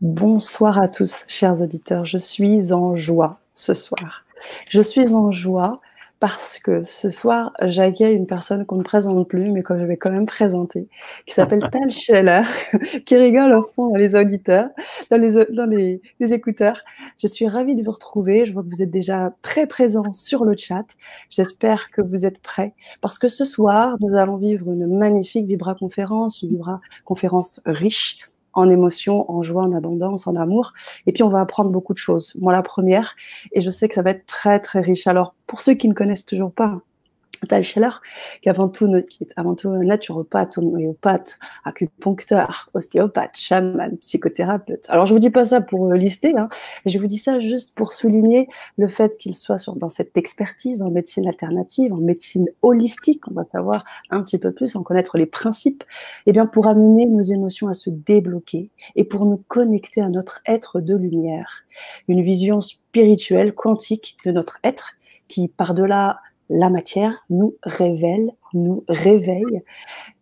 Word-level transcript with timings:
Bonsoir 0.00 0.78
à 0.80 0.86
tous, 0.86 1.24
chers 1.26 1.60
auditeurs. 1.60 2.06
Je 2.06 2.18
suis 2.18 2.72
en 2.72 2.94
joie 2.94 3.40
ce 3.54 3.74
soir. 3.74 4.24
Je 4.68 4.80
suis 4.80 5.12
en 5.12 5.32
joie 5.32 5.80
parce 6.20 6.60
que 6.60 6.84
ce 6.84 7.10
soir, 7.10 7.52
j'accueille 7.62 8.14
une 8.14 8.28
personne 8.28 8.64
qu'on 8.64 8.76
ne 8.76 8.84
présente 8.84 9.26
plus, 9.26 9.50
mais 9.50 9.64
que 9.64 9.76
je 9.76 9.82
vais 9.82 9.96
quand 9.96 10.12
même 10.12 10.26
présenter, 10.26 10.86
qui 11.26 11.34
s'appelle 11.34 11.68
Tal 11.72 11.90
Scheller, 11.90 12.42
qui 13.06 13.16
rigole 13.16 13.52
au 13.52 13.62
fond 13.74 13.88
dans 13.88 13.96
les 13.96 14.14
auditeurs, 14.14 14.68
dans, 15.10 15.20
les, 15.20 15.44
dans 15.52 15.66
les, 15.66 16.00
les, 16.20 16.32
écouteurs. 16.32 16.80
Je 17.20 17.26
suis 17.26 17.48
ravie 17.48 17.74
de 17.74 17.82
vous 17.82 17.90
retrouver. 17.90 18.46
Je 18.46 18.52
vois 18.52 18.62
que 18.62 18.68
vous 18.68 18.84
êtes 18.84 18.92
déjà 18.92 19.34
très 19.42 19.66
présents 19.66 20.12
sur 20.12 20.44
le 20.44 20.56
chat. 20.56 20.86
J'espère 21.28 21.90
que 21.90 22.02
vous 22.02 22.24
êtes 22.24 22.40
prêts, 22.40 22.72
parce 23.00 23.18
que 23.18 23.26
ce 23.26 23.44
soir, 23.44 23.96
nous 24.00 24.16
allons 24.16 24.36
vivre 24.36 24.70
une 24.70 24.96
magnifique 24.96 25.46
Vibra 25.46 25.74
conférence, 25.74 26.40
une 26.42 26.50
Vibra 26.50 26.80
conférence 27.04 27.60
riche 27.66 28.18
en 28.58 28.70
émotion, 28.70 29.30
en 29.30 29.42
joie, 29.42 29.62
en 29.62 29.72
abondance, 29.72 30.26
en 30.26 30.36
amour. 30.36 30.72
Et 31.06 31.12
puis, 31.12 31.22
on 31.22 31.28
va 31.28 31.40
apprendre 31.40 31.70
beaucoup 31.70 31.92
de 31.92 31.98
choses. 31.98 32.34
Moi, 32.40 32.52
la 32.52 32.62
première, 32.62 33.14
et 33.52 33.60
je 33.60 33.70
sais 33.70 33.88
que 33.88 33.94
ça 33.94 34.02
va 34.02 34.10
être 34.10 34.26
très, 34.26 34.60
très 34.60 34.80
riche. 34.80 35.06
Alors, 35.06 35.34
pour 35.46 35.60
ceux 35.60 35.74
qui 35.74 35.88
ne 35.88 35.94
connaissent 35.94 36.26
toujours 36.26 36.52
pas, 36.52 36.80
Tal 37.46 37.62
Scheller, 37.62 38.00
qui, 38.42 38.48
avant 38.48 38.68
tout, 38.68 38.90
qui 39.08 39.24
est 39.24 39.32
avant 39.36 39.54
tout 39.54 39.70
naturopathe, 39.70 40.58
homéopathe, 40.58 41.38
acupuncteur, 41.64 42.70
ostéopathe, 42.74 43.36
chaman, 43.36 43.96
psychothérapeute. 43.98 44.86
Alors, 44.88 45.06
je 45.06 45.12
vous 45.12 45.18
dis 45.18 45.30
pas 45.30 45.44
ça 45.44 45.60
pour 45.60 45.90
euh, 45.90 45.96
lister, 45.96 46.36
hein, 46.36 46.48
je 46.86 46.98
vous 46.98 47.06
dis 47.06 47.18
ça 47.18 47.40
juste 47.40 47.76
pour 47.76 47.92
souligner 47.92 48.48
le 48.76 48.88
fait 48.88 49.16
qu'il 49.18 49.34
soit 49.34 49.58
sur, 49.58 49.76
dans 49.76 49.88
cette 49.88 50.16
expertise 50.16 50.82
en 50.82 50.90
médecine 50.90 51.26
alternative, 51.26 51.92
en 51.92 51.98
médecine 51.98 52.48
holistique, 52.62 53.28
on 53.28 53.34
va 53.34 53.44
savoir 53.44 53.84
un 54.10 54.22
petit 54.22 54.38
peu 54.38 54.52
plus, 54.52 54.76
en 54.76 54.82
connaître 54.82 55.18
les 55.18 55.26
principes, 55.26 55.84
et 56.26 56.30
eh 56.30 56.32
bien 56.32 56.46
pour 56.46 56.66
amener 56.66 57.06
nos 57.06 57.22
émotions 57.22 57.68
à 57.68 57.74
se 57.74 57.90
débloquer 57.90 58.70
et 58.96 59.04
pour 59.04 59.26
nous 59.26 59.42
connecter 59.48 60.00
à 60.00 60.08
notre 60.08 60.40
être 60.46 60.80
de 60.80 60.96
lumière. 60.96 61.64
Une 62.08 62.22
vision 62.22 62.60
spirituelle, 62.60 63.54
quantique 63.54 64.16
de 64.24 64.30
notre 64.30 64.58
être 64.64 64.92
qui, 65.28 65.48
par-delà 65.48 66.20
la 66.48 66.70
matière 66.70 67.24
nous 67.30 67.56
révèle, 67.62 68.32
nous 68.54 68.84
réveille. 68.88 69.62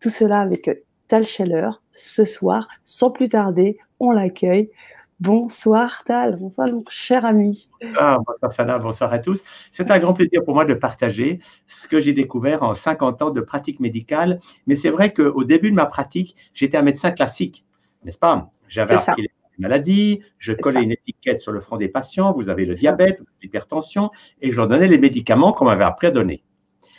Tout 0.00 0.10
cela 0.10 0.40
avec 0.40 0.84
Tal 1.08 1.24
Scheller 1.24 1.70
ce 1.92 2.24
soir. 2.24 2.66
Sans 2.84 3.10
plus 3.10 3.28
tarder, 3.28 3.78
on 4.00 4.10
l'accueille. 4.10 4.70
Bonsoir 5.18 6.04
Tal, 6.04 6.36
bonsoir 6.36 6.68
mon 6.68 6.80
cher 6.90 7.24
ami. 7.24 7.70
Ah, 7.98 8.18
bonsoir 8.26 8.52
Sana, 8.52 8.78
bonsoir 8.78 9.12
à 9.12 9.18
tous. 9.18 9.42
C'est 9.72 9.90
un 9.90 9.98
grand 9.98 10.12
plaisir 10.12 10.44
pour 10.44 10.54
moi 10.54 10.66
de 10.66 10.74
partager 10.74 11.40
ce 11.66 11.86
que 11.86 12.00
j'ai 12.00 12.12
découvert 12.12 12.62
en 12.62 12.74
50 12.74 13.22
ans 13.22 13.30
de 13.30 13.40
pratique 13.40 13.80
médicale. 13.80 14.40
Mais 14.66 14.74
c'est 14.74 14.90
vrai 14.90 15.14
qu'au 15.14 15.44
début 15.44 15.70
de 15.70 15.76
ma 15.76 15.86
pratique, 15.86 16.36
j'étais 16.52 16.76
un 16.76 16.82
médecin 16.82 17.12
classique, 17.12 17.64
n'est-ce 18.04 18.18
pas? 18.18 18.50
J'avais 18.68 18.94
appris 18.94 19.28
maladie, 19.58 20.20
je 20.38 20.52
collais 20.52 20.82
une 20.82 20.92
étiquette 20.92 21.40
sur 21.40 21.52
le 21.52 21.60
front 21.60 21.76
des 21.76 21.88
patients, 21.88 22.32
vous 22.32 22.48
avez 22.48 22.64
le 22.64 22.74
diabète, 22.74 23.22
l'hypertension, 23.42 24.10
et 24.40 24.50
je 24.50 24.56
leur 24.56 24.68
donnais 24.68 24.86
les 24.86 24.98
médicaments 24.98 25.52
qu'on 25.52 25.64
m'avait 25.66 25.84
appris 25.84 26.08
à 26.08 26.10
donner. 26.10 26.44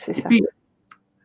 Et 0.07 0.13
ça. 0.13 0.27
puis, 0.27 0.43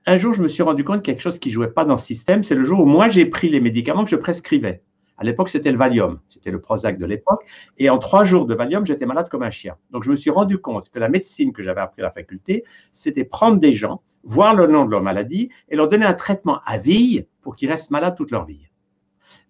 un 0.06 0.16
jour, 0.16 0.32
je 0.32 0.42
me 0.42 0.48
suis 0.48 0.62
rendu 0.62 0.84
compte 0.84 0.96
de 0.96 1.02
quelque 1.02 1.20
chose 1.20 1.38
qui 1.38 1.48
ne 1.48 1.54
jouait 1.54 1.70
pas 1.70 1.84
dans 1.84 1.96
ce 1.96 2.06
système, 2.06 2.42
c'est 2.42 2.54
le 2.54 2.64
jour 2.64 2.80
où 2.80 2.86
moi 2.86 3.08
j'ai 3.08 3.26
pris 3.26 3.48
les 3.48 3.60
médicaments 3.60 4.04
que 4.04 4.10
je 4.10 4.16
prescrivais. 4.16 4.82
À 5.18 5.24
l'époque, 5.24 5.48
c'était 5.48 5.70
le 5.70 5.78
Valium, 5.78 6.18
c'était 6.28 6.50
le 6.50 6.60
Prozac 6.60 6.98
de 6.98 7.06
l'époque. 7.06 7.44
Et 7.78 7.88
en 7.90 7.98
trois 7.98 8.24
jours 8.24 8.46
de 8.46 8.54
Valium, 8.54 8.84
j'étais 8.84 9.06
malade 9.06 9.28
comme 9.28 9.44
un 9.44 9.52
chien. 9.52 9.76
Donc, 9.90 10.02
je 10.02 10.10
me 10.10 10.16
suis 10.16 10.30
rendu 10.30 10.58
compte 10.58 10.90
que 10.90 10.98
la 10.98 11.08
médecine 11.08 11.52
que 11.52 11.62
j'avais 11.62 11.80
appris 11.80 12.02
à 12.02 12.06
la 12.06 12.10
faculté, 12.10 12.64
c'était 12.92 13.24
prendre 13.24 13.60
des 13.60 13.72
gens, 13.72 14.02
voir 14.24 14.56
le 14.56 14.66
nom 14.66 14.84
de 14.84 14.90
leur 14.90 15.02
maladie 15.02 15.50
et 15.68 15.76
leur 15.76 15.88
donner 15.88 16.06
un 16.06 16.14
traitement 16.14 16.60
à 16.66 16.78
vie 16.78 17.24
pour 17.40 17.54
qu'ils 17.54 17.70
restent 17.70 17.92
malades 17.92 18.16
toute 18.16 18.32
leur 18.32 18.46
vie. 18.46 18.66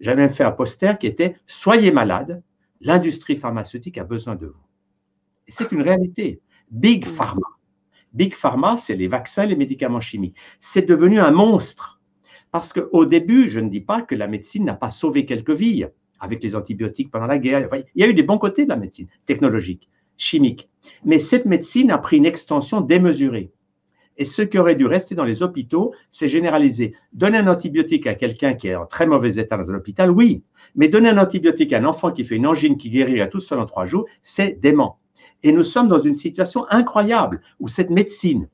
J'avais 0.03 0.21
même 0.21 0.33
fait 0.33 0.45
un 0.45 0.51
poster 0.51 0.99
qui 0.99 1.07
était 1.07 1.37
Soyez 1.47 1.93
malade, 1.93 2.43
l'industrie 2.81 3.37
pharmaceutique 3.37 3.99
a 3.99 4.05
besoin 4.05 4.35
de 4.35 4.47
vous. 4.47 4.63
Et 5.47 5.53
c'est 5.53 5.71
une 5.71 5.81
réalité. 5.81 6.41
Big 6.71 7.07
Pharma. 7.07 7.47
Big 8.13 8.35
Pharma, 8.35 8.77
c'est 8.77 8.97
les 8.97 9.07
vaccins, 9.07 9.47
les 9.47 9.55
médicaments 9.55 10.01
chimiques. 10.01 10.37
C'est 10.59 10.87
devenu 10.87 11.21
un 11.21 11.31
monstre. 11.31 12.01
Parce 12.51 12.73
qu'au 12.73 13.07
début, 13.07 13.49
je 13.49 13.61
ne 13.61 13.71
dis 13.71 13.81
pas 13.81 14.03
que 14.03 14.17
la 14.17 14.27
médecine 14.27 14.65
n'a 14.65 14.75
pas 14.75 14.91
sauvé 14.91 15.25
quelques 15.25 15.51
vies 15.51 15.87
avec 16.19 16.43
les 16.43 16.57
antibiotiques 16.57 17.11
pendant 17.11 17.27
la 17.27 17.39
guerre. 17.39 17.69
Il 17.95 18.03
y 18.03 18.05
a 18.05 18.09
eu 18.09 18.15
des 18.15 18.25
bons 18.25 18.39
côtés 18.39 18.65
de 18.65 18.71
la 18.71 18.77
médecine, 18.77 19.07
technologique, 19.25 19.89
chimique. 20.17 20.69
Mais 21.05 21.21
cette 21.21 21.47
médecine 21.47 21.93
a 21.93 21.99
pris 21.99 22.17
une 22.17 22.27
extension 22.27 22.81
démesurée. 22.81 23.53
Et 24.23 24.25
ce 24.25 24.43
qui 24.43 24.57
aurait 24.57 24.77
dû 24.77 24.87
rester 24.87 25.17
dans 25.17 25.25
les 25.25 25.43
hôpitaux, 25.43 25.93
c'est 26.13 26.29
généraliser. 26.29 26.95
Donner 27.13 27.39
un 27.39 27.49
antibiotique 27.49 28.07
à 28.07 28.15
quelqu'un 28.15 28.55
qui 28.55 28.69
est 28.69 28.77
en 28.77 28.87
très 28.87 29.05
mauvais 29.05 29.37
état 29.37 29.57
dans 29.57 29.69
un 29.69 29.75
hôpital, 29.75 30.13
oui. 30.13 30.45
Mais 30.77 30.87
donner 30.87 31.09
un 31.09 31.19
antibiotique 31.19 31.73
à 31.73 31.79
un 31.79 31.85
enfant 31.85 32.13
qui 32.13 32.23
fait 32.23 32.37
une 32.37 32.47
angine 32.47 32.77
qui 32.79 32.89
guérit 32.89 33.21
à 33.21 33.27
tout 33.27 33.41
seul 33.41 33.59
en 33.59 33.67
trois 33.67 33.85
jours, 33.85 34.07
c'est 34.23 34.61
dément. 34.61 35.01
Et 35.43 35.51
nous 35.51 35.65
sommes 35.65 35.89
dans 35.89 35.99
une 35.99 36.15
situation 36.15 36.67
incroyable 36.71 37.41
où 37.59 37.67
cette 37.67 37.91
médecine, 37.91 38.49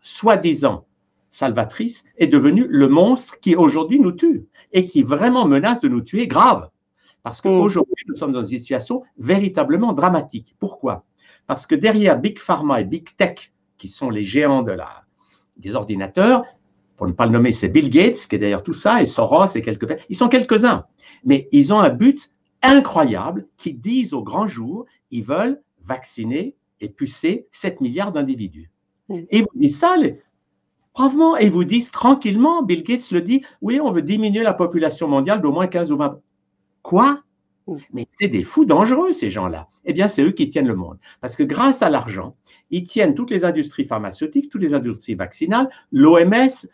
soi-disant 0.00 0.86
salvatrice, 1.28 2.04
est 2.16 2.28
devenue 2.28 2.68
le 2.68 2.86
monstre 2.86 3.40
qui 3.40 3.56
aujourd'hui 3.56 3.98
nous 3.98 4.12
tue 4.12 4.46
et 4.72 4.84
qui 4.84 5.02
vraiment 5.02 5.44
menace 5.44 5.80
de 5.80 5.88
nous 5.88 6.02
tuer 6.02 6.28
grave. 6.28 6.70
Parce 7.24 7.40
mm. 7.40 7.42
qu'aujourd'hui, 7.42 8.04
nous 8.06 8.14
sommes 8.14 8.30
dans 8.30 8.44
une 8.44 8.58
situation 8.60 9.02
véritablement 9.18 9.92
dramatique. 9.92 10.54
Pourquoi? 10.60 11.04
Parce 11.48 11.66
que 11.66 11.74
derrière 11.74 12.16
Big 12.16 12.38
Pharma 12.38 12.80
et 12.80 12.84
Big 12.84 13.08
Tech, 13.16 13.50
qui 13.78 13.88
sont 13.88 14.10
les 14.10 14.22
géants 14.22 14.62
de 14.62 14.72
la, 14.72 15.04
des 15.56 15.74
ordinateurs. 15.74 16.44
Pour 16.96 17.06
ne 17.06 17.12
pas 17.12 17.26
le 17.26 17.32
nommer, 17.32 17.52
c'est 17.52 17.68
Bill 17.68 17.90
Gates, 17.90 18.26
qui 18.28 18.36
est 18.36 18.38
d'ailleurs 18.38 18.62
tout 18.62 18.72
ça, 18.72 19.02
et 19.02 19.06
Soros 19.06 19.46
et 19.54 19.62
quelques. 19.62 20.00
Ils 20.08 20.16
sont 20.16 20.28
quelques-uns. 20.28 20.84
Mais 21.24 21.48
ils 21.52 21.72
ont 21.72 21.80
un 21.80 21.90
but 21.90 22.30
incroyable 22.62 23.46
qui 23.56 23.74
disent 23.74 24.14
au 24.14 24.22
grand 24.22 24.46
jour, 24.46 24.86
ils 25.10 25.24
veulent 25.24 25.60
vacciner 25.84 26.54
et 26.80 26.88
pucer 26.88 27.46
7 27.52 27.80
milliards 27.80 28.12
d'individus. 28.12 28.70
Et 29.10 29.42
vous 29.42 29.48
dites 29.54 29.74
ça, 29.74 29.96
les, 29.96 30.22
bravement, 30.94 31.36
et 31.36 31.44
ils 31.44 31.50
vous 31.50 31.64
disent 31.64 31.90
tranquillement, 31.90 32.62
Bill 32.62 32.82
Gates 32.82 33.10
le 33.10 33.20
dit, 33.20 33.42
oui, 33.60 33.80
on 33.80 33.90
veut 33.90 34.02
diminuer 34.02 34.42
la 34.42 34.54
population 34.54 35.08
mondiale 35.08 35.42
d'au 35.42 35.52
moins 35.52 35.66
15 35.66 35.92
ou 35.92 35.96
20. 35.96 36.20
Quoi? 36.82 37.22
Mais 37.92 38.06
c'est 38.18 38.28
des 38.28 38.42
fous 38.42 38.64
dangereux, 38.64 39.12
ces 39.12 39.30
gens-là. 39.30 39.68
Eh 39.84 39.92
bien, 39.92 40.08
c'est 40.08 40.22
eux 40.22 40.32
qui 40.32 40.48
tiennent 40.48 40.68
le 40.68 40.76
monde. 40.76 40.98
Parce 41.20 41.36
que 41.36 41.42
grâce 41.42 41.82
à 41.82 41.88
l'argent, 41.88 42.36
ils 42.70 42.84
tiennent 42.84 43.14
toutes 43.14 43.30
les 43.30 43.44
industries 43.44 43.84
pharmaceutiques, 43.84 44.50
toutes 44.50 44.62
les 44.62 44.74
industries 44.74 45.14
vaccinales, 45.14 45.70
l'OMS, 45.90 46.66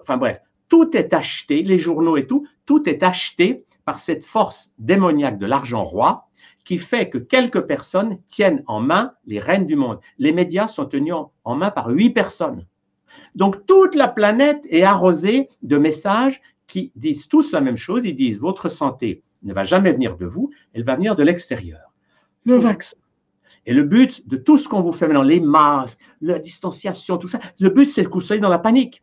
enfin 0.00 0.16
bref, 0.16 0.40
tout 0.68 0.96
est 0.96 1.12
acheté, 1.12 1.62
les 1.62 1.78
journaux 1.78 2.16
et 2.16 2.26
tout, 2.26 2.46
tout 2.66 2.88
est 2.88 3.02
acheté 3.02 3.64
par 3.84 3.98
cette 3.98 4.24
force 4.24 4.70
démoniaque 4.78 5.38
de 5.38 5.46
l'argent 5.46 5.84
roi 5.84 6.28
qui 6.64 6.78
fait 6.78 7.08
que 7.08 7.18
quelques 7.18 7.62
personnes 7.62 8.18
tiennent 8.28 8.62
en 8.66 8.80
main 8.80 9.14
les 9.26 9.38
rênes 9.38 9.66
du 9.66 9.76
monde. 9.76 9.98
Les 10.18 10.32
médias 10.32 10.68
sont 10.68 10.86
tenus 10.86 11.14
en 11.44 11.54
main 11.56 11.70
par 11.70 11.88
huit 11.88 12.10
personnes. 12.10 12.66
Donc 13.34 13.66
toute 13.66 13.94
la 13.94 14.08
planète 14.08 14.64
est 14.70 14.84
arrosée 14.84 15.48
de 15.62 15.76
messages 15.76 16.40
qui 16.66 16.92
disent 16.94 17.28
tous 17.28 17.52
la 17.52 17.60
même 17.60 17.76
chose. 17.76 18.04
Ils 18.04 18.16
disent 18.16 18.38
votre 18.38 18.68
santé 18.68 19.22
ne 19.42 19.52
va 19.52 19.64
jamais 19.64 19.92
venir 19.92 20.16
de 20.16 20.26
vous, 20.26 20.50
elle 20.72 20.84
va 20.84 20.96
venir 20.96 21.16
de 21.16 21.22
l'extérieur. 21.22 21.92
Le 22.44 22.56
vaccin. 22.56 22.96
Et 23.66 23.72
le 23.72 23.82
but 23.82 24.26
de 24.26 24.36
tout 24.36 24.56
ce 24.56 24.68
qu'on 24.68 24.80
vous 24.80 24.92
fait 24.92 25.06
maintenant, 25.06 25.22
les 25.22 25.40
masques, 25.40 26.00
la 26.20 26.38
distanciation, 26.38 27.18
tout 27.18 27.28
ça, 27.28 27.38
le 27.60 27.68
but, 27.68 27.84
c'est 27.84 28.04
que 28.04 28.10
vous 28.10 28.20
soyez 28.20 28.40
dans 28.40 28.48
la 28.48 28.58
panique. 28.58 29.02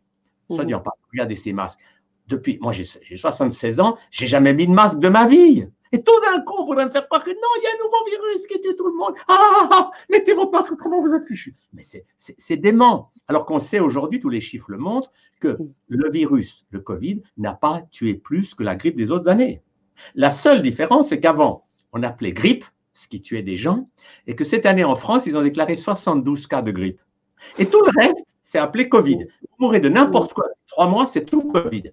Soit 0.50 0.64
dit 0.64 0.74
en 0.74 0.82
regardez 1.12 1.36
ces 1.36 1.52
masques. 1.52 1.78
Depuis, 2.26 2.58
moi 2.60 2.72
j'ai 2.72 2.84
76 2.84 3.80
ans, 3.80 3.96
j'ai 4.10 4.26
jamais 4.26 4.52
mis 4.52 4.66
de 4.66 4.72
masque 4.72 4.98
de 4.98 5.08
ma 5.08 5.26
vie. 5.26 5.66
Et 5.92 6.02
tout 6.02 6.20
d'un 6.20 6.40
coup, 6.42 6.54
on 6.58 6.64
voudrait 6.64 6.84
me 6.84 6.90
faire 6.90 7.06
croire 7.06 7.24
que 7.24 7.30
non, 7.30 7.48
il 7.58 7.64
y 7.64 7.66
a 7.66 7.70
un 7.70 7.84
nouveau 7.84 8.04
virus 8.08 8.46
qui 8.46 8.60
tue 8.60 8.76
tout 8.76 8.86
le 8.86 8.94
monde. 8.94 9.14
Ah, 9.26 9.38
ah, 9.40 9.68
ah, 9.72 9.90
mettez 10.08 10.34
votre 10.34 10.52
masque, 10.52 10.72
autrement 10.72 11.00
vous 11.00 11.12
êtes 11.12 11.26
fichu. 11.26 11.54
Mais 11.72 11.82
c'est 12.16 12.56
dément. 12.56 13.12
Alors 13.26 13.46
qu'on 13.46 13.58
sait 13.58 13.80
aujourd'hui, 13.80 14.20
tous 14.20 14.28
les 14.28 14.40
chiffres 14.40 14.70
le 14.70 14.78
montrent, 14.78 15.10
que 15.40 15.56
le 15.88 16.10
virus, 16.10 16.66
le 16.70 16.80
Covid, 16.80 17.22
n'a 17.38 17.54
pas 17.54 17.82
tué 17.90 18.14
plus 18.14 18.54
que 18.54 18.62
la 18.62 18.76
grippe 18.76 18.96
des 18.96 19.10
autres 19.10 19.28
années. 19.28 19.62
La 20.14 20.30
seule 20.30 20.62
différence, 20.62 21.08
c'est 21.08 21.20
qu'avant, 21.20 21.64
on 21.92 22.02
appelait 22.02 22.32
grippe, 22.32 22.64
ce 22.92 23.08
qui 23.08 23.20
tuait 23.20 23.42
des 23.42 23.56
gens, 23.56 23.88
et 24.26 24.34
que 24.34 24.44
cette 24.44 24.66
année 24.66 24.84
en 24.84 24.94
France, 24.94 25.26
ils 25.26 25.36
ont 25.36 25.42
déclaré 25.42 25.76
72 25.76 26.46
cas 26.46 26.62
de 26.62 26.70
grippe. 26.70 27.00
Et 27.58 27.66
tout 27.66 27.82
le 27.82 27.90
reste, 28.02 28.26
c'est 28.42 28.58
appelé 28.58 28.88
Covid. 28.88 29.24
Vous 29.42 29.56
mourrez 29.58 29.80
de 29.80 29.88
n'importe 29.88 30.34
quoi. 30.34 30.46
Trois 30.66 30.88
mois, 30.88 31.06
c'est 31.06 31.24
tout 31.24 31.42
Covid. 31.42 31.84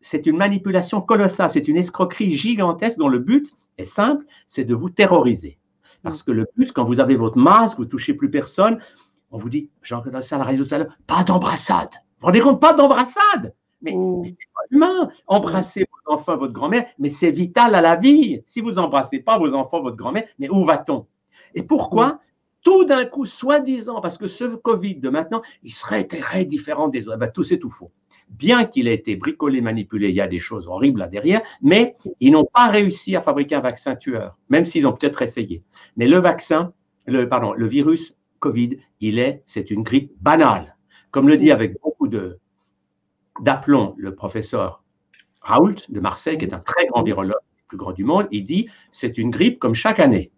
C'est 0.00 0.26
une 0.26 0.36
manipulation 0.36 1.00
colossale, 1.00 1.50
c'est 1.50 1.66
une 1.66 1.76
escroquerie 1.76 2.36
gigantesque 2.36 2.98
dont 2.98 3.08
le 3.08 3.18
but 3.18 3.52
est 3.78 3.84
simple, 3.84 4.24
c'est 4.46 4.64
de 4.64 4.74
vous 4.74 4.90
terroriser. 4.90 5.58
Parce 6.02 6.22
que 6.22 6.30
le 6.30 6.46
but, 6.56 6.72
quand 6.72 6.84
vous 6.84 7.00
avez 7.00 7.16
votre 7.16 7.38
masque, 7.38 7.78
vous 7.78 7.84
touchez 7.84 8.14
plus 8.14 8.30
personne, 8.30 8.78
on 9.30 9.36
vous 9.36 9.48
dit, 9.48 9.70
j'en 9.82 10.02
ça 10.20 10.36
à 10.36 10.38
la 10.38 10.44
radio 10.44 10.64
tout 10.64 10.74
à 10.74 10.78
l'heure, 10.78 10.96
pas 11.06 11.24
d'embrassade. 11.24 11.90
Vous 11.92 12.20
vous 12.20 12.26
rendez 12.26 12.40
compte, 12.40 12.60
pas 12.60 12.72
d'embrassade? 12.72 13.52
Mais, 13.82 13.94
mais 13.94 14.28
c'est 14.28 14.36
pas 14.54 14.60
humain. 14.70 15.10
Embrasser 15.26 15.80
vos 15.80 16.12
enfants, 16.12 16.36
votre 16.36 16.52
grand-mère, 16.52 16.86
mais 16.98 17.08
c'est 17.08 17.30
vital 17.30 17.74
à 17.74 17.80
la 17.80 17.96
vie. 17.96 18.42
Si 18.46 18.60
vous 18.60 18.78
embrassez 18.78 19.20
pas 19.20 19.38
vos 19.38 19.54
enfants, 19.54 19.80
votre 19.80 19.96
grand-mère, 19.96 20.24
mais 20.38 20.48
où 20.48 20.64
va-t-on? 20.64 21.06
Et 21.54 21.62
pourquoi 21.62 22.20
Tout 22.62 22.84
d'un 22.84 23.04
coup, 23.04 23.24
soi-disant, 23.24 24.00
parce 24.00 24.18
que 24.18 24.26
ce 24.26 24.44
Covid 24.56 24.96
de 24.96 25.08
maintenant, 25.08 25.42
il 25.62 25.72
serait 25.72 26.04
très 26.04 26.44
différent 26.44 26.88
des 26.88 27.08
autres. 27.08 27.18
Ben, 27.18 27.30
tout 27.30 27.42
c'est 27.42 27.58
tout 27.58 27.70
faux. 27.70 27.92
bien 28.28 28.64
qu'il 28.64 28.88
ait 28.88 28.94
été 28.94 29.16
bricolé, 29.16 29.60
manipulé, 29.60 30.10
il 30.10 30.14
y 30.14 30.20
a 30.20 30.28
des 30.28 30.38
choses 30.38 30.68
horribles 30.68 31.00
là 31.00 31.08
derrière, 31.08 31.40
mais 31.62 31.96
ils 32.20 32.32
n'ont 32.32 32.44
pas 32.52 32.68
réussi 32.68 33.16
à 33.16 33.20
fabriquer 33.20 33.54
un 33.54 33.60
vaccin 33.60 33.96
tueur, 33.96 34.38
même 34.50 34.64
s'ils 34.64 34.86
ont 34.86 34.92
peut-être 34.92 35.22
essayé. 35.22 35.62
Mais 35.96 36.06
le 36.06 36.18
vaccin, 36.18 36.72
le, 37.06 37.28
pardon, 37.28 37.52
le 37.54 37.66
virus 37.66 38.14
Covid, 38.38 38.78
il 39.00 39.18
est, 39.18 39.42
c'est 39.46 39.70
une 39.70 39.82
grippe 39.82 40.12
banale. 40.20 40.76
Comme 41.10 41.28
le 41.28 41.36
dit 41.36 41.50
avec 41.50 41.80
beaucoup 41.80 42.08
de 42.08 42.38
d'aplomb 43.40 43.94
le 43.96 44.14
professeur 44.14 44.82
Raoult 45.42 45.76
de 45.88 46.00
Marseille, 46.00 46.38
qui 46.38 46.44
est 46.44 46.54
un 46.54 46.60
très 46.60 46.86
grand 46.86 47.02
virologue, 47.02 47.34
le 47.34 47.68
plus 47.68 47.78
grand 47.78 47.92
du 47.92 48.04
monde, 48.04 48.28
il 48.30 48.44
dit 48.44 48.68
c'est 48.92 49.18
une 49.18 49.30
grippe 49.30 49.58
comme 49.58 49.74
chaque 49.74 50.00
année. 50.00 50.30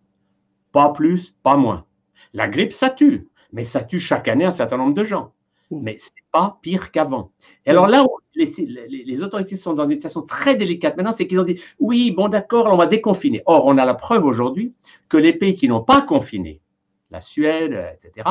Pas 0.72 0.90
plus, 0.90 1.34
pas 1.42 1.56
moins. 1.56 1.84
La 2.32 2.48
grippe, 2.48 2.72
ça 2.72 2.90
tue, 2.90 3.28
mais 3.52 3.64
ça 3.64 3.82
tue 3.82 3.98
chaque 3.98 4.28
année 4.28 4.44
un 4.44 4.50
certain 4.50 4.76
nombre 4.76 4.94
de 4.94 5.04
gens. 5.04 5.32
Mais 5.70 5.98
ce 5.98 6.06
n'est 6.06 6.26
pas 6.32 6.58
pire 6.62 6.90
qu'avant. 6.90 7.32
Et 7.64 7.70
alors 7.70 7.86
là 7.86 8.04
où 8.04 8.08
les, 8.34 9.22
autorités 9.22 9.56
sont 9.56 9.74
dans 9.74 9.84
une 9.84 9.94
situation 9.94 10.22
très 10.22 10.56
délicate 10.56 10.96
maintenant, 10.96 11.12
c'est 11.12 11.26
qu'ils 11.26 11.40
ont 11.40 11.44
dit 11.44 11.60
oui, 11.78 12.10
bon 12.10 12.28
d'accord, 12.28 12.66
on 12.66 12.76
va 12.76 12.86
déconfiner. 12.86 13.42
Or, 13.46 13.66
on 13.66 13.78
a 13.78 13.84
la 13.84 13.94
preuve 13.94 14.24
aujourd'hui 14.24 14.74
que 15.08 15.16
les 15.16 15.32
pays 15.32 15.52
qui 15.52 15.68
n'ont 15.68 15.82
pas 15.82 16.02
confiné, 16.02 16.60
la 17.10 17.20
Suède, 17.20 17.72
etc., 17.94 18.28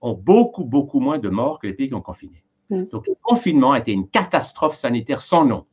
ont 0.00 0.14
beaucoup, 0.14 0.64
beaucoup 0.64 1.00
moins 1.00 1.18
de 1.18 1.28
morts 1.28 1.58
que 1.58 1.66
les 1.66 1.74
pays 1.74 1.88
qui 1.88 1.94
ont 1.94 2.02
confiné. 2.02 2.42
Mm. 2.72 2.84
Donc 2.90 3.06
le 3.06 3.14
confinement 3.22 3.72
a 3.72 3.78
été 3.78 3.92
une 3.92 4.08
catastrophe 4.08 4.74
sanitaire 4.74 5.22
sans 5.22 5.44
nom 5.44 5.66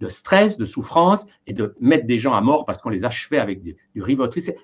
de 0.00 0.08
stress, 0.08 0.56
de 0.56 0.64
souffrance 0.64 1.26
et 1.46 1.52
de 1.52 1.74
mettre 1.80 2.06
des 2.06 2.18
gens 2.18 2.34
à 2.34 2.40
mort 2.40 2.64
parce 2.64 2.80
qu'on 2.80 2.88
les 2.88 3.04
achevait 3.04 3.38
avec 3.38 3.62
du, 3.62 3.76
du. 3.94 4.02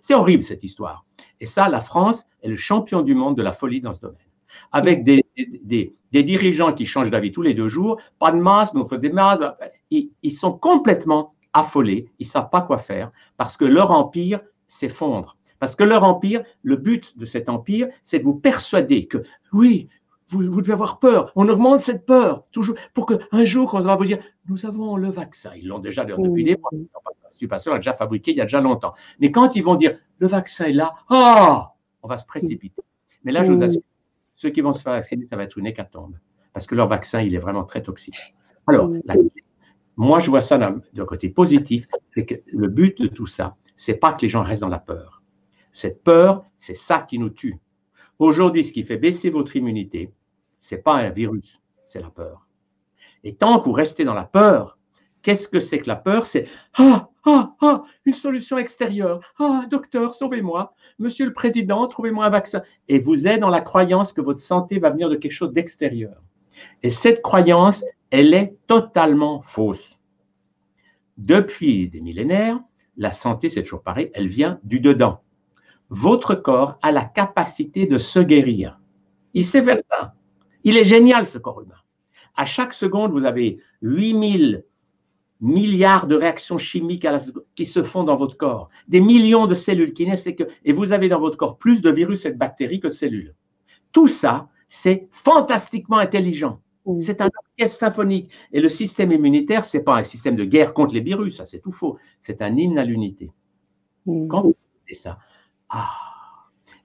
C'est 0.03 0.15
horrible 0.15 0.43
cette 0.43 0.65
histoire. 0.65 1.05
Et 1.41 1.47
ça, 1.47 1.69
la 1.69 1.81
France 1.81 2.27
est 2.43 2.49
le 2.49 2.57
champion 2.57 3.03
du 3.03 3.15
monde 3.15 3.37
de 3.37 3.43
la 3.43 3.53
folie 3.53 3.81
dans 3.81 3.95
ce 3.95 4.01
domaine. 4.01 4.19
Avec 4.73 5.05
des, 5.05 5.25
des, 5.63 6.23
dirigeants 6.23 6.73
qui 6.73 6.85
changent 6.85 7.11
d'avis 7.11 7.31
tous 7.31 7.43
les 7.43 7.55
deux 7.55 7.69
jours, 7.69 8.01
pas 8.19 8.33
de 8.33 8.39
masque, 8.39 8.75
on 8.75 8.85
fait 8.85 8.99
des 8.99 9.11
masques. 9.11 9.45
Ils, 9.91 10.11
ils 10.23 10.33
sont 10.33 10.53
complètement 10.53 11.35
affolés, 11.53 12.09
ils 12.19 12.27
ne 12.27 12.31
savent 12.31 12.51
pas 12.51 12.61
quoi 12.61 12.79
faire 12.79 13.13
parce 13.37 13.57
que 13.57 13.65
leur 13.65 13.93
empire 13.93 14.41
s'effondre. 14.67 15.37
Parce 15.61 15.77
que 15.77 15.85
leur 15.85 16.05
empire, 16.05 16.43
le 16.63 16.77
but 16.77 17.19
de 17.19 17.27
cet 17.27 17.49
empire, 17.49 17.89
c'est 18.03 18.19
de 18.19 18.25
vous 18.25 18.35
persuader 18.35 19.07
que 19.07 19.19
oui, 19.53 19.89
vous, 20.31 20.61
devez 20.61 20.73
avoir 20.73 20.99
peur. 20.99 21.33
On 21.37 21.49
augmente 21.49 21.81
cette 21.81 22.07
peur 22.07 22.45
toujours 22.53 22.77
pour 22.95 23.07
qu'un 23.07 23.45
jour, 23.45 23.75
on 23.75 23.83
va 23.83 23.97
vous 23.97 24.05
dire, 24.05 24.19
nous 24.49 24.65
avons 24.67 24.97
le 24.97 25.11
vaccin. 25.11 25.53
Ils 25.57 25.69
l'ont 25.69 25.79
déjà 25.79 26.05
depuis 26.05 26.45
des 26.45 26.57
mois. 26.57 26.71
On 26.73 27.71
l'a 27.73 27.77
déjà 27.79 27.95
fabriqué 27.95 28.33
il 28.33 28.37
y 28.37 28.41
a 28.41 28.45
déjà 28.45 28.61
longtemps. 28.61 28.95
Mais 29.19 29.31
quand 29.31 29.57
ils 29.57 29.65
vont 29.65 29.75
dire, 29.75 29.99
le 30.19 30.27
vaccin 30.27 30.67
est 30.67 30.73
là, 30.73 30.95
ah, 31.09 31.75
on 32.03 32.09
va 32.09 32.19
se 32.19 32.27
précipiter. 32.27 32.83
Mais 33.25 33.33
là, 33.33 33.43
je 33.43 33.53
vous 33.53 33.63
assure, 33.63 33.83
ceux 34.37 34.51
qui 34.51 34.61
vont 34.61 34.73
se 34.73 34.83
faire 34.83 34.93
vacciner, 34.93 35.27
ça 35.27 35.37
va 35.37 35.45
être 35.45 35.59
une 35.59 35.67
hécatombe. 35.67 36.17
Parce 36.53 36.67
que 36.67 36.75
leur 36.75 36.89
vaccin, 36.89 37.21
il 37.21 37.35
est 37.35 37.39
vraiment 37.39 37.65
très 37.65 37.83
toxique. 37.83 38.35
Alors, 38.67 38.91
moi, 39.97 40.19
je 40.21 40.31
vois 40.31 40.41
ça 40.43 40.59
d'un 40.59 41.05
côté 41.05 41.29
positif, 41.29 41.87
c'est 42.15 42.25
que 42.25 42.35
le 42.47 42.69
but 42.69 43.01
de 43.01 43.09
tout 43.09 43.27
ça, 43.27 43.57
c'est 43.77 43.95
pas 43.95 44.13
que 44.13 44.23
les 44.23 44.29
gens 44.29 44.43
restent 44.43 44.63
dans 44.63 44.69
la 44.69 44.79
peur. 44.79 45.23
Cette 45.73 46.03
peur, 46.03 46.45
c'est 46.59 46.77
ça 46.77 47.01
qui 47.01 47.19
nous 47.19 47.31
tue. 47.31 47.59
Aujourd'hui, 48.19 48.65
ce 48.65 48.73
qui 48.73 48.83
fait 48.83 48.99
baisser 48.99 49.31
votre 49.31 49.57
immunité, 49.57 50.13
c'est 50.61 50.83
pas 50.83 50.95
un 50.95 51.11
virus, 51.11 51.61
c'est 51.85 52.01
la 52.01 52.11
peur. 52.11 52.47
Et 53.25 53.35
tant 53.35 53.59
que 53.59 53.65
vous 53.65 53.73
restez 53.73 54.05
dans 54.05 54.15
la 54.15 54.25
peur, 54.25 54.79
qu'est-ce 55.23 55.49
que 55.49 55.61
c'est 55.61 55.79
que 55.79 55.89
la 55.89 55.97
peur? 55.97 56.27
C'est 56.27 56.47
ah, 56.75 57.09
ah, 57.25 57.55
ah, 57.61 57.85
une 58.05 58.15
solution 58.15 58.59
extérieure. 58.59 59.21
Ah, 59.39 59.67
docteur, 59.71 60.15
sauvez-moi. 60.15 60.75
Monsieur 60.99 61.27
le 61.27 61.33
Président, 61.33 61.87
trouvez-moi 61.87 62.27
un 62.27 62.31
vaccin. 62.31 62.63
Et 62.89 62.99
vous 62.99 63.27
êtes 63.27 63.41
dans 63.41 63.51
la 63.51 63.61
croyance 63.61 64.13
que 64.13 64.21
votre 64.21 64.41
santé 64.41 64.79
va 64.79 64.91
venir 64.91 65.09
de 65.09 65.17
quelque 65.17 65.33
chose 65.33 65.53
d'extérieur. 65.53 66.23
Et 66.83 66.91
cette 66.91 67.23
croyance, 67.23 67.85
elle 68.11 68.35
est 68.35 68.57
totalement 68.67 69.43
fausse. 69.43 69.97
Depuis 71.19 71.89
des 71.89 72.01
millénaires, 72.01 72.59
la 72.97 73.13
santé, 73.13 73.49
c'est 73.49 73.63
toujours 73.63 73.83
pareil, 73.83 74.11
elle 74.15 74.27
vient 74.27 74.59
du 74.65 74.81
dedans. 74.81 75.21
Votre 75.91 76.35
corps 76.35 76.79
a 76.83 76.93
la 76.93 77.05
capacité 77.05 77.87
de 77.87 77.99
se 77.99 78.21
guérir. 78.21 78.81
Il 79.35 79.45
sait 79.45 79.63
faire 79.63 79.81
ça. 79.91 80.15
Il 80.65 80.77
est 80.77 80.85
génial, 80.85 81.27
ce 81.27 81.39
corps 81.39 81.63
humain. 81.63 81.75
À 82.37 82.45
chaque 82.45 82.73
seconde, 82.73 83.11
vous 83.11 83.25
avez 83.25 83.59
8000 83.83 84.65
milliards 85.41 86.07
de 86.07 86.15
réactions 86.15 86.59
chimiques 86.59 87.07
qui 87.55 87.67
se 87.67 87.83
font 87.83 88.05
dans 88.05 88.17
votre 88.17 88.37
corps, 88.37 88.69
des 88.89 89.01
millions 89.01 89.47
de 89.47 89.55
cellules 89.55 89.95
qui 89.95 90.07
naissent 90.07 90.27
et, 90.27 90.35
que, 90.35 90.45
et 90.65 90.73
vous 90.73 90.93
avez 90.93 91.09
dans 91.09 91.19
votre 91.19 91.39
corps 91.39 91.57
plus 91.57 91.81
de 91.81 91.91
virus 91.91 92.27
et 92.27 92.33
de 92.33 92.37
bactéries 92.37 92.81
que 92.81 92.89
de 92.89 92.93
cellules. 92.93 93.35
Tout 93.93 94.09
ça, 94.09 94.49
c'est 94.69 95.09
fantastiquement 95.11 95.99
intelligent. 95.99 96.61
C'est 97.01 97.21
un 97.21 97.29
orchestre 97.59 97.79
symphonique. 97.79 98.31
Et 98.53 98.61
le 98.61 98.69
système 98.69 99.13
immunitaire, 99.13 99.65
ce 99.65 99.77
n'est 99.77 99.83
pas 99.83 99.97
un 99.97 100.03
système 100.03 100.37
de 100.37 100.45
guerre 100.45 100.75
contre 100.75 100.95
les 100.95 101.01
virus, 101.01 101.37
ça 101.37 101.47
c'est 101.47 101.61
tout 101.61 101.73
faux. 101.73 101.99
C'est 102.21 102.43
un 102.43 102.57
hymne 102.57 102.79
à 102.79 102.85
l'unité. 102.85 103.31
Quand 104.07 104.41
vous 104.41 104.57
faites 104.87 104.99
ça, 104.99 105.19
ah, 105.69 106.10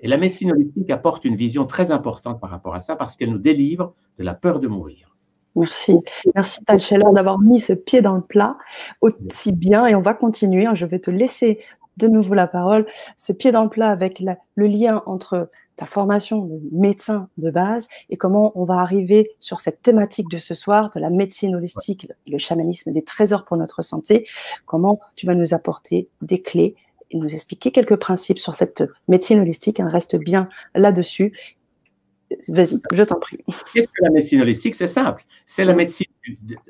et 0.02 0.08
la 0.08 0.18
médecine 0.18 0.52
holistique 0.52 0.90
apporte 0.90 1.26
une 1.26 1.36
vision 1.36 1.66
très 1.66 1.92
importante 1.92 2.40
par 2.40 2.50
rapport 2.50 2.76
à 2.76 2.80
ça 2.80 2.96
parce 2.96 3.16
qu'elle 3.16 3.32
nous 3.32 3.38
délivre 3.38 3.94
de 4.18 4.24
la 4.24 4.34
peur 4.34 4.60
de 4.60 4.68
mourir. 4.68 5.16
Merci. 5.56 5.96
Merci 6.36 6.60
Tal 6.66 6.80
d'avoir 7.14 7.40
mis 7.40 7.62
ce 7.62 7.74
pied 7.74 8.02
dans 8.02 8.16
le 8.16 8.22
plat 8.22 8.58
aussi 9.02 9.54
bien 9.54 9.88
et 9.88 9.96
on 9.96 10.02
va 10.02 10.14
continuer. 10.14 10.68
Je 10.74 10.86
vais 10.86 11.00
te 11.00 11.10
laisser 11.10 11.60
de 11.98 12.08
nouveau 12.08 12.34
la 12.34 12.48
parole. 12.48 12.86
Ce 13.16 13.32
pied 13.32 13.52
dans 13.52 13.64
le 13.64 13.70
plat 13.70 13.90
avec 13.90 14.22
le 14.56 14.68
lien 14.68 15.02
entre 15.06 15.50
ta 15.76 15.86
formation 15.86 16.46
de 16.46 16.62
médecin 16.72 17.30
de 17.38 17.50
base 17.50 17.88
et 18.10 18.18
comment 18.18 18.52
on 18.56 18.64
va 18.64 18.76
arriver 18.76 19.30
sur 19.40 19.62
cette 19.62 19.82
thématique 19.82 20.30
de 20.30 20.38
ce 20.38 20.54
soir 20.54 20.90
de 20.90 21.00
la 21.00 21.10
médecine 21.10 21.56
holistique, 21.56 22.08
le 22.28 22.38
chamanisme 22.38 22.92
des 22.92 23.04
trésors 23.04 23.44
pour 23.44 23.58
notre 23.58 23.82
santé. 23.82 24.28
Comment 24.66 25.00
tu 25.16 25.26
vas 25.26 25.36
nous 25.36 25.54
apporter 25.54 26.10
des 26.22 26.42
clés 26.42 26.76
nous 27.14 27.34
expliquer 27.34 27.72
quelques 27.72 27.98
principes 27.98 28.40
sur 28.40 28.54
cette 28.54 28.84
médecine 29.08 29.40
holistique. 29.40 29.80
On 29.84 29.90
reste 29.90 30.16
bien 30.16 30.50
là-dessus. 30.74 31.34
Vas-y, 32.50 32.82
je 32.92 33.04
t'en 33.04 33.20
prie. 33.20 33.38
Qu'est-ce 33.74 33.88
que 33.88 34.04
la 34.04 34.10
médecine 34.10 34.42
holistique? 34.42 34.76
C'est 34.76 34.88
simple. 34.88 35.24
C'est 35.46 35.64
la 35.64 35.76
médecine 35.76 36.08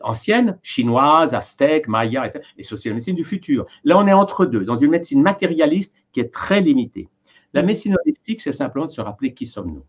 ancienne, 0.02 0.60
chinoise, 0.62 1.34
aztèque, 1.34 1.88
maya, 1.88 2.28
etc. 2.28 2.44
Et 2.58 2.64
c'est 2.64 2.74
aussi 2.74 2.90
la 2.90 2.96
médecine 2.96 3.16
du 3.16 3.24
futur. 3.24 3.66
Là, 3.86 3.98
on 3.98 4.06
est 4.06 4.14
entre 4.14 4.46
deux, 4.46 4.66
dans 4.66 4.76
une 4.76 4.92
médecine 4.92 5.22
matérialiste 5.22 5.96
qui 6.12 6.20
est 6.20 6.32
très 6.32 6.60
limitée. 6.60 7.08
La 7.54 7.64
médecine 7.64 7.96
holistique, 8.04 8.42
c'est 8.42 8.52
simplement 8.52 8.86
de 8.86 8.92
se 8.92 9.00
rappeler 9.00 9.34
qui 9.34 9.46
sommes-nous. 9.46 9.86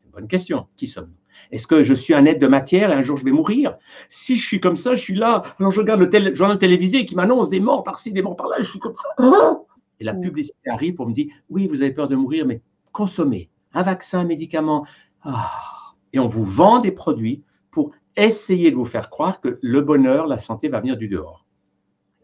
C'est 0.00 0.06
une 0.06 0.10
bonne 0.10 0.28
question. 0.28 0.66
Qui 0.76 0.88
sommes-nous? 0.88 1.14
Est-ce 1.52 1.68
que 1.68 1.84
je 1.84 1.94
suis 1.94 2.12
un 2.12 2.26
être 2.26 2.40
de 2.40 2.48
matière 2.48 2.90
et 2.90 2.94
un 2.94 3.02
jour 3.02 3.16
je 3.16 3.24
vais 3.24 3.30
mourir? 3.30 3.78
Si 4.08 4.36
je 4.36 4.44
suis 4.44 4.60
comme 4.60 4.76
ça, 4.76 4.96
je 4.96 5.00
suis 5.00 5.14
là, 5.14 5.44
alors 5.60 5.70
je 5.70 5.80
regarde 5.80 6.00
le 6.00 6.34
journal 6.34 6.58
télévisé 6.58 7.06
qui 7.06 7.14
m'annonce 7.14 7.48
des 7.48 7.60
morts 7.60 7.84
par-ci, 7.84 8.12
des 8.12 8.22
morts 8.22 8.36
par-là, 8.36 8.56
je 8.58 8.64
suis 8.64 8.80
comme 8.80 8.94
ça. 8.96 9.62
Et 10.04 10.06
la 10.06 10.12
mm. 10.12 10.20
publicité 10.20 10.70
arrive 10.70 10.94
pour 10.94 11.08
me 11.08 11.14
dire 11.14 11.32
oui, 11.48 11.66
vous 11.66 11.80
avez 11.80 11.90
peur 11.90 12.08
de 12.08 12.14
mourir, 12.14 12.46
mais 12.46 12.60
consommez 12.92 13.48
un 13.72 13.82
vaccin, 13.82 14.20
un 14.20 14.24
médicament. 14.24 14.86
Ah. 15.22 15.94
Et 16.12 16.18
on 16.18 16.26
vous 16.26 16.44
vend 16.44 16.78
des 16.78 16.92
produits 16.92 17.42
pour 17.70 17.92
essayer 18.16 18.70
de 18.70 18.76
vous 18.76 18.84
faire 18.84 19.08
croire 19.08 19.40
que 19.40 19.58
le 19.62 19.80
bonheur, 19.80 20.26
la 20.26 20.36
santé 20.36 20.68
va 20.68 20.80
venir 20.80 20.98
du 20.98 21.08
dehors. 21.08 21.46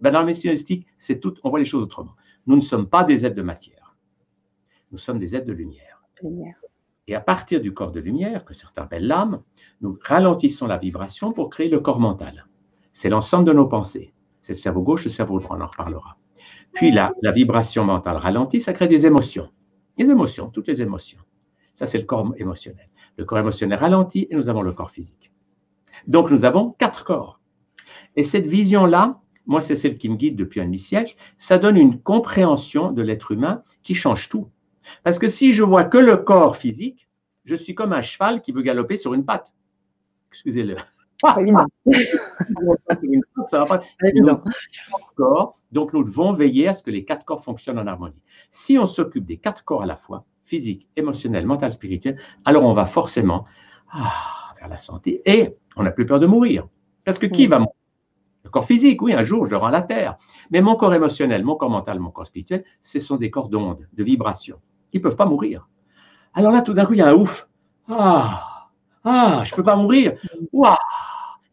Ben 0.02 0.12
dans 0.12 0.20
la 0.20 0.26
médecine 0.26 0.50
holistique, 0.50 0.86
c'est 0.98 1.20
tout, 1.20 1.34
on 1.42 1.48
voit 1.48 1.58
les 1.58 1.64
choses 1.64 1.82
autrement. 1.82 2.14
Nous 2.46 2.56
ne 2.56 2.60
sommes 2.60 2.86
pas 2.86 3.02
des 3.02 3.24
êtres 3.24 3.34
de 3.34 3.42
matière. 3.42 3.96
Nous 4.92 4.98
sommes 4.98 5.18
des 5.18 5.34
êtres 5.34 5.46
de 5.46 5.52
lumière. 5.52 6.02
lumière. 6.22 6.60
Et 7.06 7.14
à 7.14 7.20
partir 7.20 7.60
du 7.60 7.72
corps 7.72 7.92
de 7.92 8.00
lumière, 8.00 8.44
que 8.44 8.54
certains 8.54 8.82
appellent 8.82 9.06
l'âme, 9.06 9.42
nous 9.80 9.98
ralentissons 10.02 10.66
la 10.66 10.78
vibration 10.78 11.32
pour 11.32 11.48
créer 11.48 11.70
le 11.70 11.80
corps 11.80 11.98
mental. 11.98 12.46
C'est 12.92 13.08
l'ensemble 13.08 13.46
de 13.46 13.52
nos 13.52 13.66
pensées. 13.66 14.12
C'est 14.42 14.52
le 14.52 14.58
cerveau 14.58 14.82
gauche, 14.82 15.04
le 15.04 15.10
cerveau 15.10 15.40
droit, 15.40 15.56
on 15.58 15.62
en 15.62 15.66
reparlera. 15.66 16.19
Puis 16.72 16.90
la, 16.90 17.12
vibration 17.32 17.84
mentale 17.84 18.16
ralentit, 18.16 18.60
ça 18.60 18.72
crée 18.72 18.88
des 18.88 19.06
émotions. 19.06 19.50
Les 19.98 20.10
émotions, 20.10 20.48
toutes 20.48 20.68
les 20.68 20.82
émotions. 20.82 21.20
Ça, 21.74 21.86
c'est 21.86 21.98
le 21.98 22.04
corps 22.04 22.32
émotionnel. 22.36 22.88
Le 23.16 23.24
corps 23.24 23.38
émotionnel 23.38 23.78
ralentit 23.78 24.26
et 24.30 24.36
nous 24.36 24.48
avons 24.48 24.62
le 24.62 24.72
corps 24.72 24.90
physique. 24.90 25.32
Donc, 26.06 26.30
nous 26.30 26.44
avons 26.44 26.70
quatre 26.70 27.04
corps. 27.04 27.40
Et 28.16 28.22
cette 28.22 28.46
vision-là, 28.46 29.20
moi, 29.46 29.60
c'est 29.60 29.76
celle 29.76 29.98
qui 29.98 30.08
me 30.08 30.16
guide 30.16 30.36
depuis 30.36 30.60
un 30.60 30.64
demi-siècle, 30.64 31.16
ça 31.38 31.58
donne 31.58 31.76
une 31.76 32.00
compréhension 32.00 32.92
de 32.92 33.02
l'être 33.02 33.32
humain 33.32 33.62
qui 33.82 33.94
change 33.94 34.28
tout. 34.28 34.48
Parce 35.02 35.18
que 35.18 35.28
si 35.28 35.52
je 35.52 35.62
vois 35.62 35.84
que 35.84 35.98
le 35.98 36.16
corps 36.16 36.56
physique, 36.56 37.08
je 37.44 37.56
suis 37.56 37.74
comme 37.74 37.92
un 37.92 38.02
cheval 38.02 38.42
qui 38.42 38.52
veut 38.52 38.62
galoper 38.62 38.96
sur 38.96 39.14
une 39.14 39.24
patte. 39.24 39.52
Excusez-le. 40.30 40.76
Donc, 45.72 45.92
nous 45.92 46.02
devons 46.02 46.32
veiller 46.32 46.68
à 46.68 46.74
ce 46.74 46.82
que 46.82 46.90
les 46.90 47.04
quatre 47.04 47.24
corps 47.24 47.42
fonctionnent 47.42 47.78
en 47.78 47.86
harmonie. 47.86 48.20
Si 48.50 48.78
on 48.78 48.86
s'occupe 48.86 49.24
des 49.24 49.38
quatre 49.38 49.64
corps 49.64 49.82
à 49.82 49.86
la 49.86 49.96
fois, 49.96 50.24
physique, 50.44 50.88
émotionnel, 50.96 51.46
mental, 51.46 51.72
spirituel, 51.72 52.18
alors 52.44 52.64
on 52.64 52.72
va 52.72 52.86
forcément 52.86 53.44
ah, 53.92 54.52
vers 54.58 54.68
la 54.68 54.78
santé 54.78 55.22
et 55.26 55.56
on 55.76 55.84
n'a 55.84 55.92
plus 55.92 56.06
peur 56.06 56.20
de 56.20 56.26
mourir. 56.26 56.68
Parce 57.04 57.18
que 57.18 57.26
qui 57.26 57.46
va 57.46 57.58
mourir? 57.58 57.74
Le 58.42 58.50
corps 58.50 58.64
physique, 58.64 59.02
oui, 59.02 59.12
un 59.12 59.22
jour, 59.22 59.44
je 59.44 59.50
le 59.50 59.58
rends 59.58 59.66
à 59.66 59.70
la 59.70 59.82
terre. 59.82 60.16
Mais 60.50 60.62
mon 60.62 60.74
corps 60.74 60.94
émotionnel, 60.94 61.44
mon 61.44 61.56
corps 61.56 61.70
mental, 61.70 62.00
mon 62.00 62.10
corps 62.10 62.26
spirituel, 62.26 62.64
ce 62.80 62.98
sont 62.98 63.16
des 63.16 63.30
corps 63.30 63.50
d'ondes, 63.50 63.86
de 63.92 64.02
vibrations, 64.02 64.60
qui 64.90 64.98
ne 64.98 65.02
peuvent 65.02 65.16
pas 65.16 65.26
mourir. 65.26 65.68
Alors 66.32 66.50
là, 66.50 66.62
tout 66.62 66.72
d'un 66.72 66.86
coup, 66.86 66.94
il 66.94 67.00
y 67.00 67.02
a 67.02 67.08
un 67.08 67.14
ouf. 67.14 67.48
Ah, 67.88 68.70
ah, 69.04 69.42
je 69.44 69.52
ne 69.52 69.56
peux 69.56 69.62
pas 69.62 69.76
mourir. 69.76 70.14
Waouh 70.52 70.76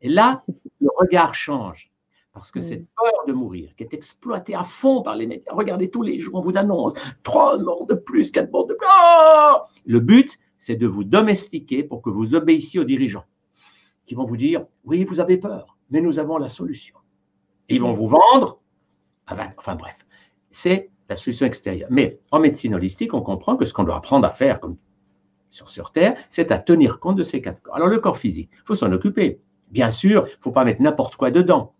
Et 0.02 0.10
là, 0.10 0.44
le 0.80 0.90
regard 0.98 1.34
change. 1.36 1.92
Parce 2.34 2.52
que 2.52 2.60
Mm. 2.60 2.62
cette 2.62 2.86
peur 2.96 3.26
de 3.28 3.34
mourir, 3.34 3.72
qui 3.76 3.84
est 3.84 3.94
exploitée 3.96 4.54
à 4.54 4.64
fond 4.64 5.02
par 5.02 5.16
les 5.16 5.26
médias, 5.26 5.52
regardez 5.52 5.90
tous 5.90 6.04
les 6.04 6.20
jours, 6.20 6.36
on 6.36 6.40
vous 6.40 6.56
annonce 6.56 6.94
trois 7.24 7.58
morts 7.58 7.88
de 7.88 7.96
plus, 7.96 8.32
quatre 8.32 8.52
morts 8.52 8.68
de 8.68 8.76
plus. 8.76 8.88
Ah 8.88 9.66
le 9.86 10.00
but, 10.00 10.38
c'est 10.60 10.76
de 10.76 10.86
vous 10.86 11.04
domestiquer 11.04 11.84
pour 11.84 12.02
que 12.04 12.12
vous 12.12 12.36
obéissiez 12.36 12.80
aux 12.80 12.84
dirigeants 12.84 13.26
qui 14.06 14.14
vont 14.14 14.26
vous 14.26 14.38
dire 14.38 14.66
Oui, 14.84 15.04
vous 15.04 15.20
avez 15.20 15.38
peur, 15.38 15.78
mais 15.90 16.00
nous 16.00 16.20
avons 16.20 16.38
la 16.38 16.50
solution. 16.50 16.96
Et 17.70 17.76
ils 17.76 17.82
vont 17.82 17.92
vous 17.92 18.08
vendre. 18.08 18.60
avec- 19.26 19.52
Enfin 19.58 19.76
bref, 19.76 19.98
c'est 20.52 20.92
la 21.10 21.18
solution 21.18 21.46
extérieure. 21.48 21.90
Mais 21.92 22.20
en 22.32 22.40
médecine 22.40 22.76
holistique, 22.76 23.14
on 23.16 23.22
comprend 23.22 23.58
que 23.58 23.66
ce 23.66 23.74
qu'on 23.74 23.84
doit 23.84 23.98
apprendre 23.98 24.28
à 24.28 24.32
faire, 24.32 24.60
comme 24.60 24.78
sur, 25.50 25.70
sur 25.70 25.92
Terre, 25.92 26.16
c'est 26.30 26.52
à 26.52 26.60
tenir 26.60 27.00
compte 27.00 27.16
de 27.18 27.24
ces 27.24 27.42
quatre 27.42 27.62
corps. 27.64 27.76
Alors, 27.76 27.88
le 27.88 27.98
corps 28.00 28.18
physique, 28.18 28.52
il 28.54 28.62
faut 28.66 28.76
s'en 28.76 28.92
occuper. 28.92 29.40
Bien 29.72 29.92
sûr, 29.92 30.26
il 30.28 30.32
ne 30.32 30.42
faut 30.42 30.52
pas 30.52 30.66
mettre 30.66 30.82
n'importe 30.82 31.16
quoi 31.16 31.32
dedans. 31.32 31.74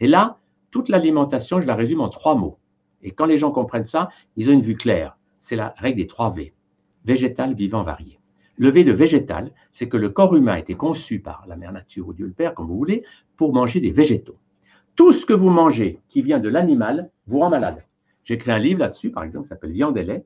Et 0.00 0.06
là, 0.06 0.38
toute 0.70 0.88
l'alimentation, 0.88 1.60
je 1.60 1.66
la 1.66 1.74
résume 1.74 2.00
en 2.00 2.08
trois 2.08 2.34
mots. 2.34 2.58
Et 3.02 3.10
quand 3.10 3.26
les 3.26 3.36
gens 3.36 3.50
comprennent 3.50 3.86
ça, 3.86 4.08
ils 4.36 4.48
ont 4.48 4.54
une 4.54 4.60
vue 4.60 4.76
claire. 4.76 5.16
C'est 5.40 5.56
la 5.56 5.74
règle 5.76 5.98
des 5.98 6.06
trois 6.06 6.30
V. 6.30 6.54
Végétal, 7.04 7.54
vivant, 7.54 7.82
varié. 7.82 8.18
Le 8.56 8.70
V 8.70 8.82
de 8.84 8.92
végétal, 8.92 9.50
c'est 9.72 9.88
que 9.88 9.96
le 9.96 10.08
corps 10.08 10.34
humain 10.34 10.52
a 10.52 10.58
été 10.58 10.74
conçu 10.74 11.18
par 11.20 11.44
la 11.46 11.56
mère 11.56 11.72
nature 11.72 12.08
ou 12.08 12.12
Dieu 12.14 12.26
le 12.26 12.32
Père, 12.32 12.54
comme 12.54 12.66
vous 12.66 12.78
voulez, 12.78 13.04
pour 13.36 13.52
manger 13.52 13.80
des 13.80 13.90
végétaux. 13.90 14.38
Tout 14.96 15.12
ce 15.12 15.26
que 15.26 15.32
vous 15.32 15.50
mangez 15.50 16.00
qui 16.08 16.22
vient 16.22 16.38
de 16.38 16.48
l'animal 16.48 17.10
vous 17.26 17.40
rend 17.40 17.50
malade. 17.50 17.84
J'ai 18.22 18.34
écrit 18.34 18.52
un 18.52 18.58
livre 18.58 18.80
là-dessus, 18.80 19.10
par 19.10 19.24
exemple, 19.24 19.44
qui 19.44 19.48
s'appelle 19.48 19.72
Viande 19.72 19.98
et 19.98 20.04
lait, 20.04 20.24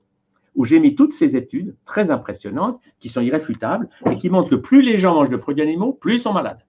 où 0.55 0.65
j'ai 0.65 0.79
mis 0.79 0.95
toutes 0.95 1.13
ces 1.13 1.37
études 1.37 1.75
très 1.85 2.11
impressionnantes, 2.11 2.81
qui 3.01 3.09
sont 3.09 3.23
irréfutables, 3.23 3.89
et 4.11 4.19
qui 4.19 4.29
montrent 4.29 4.51
que 4.51 4.57
plus 4.57 4.83
les 4.83 4.99
gens 4.99 5.15
mangent 5.15 5.31
de 5.31 5.37
produits 5.37 5.63
animaux, 5.63 5.93
plus 5.93 6.15
ils 6.15 6.21
sont 6.21 6.33
malades. 6.33 6.65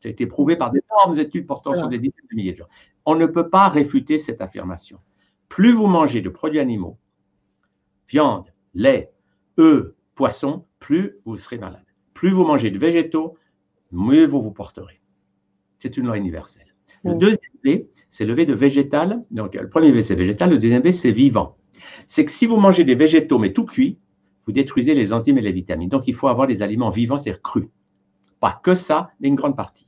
Ça 0.00 0.08
a 0.08 0.12
été 0.12 0.26
prouvé 0.26 0.56
par 0.56 0.70
d'énormes 0.70 1.18
études 1.18 1.46
portant 1.46 1.74
sur 1.74 1.88
des 1.88 1.98
dizaines 1.98 2.26
de 2.30 2.36
milliers 2.36 2.52
de 2.52 2.58
gens. 2.58 2.68
On 3.04 3.14
ne 3.14 3.26
peut 3.26 3.48
pas 3.48 3.68
réfuter 3.68 4.18
cette 4.18 4.40
affirmation. 4.40 4.98
Plus 5.48 5.72
vous 5.72 5.86
mangez 5.86 6.20
de 6.20 6.28
produits 6.28 6.58
animaux, 6.58 6.98
viande, 8.08 8.52
lait, 8.74 9.12
œufs, 9.58 9.94
poissons, 10.14 10.64
plus 10.80 11.16
vous 11.24 11.36
serez 11.36 11.58
malade. 11.58 11.84
Plus 12.14 12.30
vous 12.30 12.44
mangez 12.44 12.70
de 12.70 12.78
végétaux, 12.78 13.36
mieux 13.92 14.26
vous 14.26 14.42
vous 14.42 14.50
porterez. 14.50 15.00
C'est 15.78 15.96
une 15.96 16.06
loi 16.06 16.16
universelle. 16.16 16.74
Le 17.04 17.14
deuxième 17.14 17.38
V, 17.62 17.88
c'est 18.10 18.24
le 18.24 18.32
V 18.32 18.46
de 18.46 18.54
végétal. 18.54 19.24
Donc, 19.30 19.54
le 19.54 19.68
premier 19.68 19.92
V, 19.92 20.02
c'est 20.02 20.14
végétal. 20.14 20.50
Le 20.50 20.58
deuxième 20.58 20.82
V, 20.82 20.92
c'est 20.92 21.12
vivant. 21.12 21.56
C'est 22.06 22.24
que 22.24 22.32
si 22.32 22.46
vous 22.46 22.56
mangez 22.56 22.84
des 22.84 22.94
végétaux, 22.94 23.38
mais 23.38 23.52
tout 23.52 23.64
cuit, 23.64 23.98
vous 24.44 24.52
détruisez 24.52 24.94
les 24.94 25.12
enzymes 25.12 25.38
et 25.38 25.42
les 25.42 25.52
vitamines. 25.52 25.88
Donc, 25.88 26.08
il 26.08 26.14
faut 26.14 26.28
avoir 26.28 26.46
des 26.46 26.62
aliments 26.62 26.88
vivants, 26.88 27.18
c'est-à-dire 27.18 27.42
crus. 27.42 27.68
Pas 28.40 28.60
que 28.62 28.74
ça, 28.74 29.10
mais 29.20 29.28
une 29.28 29.34
grande 29.34 29.56
partie. 29.56 29.85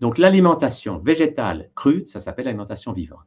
Donc, 0.00 0.18
l'alimentation 0.18 0.98
végétale 0.98 1.70
crue, 1.74 2.04
ça 2.06 2.20
s'appelle 2.20 2.46
l'alimentation 2.46 2.92
vivante. 2.92 3.20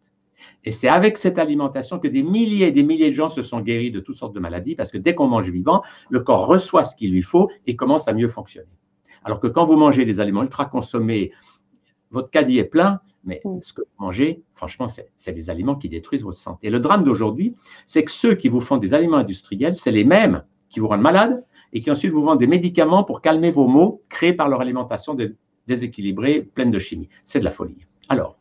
Et 0.63 0.71
c'est 0.71 0.87
avec 0.87 1.17
cette 1.17 1.39
alimentation 1.39 1.99
que 1.99 2.07
des 2.07 2.23
milliers 2.23 2.67
et 2.67 2.71
des 2.71 2.83
milliers 2.83 3.09
de 3.09 3.15
gens 3.15 3.29
se 3.29 3.41
sont 3.41 3.61
guéris 3.61 3.91
de 3.91 3.99
toutes 3.99 4.15
sortes 4.15 4.33
de 4.33 4.39
maladies, 4.39 4.75
parce 4.75 4.91
que 4.91 4.97
dès 4.97 5.15
qu'on 5.15 5.27
mange 5.27 5.49
vivant, 5.49 5.81
le 6.09 6.19
corps 6.21 6.45
reçoit 6.45 6.83
ce 6.83 6.95
qu'il 6.95 7.11
lui 7.11 7.23
faut 7.23 7.49
et 7.65 7.75
commence 7.75 8.07
à 8.07 8.13
mieux 8.13 8.27
fonctionner. 8.27 8.67
Alors 9.23 9.39
que 9.39 9.47
quand 9.47 9.65
vous 9.65 9.77
mangez 9.77 10.05
des 10.05 10.19
aliments 10.19 10.43
ultra 10.43 10.65
consommés, 10.65 11.31
votre 12.11 12.29
caddie 12.29 12.59
est 12.59 12.63
plein, 12.63 13.01
mais 13.23 13.41
Mm. 13.43 13.59
ce 13.61 13.73
que 13.73 13.81
vous 13.81 14.05
mangez, 14.05 14.41
franchement, 14.53 14.87
c'est 14.89 15.33
des 15.33 15.49
aliments 15.49 15.75
qui 15.75 15.89
détruisent 15.89 16.23
votre 16.23 16.37
santé. 16.37 16.67
Et 16.67 16.69
le 16.69 16.79
drame 16.79 17.03
d'aujourd'hui, 17.03 17.55
c'est 17.85 18.03
que 18.03 18.11
ceux 18.11 18.35
qui 18.35 18.47
vous 18.49 18.61
font 18.61 18.77
des 18.77 18.93
aliments 18.93 19.17
industriels, 19.17 19.75
c'est 19.75 19.91
les 19.91 20.05
mêmes 20.05 20.43
qui 20.69 20.79
vous 20.79 20.87
rendent 20.87 21.01
malade 21.01 21.43
et 21.73 21.81
qui 21.81 21.91
ensuite 21.91 22.11
vous 22.11 22.21
vendent 22.21 22.39
des 22.39 22.47
médicaments 22.47 23.03
pour 23.03 23.21
calmer 23.21 23.51
vos 23.51 23.67
maux 23.67 24.01
créés 24.09 24.33
par 24.33 24.47
leur 24.47 24.61
alimentation 24.61 25.13
déséquilibrée, 25.67 26.41
pleine 26.41 26.71
de 26.71 26.79
chimie. 26.79 27.09
C'est 27.25 27.39
de 27.39 27.43
la 27.43 27.51
folie. 27.51 27.85
Alors, 28.09 28.39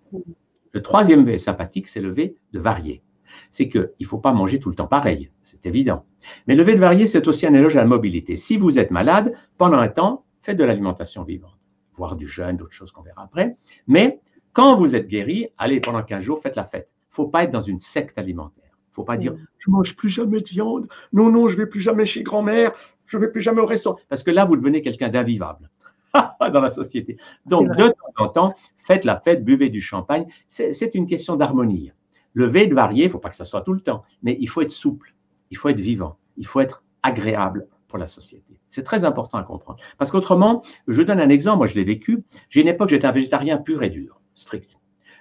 le 0.72 0.82
troisième 0.82 1.24
V 1.24 1.38
sympathique, 1.38 1.88
c'est 1.88 2.00
le 2.00 2.10
V 2.10 2.36
de 2.52 2.58
varié. 2.58 3.02
C'est 3.50 3.68
qu'il 3.68 3.90
ne 4.00 4.06
faut 4.06 4.18
pas 4.18 4.32
manger 4.32 4.60
tout 4.60 4.68
le 4.68 4.74
temps 4.74 4.86
pareil, 4.86 5.30
c'est 5.42 5.66
évident. 5.66 6.04
Mais 6.46 6.54
le 6.54 6.62
V 6.62 6.74
de 6.74 6.80
varié, 6.80 7.06
c'est 7.06 7.26
aussi 7.28 7.46
un 7.46 7.54
éloge 7.54 7.76
à 7.76 7.80
la 7.80 7.86
mobilité. 7.86 8.36
Si 8.36 8.56
vous 8.56 8.78
êtes 8.78 8.90
malade, 8.90 9.34
pendant 9.58 9.78
un 9.78 9.88
temps, 9.88 10.24
faites 10.42 10.56
de 10.56 10.64
l'alimentation 10.64 11.24
vivante, 11.24 11.58
voire 11.92 12.16
du 12.16 12.26
jeûne, 12.26 12.56
d'autres 12.56 12.72
choses 12.72 12.92
qu'on 12.92 13.02
verra 13.02 13.24
après. 13.24 13.56
Mais 13.86 14.20
quand 14.52 14.74
vous 14.74 14.94
êtes 14.94 15.06
guéri, 15.06 15.48
allez, 15.58 15.80
pendant 15.80 16.02
15 16.02 16.22
jours, 16.22 16.40
faites 16.40 16.56
la 16.56 16.64
fête. 16.64 16.88
Il 16.92 17.12
ne 17.12 17.14
faut 17.14 17.28
pas 17.28 17.44
être 17.44 17.50
dans 17.50 17.62
une 17.62 17.80
secte 17.80 18.18
alimentaire. 18.18 18.64
Il 18.64 18.90
ne 18.92 18.94
faut 18.94 19.04
pas 19.04 19.16
dire 19.16 19.34
je 19.58 19.70
ne 19.70 19.76
mange 19.76 19.96
plus 19.96 20.08
jamais 20.08 20.40
de 20.40 20.48
viande, 20.48 20.88
non, 21.12 21.30
non, 21.30 21.48
je 21.48 21.54
ne 21.54 21.62
vais 21.62 21.66
plus 21.66 21.80
jamais 21.80 22.06
chez 22.06 22.22
grand-mère, 22.22 22.72
je 23.04 23.18
ne 23.18 23.22
vais 23.22 23.30
plus 23.30 23.40
jamais 23.40 23.60
au 23.60 23.66
restaurant. 23.66 23.98
Parce 24.08 24.22
que 24.22 24.30
là, 24.30 24.44
vous 24.44 24.56
devenez 24.56 24.80
quelqu'un 24.80 25.08
d'invivable 25.08 25.70
dans 26.52 26.60
la 26.60 26.70
société. 26.70 27.16
Donc, 27.46 27.68
de 27.76 27.88
temps 27.88 28.24
en 28.24 28.28
temps, 28.28 28.54
faites 28.76 29.04
la 29.04 29.16
fête, 29.16 29.44
buvez 29.44 29.68
du 29.68 29.80
champagne. 29.80 30.26
C'est 30.48 30.94
une 30.94 31.06
question 31.06 31.36
d'harmonie. 31.36 31.92
Le 32.32 32.46
V 32.46 32.66
de 32.66 32.74
varié, 32.74 33.04
il 33.04 33.06
ne 33.06 33.12
faut 33.12 33.18
pas 33.18 33.30
que 33.30 33.36
ça 33.36 33.46
soit 33.46 33.62
tout 33.62 33.72
le 33.72 33.80
temps, 33.80 34.02
mais 34.22 34.36
il 34.40 34.46
faut 34.46 34.60
être 34.60 34.72
souple, 34.72 35.14
il 35.50 35.56
faut 35.56 35.70
être 35.70 35.80
vivant, 35.80 36.18
il 36.36 36.46
faut 36.46 36.60
être 36.60 36.84
agréable 37.02 37.66
pour 37.88 37.98
la 37.98 38.08
société. 38.08 38.60
C'est 38.68 38.82
très 38.82 39.04
important 39.04 39.38
à 39.38 39.42
comprendre. 39.42 39.78
Parce 39.96 40.10
qu'autrement, 40.10 40.62
je 40.86 41.02
donne 41.02 41.20
un 41.20 41.30
exemple, 41.30 41.58
moi 41.58 41.66
je 41.66 41.74
l'ai 41.76 41.84
vécu. 41.84 42.24
J'ai 42.50 42.60
une 42.60 42.68
époque, 42.68 42.90
j'étais 42.90 43.06
un 43.06 43.12
végétarien 43.12 43.56
pur 43.56 43.82
et 43.82 43.88
dur, 43.88 44.20
strict. 44.34 44.78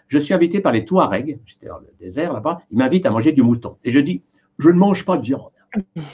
Je 0.07 0.17
suis 0.17 0.33
invité 0.33 0.59
par 0.59 0.71
les 0.71 0.83
Touaregs, 0.83 1.39
j'étais 1.45 1.67
dans 1.67 1.79
le 1.79 1.87
désert 1.99 2.33
là-bas, 2.33 2.59
ils 2.69 2.77
m'invitent 2.77 3.05
à 3.05 3.11
manger 3.11 3.31
du 3.31 3.41
mouton. 3.41 3.77
Et 3.83 3.91
je 3.91 3.99
dis, 3.99 4.21
je 4.59 4.69
ne 4.69 4.75
mange 4.75 5.05
pas 5.05 5.17
de 5.17 5.23
viande. 5.23 5.51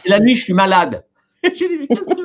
Et 0.06 0.10
la 0.10 0.20
nuit, 0.20 0.36
je 0.36 0.44
suis 0.44 0.54
malade. 0.54 1.06
Et 1.44 1.52
j'ai 1.56 1.68
dit, 1.68 1.78
mais 1.80 1.88
qu'est-ce 1.88 2.02
que 2.02 2.22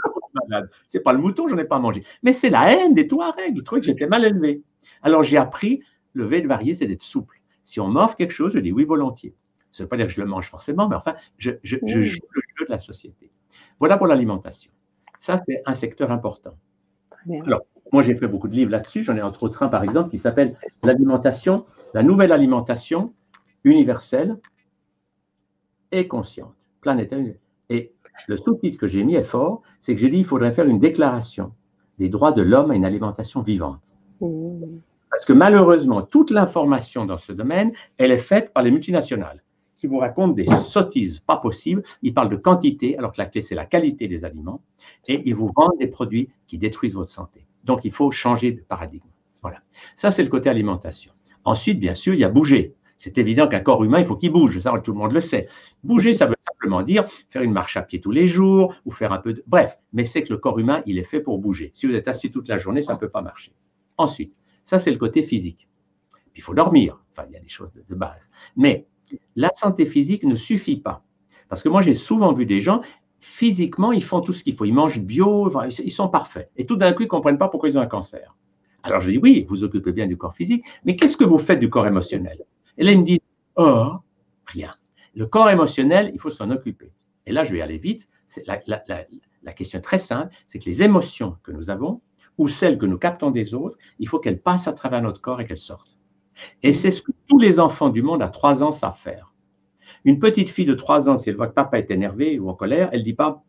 malade 0.48 0.70
C'est 0.88 1.00
pas 1.00 1.12
le 1.12 1.18
mouton, 1.18 1.48
j'en 1.48 1.58
ai 1.58 1.64
pas 1.64 1.78
mangé. 1.78 2.04
Mais 2.22 2.32
c'est 2.32 2.50
la 2.50 2.72
haine 2.72 2.94
des 2.94 3.06
Touaregs. 3.08 3.54
Ils 3.56 3.62
trouvaient 3.62 3.80
que 3.80 3.86
j'étais 3.86 4.06
mal 4.06 4.24
élevé. 4.24 4.62
Alors 5.02 5.22
j'ai 5.22 5.36
appris, 5.36 5.82
le 6.12 6.24
V 6.24 6.40
de 6.42 6.48
varié, 6.48 6.74
c'est 6.74 6.86
d'être 6.86 7.02
souple. 7.02 7.40
Si 7.64 7.80
on 7.80 7.88
m'offre 7.88 8.16
quelque 8.16 8.32
chose, 8.32 8.52
je 8.52 8.58
dis 8.60 8.72
oui 8.72 8.84
volontiers. 8.84 9.34
Ça 9.72 9.82
ne 9.82 9.86
veut 9.86 9.88
pas 9.88 9.96
dire 9.96 10.06
que 10.06 10.12
je 10.12 10.20
le 10.20 10.26
mange 10.26 10.48
forcément, 10.48 10.88
mais 10.88 10.96
enfin, 10.96 11.14
je, 11.36 11.52
je, 11.62 11.76
je 11.84 11.98
Mm. 11.98 12.02
joue 12.02 12.20
le 12.30 12.42
jeu 12.58 12.66
de 12.66 12.70
la 12.70 12.78
société. 12.78 13.30
Voilà 13.78 13.96
pour 13.98 14.06
l'alimentation. 14.06 14.70
Ça, 15.20 15.38
c'est 15.46 15.62
un 15.66 15.74
secteur 15.74 16.10
important. 16.12 16.56
Alors, 17.44 17.62
Moi, 17.92 18.02
j'ai 18.02 18.14
fait 18.14 18.28
beaucoup 18.28 18.48
de 18.48 18.54
livres 18.54 18.70
là-dessus. 18.70 19.02
J'en 19.02 19.16
ai 19.16 19.22
entre 19.22 19.42
autres 19.42 19.62
un, 19.62 19.68
par 19.68 19.82
exemple, 19.82 20.10
qui 20.10 20.18
s'appelle. 20.18 20.52
L'alimentation, 20.84 21.66
la 21.94 22.02
nouvelle 22.02 22.32
alimentation 22.32 23.12
universelle 23.64 24.38
et 25.92 26.06
consciente, 26.08 26.68
planétaire. 26.80 27.34
Le 28.28 28.36
sous-titre 28.36 28.78
que 28.78 28.86
j'ai 28.86 29.04
mis 29.04 29.14
est 29.14 29.22
fort, 29.22 29.62
c'est 29.80 29.94
que 29.94 30.00
j'ai 30.00 30.08
dit 30.08 30.18
qu'il 30.18 30.26
faudrait 30.26 30.52
faire 30.52 30.66
une 30.66 30.78
déclaration 30.78 31.52
des 31.98 32.08
droits 32.08 32.32
de 32.32 32.42
l'homme 32.42 32.70
à 32.70 32.74
une 32.74 32.84
alimentation 32.84 33.42
vivante. 33.42 33.82
Mm. 34.20 34.78
Parce 35.10 35.24
que 35.24 35.32
malheureusement, 35.32 36.02
toute 36.02 36.30
l'information 36.30 37.06
dans 37.06 37.18
ce 37.18 37.32
domaine, 37.32 37.72
elle 37.96 38.10
est 38.10 38.18
faite 38.18 38.52
par 38.52 38.62
les 38.62 38.70
multinationales 38.70 39.42
qui 39.76 39.86
vous 39.86 39.98
racontent 39.98 40.32
des 40.32 40.46
sottises 40.46 41.20
pas 41.20 41.36
possibles. 41.36 41.82
Ils 42.02 42.14
parlent 42.14 42.30
de 42.30 42.36
quantité, 42.36 42.96
alors 42.98 43.12
que 43.12 43.18
la 43.18 43.26
clé, 43.26 43.42
c'est 43.42 43.54
la 43.54 43.66
qualité 43.66 44.08
des 44.08 44.24
aliments. 44.24 44.62
Et 45.06 45.22
ils 45.24 45.34
vous 45.34 45.50
vendent 45.54 45.78
des 45.78 45.86
produits 45.86 46.30
qui 46.46 46.58
détruisent 46.58 46.94
votre 46.94 47.10
santé. 47.10 47.46
Donc, 47.64 47.84
il 47.84 47.90
faut 47.90 48.10
changer 48.10 48.52
de 48.52 48.60
paradigme. 48.60 49.08
Voilà. 49.42 49.58
Ça, 49.96 50.10
c'est 50.10 50.22
le 50.22 50.28
côté 50.28 50.48
alimentation. 50.48 51.12
Ensuite, 51.44 51.78
bien 51.78 51.94
sûr, 51.94 52.14
il 52.14 52.20
y 52.20 52.24
a 52.24 52.28
bouger. 52.28 52.74
C'est 52.98 53.18
évident 53.18 53.46
qu'un 53.46 53.60
corps 53.60 53.84
humain, 53.84 53.98
il 53.98 54.04
faut 54.04 54.16
qu'il 54.16 54.32
bouge. 54.32 54.58
Ça, 54.60 54.72
tout 54.82 54.92
le 54.92 54.98
monde 54.98 55.12
le 55.12 55.20
sait. 55.20 55.48
Bouger, 55.84 56.12
ça 56.12 56.26
veut 56.26 56.34
simplement 56.66 56.82
dire 56.82 57.06
faire 57.28 57.42
une 57.42 57.52
marche 57.52 57.76
à 57.76 57.82
pied 57.82 58.00
tous 58.00 58.10
les 58.10 58.26
jours 58.26 58.74
ou 58.84 58.90
faire 58.90 59.12
un 59.12 59.18
peu 59.18 59.34
de... 59.34 59.44
Bref, 59.46 59.78
mais 59.92 60.04
c'est 60.04 60.22
que 60.22 60.32
le 60.32 60.38
corps 60.38 60.58
humain, 60.58 60.82
il 60.86 60.98
est 60.98 61.04
fait 61.04 61.20
pour 61.20 61.38
bouger. 61.38 61.70
Si 61.74 61.86
vous 61.86 61.94
êtes 61.94 62.08
assis 62.08 62.30
toute 62.30 62.48
la 62.48 62.58
journée, 62.58 62.82
ça 62.82 62.94
ne 62.94 62.98
peut 62.98 63.08
pas 63.08 63.22
marcher. 63.22 63.52
Ensuite, 63.96 64.34
ça, 64.64 64.78
c'est 64.78 64.90
le 64.90 64.98
côté 64.98 65.22
physique. 65.22 65.68
Puis, 66.32 66.40
il 66.40 66.42
faut 66.42 66.54
dormir. 66.54 67.00
Enfin, 67.12 67.26
il 67.28 67.34
y 67.34 67.36
a 67.36 67.40
des 67.40 67.48
choses 67.48 67.72
de, 67.72 67.84
de 67.88 67.94
base. 67.94 68.28
Mais 68.56 68.86
la 69.36 69.50
santé 69.54 69.84
physique 69.84 70.24
ne 70.24 70.34
suffit 70.34 70.76
pas. 70.76 71.04
Parce 71.48 71.62
que 71.62 71.68
moi, 71.68 71.82
j'ai 71.82 71.94
souvent 71.94 72.32
vu 72.32 72.46
des 72.46 72.58
gens, 72.58 72.80
physiquement, 73.20 73.92
ils 73.92 74.02
font 74.02 74.20
tout 74.20 74.32
ce 74.32 74.42
qu'il 74.42 74.54
faut. 74.54 74.64
Ils 74.64 74.74
mangent 74.74 75.00
bio, 75.00 75.50
ils 75.68 75.92
sont 75.92 76.08
parfaits. 76.08 76.50
Et 76.56 76.66
tout 76.66 76.76
d'un 76.76 76.92
coup, 76.92 77.02
ils 77.02 77.06
ne 77.06 77.10
comprennent 77.10 77.38
pas 77.38 77.48
pourquoi 77.48 77.68
ils 77.68 77.78
ont 77.78 77.80
un 77.80 77.86
cancer. 77.86 78.36
Alors, 78.82 79.00
je 79.00 79.12
dis, 79.12 79.18
oui, 79.18 79.46
vous 79.48 79.62
occupez 79.62 79.92
bien 79.92 80.06
du 80.08 80.16
corps 80.16 80.34
physique, 80.34 80.64
mais 80.84 80.96
qu'est-ce 80.96 81.16
que 81.16 81.24
vous 81.24 81.38
faites 81.38 81.60
du 81.60 81.70
corps 81.70 81.86
émotionnel? 81.86 82.44
Et 82.76 82.84
là, 82.84 82.92
ils 82.92 83.00
me 83.00 83.04
disent, 83.04 83.20
oh, 83.56 83.92
rien. 84.46 84.70
Le 85.16 85.26
corps 85.26 85.48
émotionnel, 85.48 86.10
il 86.12 86.20
faut 86.20 86.30
s'en 86.30 86.50
occuper. 86.50 86.92
Et 87.24 87.32
là, 87.32 87.42
je 87.42 87.52
vais 87.54 87.62
aller 87.62 87.78
vite. 87.78 88.06
La, 88.46 89.52
question 89.54 89.80
très 89.80 89.98
simple, 89.98 90.34
c'est 90.46 90.58
que 90.58 90.66
les 90.66 90.82
émotions 90.82 91.38
que 91.42 91.52
nous 91.52 91.70
avons, 91.70 92.02
ou 92.36 92.48
celles 92.48 92.76
que 92.76 92.84
nous 92.84 92.98
captons 92.98 93.30
des 93.30 93.54
autres, 93.54 93.78
il 93.98 94.08
faut 94.08 94.18
qu'elles 94.18 94.42
passent 94.42 94.68
à 94.68 94.74
travers 94.74 95.00
notre 95.00 95.22
corps 95.22 95.40
et 95.40 95.46
qu'elles 95.46 95.56
sortent. 95.56 95.96
Et 96.62 96.74
c'est 96.74 96.90
ce 96.90 97.00
que 97.00 97.12
tous 97.28 97.38
les 97.38 97.58
enfants 97.60 97.88
du 97.88 98.02
monde 98.02 98.22
à 98.22 98.28
3 98.28 98.62
ans 98.62 98.72
savent 98.72 98.98
faire. 98.98 99.32
Une 100.04 100.18
petite 100.18 100.50
fille 100.50 100.66
de 100.66 100.74
3 100.74 101.08
ans, 101.08 101.16
si 101.16 101.30
elle 101.30 101.36
voit 101.36 101.48
que 101.48 101.54
papa 101.54 101.78
est 101.78 101.90
énervé 101.90 102.38
ou 102.38 102.50
en 102.50 102.54
colère, 102.54 102.90
elle 102.92 103.00
ne 103.00 103.04
dit 103.04 103.14
pas 103.14 103.42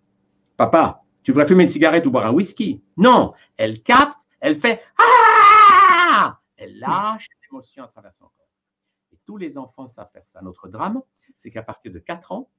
Papa, 0.56 1.04
tu 1.22 1.34
voudrais 1.34 1.48
fumer 1.48 1.64
une 1.64 1.70
cigarette 1.70 2.06
ou 2.06 2.12
boire 2.12 2.28
un 2.28 2.32
whisky? 2.32 2.82
Non, 2.96 3.34
elle 3.58 3.84
capte, 3.84 4.22
elle 4.40 4.56
fait 4.56 4.82
Ah 4.98 6.40
Elle 6.56 6.80
lâche 6.80 7.28
l'émotion 7.44 7.84
à 7.84 7.88
travers 7.88 8.14
son 8.14 8.26
corps. 8.26 8.48
Et 9.12 9.20
tous 9.26 9.36
les 9.36 9.58
enfants 9.58 9.88
savent 9.88 10.10
faire 10.14 10.26
ça. 10.26 10.42
Notre 10.42 10.70
drame, 10.70 11.02
c'est 11.36 11.52
qu'à 11.52 11.64
partir 11.64 11.92
de 11.92 12.00
4 12.00 12.32
ans, 12.32 12.50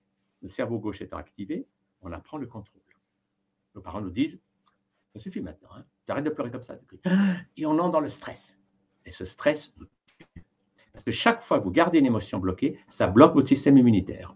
le 0.43 0.49
cerveau 0.49 0.79
gauche 0.79 1.01
étant 1.03 1.17
activé, 1.17 1.67
on 2.03 2.13
apprend 2.13 2.39
le 2.39 2.47
contrôle. 2.47 2.83
Nos 3.75 3.81
parents 3.81 4.01
nous 4.01 4.11
disent 4.11 4.39
Ça 5.13 5.21
suffit 5.21 5.41
maintenant. 5.41 5.71
Hein. 5.75 6.23
De 6.23 6.31
pleurer 6.31 6.51
comme 6.51 6.63
ça. 6.63 6.79
Et 7.57 7.67
on 7.67 7.79
entre 7.79 7.91
dans 7.91 8.01
le 8.01 8.09
stress. 8.09 8.59
Et 9.05 9.11
ce 9.11 9.25
stress. 9.25 9.75
Parce 10.93 11.05
que 11.05 11.11
chaque 11.11 11.43
fois 11.43 11.59
que 11.59 11.65
vous 11.65 11.71
gardez 11.71 11.99
une 11.99 12.07
émotion 12.07 12.39
bloquée, 12.39 12.79
ça 12.89 13.07
bloque 13.07 13.35
votre 13.35 13.49
système 13.49 13.77
immunitaire. 13.77 14.35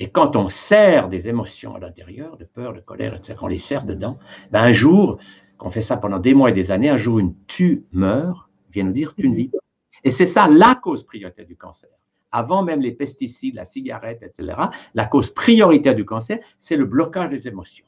Et 0.00 0.10
quand 0.10 0.36
on 0.36 0.48
serre 0.48 1.08
des 1.08 1.28
émotions 1.28 1.74
à 1.74 1.78
l'intérieur, 1.78 2.36
de 2.36 2.44
peur, 2.44 2.72
de 2.72 2.80
colère, 2.80 3.14
etc., 3.14 3.38
on 3.42 3.46
les 3.46 3.58
serre 3.58 3.84
dedans, 3.84 4.18
ben 4.50 4.62
un 4.62 4.72
jour, 4.72 5.18
qu'on 5.56 5.70
fait 5.70 5.80
ça 5.80 5.96
pendant 5.96 6.18
des 6.18 6.34
mois 6.34 6.50
et 6.50 6.52
des 6.52 6.70
années, 6.70 6.88
un 6.88 6.96
jour 6.96 7.18
une 7.18 7.34
tumeur 7.46 8.50
vient 8.70 8.84
nous 8.84 8.92
dire 8.92 9.14
tu 9.14 9.28
ne 9.28 9.34
vis 9.34 9.48
pas. 9.48 9.58
Et 10.04 10.10
c'est 10.10 10.26
ça 10.26 10.48
la 10.48 10.76
cause 10.76 11.04
prioritaire 11.04 11.46
du 11.46 11.56
cancer. 11.56 11.90
Avant 12.30 12.62
même 12.62 12.80
les 12.80 12.92
pesticides, 12.92 13.54
la 13.54 13.64
cigarette, 13.64 14.22
etc., 14.22 14.58
la 14.94 15.06
cause 15.06 15.30
prioritaire 15.30 15.94
du 15.94 16.04
cancer, 16.04 16.38
c'est 16.58 16.76
le 16.76 16.84
blocage 16.84 17.30
des 17.30 17.48
émotions. 17.48 17.86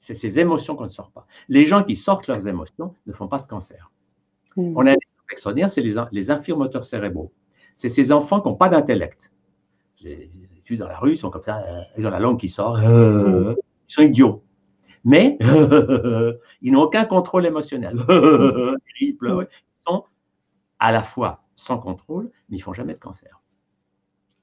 C'est 0.00 0.14
ces 0.14 0.38
émotions 0.38 0.76
qu'on 0.76 0.84
ne 0.84 0.90
sort 0.90 1.10
pas. 1.10 1.26
Les 1.48 1.64
gens 1.64 1.82
qui 1.82 1.96
sortent 1.96 2.26
leurs 2.26 2.46
émotions 2.46 2.94
ne 3.06 3.12
font 3.12 3.26
pas 3.26 3.38
de 3.38 3.46
cancer. 3.46 3.90
Mm. 4.56 4.76
On 4.76 4.80
a 4.80 4.90
un 4.90 4.94
exemple 4.94 5.32
extraordinaire, 5.32 5.70
c'est 5.70 5.80
les, 5.80 5.94
les 6.12 6.30
infirmateurs 6.30 6.84
cérébraux. 6.84 7.32
C'est 7.76 7.88
ces 7.88 8.12
enfants 8.12 8.40
qui 8.40 8.48
n'ont 8.48 8.54
pas 8.54 8.68
d'intellect. 8.68 9.32
J'ai 9.96 10.30
vu 10.66 10.76
dans 10.76 10.86
la 10.86 10.98
rue, 10.98 11.12
ils 11.12 11.18
sont 11.18 11.30
comme 11.30 11.42
ça, 11.42 11.64
euh, 11.66 11.80
ils 11.96 12.06
ont 12.06 12.10
la 12.10 12.20
langue 12.20 12.38
qui 12.38 12.48
sort, 12.48 12.76
euh, 12.76 13.54
ils 13.88 13.92
sont 13.92 14.02
idiots. 14.02 14.42
Mais 15.04 15.38
ils 16.62 16.72
n'ont 16.72 16.82
aucun 16.82 17.04
contrôle 17.04 17.46
émotionnel. 17.46 17.96
ils 19.00 19.16
sont 19.86 20.04
à 20.78 20.92
la 20.92 21.02
fois 21.02 21.44
sans 21.56 21.78
contrôle, 21.78 22.30
mais 22.48 22.56
ils 22.56 22.60
ne 22.60 22.64
font 22.64 22.72
jamais 22.72 22.94
de 22.94 22.98
cancer. 22.98 23.40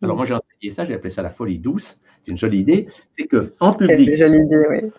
Alors 0.01 0.15
moi 0.15 0.25
j'ai 0.25 0.33
enseigné 0.33 0.69
ça, 0.71 0.85
j'ai 0.85 0.93
appelé 0.93 1.11
ça 1.11 1.21
la 1.21 1.29
folie 1.29 1.59
douce. 1.59 1.99
C'est 2.23 2.31
une 2.31 2.37
jolie 2.37 2.59
idée. 2.59 2.87
C'est 3.11 3.27
que 3.27 3.53
en 3.59 3.73
public, 3.73 3.99
c'est 3.99 4.11
une 4.11 4.17
jolie 4.17 4.45
idée, 4.45 4.65
oui. 4.69 4.91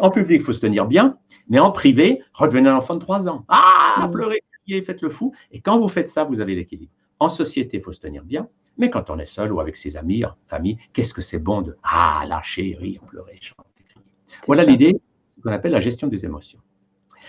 En 0.00 0.10
public, 0.10 0.40
il 0.40 0.44
faut 0.44 0.52
se 0.52 0.60
tenir 0.60 0.86
bien, 0.86 1.18
mais 1.48 1.58
en 1.58 1.70
privé, 1.70 2.22
redevenez 2.32 2.68
un 2.68 2.76
enfant 2.76 2.94
de 2.94 3.00
3 3.00 3.28
ans. 3.28 3.44
Ah, 3.48 4.08
pleurez, 4.12 4.42
criez, 4.64 4.82
faites 4.82 5.02
le 5.02 5.08
fou. 5.08 5.34
Et 5.52 5.60
quand 5.60 5.78
vous 5.78 5.88
faites 5.88 6.08
ça, 6.08 6.24
vous 6.24 6.40
avez 6.40 6.54
l'équilibre. 6.54 6.92
En 7.20 7.28
société, 7.28 7.76
il 7.76 7.82
faut 7.82 7.92
se 7.92 8.00
tenir 8.00 8.24
bien, 8.24 8.48
mais 8.78 8.90
quand 8.90 9.10
on 9.10 9.18
est 9.18 9.26
seul 9.26 9.52
ou 9.52 9.60
avec 9.60 9.76
ses 9.76 9.96
amis, 9.96 10.24
en 10.24 10.34
famille, 10.46 10.78
qu'est-ce 10.92 11.14
que 11.14 11.22
c'est 11.22 11.38
bon 11.38 11.62
de 11.62 11.76
ah 11.82 12.24
lâcher, 12.28 12.76
rire, 12.78 13.02
pleurer, 13.06 13.38
chanter, 13.40 13.84
crier. 13.88 14.06
Voilà 14.46 14.64
l'idée, 14.64 15.00
qu'on 15.42 15.52
appelle 15.52 15.72
la 15.72 15.80
gestion 15.80 16.08
des 16.08 16.24
émotions. 16.24 16.60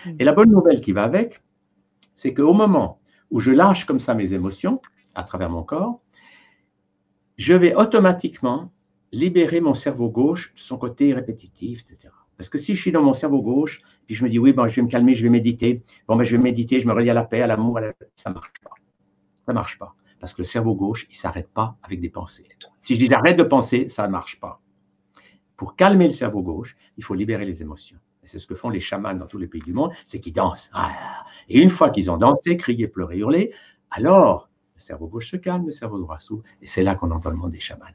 Mm. 0.05 0.11
Et 0.19 0.23
la 0.23 0.31
bonne 0.33 0.51
nouvelle 0.51 0.81
qui 0.81 0.91
va 0.91 1.03
avec, 1.03 1.41
c'est 2.15 2.33
qu'au 2.33 2.53
moment 2.53 2.99
où 3.31 3.39
je 3.39 3.51
lâche 3.51 3.85
comme 3.85 3.99
ça 3.99 4.13
mes 4.13 4.33
émotions 4.33 4.81
à 5.15 5.23
travers 5.23 5.49
mon 5.49 5.63
corps, 5.63 6.01
je 7.37 7.53
vais 7.53 7.75
automatiquement 7.75 8.71
libérer 9.11 9.61
mon 9.61 9.73
cerveau 9.73 10.09
gauche 10.09 10.53
de 10.53 10.59
son 10.59 10.77
côté 10.77 11.13
répétitif, 11.13 11.81
etc. 11.81 12.09
Parce 12.35 12.49
que 12.49 12.57
si 12.57 12.75
je 12.75 12.81
suis 12.81 12.91
dans 12.91 13.01
mon 13.01 13.13
cerveau 13.13 13.41
gauche, 13.41 13.81
puis 14.05 14.15
je 14.15 14.23
me 14.23 14.29
dis, 14.29 14.37
oui, 14.37 14.53
bon, 14.53 14.67
je 14.67 14.75
vais 14.75 14.81
me 14.83 14.89
calmer, 14.89 15.13
je 15.13 15.23
vais 15.23 15.29
méditer, 15.29 15.83
bon, 16.07 16.15
ben, 16.15 16.23
je 16.23 16.35
vais 16.35 16.41
méditer, 16.41 16.79
je 16.79 16.87
me 16.87 16.93
relie 16.93 17.09
à 17.09 17.13
la 17.13 17.23
paix, 17.23 17.41
à 17.41 17.47
l'amour, 17.47 17.79
ça 18.15 18.29
ne 18.29 18.35
marche 18.35 18.53
pas. 18.63 18.71
Ça 19.45 19.53
ne 19.53 19.55
marche 19.55 19.79
pas. 19.79 19.95
Parce 20.19 20.33
que 20.33 20.41
le 20.41 20.45
cerveau 20.45 20.75
gauche, 20.75 21.07
il 21.09 21.13
ne 21.13 21.17
s'arrête 21.17 21.49
pas 21.49 21.77
avec 21.83 21.99
des 21.99 22.09
pensées. 22.09 22.45
Si 22.79 22.95
je 22.95 22.99
dis 22.99 23.07
j'arrête 23.07 23.37
de 23.37 23.43
penser, 23.43 23.87
ça 23.87 24.05
ne 24.07 24.11
marche 24.11 24.39
pas. 24.39 24.61
Pour 25.55 25.75
calmer 25.75 26.07
le 26.07 26.13
cerveau 26.13 26.41
gauche, 26.41 26.75
il 26.97 27.03
faut 27.03 27.13
libérer 27.13 27.45
les 27.45 27.61
émotions. 27.61 27.97
C'est 28.23 28.39
ce 28.39 28.47
que 28.47 28.55
font 28.55 28.69
les 28.69 28.81
chamans 28.81 29.13
dans 29.13 29.25
tous 29.25 29.37
les 29.37 29.47
pays 29.47 29.61
du 29.61 29.73
monde, 29.73 29.91
c'est 30.05 30.19
qu'ils 30.19 30.33
dansent. 30.33 30.69
Ah, 30.73 31.23
et 31.47 31.59
une 31.59 31.69
fois 31.69 31.91
qu'ils 31.91 32.11
ont 32.11 32.17
dansé, 32.17 32.57
crié, 32.57 32.87
pleuré, 32.87 33.17
hurlé, 33.19 33.53
alors 33.89 34.49
le 34.77 34.81
cerveau 34.81 35.07
gauche 35.07 35.31
se 35.31 35.37
calme, 35.37 35.65
le 35.65 35.71
cerveau 35.71 35.97
droit 35.97 36.19
s'ouvre, 36.19 36.43
et 36.61 36.67
c'est 36.67 36.83
là 36.83 36.93
qu'on 36.93 37.09
entend 37.09 37.31
le 37.31 37.35
monde 37.35 37.49
des 37.49 37.59
chamans. 37.59 37.85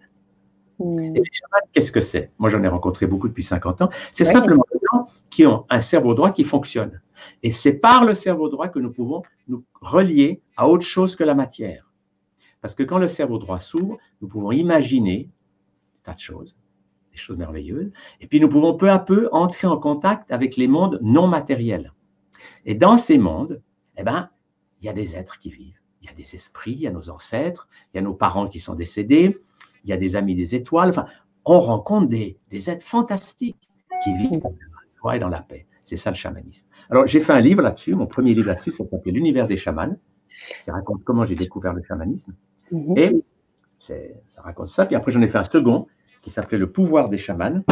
Hmm. 0.80 0.98
Et 0.98 1.20
les 1.20 1.30
chamans, 1.32 1.64
qu'est-ce 1.72 1.92
que 1.92 2.00
c'est? 2.00 2.32
Moi, 2.38 2.50
j'en 2.50 2.60
ai 2.64 2.68
rencontré 2.68 3.06
beaucoup 3.06 3.28
depuis 3.28 3.44
50 3.44 3.82
ans. 3.82 3.90
C'est 4.12 4.24
simplement 4.24 4.64
des 4.72 4.80
gens 4.92 5.06
qui 5.30 5.46
ont 5.46 5.64
un 5.70 5.80
cerveau 5.80 6.14
droit 6.14 6.32
qui 6.32 6.42
fonctionne. 6.42 7.00
Et 7.44 7.52
c'est 7.52 7.74
par 7.74 8.04
le 8.04 8.14
cerveau 8.14 8.48
droit 8.48 8.66
que 8.66 8.80
nous 8.80 8.90
pouvons 8.90 9.22
nous 9.46 9.64
relier 9.80 10.42
à 10.56 10.68
autre 10.68 10.84
chose 10.84 11.14
que 11.14 11.22
la 11.22 11.36
matière. 11.36 11.92
Parce 12.60 12.74
que 12.74 12.82
quand 12.82 12.98
le 12.98 13.06
cerveau 13.06 13.38
droit 13.38 13.60
s'ouvre, 13.60 13.98
nous 14.20 14.26
pouvons 14.26 14.50
imaginer 14.50 15.30
des 15.94 16.00
tas 16.02 16.14
de 16.14 16.18
choses, 16.18 16.56
des 17.12 17.18
choses 17.18 17.36
merveilleuses, 17.36 17.92
et 18.20 18.26
puis 18.26 18.40
nous 18.40 18.48
pouvons 18.48 18.76
peu 18.76 18.90
à 18.90 18.98
peu 18.98 19.28
entrer 19.30 19.68
en 19.68 19.76
contact 19.76 20.32
avec 20.32 20.56
les 20.56 20.66
mondes 20.66 20.98
non 21.00 21.28
matériels. 21.28 21.92
Et 22.64 22.74
dans 22.74 22.96
ces 22.96 23.18
mondes, 23.18 23.62
eh 23.96 24.02
ben, 24.02 24.30
il 24.80 24.86
y 24.86 24.88
a 24.88 24.92
des 24.92 25.14
êtres 25.14 25.38
qui 25.38 25.50
vivent 25.50 25.81
il 26.02 26.06
y 26.06 26.08
a 26.10 26.14
des 26.14 26.34
esprits, 26.34 26.72
il 26.72 26.80
y 26.80 26.86
a 26.86 26.90
nos 26.90 27.10
ancêtres, 27.10 27.68
il 27.92 27.98
y 27.98 28.00
a 28.00 28.02
nos 28.02 28.14
parents 28.14 28.48
qui 28.48 28.60
sont 28.60 28.74
décédés, 28.74 29.38
il 29.84 29.90
y 29.90 29.92
a 29.92 29.96
des 29.96 30.16
amis 30.16 30.34
des 30.34 30.54
étoiles. 30.54 30.88
Enfin, 30.88 31.06
on 31.44 31.60
rencontre 31.60 32.08
des, 32.08 32.36
êtres 32.70 32.84
fantastiques 32.84 33.68
qui 34.02 34.12
vivent 34.14 34.40
dans 34.40 34.50
la 34.50 34.98
joie 35.00 35.16
et 35.16 35.18
dans 35.18 35.28
la 35.28 35.40
paix. 35.40 35.66
C'est 35.84 35.96
ça 35.96 36.10
le 36.10 36.16
chamanisme. 36.16 36.66
Alors, 36.90 37.06
j'ai 37.06 37.20
fait 37.20 37.32
un 37.32 37.40
livre 37.40 37.62
là-dessus, 37.62 37.94
mon 37.94 38.06
premier 38.06 38.34
livre 38.34 38.48
là-dessus, 38.48 38.72
ça 38.72 38.84
s'appelle 38.88 39.14
L'univers 39.14 39.46
des 39.46 39.56
chamans, 39.56 39.96
qui 40.64 40.70
raconte 40.70 41.04
comment 41.04 41.24
j'ai 41.24 41.34
découvert 41.34 41.72
le 41.72 41.82
chamanisme. 41.82 42.34
Mhm. 42.70 42.98
Et 42.98 43.24
ça 43.78 44.42
raconte 44.42 44.68
ça. 44.68 44.86
Puis 44.86 44.96
après, 44.96 45.12
j'en 45.12 45.22
ai 45.22 45.28
fait 45.28 45.38
un 45.38 45.44
second 45.44 45.86
qui 46.22 46.30
s'appelait 46.30 46.58
Le 46.58 46.70
pouvoir 46.70 47.08
des 47.08 47.18
chamans, 47.18 47.62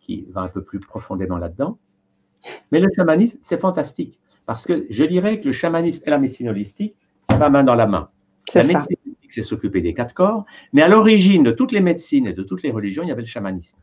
qui 0.00 0.26
va 0.30 0.42
un 0.42 0.48
peu 0.48 0.62
plus 0.62 0.80
profondément 0.80 1.38
là-dedans. 1.38 1.78
Mais 2.70 2.80
le 2.80 2.88
chamanisme, 2.94 3.38
c'est 3.40 3.58
fantastique. 3.58 4.18
Parce 4.46 4.64
que 4.64 4.86
je 4.90 5.04
dirais 5.04 5.40
que 5.40 5.46
le 5.46 5.52
chamanisme 5.52 6.02
et 6.04 6.10
la 6.10 6.18
médecine 6.18 6.48
holistique, 6.48 6.96
main 7.48 7.64
dans 7.64 7.74
la 7.74 7.86
main. 7.86 8.10
La 8.54 8.62
médecine, 8.62 8.96
c'est 9.30 9.42
s'occuper 9.42 9.80
des 9.80 9.94
quatre 9.94 10.14
corps, 10.14 10.44
mais 10.72 10.82
à 10.82 10.88
l'origine 10.88 11.42
de 11.42 11.52
toutes 11.52 11.72
les 11.72 11.80
médecines 11.80 12.26
et 12.26 12.32
de 12.32 12.42
toutes 12.42 12.62
les 12.62 12.70
religions, 12.70 13.02
il 13.02 13.08
y 13.08 13.12
avait 13.12 13.22
le 13.22 13.26
chamanisme. 13.26 13.78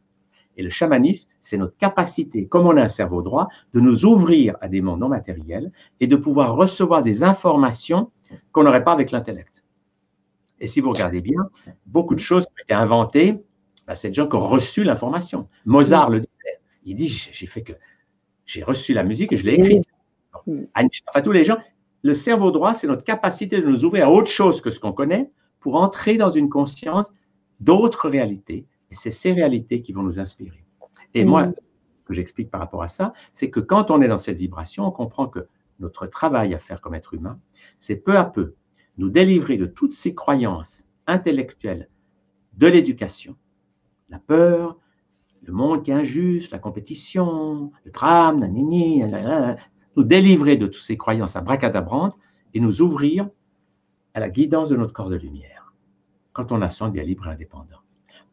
Et 0.58 0.62
le 0.62 0.70
chamanisme, 0.70 1.32
c'est 1.42 1.58
notre 1.58 1.78
capacité, 1.78 2.46
comme 2.46 2.68
on 2.68 2.76
a 2.78 2.82
un 2.82 2.90
cerveau 2.90 3.22
droit, 3.22 3.48
de 3.74 3.80
nous 3.80 4.06
ouvrir 4.06 4.58
à 4.62 4.68
des 4.68 4.82
mondes 4.82 5.00
non 5.00 5.08
matériels 5.08 5.72
et 6.00 6.08
de 6.08 6.16
pouvoir 6.16 6.56
recevoir 6.56 7.02
des 7.02 7.24
informations 7.24 8.12
qu'on 8.52 8.64
n'aurait 8.64 8.84
pas 8.84 8.92
avec 8.92 9.12
l'intellect. 9.12 9.64
Et 10.60 10.68
si 10.68 10.82
vous 10.82 10.92
regardez 10.92 11.22
bien, 11.22 11.50
beaucoup 11.86 12.14
de 12.14 12.20
choses 12.20 12.46
qui 12.46 12.52
ont 12.52 12.64
été 12.64 12.74
inventées, 12.74 13.40
bah, 13.88 13.96
c'est 13.96 14.10
des 14.10 14.14
gens 14.14 14.28
qui 14.28 14.36
ont 14.36 14.48
reçu 14.48 14.84
l'information. 14.84 15.48
Mozart 15.66 16.10
le 16.10 16.20
disait. 16.20 16.60
Il 16.84 16.96
dit, 16.96 17.08
j'ai 17.08 17.46
fait 17.46 17.62
que 17.62 17.74
j'ai 18.46 18.64
reçu 18.64 18.94
la 18.94 19.04
musique 19.04 19.32
et 19.32 19.38
je 19.38 19.46
l'ai 19.46 19.54
écrite. 19.54 19.86
Enfin, 20.34 21.22
tous 21.24 21.32
les 21.32 21.44
gens, 21.44 21.58
le 22.02 22.14
cerveau 22.14 22.52
droit, 22.52 22.74
c'est 22.74 22.88
notre 22.88 23.04
capacité 23.04 23.62
de 23.62 23.68
nous 23.68 23.84
ouvrir 23.84 24.08
à 24.08 24.12
autre 24.12 24.30
chose 24.30 24.62
que 24.62 24.70
ce 24.70 24.80
qu'on 24.80 24.94
connaît 24.94 25.32
pour 25.60 25.76
entrer 25.76 26.18
dans 26.18 26.30
une 26.30 26.50
conscience 26.50 27.12
d'autres 27.60 28.10
réalités. 28.10 28.66
Et 28.92 28.96
c'est 28.96 29.12
ces 29.12 29.34
réalités 29.34 29.82
qui 29.82 29.92
vont 29.92 30.04
nous 30.04 30.20
inspirer. 30.20 30.64
Et 31.14 31.26
moi, 31.26 31.48
mm. 31.48 31.54
ce 32.00 32.06
que 32.06 32.14
j'explique 32.14 32.50
par 32.50 32.62
rapport 32.62 32.84
à 32.84 32.88
ça, 32.88 33.14
c'est 33.34 33.50
que 33.50 33.60
quand 33.60 33.92
on 33.92 34.02
est 34.02 34.08
dans 34.08 34.18
cette 34.18 34.38
vibration, 34.38 34.86
on 34.86 34.92
comprend 34.92 35.28
que 35.28 35.48
notre 35.80 36.08
travail 36.08 36.54
à 36.54 36.60
faire 36.60 36.82
comme 36.82 36.96
être 36.96 37.14
humain, 37.14 37.40
c'est 37.80 37.96
peu 37.96 38.18
à 38.18 38.26
peu 38.26 38.56
nous 38.98 39.10
délivrer 39.10 39.58
de 39.58 39.66
toutes 39.66 39.92
ces 39.92 40.14
croyances 40.14 40.84
intellectuelles 41.08 41.90
de 42.58 42.68
l'éducation, 42.68 43.36
la 44.10 44.20
peur, 44.20 44.78
le 45.44 45.54
monde 45.54 45.84
qui 45.84 45.92
est 45.92 45.96
injuste, 45.96 46.52
la 46.52 46.60
compétition, 46.60 47.72
le 47.86 47.92
drame, 47.92 48.40
la, 48.42 49.56
nous 49.96 50.04
délivrer 50.04 50.56
de 50.56 50.68
toutes 50.68 50.82
ces 50.82 50.98
croyances 50.98 51.36
abracadabrantes 51.36 52.18
et 52.54 52.60
nous 52.60 52.82
ouvrir 52.82 53.30
à 54.14 54.20
la 54.20 54.30
guidance 54.30 54.70
de 54.70 54.76
notre 54.76 54.94
corps 54.94 55.10
de 55.10 55.16
lumière. 55.16 55.74
Quand 56.34 56.52
on 56.52 56.62
a 56.62 56.70
sent 56.70 56.90
bien 56.90 57.04
libre 57.04 57.28
et 57.28 57.32
indépendant, 57.32 57.80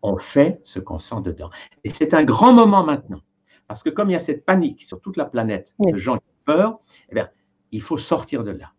on 0.03 0.19
fait 0.19 0.61
ce 0.63 0.79
qu'on 0.79 0.99
sent 0.99 1.23
dedans. 1.23 1.51
Et 1.85 1.91
c'est 1.91 2.15
un 2.15 2.25
grand 2.25 2.53
moment 2.53 2.85
maintenant, 2.85 3.21
parce 3.67 3.83
que 3.83 3.91
comme 3.91 4.11
il 4.11 4.13
y 4.13 4.17
a 4.17 4.21
cette 4.21 4.45
panique 4.45 4.83
sur 4.83 5.01
toute 5.01 5.17
la 5.17 5.25
planète 5.25 5.75
de 5.81 5.97
gens 5.97 6.19
qui 6.19 6.25
ont 6.29 6.45
peur, 6.45 6.81
eh 7.11 7.15
bien, 7.15 7.29
il 7.73 7.83
faut 7.83 7.99
sortir 7.99 8.45
de 8.45 8.53
là. 8.53 8.73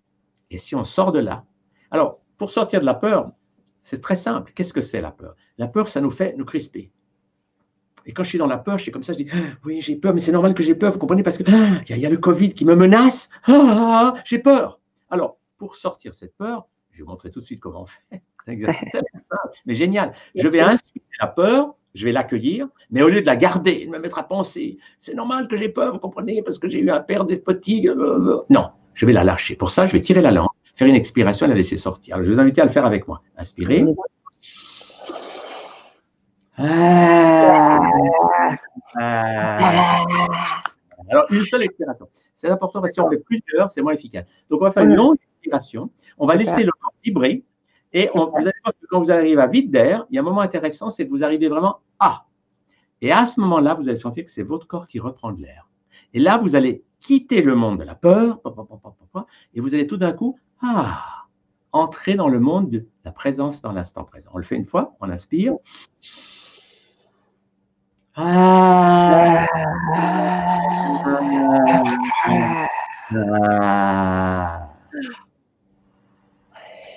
Et 0.49 0.57
si 0.57 0.75
on 0.75 0.83
sort 0.83 1.11
de 1.11 1.19
là, 1.19 1.45
alors 1.91 2.19
pour 2.37 2.49
sortir 2.49 2.79
de 2.79 2.85
la 2.85 2.93
peur, 2.93 3.31
c'est 3.83 4.01
très 4.01 4.15
simple. 4.15 4.51
Qu'est-ce 4.53 4.73
que 4.73 4.81
c'est 4.81 5.01
la 5.01 5.11
peur? 5.11 5.35
La 5.57 5.67
peur, 5.67 5.87
ça 5.87 6.01
nous 6.01 6.11
fait 6.11 6.35
nous 6.37 6.45
crisper. 6.45 6.91
Et 8.07 8.13
quand 8.13 8.23
je 8.23 8.29
suis 8.29 8.37
dans 8.37 8.47
la 8.47 8.57
peur, 8.57 8.77
je 8.77 8.83
suis 8.83 8.91
comme 8.91 9.03
ça, 9.03 9.13
je 9.13 9.17
dis 9.17 9.27
ah, 9.33 9.37
Oui, 9.65 9.81
j'ai 9.81 9.95
peur, 9.95 10.13
mais 10.13 10.21
c'est 10.21 10.31
normal 10.31 10.53
que 10.53 10.63
j'ai 10.63 10.73
peur, 10.73 10.91
vous 10.91 10.99
comprenez 10.99 11.23
Parce 11.23 11.37
qu'il 11.37 11.45
ah, 11.53 11.83
y, 11.87 12.05
a 12.05 12.09
le 12.09 12.17
Covid 12.17 12.53
qui 12.53 12.65
me 12.65 12.73
menace, 12.73 13.29
ah, 13.47 14.15
j'ai 14.25 14.39
peur. 14.39 14.79
Alors, 15.09 15.37
pour 15.57 15.75
sortir 15.75 16.15
cette 16.15 16.35
peur, 16.37 16.67
je 16.91 16.99
vais 16.99 17.03
vous 17.03 17.11
montrer 17.11 17.29
tout 17.29 17.41
de 17.41 17.45
suite 17.45 17.59
comment 17.59 17.83
on 17.83 17.85
fait. 17.85 18.21
mais 19.65 19.73
génial. 19.73 20.13
Je 20.35 20.47
vais 20.47 20.61
inspirer 20.61 21.03
la 21.19 21.27
peur, 21.27 21.75
je 21.93 22.05
vais 22.05 22.13
l'accueillir, 22.13 22.69
mais 22.91 23.01
au 23.01 23.09
lieu 23.09 23.21
de 23.21 23.25
la 23.25 23.35
garder, 23.35 23.85
de 23.85 23.91
me 23.91 23.99
mettre 23.99 24.19
à 24.19 24.23
penser, 24.23 24.77
c'est 24.99 25.13
normal 25.13 25.49
que 25.49 25.57
j'ai 25.57 25.67
peur, 25.67 25.91
vous 25.91 25.99
comprenez, 25.99 26.41
parce 26.41 26.59
que 26.59 26.69
j'ai 26.69 26.79
eu 26.79 26.89
un 26.89 27.01
père 27.01 27.25
despotique. 27.25 27.87
Non, 28.49 28.69
je 28.93 29.05
vais 29.05 29.13
la 29.13 29.25
lâcher. 29.25 29.57
Pour 29.57 29.69
ça, 29.69 29.85
je 29.85 29.91
vais 29.91 30.01
tirer 30.01 30.21
la 30.21 30.31
langue, 30.31 30.47
faire 30.75 30.87
une 30.87 30.95
expiration 30.95 31.45
et 31.45 31.49
la 31.49 31.55
laisser 31.55 31.75
sortir. 31.75 32.15
Alors, 32.15 32.23
je 32.23 32.29
vais 32.29 32.35
vous 32.35 32.41
inviter 32.41 32.61
à 32.61 32.65
le 32.65 32.71
faire 32.71 32.85
avec 32.85 33.05
moi. 33.07 33.21
Inspirez. 33.35 33.85
Ah. 36.57 37.79
Alors, 41.09 41.25
une 41.29 41.43
seule 41.43 41.63
expiration. 41.63 42.09
C'est 42.35 42.49
important 42.49 42.81
parce 42.81 42.91
que 42.91 42.95
si 42.95 43.01
on 43.01 43.09
fait 43.09 43.19
plusieurs, 43.19 43.69
c'est 43.71 43.81
moins 43.81 43.93
efficace. 43.93 44.25
Donc, 44.49 44.61
on 44.61 44.65
va 44.65 44.71
faire 44.71 44.83
une 44.83 44.95
longue 44.95 45.17
expiration. 45.33 45.91
On 46.17 46.25
va 46.25 46.35
laisser 46.35 46.63
le 46.63 46.71
corps 46.71 46.93
vibrer. 47.03 47.43
Et 47.93 48.09
on, 48.13 48.25
vous 48.25 48.41
allez 48.41 48.51
voir 48.63 48.73
que 48.73 48.85
quand 48.89 48.99
vous 48.99 49.11
arrivez 49.11 49.41
à 49.41 49.47
vide 49.47 49.71
d'air, 49.71 50.05
il 50.09 50.15
y 50.15 50.17
a 50.17 50.21
un 50.21 50.25
moment 50.25 50.41
intéressant, 50.41 50.89
c'est 50.89 51.05
que 51.05 51.09
vous 51.09 51.23
arrivez 51.23 51.47
vraiment 51.47 51.79
à. 51.99 52.25
Et 53.01 53.11
à 53.11 53.25
ce 53.25 53.39
moment-là, 53.39 53.75
vous 53.75 53.87
allez 53.87 53.97
sentir 53.97 54.25
que 54.25 54.31
c'est 54.31 54.43
votre 54.43 54.67
corps 54.67 54.87
qui 54.87 54.99
reprend 54.99 55.31
de 55.31 55.41
l'air. 55.41 55.69
Et 56.13 56.19
là, 56.19 56.37
vous 56.37 56.55
allez 56.55 56.83
quitter 56.99 57.41
le 57.41 57.55
monde 57.55 57.79
de 57.79 57.83
la 57.83 57.95
peur, 57.95 58.41
et 59.53 59.61
vous 59.61 59.73
allez 59.73 59.87
tout 59.87 59.97
d'un 59.97 60.11
coup, 60.11 60.37
ah, 60.61 61.25
entrer 61.71 62.15
dans 62.15 62.27
le 62.27 62.39
monde 62.39 62.69
de 62.69 62.87
la 63.05 63.11
présence 63.11 63.61
dans 63.61 63.71
l'instant 63.71 64.03
présent. 64.03 64.31
On 64.33 64.37
le 64.37 64.43
fait 64.43 64.55
une 64.55 64.65
fois, 64.65 64.95
on 64.99 65.09
inspire. 65.09 65.55
Ah. 68.19 69.45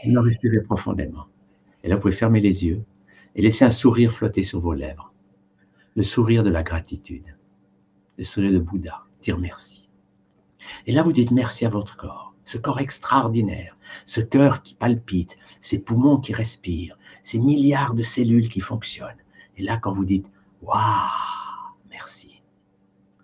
Vous 0.06 0.22
respirez 0.22 0.62
profondément. 0.62 1.26
Et 1.84 1.88
là, 1.88 1.96
vous 1.96 2.00
pouvez 2.00 2.14
fermer 2.14 2.40
les 2.40 2.64
yeux 2.64 2.82
et 3.34 3.42
laisser 3.42 3.66
un 3.66 3.70
sourire 3.70 4.12
flotter 4.12 4.42
sur 4.42 4.60
vos 4.60 4.72
lèvres. 4.72 5.12
Le 5.94 6.02
sourire 6.02 6.42
de 6.42 6.48
la 6.48 6.62
gratitude. 6.62 7.36
Le 8.16 8.24
sourire 8.24 8.52
de 8.52 8.58
Bouddha. 8.58 9.02
Dire 9.22 9.36
merci. 9.36 9.90
Et 10.86 10.92
là, 10.92 11.02
vous 11.02 11.12
dites 11.12 11.32
merci 11.32 11.66
à 11.66 11.68
votre 11.68 11.98
corps. 11.98 12.32
Ce 12.46 12.56
corps 12.56 12.80
extraordinaire. 12.80 13.76
Ce 14.06 14.22
cœur 14.22 14.62
qui 14.62 14.74
palpite. 14.74 15.36
Ces 15.60 15.80
poumons 15.80 16.16
qui 16.16 16.32
respirent. 16.32 16.96
Ces 17.24 17.38
milliards 17.38 17.92
de 17.92 18.04
cellules 18.04 18.48
qui 18.48 18.60
fonctionnent. 18.60 19.22
Et 19.58 19.62
là, 19.62 19.76
quand 19.76 19.92
vous 19.92 20.06
dites 20.06 20.30
Waouh, 20.62 21.76
merci. 21.88 22.42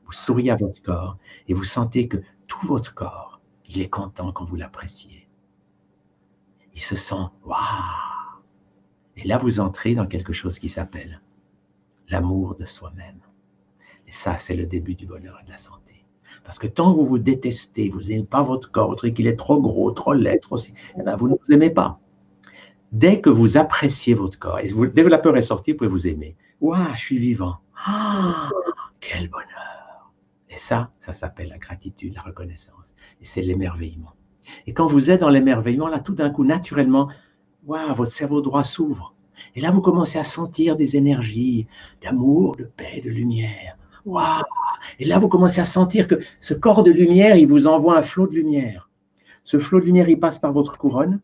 Vous 0.05 0.13
souriez 0.13 0.51
à 0.51 0.57
votre 0.57 0.83
corps 0.83 1.19
et 1.49 1.55
vous 1.55 1.65
sentez 1.65 2.09
que 2.09 2.19
tout 2.47 2.67
votre 2.67 2.95
corps, 2.95 3.41
il 3.69 3.81
est 3.81 3.89
content 3.89 4.33
quand 4.33 4.45
vous 4.45 4.57
l'appréciez. 4.57 5.29
Il 6.75 6.81
se 6.81 6.97
sent 6.97 7.25
Waouh. 7.45 8.43
Et 9.17 9.27
là, 9.27 9.39
vous 9.39 9.61
entrez 9.61 9.95
dans 9.95 10.07
quelque 10.07 10.33
chose 10.33 10.59
qui 10.59 10.69
s'appelle 10.69 11.21
l'amour 12.09 12.55
de 12.55 12.65
soi-même. 12.65 13.21
Et 14.07 14.13
ça, 14.13 14.39
c'est 14.39 14.55
le 14.55 14.67
début 14.67 14.95
du 14.95 15.07
bonheur 15.07 15.39
et 15.43 15.47
de 15.47 15.51
la 15.51 15.59
santé. 15.59 16.05
Parce 16.45 16.59
que 16.59 16.67
tant 16.67 16.93
que 16.93 16.99
vous 16.99 17.07
vous 17.07 17.19
détestez, 17.19 17.89
vous 17.89 18.03
n'aimez 18.03 18.25
pas 18.25 18.43
votre 18.43 18.71
corps, 18.71 18.91
vous 18.91 19.13
qu'il 19.13 19.27
est 19.27 19.37
trop 19.37 19.61
gros, 19.61 19.91
trop 19.91 20.13
laid, 20.13 20.39
trop... 20.39 20.59
Eh 20.59 21.03
ben, 21.03 21.17
vous 21.17 21.29
ne 21.29 21.35
vous 21.35 21.53
aimez 21.53 21.71
pas. 21.71 21.99
Dès 22.93 23.21
que 23.21 23.31
vous 23.31 23.57
appréciez 23.57 24.15
votre 24.15 24.39
corps, 24.39 24.61
et 24.61 24.71
dès 24.95 25.03
que 25.03 25.09
la 25.09 25.19
peur 25.19 25.37
est 25.37 25.43
sortie, 25.43 25.73
vous 25.73 25.79
pouvez 25.79 25.91
vous 25.91 26.07
aimer. 26.07 26.37
Waouh, 26.61 26.95
je 26.95 27.01
suis 27.01 27.19
vivant. 27.19 27.57
Ah, 27.87 28.49
quel 29.01 29.29
bonheur. 29.29 30.13
Et 30.49 30.57
ça, 30.57 30.91
ça 31.01 31.13
s'appelle 31.13 31.49
la 31.49 31.59
gratitude, 31.59 32.15
la 32.15 32.23
reconnaissance. 32.23 32.95
Et 33.21 33.25
c'est 33.25 33.43
l'émerveillement. 33.43 34.15
Et 34.67 34.73
quand 34.73 34.87
vous 34.87 35.11
êtes 35.11 35.21
dans 35.21 35.29
l'émerveillement, 35.29 35.89
là, 35.89 36.01
tout 36.01 36.15
d'un 36.15 36.31
coup, 36.31 36.45
naturellement, 36.45 37.09
waouh, 37.67 37.95
votre 37.95 38.13
cerveau 38.13 38.41
droit 38.41 38.65
s'ouvre. 38.65 39.15
Et 39.55 39.61
là, 39.61 39.71
vous 39.71 39.83
commencez 39.83 40.19
à 40.19 40.25
sentir 40.25 40.77
des 40.77 40.97
énergies 40.97 41.67
d'amour, 42.03 42.57
de 42.57 42.65
paix, 42.65 43.03
de 43.05 43.11
lumière. 43.11 43.77
Waouh 44.05 44.43
Et 44.99 45.05
là, 45.05 45.19
vous 45.19 45.29
commencez 45.29 45.61
à 45.61 45.65
sentir 45.65 46.09
que 46.09 46.21
ce 46.41 46.55
corps 46.55 46.83
de 46.83 46.91
lumière, 46.91 47.37
il 47.37 47.47
vous 47.47 47.67
envoie 47.67 47.99
un 47.99 48.03
flot 48.03 48.27
de 48.27 48.35
lumière. 48.35 48.89
Ce 49.45 49.59
flot 49.59 49.81
de 49.81 49.85
lumière, 49.85 50.09
il 50.09 50.19
passe 50.19 50.39
par 50.39 50.53
votre 50.53 50.79
couronne, 50.79 51.21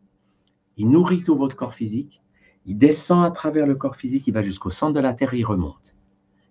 il 0.83 0.91
nourrit 0.91 1.23
tout 1.23 1.37
votre 1.37 1.55
corps 1.55 1.75
physique, 1.75 2.23
il 2.67 2.77
descend 2.77 3.25
à 3.25 3.31
travers 3.31 3.69
le 3.69 3.77
corps 3.77 3.95
physique, 3.95 4.27
il 4.27 4.35
va 4.35 4.43
jusqu'au 4.43 4.71
centre 4.71 4.95
de 4.95 4.99
la 4.99 5.15
Terre, 5.15 5.33
il 5.33 5.45
remonte. 5.45 5.95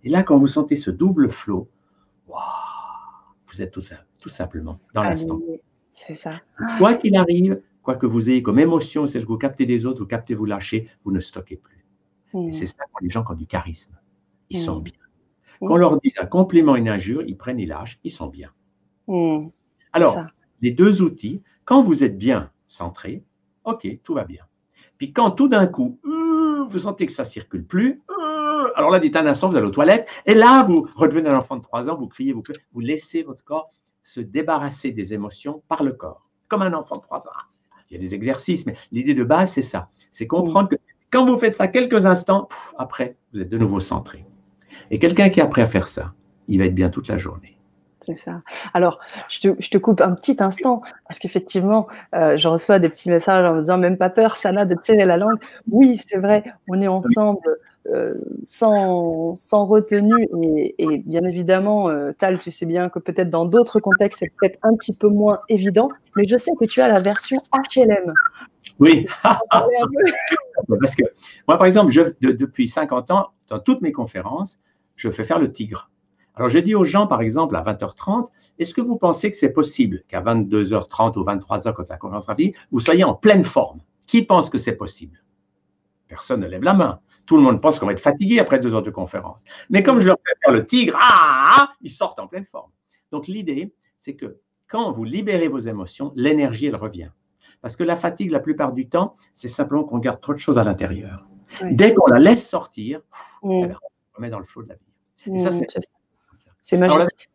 Et 0.04 0.08
là, 0.08 0.22
quand 0.22 0.38
vous 0.38 0.46
sentez 0.46 0.74
ce 0.74 0.90
double 0.90 1.28
flot, 1.28 1.68
vous 2.26 3.60
êtes 3.60 3.70
tout, 3.70 4.28
simplement 4.30 4.80
dans 4.94 5.02
l'instant. 5.02 5.38
C'est 5.90 6.14
ça. 6.14 6.40
Quoi 6.78 6.94
qu'il 6.94 7.14
arrive, 7.14 7.60
quoi 7.82 7.94
que 7.94 8.06
vous 8.06 8.30
ayez 8.30 8.42
comme 8.42 8.58
émotion, 8.58 9.06
celle 9.06 9.24
que 9.24 9.28
vous 9.28 9.36
captez 9.36 9.66
des 9.66 9.84
autres, 9.84 10.00
vous 10.00 10.06
captez, 10.06 10.32
vous 10.32 10.46
lâchez, 10.46 10.88
vous 11.04 11.12
ne 11.12 11.20
stockez 11.20 11.56
plus. 11.56 11.84
Et 12.32 12.38
mm. 12.38 12.52
c'est 12.52 12.64
ça 12.64 12.84
pour 12.90 13.00
les 13.02 13.10
gens 13.10 13.22
qui 13.22 13.32
ont 13.32 13.34
du 13.34 13.46
charisme. 13.46 13.98
Ils 14.48 14.60
sont 14.60 14.80
mm. 14.80 14.82
bien. 14.82 14.94
Quand 15.60 15.74
on 15.74 15.76
leur 15.76 16.00
dit 16.00 16.12
un 16.18 16.24
compliment, 16.24 16.74
une 16.74 16.88
injure, 16.88 17.22
ils 17.26 17.36
prennent, 17.36 17.60
ils 17.60 17.68
lâchent, 17.68 18.00
ils 18.02 18.10
sont 18.10 18.28
bien. 18.28 18.50
Alors, 19.92 20.24
les 20.62 20.70
deux 20.70 21.02
outils, 21.02 21.42
quand 21.66 21.82
vous 21.82 22.02
êtes 22.02 22.16
bien 22.16 22.50
centré, 22.66 23.22
ok, 23.64 23.86
tout 24.02 24.14
va 24.14 24.24
bien. 24.24 24.42
Puis 24.98 25.12
quand 25.12 25.32
tout 25.32 25.48
d'un 25.48 25.66
coup, 25.66 25.98
euh, 26.04 26.64
vous 26.68 26.78
sentez 26.80 27.06
que 27.06 27.12
ça 27.12 27.22
ne 27.22 27.28
circule 27.28 27.64
plus, 27.64 28.02
euh, 28.10 28.68
alors 28.76 28.90
là, 28.90 28.98
dites 28.98 29.16
un 29.16 29.26
instant, 29.26 29.48
vous 29.48 29.56
allez 29.56 29.66
aux 29.66 29.70
toilettes, 29.70 30.08
et 30.26 30.34
là, 30.34 30.62
vous 30.62 30.88
redevenez 30.94 31.28
un 31.28 31.36
enfant 31.36 31.56
de 31.56 31.62
3 31.62 31.88
ans, 31.88 31.96
vous 31.96 32.08
criez, 32.08 32.32
vous, 32.32 32.42
vous 32.72 32.80
laissez 32.80 33.22
votre 33.22 33.44
corps 33.44 33.72
se 34.02 34.20
débarrasser 34.20 34.90
des 34.90 35.14
émotions 35.14 35.62
par 35.68 35.82
le 35.84 35.92
corps, 35.92 36.30
comme 36.48 36.62
un 36.62 36.72
enfant 36.72 36.96
de 36.96 37.02
3 37.02 37.18
ans. 37.18 37.22
Il 37.90 37.94
y 37.94 37.96
a 37.96 38.00
des 38.00 38.14
exercices, 38.14 38.64
mais 38.66 38.74
l'idée 38.90 39.14
de 39.14 39.24
base, 39.24 39.52
c'est 39.52 39.62
ça. 39.62 39.90
C'est 40.10 40.26
comprendre 40.26 40.68
que 40.68 40.76
quand 41.10 41.26
vous 41.26 41.36
faites 41.36 41.56
ça 41.56 41.68
quelques 41.68 42.06
instants, 42.06 42.48
après, 42.78 43.16
vous 43.32 43.40
êtes 43.40 43.50
de 43.50 43.58
nouveau 43.58 43.80
centré. 43.80 44.24
Et 44.90 44.98
quelqu'un 44.98 45.28
qui 45.28 45.40
est 45.40 45.48
prêt 45.48 45.62
à 45.62 45.66
faire 45.66 45.86
ça, 45.86 46.14
il 46.48 46.58
va 46.58 46.64
être 46.64 46.74
bien 46.74 46.88
toute 46.88 47.08
la 47.08 47.18
journée. 47.18 47.58
C'est 48.04 48.16
ça. 48.16 48.42
Alors, 48.74 48.98
je 49.28 49.38
te, 49.40 49.78
coupe 49.78 50.00
un 50.00 50.12
petit 50.14 50.36
instant, 50.40 50.82
parce 51.06 51.20
qu'effectivement, 51.20 51.86
euh, 52.14 52.36
je 52.36 52.48
reçois 52.48 52.80
des 52.80 52.88
petits 52.88 53.10
messages 53.10 53.44
en 53.46 53.54
me 53.54 53.60
disant 53.60 53.78
même 53.78 53.96
pas 53.96 54.10
peur, 54.10 54.34
Sana, 54.36 54.64
de 54.64 54.74
tirer 54.74 55.04
la 55.04 55.16
langue. 55.16 55.38
Oui, 55.70 56.00
c'est 56.04 56.18
vrai, 56.18 56.42
on 56.68 56.80
est 56.80 56.88
ensemble 56.88 57.40
euh, 57.86 58.14
sans, 58.44 59.36
sans 59.36 59.66
retenue. 59.66 60.28
Et, 60.78 60.98
bien 60.98 61.22
évidemment, 61.22 61.90
euh, 61.90 62.10
Tal, 62.12 62.40
tu 62.40 62.50
sais 62.50 62.66
bien 62.66 62.88
que 62.88 62.98
peut-être 62.98 63.30
dans 63.30 63.44
d'autres 63.44 63.78
contextes, 63.78 64.18
c'est 64.18 64.32
peut-être 64.40 64.58
un 64.62 64.74
petit 64.74 64.94
peu 64.94 65.08
moins 65.08 65.40
évident, 65.48 65.88
mais 66.16 66.24
je 66.26 66.36
sais 66.36 66.52
que 66.58 66.64
tu 66.64 66.80
as 66.80 66.88
la 66.88 67.00
version 67.00 67.40
HLM. 67.52 68.12
Oui. 68.80 69.06
parce 69.22 70.96
que 70.96 71.04
moi, 71.46 71.56
par 71.56 71.66
exemple, 71.66 71.92
je, 71.92 72.02
depuis 72.20 72.68
50 72.68 73.12
ans, 73.12 73.28
dans 73.48 73.60
toutes 73.60 73.80
mes 73.80 73.92
conférences, 73.92 74.58
je 74.96 75.08
fais 75.08 75.24
faire 75.24 75.38
le 75.38 75.52
tigre. 75.52 75.88
Alors, 76.34 76.48
je 76.48 76.58
dis 76.58 76.74
aux 76.74 76.84
gens, 76.84 77.06
par 77.06 77.20
exemple, 77.20 77.56
à 77.56 77.62
20h30, 77.62 78.28
est-ce 78.58 78.74
que 78.74 78.80
vous 78.80 78.96
pensez 78.96 79.30
que 79.30 79.36
c'est 79.36 79.52
possible 79.52 80.02
qu'à 80.08 80.22
22h30 80.22 81.18
ou 81.18 81.24
23h, 81.24 81.74
quand 81.74 81.88
la 81.88 81.96
conférence 81.98 82.24
sera 82.24 82.34
finie, 82.34 82.54
vous 82.70 82.80
soyez 82.80 83.04
en 83.04 83.14
pleine 83.14 83.44
forme? 83.44 83.80
Qui 84.06 84.22
pense 84.22 84.48
que 84.48 84.58
c'est 84.58 84.72
possible? 84.72 85.22
Personne 86.08 86.40
ne 86.40 86.46
lève 86.46 86.62
la 86.62 86.74
main. 86.74 87.00
Tout 87.26 87.36
le 87.36 87.42
monde 87.42 87.60
pense 87.60 87.78
qu'on 87.78 87.86
va 87.86 87.92
être 87.92 88.00
fatigué 88.00 88.38
après 88.38 88.58
deux 88.58 88.74
heures 88.74 88.82
de 88.82 88.90
conférence. 88.90 89.44
Mais 89.70 89.82
comme 89.82 90.00
je 90.00 90.06
leur 90.06 90.16
fais 90.26 90.34
faire 90.42 90.52
le 90.52 90.66
tigre, 90.66 90.96
ah, 90.98 91.08
ah, 91.10 91.54
ah 91.58 91.72
ils 91.82 91.90
sortent 91.90 92.18
en 92.18 92.26
pleine 92.26 92.46
forme. 92.46 92.70
Donc, 93.10 93.26
l'idée, 93.26 93.74
c'est 94.00 94.14
que 94.14 94.38
quand 94.68 94.90
vous 94.90 95.04
libérez 95.04 95.48
vos 95.48 95.58
émotions, 95.58 96.12
l'énergie, 96.16 96.66
elle 96.66 96.76
revient. 96.76 97.10
Parce 97.60 97.76
que 97.76 97.84
la 97.84 97.94
fatigue, 97.94 98.30
la 98.30 98.40
plupart 98.40 98.72
du 98.72 98.88
temps, 98.88 99.16
c'est 99.34 99.48
simplement 99.48 99.84
qu'on 99.84 99.98
garde 99.98 100.20
trop 100.20 100.32
de 100.32 100.38
choses 100.38 100.58
à 100.58 100.64
l'intérieur. 100.64 101.26
Dès 101.70 101.94
qu'on 101.94 102.06
la 102.06 102.18
laisse 102.18 102.48
sortir, 102.48 103.02
on 103.42 103.68
remet 104.14 104.30
dans 104.30 104.38
le 104.38 104.44
flot 104.44 104.62
de 104.62 104.70
la 104.70 104.74
vie. 104.74 105.34
Et 105.34 105.38
ça, 105.38 105.52
c'est 105.52 105.66
c'est 106.62 106.78
magique. 106.78 107.28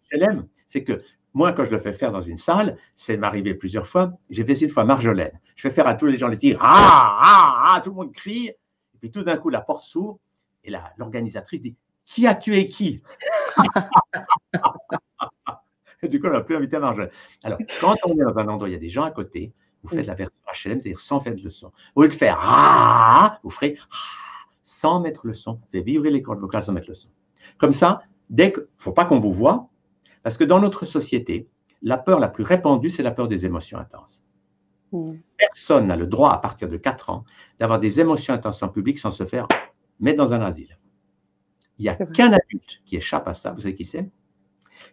c'est 0.66 0.84
que 0.84 0.98
moi, 1.34 1.54
quand 1.54 1.66
je 1.66 1.72
le 1.72 1.80
fais 1.80 1.94
faire 1.94 2.12
dans 2.12 2.24
une 2.24 2.38
salle, 2.38 2.78
c'est 2.96 3.18
m'arriver 3.18 3.54
plusieurs 3.54 3.86
fois. 3.86 4.14
J'ai 4.32 4.44
fait 4.44 4.54
une 4.54 4.70
fois 4.70 4.86
Marjolaine. 4.86 5.40
Je 5.56 5.62
fais 5.62 5.70
faire 5.70 5.86
à 5.86 5.94
tous 5.94 6.08
les 6.08 6.18
gens 6.18 6.30
les 6.30 6.38
tirs. 6.38 6.58
Ah, 6.62 7.20
ah, 7.22 7.76
ah, 7.76 7.82
tout 7.82 7.92
le 7.92 7.98
monde 7.98 8.12
crie. 8.12 8.48
Et 8.48 8.98
puis 9.00 9.12
tout 9.12 9.22
d'un 9.22 9.38
coup, 9.38 9.50
la 9.50 9.62
porte 9.62 9.84
s'ouvre 9.84 10.18
et 10.64 10.74
l'organisatrice 10.98 11.62
dit 11.62 11.76
Qui 12.06 12.26
a 12.26 12.34
tué 12.34 12.66
qui? 12.66 13.04
Et 16.04 16.08
Du 16.08 16.20
coup, 16.20 16.28
on 16.28 16.32
n'a 16.32 16.42
plus 16.42 16.56
invité 16.56 16.78
à 16.78 16.80
Marjolaine. 16.80 17.12
Alors, 17.44 17.60
quand 17.82 17.96
on 18.06 18.14
est 18.14 18.24
dans 18.24 18.38
un 18.38 18.48
endroit, 18.48 18.70
il 18.70 18.74
y 18.74 18.76
a 18.76 18.80
des 18.80 18.90
gens 18.90 19.04
à 19.04 19.12
côté, 19.12 19.54
vous 19.84 19.90
faites 19.90 20.06
la 20.06 20.14
version 20.14 20.36
HLM, 20.48 20.80
c'est-à-dire 20.80 21.00
sans 21.00 21.20
faire 21.20 21.34
le 21.36 21.50
son. 21.50 21.72
Au 21.96 22.04
lieu 22.04 22.10
de 22.10 22.14
faire 22.14 22.38
Ah, 22.42 23.40
vous 23.44 23.50
ferez 23.50 23.78
Ah, 23.92 24.46
sans 24.64 25.00
mettre 25.00 25.28
le 25.28 25.34
son. 25.34 25.54
Vous 25.54 25.68
faites 25.72 25.84
vibrer 25.84 26.10
les 26.10 26.22
cordes 26.22 26.40
vocales 26.40 26.64
sans 26.64 26.74
mettre 26.74 26.90
le 26.90 26.96
son. 26.96 27.10
Comme 27.58 27.72
ça, 27.72 28.02
dès 28.30 28.52
que, 28.52 28.70
faut 28.78 28.92
pas 28.92 29.06
qu'on 29.06 29.20
vous 29.20 29.32
voit, 29.32 29.70
parce 30.24 30.38
que 30.38 30.44
dans 30.44 30.60
notre 30.60 30.86
société, 30.86 31.48
la 31.82 31.98
peur 31.98 32.20
la 32.20 32.28
plus 32.28 32.44
répandue, 32.44 32.90
c'est 32.90 33.04
la 33.04 33.12
peur 33.12 33.28
des 33.28 33.46
émotions 33.46 33.78
intenses. 33.78 34.24
Hmm. 34.92 35.14
Personne 35.38 35.88
n'a 35.88 35.96
le 35.96 36.08
droit, 36.08 36.32
à 36.32 36.38
partir 36.38 36.70
de 36.70 36.78
4 36.78 37.10
ans, 37.10 37.26
d'avoir 37.60 37.80
des 37.80 38.00
émotions 38.00 38.34
intenses 38.34 38.64
en 38.64 38.70
public 38.70 39.00
sans 39.00 39.12
se 39.12 39.26
faire 39.26 39.48
mettre 40.00 40.18
dans 40.18 40.34
un 40.34 40.42
asile. 40.42 40.78
Il 41.78 41.84
n'y 41.84 41.90
a 41.90 41.96
qu'un 41.96 42.32
adulte 42.32 42.82
qui 42.86 42.96
échappe 42.96 43.28
à 43.28 43.34
ça. 43.34 43.52
Vous 43.52 43.62
savez 43.62 43.76
qui 43.76 43.86
c'est? 43.86 44.10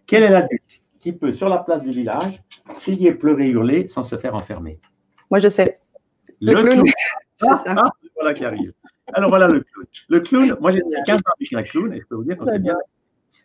Quel 0.07 0.23
est 0.23 0.29
l'adulte 0.29 0.83
qui 0.99 1.12
peut, 1.12 1.33
sur 1.33 1.49
la 1.49 1.59
place 1.59 1.83
du 1.83 1.90
village, 1.90 2.42
crier, 2.77 3.12
pleurer, 3.12 3.49
hurler 3.49 3.88
sans 3.88 4.03
se 4.03 4.16
faire 4.16 4.35
enfermer? 4.35 4.81
Moi, 5.31 5.38
je 5.38 5.49
sais. 5.49 5.81
Le, 6.40 6.55
clown. 6.55 6.85
Ça. 7.37 7.62
Ah, 7.66 7.90
voilà 8.14 8.33
qui 8.35 8.44
arrive. 8.44 8.73
Alors 9.12 9.31
voilà 9.31 9.49
le 9.49 9.61
clown. 9.61 9.87
Le 10.09 10.20
clown, 10.20 10.57
moi 10.61 10.70
j'ai 10.70 10.83
15 11.05 11.18
ans 11.18 11.33
avec 11.38 11.53
un 11.53 11.62
clown 11.62 11.92
et 11.92 12.01
je 12.01 12.07
peux 12.07 12.14
vous 12.14 12.25
dire 12.25 12.37
qu'on 12.37 12.47
s'est 12.47 12.59
bien 12.59 12.77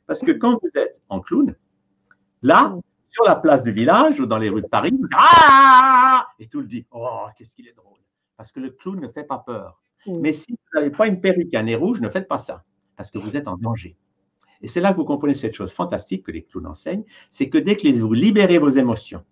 parce 0.10 0.22
que 0.22 0.32
quand 0.32 0.60
vous 0.60 0.72
êtes 0.74 1.04
en 1.10 1.20
clown, 1.20 1.56
là, 2.42 2.76
sur 3.10 3.24
la 3.26 3.36
place 3.36 3.62
du 3.62 3.72
village 3.72 4.20
ou 4.20 4.26
dans 4.26 4.40
les 4.40 4.50
rues 4.50 4.64
de 4.64 4.68
Paris, 4.68 4.90
vous 4.92 5.08
ah 5.16 6.28
et 6.40 6.48
tout 6.48 6.62
le 6.62 6.66
dit 6.66 6.84
Oh, 6.90 7.28
qu'est-ce 7.38 7.54
qu'il 7.54 7.68
est 7.68 7.74
drôle. 7.74 8.00
Parce 8.36 8.52
que 8.52 8.60
le 8.60 8.72
clown 8.72 9.00
ne 9.00 9.08
fait 9.08 9.24
pas 9.24 9.38
peur. 9.38 9.84
Mais 10.08 10.34
si 10.34 10.52
vous 10.52 10.80
n'avez 10.80 10.90
pas 10.90 11.06
une 11.06 11.22
perruque 11.22 11.54
et 11.54 11.58
un 11.58 11.64
nez 11.64 11.76
rouge, 11.76 12.02
ne 12.02 12.10
faites 12.10 12.28
pas 12.28 12.40
ça. 12.40 12.64
Parce 12.96 13.12
que 13.12 13.20
vous 13.20 13.38
êtes 13.38 13.48
en 13.48 13.56
danger. 13.56 13.96
Et 14.62 14.68
c'est 14.68 14.82
là 14.82 14.94
que 14.94 14.98
vous 14.98 15.06
comprenez 15.06 15.36
cette 15.36 15.54
chose 15.54 15.72
fantastique 15.72 16.26
que 16.26 16.32
les 16.32 16.42
clowns 16.42 16.66
enseignent 16.66 17.06
c'est 17.30 17.48
que 17.48 17.60
dès 17.60 17.76
que 17.76 17.88
vous 18.00 18.14
libérez 18.14 18.58
vos 18.58 18.70
émotions, 18.70 19.24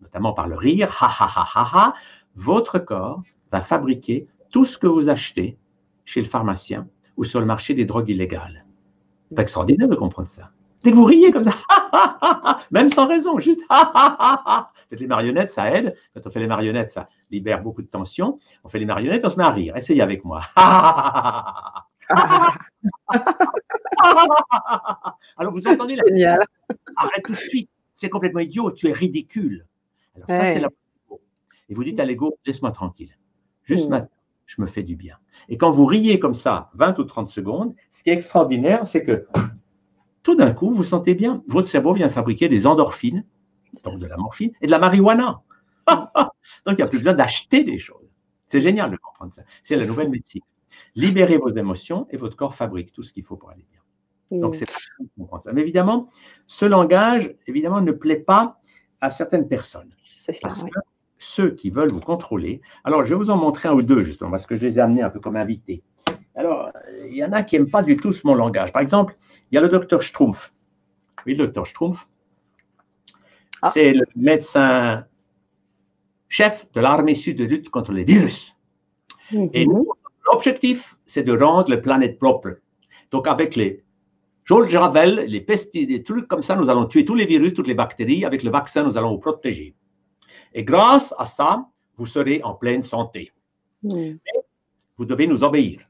notamment 0.00 0.32
par 0.32 0.48
le 0.48 0.56
rire, 0.56 0.90
ha 1.00 1.06
ha 1.06 1.30
ha 1.32 1.46
ha 1.54 1.70
ha, 1.72 1.94
votre 2.34 2.80
corps 2.80 3.22
va 3.52 3.60
fabriquer 3.60 4.26
tout 4.50 4.64
ce 4.64 4.78
que 4.78 4.88
vous 4.88 5.08
achetez 5.08 5.56
chez 6.04 6.20
le 6.20 6.26
pharmacien 6.26 6.88
ou 7.16 7.22
sur 7.22 7.38
le 7.38 7.46
marché 7.46 7.72
des 7.74 7.84
drogues 7.84 8.10
illégales. 8.10 8.64
C'est 9.34 9.42
extraordinaire 9.42 9.88
de 9.88 9.96
comprendre 9.96 10.28
ça. 10.28 10.50
Dès 10.82 10.90
que 10.90 10.96
vous 10.96 11.04
riez 11.04 11.30
comme 11.32 11.44
ça, 11.44 11.52
même 12.70 12.90
sans 12.90 13.06
raison, 13.08 13.38
juste 13.38 13.62
Faites 14.90 15.00
les 15.00 15.06
marionnettes, 15.06 15.50
ça 15.50 15.74
aide. 15.74 15.96
Quand 16.12 16.26
on 16.26 16.30
fait 16.30 16.40
les 16.40 16.46
marionnettes, 16.46 16.90
ça 16.90 17.06
libère 17.30 17.62
beaucoup 17.62 17.80
de 17.80 17.86
tension. 17.86 18.38
On 18.64 18.68
fait 18.68 18.78
les 18.78 18.84
marionnettes, 18.84 19.24
on 19.24 19.30
se 19.30 19.36
met 19.36 19.44
à 19.44 19.50
rire. 19.50 19.74
Essayez 19.76 20.02
avec 20.02 20.24
moi. 20.24 20.42
Alors 25.36 25.52
vous 25.52 25.66
entendez 25.66 25.96
la 25.96 26.38
Arrête 26.96 27.24
tout 27.24 27.32
de 27.32 27.38
suite. 27.38 27.70
C'est 27.94 28.10
complètement 28.10 28.40
idiot. 28.40 28.70
Tu 28.72 28.88
es 28.88 28.92
ridicule. 28.92 29.66
Alors 30.14 30.28
ça, 30.28 30.44
c'est 30.44 30.60
la 30.60 30.68
Et 31.70 31.74
vous 31.74 31.82
dites 31.82 31.98
à 31.98 32.04
l'ego, 32.04 32.38
laisse-moi 32.44 32.72
tranquille. 32.72 33.16
Juste 33.62 33.86
mm. 33.86 33.90
maintenant, 33.90 34.10
je 34.44 34.60
me 34.60 34.66
fais 34.66 34.82
du 34.82 34.96
bien. 34.96 35.16
Et 35.48 35.58
quand 35.58 35.70
vous 35.70 35.86
riez 35.86 36.18
comme 36.18 36.34
ça, 36.34 36.70
20 36.74 36.98
ou 36.98 37.04
30 37.04 37.28
secondes, 37.28 37.74
ce 37.90 38.02
qui 38.02 38.10
est 38.10 38.14
extraordinaire, 38.14 38.86
c'est 38.86 39.04
que 39.04 39.26
tout 40.22 40.34
d'un 40.34 40.52
coup, 40.52 40.72
vous 40.72 40.84
sentez 40.84 41.14
bien. 41.14 41.42
Votre 41.46 41.68
cerveau 41.68 41.92
vient 41.92 42.08
fabriquer 42.08 42.48
des 42.48 42.66
endorphines, 42.66 43.24
donc 43.84 43.98
de 43.98 44.06
la 44.06 44.16
morphine, 44.16 44.52
et 44.60 44.66
de 44.66 44.70
la 44.70 44.78
marijuana. 44.78 45.42
donc, 45.86 45.94
il 46.68 46.76
n'y 46.76 46.82
a 46.82 46.88
plus 46.88 46.98
besoin 46.98 47.14
d'acheter 47.14 47.62
des 47.62 47.78
choses. 47.78 48.08
C'est 48.48 48.60
génial 48.60 48.90
de 48.90 48.96
comprendre 48.96 49.34
ça. 49.34 49.42
C'est 49.62 49.76
la 49.76 49.86
nouvelle 49.86 50.08
médecine. 50.08 50.42
Libérez 50.94 51.36
vos 51.36 51.48
émotions 51.48 52.06
et 52.10 52.16
votre 52.16 52.36
corps 52.36 52.54
fabrique 52.54 52.92
tout 52.92 53.02
ce 53.02 53.12
qu'il 53.12 53.22
faut 53.22 53.36
pour 53.36 53.50
aller 53.50 53.66
bien. 53.70 54.40
Donc, 54.40 54.54
c'est 54.54 54.66
comprendre 55.16 55.44
ça. 55.44 55.52
Mais 55.52 55.60
évidemment, 55.60 56.08
ce 56.46 56.64
langage, 56.64 57.34
évidemment, 57.46 57.80
ne 57.80 57.92
plaît 57.92 58.20
pas 58.20 58.60
à 59.00 59.10
certaines 59.10 59.46
personnes. 59.46 59.92
C'est 59.98 60.40
parce 60.40 60.64
que 60.64 60.70
ceux 61.16 61.50
qui 61.50 61.70
veulent 61.70 61.90
vous 61.90 62.00
contrôler. 62.00 62.60
Alors, 62.84 63.04
je 63.04 63.10
vais 63.10 63.16
vous 63.16 63.30
en 63.30 63.36
montrer 63.36 63.68
un 63.68 63.72
ou 63.72 63.82
deux, 63.82 64.02
justement, 64.02 64.30
parce 64.30 64.46
que 64.46 64.56
je 64.56 64.62
les 64.62 64.78
ai 64.78 64.80
amenés 64.80 65.02
un 65.02 65.10
peu 65.10 65.20
comme 65.20 65.36
invités. 65.36 65.82
Alors, 66.34 66.70
il 67.08 67.16
y 67.16 67.24
en 67.24 67.32
a 67.32 67.42
qui 67.42 67.56
n'aiment 67.56 67.70
pas 67.70 67.82
du 67.82 67.96
tout 67.96 68.12
mon 68.24 68.34
langage. 68.34 68.72
Par 68.72 68.82
exemple, 68.82 69.16
il 69.50 69.54
y 69.54 69.58
a 69.58 69.60
le 69.60 69.68
docteur 69.68 70.02
Strumpf. 70.02 70.52
Oui, 71.26 71.34
le 71.34 71.46
docteur 71.46 71.66
Strumpf. 71.66 72.08
Ah. 73.62 73.70
C'est 73.72 73.92
le 73.92 74.04
médecin 74.16 75.04
chef 76.28 76.70
de 76.72 76.80
l'armée 76.80 77.14
sud 77.14 77.38
de 77.38 77.44
lutte 77.44 77.70
contre 77.70 77.92
les 77.92 78.04
virus. 78.04 78.56
Et 79.30 79.66
mhm. 79.66 79.84
l'objectif, 80.30 80.96
c'est 81.06 81.22
de 81.22 81.32
rendre 81.36 81.70
la 81.70 81.76
planète 81.76 82.18
propre. 82.18 82.58
Donc, 83.10 83.28
avec 83.28 83.54
les 83.54 83.84
George 84.44 84.74
Ravel, 84.76 85.24
les 85.26 85.40
pesticides, 85.40 85.88
des 85.88 86.02
trucs 86.02 86.28
comme 86.28 86.42
ça, 86.42 86.56
nous 86.56 86.68
allons 86.68 86.86
tuer 86.86 87.04
tous 87.04 87.14
les 87.14 87.24
virus, 87.24 87.54
toutes 87.54 87.68
les 87.68 87.74
bactéries. 87.74 88.24
Avec 88.24 88.42
le 88.42 88.50
vaccin, 88.50 88.82
nous 88.82 88.98
allons 88.98 89.12
vous 89.12 89.18
protéger. 89.18 89.74
Et 90.54 90.64
grâce 90.64 91.12
à 91.18 91.26
ça, 91.26 91.66
vous 91.96 92.06
serez 92.06 92.40
en 92.42 92.54
pleine 92.54 92.82
santé. 92.82 93.32
Mais 93.82 94.16
vous 94.96 95.04
devez 95.04 95.26
nous 95.26 95.42
obéir. 95.44 95.80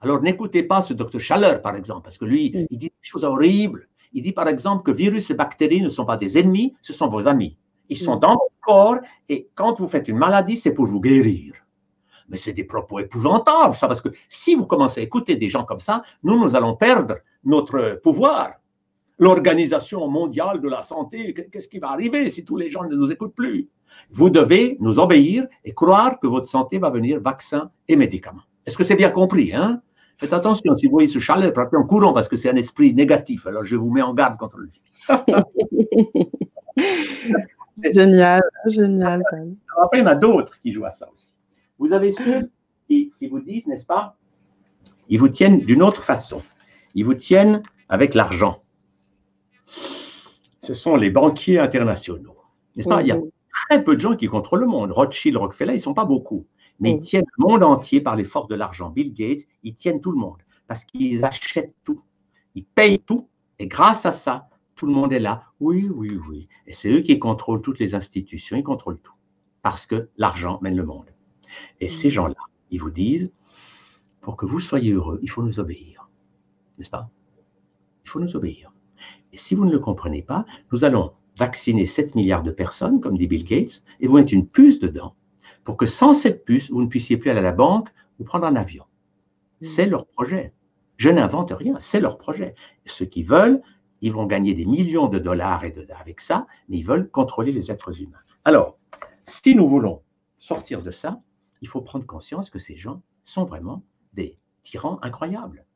Alors 0.00 0.22
n'écoutez 0.22 0.62
pas 0.62 0.80
ce 0.82 0.94
docteur 0.94 1.20
Chaleur, 1.20 1.60
par 1.60 1.76
exemple, 1.76 2.02
parce 2.02 2.16
que 2.16 2.24
lui, 2.24 2.66
il 2.70 2.78
dit 2.78 2.88
des 2.88 2.94
choses 3.02 3.24
horribles. 3.24 3.86
Il 4.12 4.22
dit, 4.22 4.32
par 4.32 4.48
exemple, 4.48 4.82
que 4.82 4.90
virus 4.90 5.30
et 5.30 5.34
bactéries 5.34 5.82
ne 5.82 5.88
sont 5.88 6.04
pas 6.04 6.16
des 6.16 6.38
ennemis, 6.38 6.74
ce 6.82 6.92
sont 6.92 7.08
vos 7.08 7.28
amis. 7.28 7.56
Ils 7.88 7.98
sont 7.98 8.16
dans 8.16 8.32
votre 8.32 8.60
corps 8.60 8.98
et 9.28 9.48
quand 9.54 9.78
vous 9.78 9.86
faites 9.86 10.08
une 10.08 10.16
maladie, 10.16 10.56
c'est 10.56 10.72
pour 10.72 10.86
vous 10.86 11.00
guérir. 11.00 11.54
Mais 12.28 12.36
c'est 12.36 12.52
des 12.52 12.64
propos 12.64 13.00
épouvantables, 13.00 13.74
ça, 13.74 13.86
parce 13.88 14.00
que 14.00 14.08
si 14.28 14.54
vous 14.54 14.66
commencez 14.66 15.00
à 15.00 15.04
écouter 15.04 15.36
des 15.36 15.48
gens 15.48 15.64
comme 15.64 15.80
ça, 15.80 16.02
nous, 16.22 16.38
nous 16.38 16.54
allons 16.54 16.76
perdre 16.76 17.16
notre 17.44 18.00
pouvoir. 18.02 18.52
L'Organisation 19.20 20.08
mondiale 20.08 20.62
de 20.62 20.68
la 20.68 20.80
santé, 20.80 21.34
qu'est-ce 21.52 21.68
qui 21.68 21.78
va 21.78 21.90
arriver 21.90 22.30
si 22.30 22.42
tous 22.42 22.56
les 22.56 22.70
gens 22.70 22.84
ne 22.84 22.96
nous 22.96 23.12
écoutent 23.12 23.34
plus? 23.34 23.68
Vous 24.10 24.30
devez 24.30 24.78
nous 24.80 24.98
obéir 24.98 25.46
et 25.64 25.74
croire 25.74 26.18
que 26.18 26.26
votre 26.26 26.48
santé 26.48 26.78
va 26.78 26.88
venir 26.88 27.20
vaccin 27.20 27.70
et 27.86 27.96
médicaments. 27.96 28.44
Est-ce 28.64 28.78
que 28.78 28.84
c'est 28.84 28.96
bien 28.96 29.10
compris 29.10 29.52
hein? 29.52 29.82
Faites 30.16 30.32
attention, 30.32 30.74
si 30.76 30.86
vous 30.86 30.92
voyez 30.92 31.08
ce 31.08 31.18
chalet, 31.18 31.52
frappez 31.52 31.76
en 31.76 31.84
courant 31.84 32.14
parce 32.14 32.28
que 32.28 32.36
c'est 32.36 32.48
un 32.48 32.56
esprit 32.56 32.94
négatif. 32.94 33.46
Alors 33.46 33.62
je 33.62 33.76
vous 33.76 33.90
mets 33.90 34.02
en 34.02 34.14
garde 34.14 34.38
contre 34.38 34.58
lui. 34.58 34.80
génial, 37.92 38.42
génial. 38.66 39.22
Après, 39.82 39.98
il 39.98 40.00
y 40.00 40.02
en 40.02 40.06
a 40.06 40.14
d'autres 40.14 40.58
qui 40.60 40.72
jouent 40.72 40.86
à 40.86 40.92
ça 40.92 41.08
aussi. 41.12 41.34
Vous 41.78 41.92
avez 41.92 42.12
ceux 42.12 42.50
qui, 42.86 43.12
qui 43.18 43.28
vous 43.28 43.40
disent, 43.40 43.66
n'est-ce 43.66 43.86
pas, 43.86 44.16
ils 45.10 45.18
vous 45.18 45.28
tiennent 45.28 45.58
d'une 45.58 45.82
autre 45.82 46.02
façon. 46.02 46.40
Ils 46.94 47.04
vous 47.04 47.14
tiennent 47.14 47.62
avec 47.88 48.14
l'argent. 48.14 48.62
Ce 50.60 50.74
sont 50.74 50.96
les 50.96 51.10
banquiers 51.10 51.58
internationaux. 51.58 52.36
N'est-ce 52.76 52.88
pas? 52.88 53.02
Il 53.02 53.08
y 53.08 53.12
a 53.12 53.18
très 53.68 53.82
peu 53.82 53.94
de 53.94 54.00
gens 54.00 54.16
qui 54.16 54.26
contrôlent 54.26 54.60
le 54.60 54.66
monde. 54.66 54.92
Rothschild, 54.92 55.36
Rockefeller, 55.36 55.72
ils 55.72 55.76
ne 55.76 55.82
sont 55.82 55.94
pas 55.94 56.04
beaucoup 56.04 56.46
mais 56.80 56.92
ils 56.92 57.00
tiennent 57.00 57.26
le 57.38 57.44
monde 57.46 57.62
entier 57.62 58.00
par 58.00 58.16
les 58.16 58.24
forces 58.24 58.48
de 58.48 58.54
l'argent. 58.54 58.90
Bill 58.90 59.12
Gates, 59.12 59.46
ils 59.62 59.74
tiennent 59.74 60.00
tout 60.00 60.10
le 60.10 60.18
monde 60.18 60.42
parce 60.66 60.84
qu'ils 60.84 61.24
achètent 61.24 61.74
tout, 61.84 62.00
ils 62.54 62.64
payent 62.64 63.00
tout, 63.00 63.28
et 63.58 63.66
grâce 63.66 64.06
à 64.06 64.12
ça, 64.12 64.48
tout 64.74 64.86
le 64.86 64.92
monde 64.92 65.12
est 65.12 65.20
là. 65.20 65.44
Oui, 65.60 65.88
oui, 65.92 66.18
oui. 66.28 66.48
Et 66.66 66.72
c'est 66.72 66.90
eux 66.90 67.00
qui 67.00 67.18
contrôlent 67.18 67.60
toutes 67.60 67.78
les 67.78 67.94
institutions, 67.94 68.56
ils 68.56 68.62
contrôlent 68.62 69.00
tout 69.00 69.14
parce 69.62 69.84
que 69.84 70.08
l'argent 70.16 70.58
mène 70.62 70.76
le 70.76 70.86
monde. 70.86 71.10
Et 71.80 71.86
mm. 71.86 71.90
ces 71.90 72.10
gens-là, 72.10 72.34
ils 72.70 72.80
vous 72.80 72.90
disent, 72.90 73.30
pour 74.22 74.36
que 74.36 74.46
vous 74.46 74.60
soyez 74.60 74.92
heureux, 74.92 75.18
il 75.22 75.28
faut 75.28 75.42
nous 75.42 75.60
obéir. 75.60 76.08
N'est-ce 76.78 76.90
pas? 76.90 77.10
Il 78.04 78.08
faut 78.08 78.20
nous 78.20 78.36
obéir. 78.36 78.72
Et 79.32 79.36
si 79.36 79.54
vous 79.54 79.64
ne 79.64 79.72
le 79.72 79.78
comprenez 79.78 80.22
pas, 80.22 80.44
nous 80.72 80.84
allons 80.84 81.12
vacciner 81.38 81.86
7 81.86 82.14
milliards 82.14 82.42
de 82.42 82.50
personnes, 82.50 83.00
comme 83.00 83.16
dit 83.16 83.26
Bill 83.26 83.44
Gates, 83.44 83.82
et 84.00 84.06
vous 84.06 84.16
mettez 84.16 84.34
une 84.34 84.46
puce 84.46 84.78
dedans 84.78 85.14
pour 85.64 85.76
que 85.76 85.86
sans 85.86 86.12
cette 86.12 86.44
puce, 86.44 86.70
vous 86.70 86.82
ne 86.82 86.88
puissiez 86.88 87.16
plus 87.16 87.30
aller 87.30 87.40
à 87.40 87.42
la 87.42 87.52
banque 87.52 87.88
ou 88.18 88.24
prendre 88.24 88.46
un 88.46 88.56
avion. 88.56 88.84
Mm. 89.60 89.64
C'est 89.66 89.86
leur 89.86 90.06
projet. 90.06 90.52
Je 90.96 91.08
n'invente 91.08 91.52
rien, 91.52 91.76
c'est 91.80 92.00
leur 92.00 92.18
projet. 92.18 92.54
Ceux 92.86 93.06
qui 93.06 93.22
veulent, 93.22 93.62
ils 94.02 94.12
vont 94.12 94.26
gagner 94.26 94.54
des 94.54 94.66
millions 94.66 95.08
de 95.08 95.18
dollars 95.18 95.64
et 95.64 95.74
avec 95.98 96.20
ça, 96.20 96.46
mais 96.68 96.78
ils 96.78 96.84
veulent 96.84 97.10
contrôler 97.10 97.52
les 97.52 97.70
êtres 97.70 98.00
humains. 98.00 98.18
Alors, 98.44 98.78
si 99.24 99.54
nous 99.54 99.66
voulons 99.66 100.02
sortir 100.38 100.82
de 100.82 100.90
ça, 100.90 101.22
il 101.60 101.68
faut 101.68 101.82
prendre 101.82 102.06
conscience 102.06 102.50
que 102.50 102.58
ces 102.58 102.76
gens 102.76 103.02
sont 103.24 103.44
vraiment 103.44 103.82
des 104.12 104.36
tyrans 104.62 104.98
incroyables. 105.02 105.66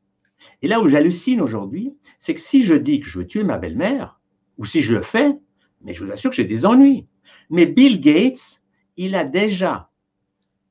Et 0.61 0.67
là 0.67 0.81
où 0.81 0.87
j'hallucine 0.87 1.41
aujourd'hui, 1.41 1.95
c'est 2.19 2.33
que 2.33 2.41
si 2.41 2.63
je 2.63 2.75
dis 2.75 2.99
que 2.99 3.07
je 3.07 3.19
veux 3.19 3.27
tuer 3.27 3.43
ma 3.43 3.57
belle-mère, 3.57 4.19
ou 4.57 4.65
si 4.65 4.81
je 4.81 4.93
le 4.93 5.01
fais, 5.01 5.37
mais 5.81 5.93
je 5.93 6.03
vous 6.03 6.11
assure 6.11 6.29
que 6.29 6.35
j'ai 6.35 6.45
des 6.45 6.65
ennuis. 6.65 7.07
Mais 7.49 7.65
Bill 7.65 7.99
Gates, 7.99 8.61
il 8.97 9.15
a 9.15 9.23
déjà 9.23 9.89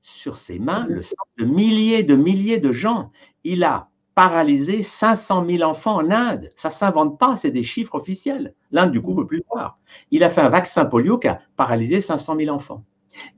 sur 0.00 0.36
ses 0.36 0.58
mains 0.58 0.86
le 0.88 1.02
sang 1.02 1.16
de 1.38 1.44
milliers 1.44 2.02
de 2.02 2.16
milliers 2.16 2.58
de 2.58 2.72
gens. 2.72 3.10
Il 3.42 3.64
a 3.64 3.88
paralysé 4.14 4.82
500 4.82 5.46
000 5.46 5.62
enfants 5.62 5.96
en 5.96 6.10
Inde. 6.10 6.50
Ça 6.56 6.68
ne 6.68 6.74
s'invente 6.74 7.18
pas, 7.18 7.36
c'est 7.36 7.50
des 7.50 7.62
chiffres 7.62 7.96
officiels. 7.96 8.54
L'Inde, 8.70 8.92
du 8.92 9.02
coup, 9.02 9.12
ne 9.12 9.20
veut 9.20 9.26
plus 9.26 9.38
le 9.38 9.44
voir. 9.50 9.78
Il 10.10 10.22
a 10.24 10.30
fait 10.30 10.40
un 10.40 10.48
vaccin 10.48 10.84
polio 10.84 11.18
qui 11.18 11.28
a 11.28 11.40
paralysé 11.56 12.00
500 12.00 12.36
000 12.36 12.54
enfants. 12.54 12.84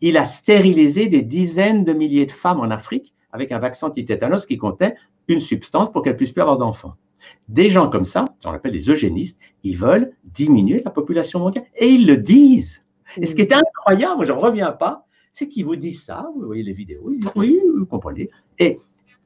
Il 0.00 0.16
a 0.16 0.24
stérilisé 0.24 1.06
des 1.06 1.22
dizaines 1.22 1.84
de 1.84 1.92
milliers 1.92 2.26
de 2.26 2.32
femmes 2.32 2.60
en 2.60 2.70
Afrique 2.70 3.14
avec 3.32 3.52
un 3.52 3.58
vaccin 3.58 3.88
anti-tétanos 3.88 4.46
qui 4.46 4.56
contenait 4.56 4.96
une 5.28 5.40
substance 5.40 5.90
pour 5.90 6.02
qu'elles 6.02 6.14
ne 6.14 6.18
puissent 6.18 6.32
plus 6.32 6.42
avoir 6.42 6.58
d'enfants. 6.58 6.94
Des 7.48 7.70
gens 7.70 7.88
comme 7.88 8.04
ça, 8.04 8.24
on 8.44 8.50
appelle 8.50 8.72
les 8.72 8.90
eugénistes, 8.90 9.38
ils 9.62 9.76
veulent 9.76 10.12
diminuer 10.24 10.82
la 10.84 10.90
population 10.90 11.40
mondiale. 11.40 11.64
Et 11.76 11.88
ils 11.88 12.06
le 12.06 12.16
disent. 12.16 12.82
Et 13.16 13.26
ce 13.26 13.34
qui 13.34 13.42
est 13.42 13.52
incroyable, 13.52 14.26
je 14.26 14.32
ne 14.32 14.38
reviens 14.38 14.72
pas, 14.72 15.06
c'est 15.32 15.48
qu'ils 15.48 15.64
vous 15.64 15.76
disent 15.76 16.04
ça, 16.04 16.28
vous 16.34 16.46
voyez 16.46 16.62
les 16.62 16.72
vidéos, 16.72 17.10
ils 17.12 17.20
disent, 17.20 17.32
oui, 17.36 17.60
vous 17.76 17.86
comprenez, 17.86 18.30
et 18.58 18.78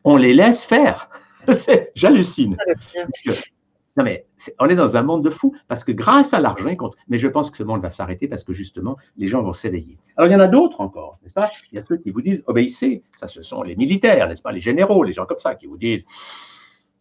on 0.04 0.16
les 0.16 0.34
laisse 0.34 0.64
faire. 0.64 1.08
J'hallucine. 1.94 2.56
Non, 4.00 4.04
mais 4.04 4.24
on 4.58 4.66
est 4.70 4.76
dans 4.76 4.96
un 4.96 5.02
monde 5.02 5.22
de 5.22 5.28
fous, 5.28 5.54
parce 5.68 5.84
que 5.84 5.92
grâce 5.92 6.32
à 6.32 6.40
l'argent, 6.40 6.74
mais 7.08 7.18
je 7.18 7.28
pense 7.28 7.50
que 7.50 7.58
ce 7.58 7.62
monde 7.62 7.82
va 7.82 7.90
s'arrêter 7.90 8.28
parce 8.28 8.44
que 8.44 8.54
justement, 8.54 8.96
les 9.18 9.26
gens 9.26 9.42
vont 9.42 9.52
s'éveiller. 9.52 9.98
Alors, 10.16 10.30
il 10.30 10.32
y 10.32 10.36
en 10.36 10.40
a 10.40 10.48
d'autres 10.48 10.80
encore, 10.80 11.18
n'est-ce 11.22 11.34
pas? 11.34 11.50
Il 11.70 11.76
y 11.76 11.78
a 11.78 11.84
ceux 11.84 11.98
qui 11.98 12.08
vous 12.10 12.22
disent 12.22 12.42
obéissez, 12.46 13.02
ça, 13.14 13.28
ce 13.28 13.42
sont 13.42 13.62
les 13.62 13.76
militaires, 13.76 14.26
n'est-ce 14.26 14.40
pas? 14.40 14.52
Les 14.52 14.60
généraux, 14.60 15.02
les 15.02 15.12
gens 15.12 15.26
comme 15.26 15.38
ça, 15.38 15.54
qui 15.54 15.66
vous 15.66 15.76
disent 15.76 16.06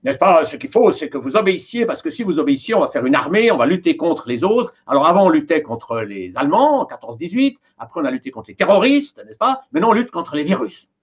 n'est-ce 0.04 0.20
pas? 0.20 0.44
Ce 0.44 0.58
qu'il 0.58 0.70
faut, 0.70 0.92
c'est 0.92 1.08
que 1.08 1.18
vous 1.18 1.38
obéissiez, 1.38 1.86
parce 1.86 2.02
que 2.02 2.10
si 2.10 2.24
vous 2.24 2.38
obéissiez, 2.38 2.76
on 2.76 2.82
va 2.82 2.88
faire 2.90 3.06
une 3.06 3.16
armée, 3.16 3.50
on 3.50 3.58
va 3.58 3.66
lutter 3.66 3.96
contre 3.96 4.28
les 4.28 4.44
autres. 4.44 4.74
Alors 4.86 5.08
avant, 5.08 5.28
on 5.28 5.30
luttait 5.30 5.62
contre 5.62 6.02
les 6.02 6.36
Allemands 6.36 6.82
en 6.82 6.86
14-18, 6.86 7.56
après 7.78 8.02
on 8.02 8.06
a 8.06 8.12
lutté 8.12 8.30
contre 8.30 8.50
les 8.50 8.56
terroristes, 8.56 9.24
n'est-ce 9.26 9.38
pas? 9.38 9.62
Maintenant, 9.72 9.92
on 9.92 9.94
lutte 9.94 10.12
contre 10.12 10.36
les 10.36 10.44
virus. 10.44 10.90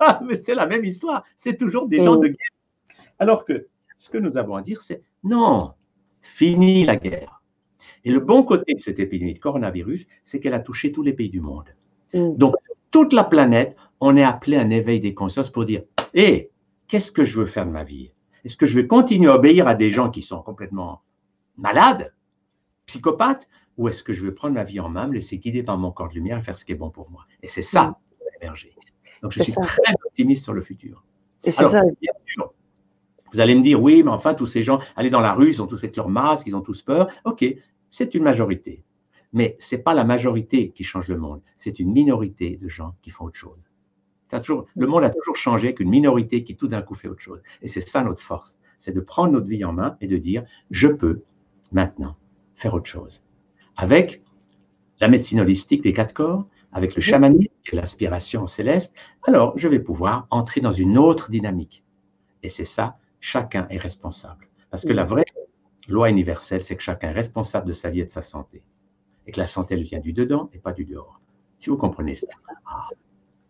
Ah, 0.00 0.20
mais 0.22 0.36
c'est 0.36 0.54
la 0.54 0.66
même 0.66 0.84
histoire, 0.84 1.24
c'est 1.36 1.56
toujours 1.56 1.88
des 1.88 2.00
gens 2.00 2.14
de 2.14 2.28
guerre. 2.28 2.36
Alors 3.18 3.44
que 3.44 3.66
ce 3.98 4.08
que 4.10 4.18
nous 4.18 4.36
avons 4.36 4.54
à 4.54 4.62
dire, 4.62 4.80
c'est 4.80 5.02
non, 5.24 5.74
fini 6.20 6.84
la 6.84 6.96
guerre. 6.96 7.42
Et 8.04 8.10
le 8.10 8.20
bon 8.20 8.42
côté 8.42 8.74
de 8.74 8.80
cette 8.80 8.98
épidémie 8.98 9.34
de 9.34 9.38
coronavirus, 9.38 10.06
c'est 10.24 10.40
qu'elle 10.40 10.54
a 10.54 10.60
touché 10.60 10.92
tous 10.92 11.02
les 11.02 11.12
pays 11.12 11.30
du 11.30 11.40
monde. 11.40 11.74
Mm. 12.14 12.36
Donc, 12.36 12.54
toute 12.90 13.12
la 13.12 13.24
planète, 13.24 13.76
on 14.00 14.16
est 14.16 14.22
appelé 14.22 14.56
à 14.56 14.62
un 14.62 14.70
éveil 14.70 15.00
des 15.00 15.14
consciences 15.14 15.50
pour 15.50 15.64
dire, 15.64 15.82
hé, 16.14 16.50
qu'est-ce 16.86 17.12
que 17.12 17.24
je 17.24 17.38
veux 17.38 17.46
faire 17.46 17.66
de 17.66 17.70
ma 17.70 17.84
vie? 17.84 18.12
Est-ce 18.44 18.56
que 18.56 18.66
je 18.66 18.80
vais 18.80 18.86
continuer 18.86 19.30
à 19.30 19.34
obéir 19.34 19.68
à 19.68 19.74
des 19.74 19.90
gens 19.90 20.10
qui 20.10 20.22
sont 20.22 20.40
complètement 20.40 21.02
malades, 21.56 22.14
psychopathes, 22.86 23.48
ou 23.76 23.88
est-ce 23.88 24.02
que 24.02 24.12
je 24.12 24.24
vais 24.24 24.32
prendre 24.32 24.54
ma 24.54 24.64
vie 24.64 24.80
en 24.80 24.88
main, 24.88 25.06
me 25.06 25.14
laisser 25.14 25.38
guider 25.38 25.62
par 25.62 25.76
mon 25.76 25.90
corps 25.90 26.08
de 26.08 26.14
lumière 26.14 26.38
et 26.38 26.42
faire 26.42 26.56
ce 26.56 26.64
qui 26.64 26.72
est 26.72 26.76
bon 26.76 26.90
pour 26.90 27.10
moi? 27.10 27.26
Et 27.42 27.46
c'est 27.46 27.62
ça 27.62 27.98
qui 28.10 28.24
va 28.24 28.30
émerger. 28.40 28.74
Donc 29.22 29.32
je 29.32 29.42
suis 29.42 29.52
très 29.52 29.94
optimiste 30.06 30.44
sur 30.44 30.52
le 30.52 30.62
futur. 30.62 31.04
Et 31.44 31.50
c'est 31.50 31.66
ça. 31.66 31.82
Bien 32.00 32.12
Vous 33.32 33.40
allez 33.40 33.54
me 33.54 33.62
dire, 33.62 33.82
oui, 33.82 34.02
mais 34.02 34.10
enfin, 34.10 34.34
tous 34.34 34.46
ces 34.46 34.62
gens, 34.62 34.80
aller 34.96 35.10
dans 35.10 35.20
la 35.20 35.32
rue, 35.32 35.48
ils 35.48 35.62
ont 35.62 35.66
tous 35.66 35.80
fait 35.80 35.94
leur 35.96 36.08
masque, 36.08 36.46
ils 36.46 36.56
ont 36.56 36.60
tous 36.60 36.82
peur. 36.82 37.08
OK, 37.24 37.44
c'est 37.90 38.14
une 38.14 38.22
majorité. 38.22 38.84
Mais 39.32 39.56
ce 39.58 39.74
n'est 39.76 39.82
pas 39.82 39.94
la 39.94 40.04
majorité 40.04 40.70
qui 40.70 40.84
change 40.84 41.08
le 41.08 41.18
monde, 41.18 41.42
c'est 41.58 41.78
une 41.78 41.92
minorité 41.92 42.56
de 42.56 42.68
gens 42.68 42.94
qui 43.02 43.10
font 43.10 43.24
autre 43.26 43.36
chose. 43.36 43.58
Toujours, 44.30 44.66
le 44.76 44.86
monde 44.86 45.04
a 45.04 45.10
toujours 45.10 45.36
changé 45.36 45.74
qu'une 45.74 45.88
minorité 45.88 46.44
qui 46.44 46.56
tout 46.56 46.68
d'un 46.68 46.82
coup 46.82 46.94
fait 46.94 47.08
autre 47.08 47.22
chose. 47.22 47.40
Et 47.62 47.68
c'est 47.68 47.80
ça 47.80 48.02
notre 48.02 48.22
force, 48.22 48.58
c'est 48.78 48.92
de 48.92 49.00
prendre 49.00 49.32
notre 49.32 49.48
vie 49.48 49.64
en 49.64 49.72
main 49.72 49.96
et 50.00 50.06
de 50.06 50.18
dire, 50.18 50.44
je 50.70 50.88
peux 50.88 51.22
maintenant 51.72 52.16
faire 52.54 52.74
autre 52.74 52.88
chose. 52.88 53.22
Avec 53.76 54.22
la 55.00 55.08
médecine 55.08 55.40
holistique 55.40 55.82
des 55.82 55.92
quatre 55.92 56.12
corps, 56.12 56.46
avec 56.72 56.94
le 56.94 57.00
chamanisme 57.00 57.52
et 57.72 57.76
l'aspiration 57.76 58.46
céleste, 58.46 58.94
alors 59.26 59.56
je 59.56 59.68
vais 59.68 59.78
pouvoir 59.78 60.26
entrer 60.30 60.60
dans 60.60 60.72
une 60.72 60.98
autre 60.98 61.30
dynamique. 61.30 61.84
Et 62.42 62.48
c'est 62.48 62.64
ça, 62.64 62.98
chacun 63.20 63.66
est 63.70 63.78
responsable. 63.78 64.48
Parce 64.70 64.84
que 64.84 64.92
la 64.92 65.04
vraie 65.04 65.24
loi 65.88 66.10
universelle, 66.10 66.62
c'est 66.62 66.76
que 66.76 66.82
chacun 66.82 67.08
est 67.08 67.12
responsable 67.12 67.66
de 67.66 67.72
sa 67.72 67.90
vie 67.90 68.00
et 68.00 68.04
de 68.04 68.10
sa 68.10 68.22
santé. 68.22 68.62
Et 69.26 69.32
que 69.32 69.40
la 69.40 69.46
santé, 69.46 69.74
elle 69.74 69.82
vient 69.82 70.00
du 70.00 70.12
dedans 70.12 70.50
et 70.52 70.58
pas 70.58 70.72
du 70.72 70.84
dehors. 70.84 71.20
Si 71.58 71.70
vous 71.70 71.76
comprenez 71.76 72.14
ça. 72.14 72.26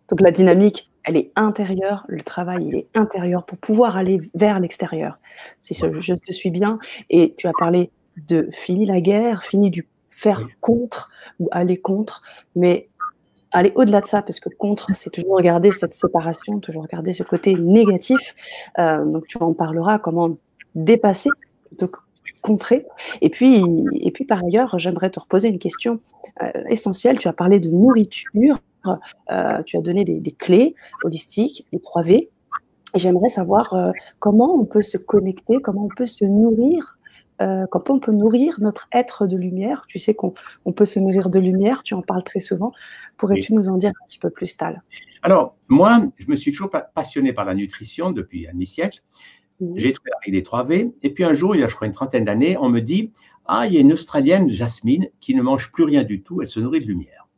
Donc 0.08 0.20
la 0.20 0.30
dynamique, 0.30 0.90
elle 1.04 1.16
est 1.16 1.32
intérieure, 1.36 2.04
le 2.08 2.22
travail, 2.22 2.66
il 2.66 2.74
est 2.76 2.86
intérieur 2.94 3.44
pour 3.44 3.58
pouvoir 3.58 3.96
aller 3.96 4.20
vers 4.34 4.58
l'extérieur. 4.60 5.18
Si 5.60 5.74
je 5.74 6.14
te 6.14 6.32
suis 6.32 6.50
bien, 6.50 6.78
et 7.10 7.34
tu 7.36 7.46
as 7.46 7.52
parlé 7.58 7.90
de 8.26 8.48
fini 8.52 8.86
la 8.86 9.00
guerre, 9.00 9.42
fini 9.42 9.70
du 9.70 9.86
faire 10.10 10.48
contre 10.60 11.10
ou 11.38 11.48
aller 11.52 11.78
contre, 11.78 12.22
mais 12.56 12.88
aller 13.52 13.72
au-delà 13.74 14.00
de 14.00 14.06
ça, 14.06 14.22
parce 14.22 14.40
que 14.40 14.48
contre, 14.48 14.94
c'est 14.94 15.10
toujours 15.10 15.36
regarder 15.36 15.72
cette 15.72 15.94
séparation, 15.94 16.60
toujours 16.60 16.82
regarder 16.82 17.12
ce 17.12 17.22
côté 17.22 17.54
négatif. 17.54 18.34
Euh, 18.78 19.04
donc 19.04 19.26
tu 19.26 19.38
en 19.38 19.54
parleras, 19.54 19.98
comment 19.98 20.36
dépasser 20.74 21.30
plutôt 21.66 21.88
que 21.88 21.98
contrer. 22.40 22.86
Et 23.20 23.30
puis, 23.30 23.62
et 24.00 24.10
puis 24.10 24.24
par 24.24 24.44
ailleurs, 24.44 24.78
j'aimerais 24.78 25.10
te 25.10 25.18
reposer 25.18 25.48
une 25.48 25.58
question 25.58 26.00
euh, 26.42 26.50
essentielle. 26.68 27.18
Tu 27.18 27.28
as 27.28 27.32
parlé 27.32 27.58
de 27.60 27.68
nourriture, 27.68 28.58
euh, 28.86 29.62
tu 29.64 29.76
as 29.76 29.80
donné 29.80 30.04
des, 30.04 30.32
clés 30.32 30.74
holistiques, 31.02 31.66
les 31.72 31.80
3 31.80 32.02
V. 32.02 32.30
Et 32.94 32.98
j'aimerais 32.98 33.28
savoir 33.28 33.76
comment 34.18 34.54
on 34.54 34.64
peut 34.64 34.80
se 34.80 34.96
connecter, 34.96 35.60
comment 35.60 35.84
on 35.84 35.94
peut 35.94 36.06
se 36.06 36.24
nourrir 36.24 36.97
euh, 37.40 37.66
quand 37.70 37.90
on 37.90 38.00
peut 38.00 38.12
nourrir 38.12 38.56
notre 38.60 38.88
être 38.92 39.26
de 39.26 39.36
lumière. 39.36 39.84
Tu 39.88 39.98
sais 39.98 40.14
qu'on 40.14 40.34
peut 40.74 40.84
se 40.84 40.98
nourrir 40.98 41.30
de 41.30 41.38
lumière, 41.38 41.82
tu 41.82 41.94
en 41.94 42.02
parles 42.02 42.24
très 42.24 42.40
souvent. 42.40 42.72
Pourrais-tu 43.16 43.54
nous 43.54 43.68
en 43.68 43.76
dire 43.76 43.90
un 43.90 44.06
petit 44.06 44.18
peu 44.18 44.30
plus, 44.30 44.56
Tal? 44.56 44.82
Alors, 45.22 45.56
moi, 45.68 46.06
je 46.18 46.26
me 46.28 46.36
suis 46.36 46.52
toujours 46.52 46.70
passionné 46.94 47.32
par 47.32 47.44
la 47.44 47.54
nutrition 47.54 48.10
depuis 48.10 48.46
un 48.48 48.52
demi-siècle. 48.52 49.02
J'ai 49.74 49.92
trouvé 49.92 50.10
la 50.26 50.32
des 50.32 50.42
3V. 50.42 50.92
Et 51.02 51.10
puis 51.10 51.24
un 51.24 51.32
jour, 51.32 51.56
il 51.56 51.60
y 51.60 51.64
a, 51.64 51.66
je 51.66 51.74
crois, 51.74 51.86
une 51.86 51.92
trentaine 51.92 52.24
d'années, 52.24 52.56
on 52.58 52.68
me 52.68 52.80
dit 52.80 53.12
Ah, 53.46 53.66
il 53.66 53.74
y 53.74 53.76
a 53.76 53.80
une 53.80 53.92
Australienne, 53.92 54.48
Jasmine, 54.50 55.08
qui 55.20 55.34
ne 55.34 55.42
mange 55.42 55.72
plus 55.72 55.84
rien 55.84 56.04
du 56.04 56.22
tout, 56.22 56.42
elle 56.42 56.48
se 56.48 56.60
nourrit 56.60 56.80
de 56.80 56.86
lumière. 56.86 57.28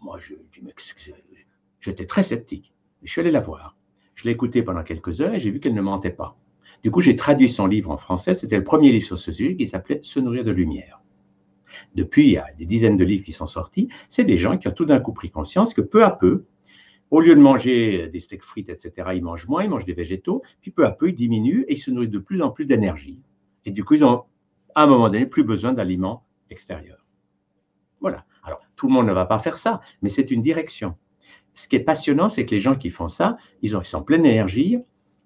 Moi, 0.00 0.18
je 0.20 0.34
j'étais 1.80 2.06
très 2.06 2.22
sceptique. 2.22 2.72
Je 3.02 3.10
suis 3.10 3.20
allé 3.20 3.30
la 3.30 3.40
voir. 3.40 3.76
Je 4.14 4.24
l'ai 4.24 4.30
écoutée 4.30 4.62
pendant 4.62 4.82
quelques 4.82 5.20
heures 5.20 5.34
et 5.34 5.40
j'ai 5.40 5.50
vu 5.50 5.60
qu'elle 5.60 5.74
ne 5.74 5.82
mentait 5.82 6.10
pas. 6.10 6.36
Du 6.84 6.90
coup, 6.90 7.00
j'ai 7.00 7.16
traduit 7.16 7.48
son 7.48 7.66
livre 7.66 7.90
en 7.90 7.96
français. 7.96 8.34
C'était 8.34 8.58
le 8.58 8.62
premier 8.62 8.92
livre 8.92 9.06
sur 9.06 9.18
ce 9.18 9.32
sujet 9.32 9.56
qui 9.56 9.66
s'appelait 9.66 10.00
Se 10.02 10.20
nourrir 10.20 10.44
de 10.44 10.50
lumière. 10.50 11.00
Depuis, 11.94 12.26
il 12.26 12.32
y 12.32 12.36
a 12.36 12.46
des 12.58 12.66
dizaines 12.66 12.98
de 12.98 13.04
livres 13.04 13.24
qui 13.24 13.32
sont 13.32 13.46
sortis. 13.46 13.88
C'est 14.10 14.24
des 14.24 14.36
gens 14.36 14.58
qui 14.58 14.68
ont 14.68 14.72
tout 14.72 14.84
d'un 14.84 15.00
coup 15.00 15.14
pris 15.14 15.30
conscience 15.30 15.72
que 15.72 15.80
peu 15.80 16.04
à 16.04 16.10
peu, 16.10 16.44
au 17.10 17.20
lieu 17.20 17.34
de 17.34 17.40
manger 17.40 18.08
des 18.08 18.20
steaks 18.20 18.42
frites, 18.42 18.68
etc., 18.68 19.08
ils 19.14 19.22
mangent 19.22 19.48
moins, 19.48 19.64
ils 19.64 19.70
mangent 19.70 19.86
des 19.86 19.94
végétaux, 19.94 20.42
puis 20.60 20.70
peu 20.72 20.84
à 20.84 20.90
peu, 20.90 21.08
ils 21.08 21.14
diminuent 21.14 21.64
et 21.68 21.74
ils 21.74 21.78
se 21.78 21.90
nourrissent 21.90 22.10
de 22.10 22.18
plus 22.18 22.42
en 22.42 22.50
plus 22.50 22.66
d'énergie. 22.66 23.18
Et 23.64 23.70
du 23.70 23.82
coup, 23.82 23.94
ils 23.94 24.04
ont, 24.04 24.24
à 24.74 24.82
un 24.82 24.86
moment 24.86 25.08
donné, 25.08 25.24
plus 25.24 25.42
besoin 25.42 25.72
d'aliments 25.72 26.26
extérieurs. 26.50 27.06
Voilà. 28.00 28.26
Alors, 28.42 28.60
tout 28.76 28.88
le 28.88 28.92
monde 28.92 29.06
ne 29.06 29.12
va 29.12 29.24
pas 29.24 29.38
faire 29.38 29.56
ça, 29.56 29.80
mais 30.02 30.10
c'est 30.10 30.30
une 30.30 30.42
direction. 30.42 30.96
Ce 31.54 31.66
qui 31.66 31.76
est 31.76 31.80
passionnant, 31.80 32.28
c'est 32.28 32.44
que 32.44 32.54
les 32.54 32.60
gens 32.60 32.74
qui 32.74 32.90
font 32.90 33.08
ça, 33.08 33.38
ils, 33.62 33.74
ont, 33.74 33.80
ils 33.80 33.86
sont 33.86 34.02
pleins 34.02 34.18
d'énergie, 34.18 34.78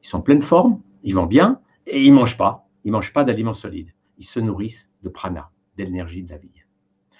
ils 0.04 0.08
sont 0.08 0.22
pleins 0.22 0.36
de 0.36 0.44
forme, 0.44 0.80
ils 1.02 1.14
vont 1.14 1.26
bien 1.26 1.60
et 1.86 2.04
ils 2.04 2.10
ne 2.10 2.16
mangent 2.16 2.36
pas. 2.36 2.66
Ils 2.84 2.88
ne 2.88 2.92
mangent 2.92 3.12
pas 3.12 3.24
d'aliments 3.24 3.54
solides. 3.54 3.92
Ils 4.18 4.26
se 4.26 4.40
nourrissent 4.40 4.90
de 5.02 5.08
prana, 5.08 5.50
d'énergie 5.76 6.22
de 6.22 6.30
la 6.30 6.38
vie. 6.38 6.50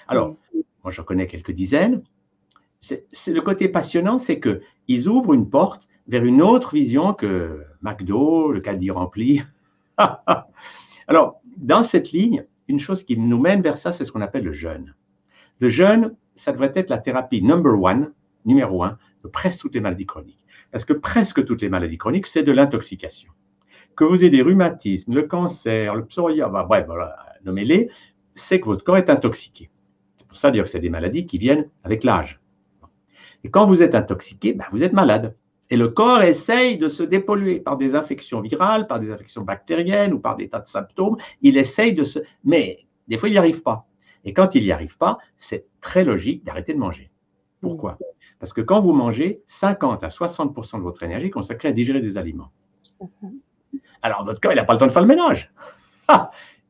Alors, 0.09 0.37
moi, 0.83 0.91
j'en 0.91 1.05
connais 1.05 1.27
quelques 1.27 1.53
dizaines. 1.53 2.03
C'est 2.81 3.33
le 3.33 3.41
côté 3.41 3.69
passionnant, 3.69 4.19
c'est 4.19 4.41
qu'ils 4.41 5.09
ouvrent 5.09 5.35
une 5.35 5.51
porte 5.51 5.89
vers 6.07 6.25
une 6.25 6.43
autre 6.43 6.75
vision 6.75 7.13
que 7.13 7.65
McDo, 7.83 8.53
le 8.53 8.61
caddie 8.61 8.91
rempli. 8.91 9.43
Alors, 11.09 11.41
dans 11.57 11.83
cette 11.83 12.13
ligne, 12.13 12.47
une 12.69 12.79
chose 12.79 13.05
qui 13.05 13.19
nous 13.19 13.39
mène 13.39 13.63
vers 13.63 13.79
ça, 13.79 13.93
c'est 13.93 14.05
ce 14.05 14.13
qu'on 14.13 14.21
appelle 14.21 14.45
le 14.45 14.53
jeûne. 14.53 14.95
Le 15.59 15.69
jeûne, 15.69 16.15
ça 16.37 16.53
devrait 16.53 16.73
être 16.75 16.91
la 16.91 16.99
thérapie 16.99 17.43
number 17.43 17.81
one, 17.81 18.13
numéro 18.45 18.85
un, 18.85 18.97
de 19.25 19.29
presque 19.29 19.61
toutes 19.61 19.75
les 19.75 19.81
maladies 19.81 20.07
chroniques. 20.07 20.45
Parce 20.71 20.85
que 20.85 20.93
presque 20.93 21.45
toutes 21.45 21.63
les 21.63 21.69
maladies 21.69 21.99
chroniques, 21.99 22.27
c'est 22.27 22.43
de 22.43 22.53
l'intoxication 22.53 23.33
que 23.99 24.05
vous 24.05 24.23
ayez 24.23 24.31
des 24.31 24.43
rhumatismes, 24.43 25.13
le 25.13 25.25
cancer, 25.25 25.97
le 25.97 26.05
psoriasis, 26.05 26.53
bref, 26.69 26.87
voilà, 26.87 27.17
nommez-les, 27.45 27.91
c'est 28.37 28.61
que 28.61 28.67
votre 28.67 28.85
corps 28.85 28.97
est 28.97 29.11
intoxiqué. 29.11 29.71
C'est 30.17 30.29
pour 30.29 30.37
ça 30.37 30.53
dire 30.53 30.63
que 30.63 30.71
c'est 30.71 30.79
des 30.79 30.89
maladies 30.89 31.27
qui 31.27 31.37
viennent 31.37 31.69
avec 31.83 32.05
l'âge. 32.05 32.41
Et 33.43 33.51
quand 33.51 33.67
vous 33.67 33.83
êtes 33.83 33.97
intoxiqué, 33.97 34.53
ben, 34.53 34.67
vous 34.71 34.85
êtes 34.85 34.93
malade. 34.93 35.35
Et 35.71 35.77
le 35.77 35.89
corps 35.89 36.23
essaye 36.23 36.79
de 36.79 36.87
se 36.87 37.03
dépolluer 37.03 37.59
par 37.59 37.77
des 37.77 37.97
infections 37.97 38.41
virales, 38.41 38.87
par 38.87 39.01
des 39.01 39.11
infections 39.11 39.43
bactériennes 39.43 40.13
ou 40.13 40.21
par 40.21 40.37
des 40.37 40.49
tas 40.49 40.61
de 40.61 40.69
symptômes. 40.69 41.17
Il 41.43 41.57
essaye 41.57 41.93
de 41.93 42.05
se... 42.05 42.21
Mais 42.45 42.87
des 43.09 43.19
fois, 43.19 43.29
il 43.29 43.33
n'y 43.33 43.39
arrive 43.39 43.63
pas. 43.63 43.89
Et 44.25 44.33
quand 44.33 44.55
il 44.55 44.63
n'y 44.63 44.71
arrive 44.71 44.97
pas, 44.97 45.19
c'est 45.37 45.67
très 45.81 46.05
logique 46.05 46.45
d'arrêter 46.45 46.73
de 46.73 46.79
manger. 46.79 47.11
Pourquoi? 47.61 47.99
Parce 48.39 48.53
que 48.53 48.61
quand 48.61 48.79
vous 48.79 48.93
mangez, 48.93 49.43
50 49.49 50.05
à 50.05 50.09
60% 50.09 50.79
de 50.79 50.83
votre 50.83 51.03
énergie 51.03 51.27
est 51.27 51.31
consacrée 51.31 51.69
à 51.69 51.73
digérer 51.73 52.01
des 52.01 52.17
aliments. 52.17 52.53
Alors, 54.03 54.25
votre 54.25 54.41
corps, 54.41 54.53
il 54.53 54.57
n'a 54.57 54.65
pas 54.65 54.73
le 54.73 54.79
temps 54.79 54.87
de 54.87 54.93
faire 54.93 55.03
le 55.03 55.09
ménage. 55.09 55.53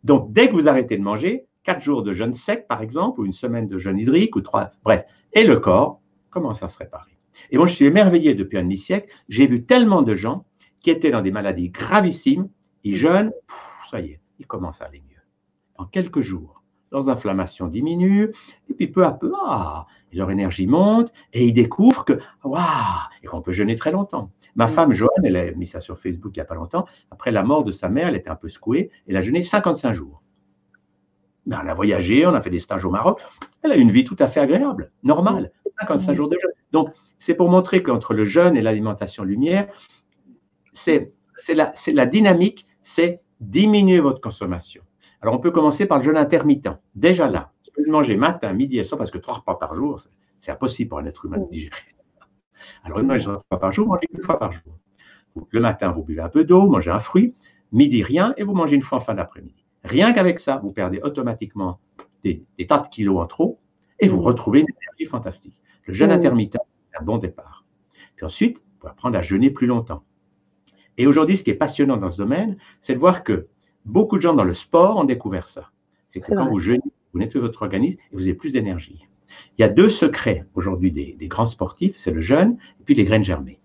Donc, 0.04 0.32
dès 0.32 0.48
que 0.48 0.52
vous 0.54 0.68
arrêtez 0.68 0.96
de 0.96 1.02
manger, 1.02 1.46
quatre 1.62 1.82
jours 1.82 2.02
de 2.02 2.12
jeûne 2.12 2.34
sec, 2.34 2.66
par 2.68 2.82
exemple, 2.82 3.20
ou 3.20 3.26
une 3.26 3.32
semaine 3.32 3.68
de 3.68 3.78
jeûne 3.78 3.98
hydrique, 3.98 4.36
ou 4.36 4.40
trois, 4.40 4.70
bref, 4.84 5.04
et 5.32 5.44
le 5.44 5.56
corps 5.56 6.00
commence 6.30 6.62
à 6.62 6.68
se 6.68 6.78
réparer. 6.78 7.18
Et 7.50 7.58
moi, 7.58 7.66
je 7.66 7.74
suis 7.74 7.84
émerveillé 7.84 8.34
depuis 8.34 8.58
un 8.58 8.62
demi-siècle. 8.62 9.12
J'ai 9.28 9.46
vu 9.46 9.64
tellement 9.64 10.02
de 10.02 10.14
gens 10.14 10.44
qui 10.82 10.90
étaient 10.90 11.10
dans 11.10 11.22
des 11.22 11.30
maladies 11.30 11.70
gravissimes, 11.70 12.48
ils 12.84 12.96
jeûnent, 12.96 13.32
ça 13.90 14.00
y 14.00 14.12
est, 14.12 14.20
ils 14.38 14.46
commencent 14.46 14.80
à 14.80 14.86
aller 14.86 15.02
mieux. 15.08 15.20
En 15.76 15.84
quelques 15.84 16.20
jours, 16.20 16.57
leurs 16.92 17.08
inflammations 17.08 17.66
diminuent, 17.66 18.32
et 18.68 18.74
puis 18.74 18.88
peu 18.88 19.04
à 19.04 19.12
peu, 19.12 19.32
ah, 19.46 19.86
leur 20.12 20.30
énergie 20.30 20.66
monte, 20.66 21.12
et 21.32 21.46
ils 21.46 21.52
découvrent 21.52 22.04
que, 22.04 22.18
waouh, 22.44 22.60
et 23.22 23.26
qu'on 23.26 23.42
peut 23.42 23.52
jeûner 23.52 23.76
très 23.76 23.92
longtemps. 23.92 24.30
Ma 24.54 24.66
mm. 24.66 24.70
femme, 24.70 24.92
Joanne, 24.92 25.24
elle 25.24 25.36
a 25.36 25.52
mis 25.52 25.66
ça 25.66 25.80
sur 25.80 25.98
Facebook 25.98 26.32
il 26.34 26.38
n'y 26.38 26.42
a 26.42 26.46
pas 26.46 26.54
longtemps. 26.54 26.86
Après 27.10 27.30
la 27.30 27.42
mort 27.42 27.64
de 27.64 27.72
sa 27.72 27.88
mère, 27.88 28.08
elle 28.08 28.16
était 28.16 28.30
un 28.30 28.36
peu 28.36 28.48
secouée. 28.48 28.90
Elle 29.06 29.16
a 29.16 29.22
jeûné 29.22 29.42
55 29.42 29.92
jours. 29.92 30.22
Ben, 31.46 31.60
elle 31.62 31.70
a 31.70 31.74
voyagé, 31.74 32.26
on 32.26 32.34
a 32.34 32.40
fait 32.40 32.50
des 32.50 32.58
stages 32.58 32.84
au 32.84 32.90
Maroc. 32.90 33.22
Elle 33.62 33.72
a 33.72 33.76
une 33.76 33.90
vie 33.90 34.04
tout 34.04 34.16
à 34.18 34.26
fait 34.26 34.40
agréable, 34.40 34.92
normale. 35.02 35.52
55 35.80 36.12
mm. 36.12 36.14
jours 36.14 36.28
de 36.28 36.36
jeûne. 36.40 36.52
Donc, 36.72 36.90
c'est 37.18 37.34
pour 37.34 37.48
montrer 37.48 37.82
qu'entre 37.82 38.14
le 38.14 38.24
jeûne 38.24 38.56
et 38.56 38.60
l'alimentation 38.60 39.24
lumière, 39.24 39.68
c'est 40.72 41.12
la, 41.54 41.72
la 41.92 42.06
dynamique, 42.06 42.66
c'est 42.82 43.20
diminuer 43.40 44.00
votre 44.00 44.20
consommation. 44.20 44.82
Alors, 45.20 45.34
on 45.34 45.38
peut 45.38 45.50
commencer 45.50 45.86
par 45.86 45.98
le 45.98 46.04
jeûne 46.04 46.16
intermittent. 46.16 46.70
Déjà 46.94 47.28
là, 47.28 47.52
vous 47.76 47.90
manger 47.90 48.16
matin, 48.16 48.52
midi 48.52 48.78
et 48.78 48.84
soir, 48.84 48.98
parce 48.98 49.10
que 49.10 49.18
trois 49.18 49.34
repas 49.34 49.54
par 49.54 49.74
jour, 49.74 50.00
c'est 50.40 50.52
impossible 50.52 50.90
pour 50.90 50.98
un 50.98 51.06
être 51.06 51.24
humain 51.24 51.38
de 51.38 51.48
digérer. 51.48 51.76
Alors, 52.84 53.00
une 53.00 53.18
fois 53.20 53.40
par 53.60 53.72
jour, 53.72 53.86
mangez 53.86 54.08
une 54.12 54.22
fois 54.22 54.38
par 54.38 54.52
jour. 54.52 54.78
Le 55.50 55.60
matin, 55.60 55.90
vous 55.90 56.02
buvez 56.02 56.20
un 56.20 56.28
peu 56.28 56.44
d'eau, 56.44 56.68
mangez 56.68 56.90
un 56.90 56.98
fruit, 56.98 57.34
midi 57.72 58.02
rien, 58.02 58.34
et 58.36 58.42
vous 58.42 58.54
mangez 58.54 58.76
une 58.76 58.82
fois 58.82 58.98
en 58.98 59.00
fin 59.00 59.14
d'après-midi. 59.14 59.64
Rien 59.84 60.12
qu'avec 60.12 60.40
ça, 60.40 60.60
vous 60.62 60.72
perdez 60.72 61.00
automatiquement 61.02 61.80
des, 62.24 62.44
tas 62.66 62.78
de 62.78 62.88
kilos 62.88 63.20
en 63.20 63.26
trop, 63.26 63.60
et 64.00 64.08
vous 64.08 64.20
retrouvez 64.20 64.60
une 64.60 64.66
énergie 64.68 65.10
fantastique. 65.10 65.60
Le 65.84 65.92
jeûne 65.92 66.10
intermittent, 66.10 66.58
c'est 66.90 67.00
un 67.00 67.04
bon 67.04 67.18
départ. 67.18 67.64
Puis 68.16 68.26
ensuite, 68.26 68.58
vous 68.58 68.78
pouvez 68.80 68.90
apprendre 68.90 69.16
à 69.16 69.22
jeûner 69.22 69.50
plus 69.50 69.66
longtemps. 69.66 70.02
Et 70.96 71.06
aujourd'hui, 71.06 71.36
ce 71.36 71.44
qui 71.44 71.50
est 71.50 71.54
passionnant 71.54 71.96
dans 71.96 72.10
ce 72.10 72.18
domaine, 72.18 72.56
c'est 72.82 72.94
de 72.94 72.98
voir 72.98 73.22
que 73.22 73.46
beaucoup 73.84 74.16
de 74.16 74.22
gens 74.22 74.34
dans 74.34 74.44
le 74.44 74.54
sport 74.54 74.96
ont 74.96 75.04
découvert 75.04 75.48
ça. 75.48 75.70
C'est 76.12 76.20
que 76.20 76.34
quand 76.34 76.46
vous 76.46 76.58
jeûnez, 76.58 76.80
vous 77.12 77.18
nettoyez 77.18 77.46
votre 77.46 77.62
organisme 77.62 77.98
et 78.00 78.16
vous 78.16 78.22
avez 78.22 78.34
plus 78.34 78.50
d'énergie. 78.50 79.06
Il 79.56 79.62
y 79.62 79.64
a 79.64 79.68
deux 79.68 79.88
secrets 79.88 80.46
aujourd'hui 80.54 80.92
des, 80.92 81.28
grands 81.28 81.46
sportifs, 81.46 81.96
c'est 81.98 82.10
le 82.10 82.20
jeûne 82.20 82.56
et 82.80 82.84
puis 82.84 82.94
les 82.94 83.04
graines 83.04 83.24
germées. 83.24 83.60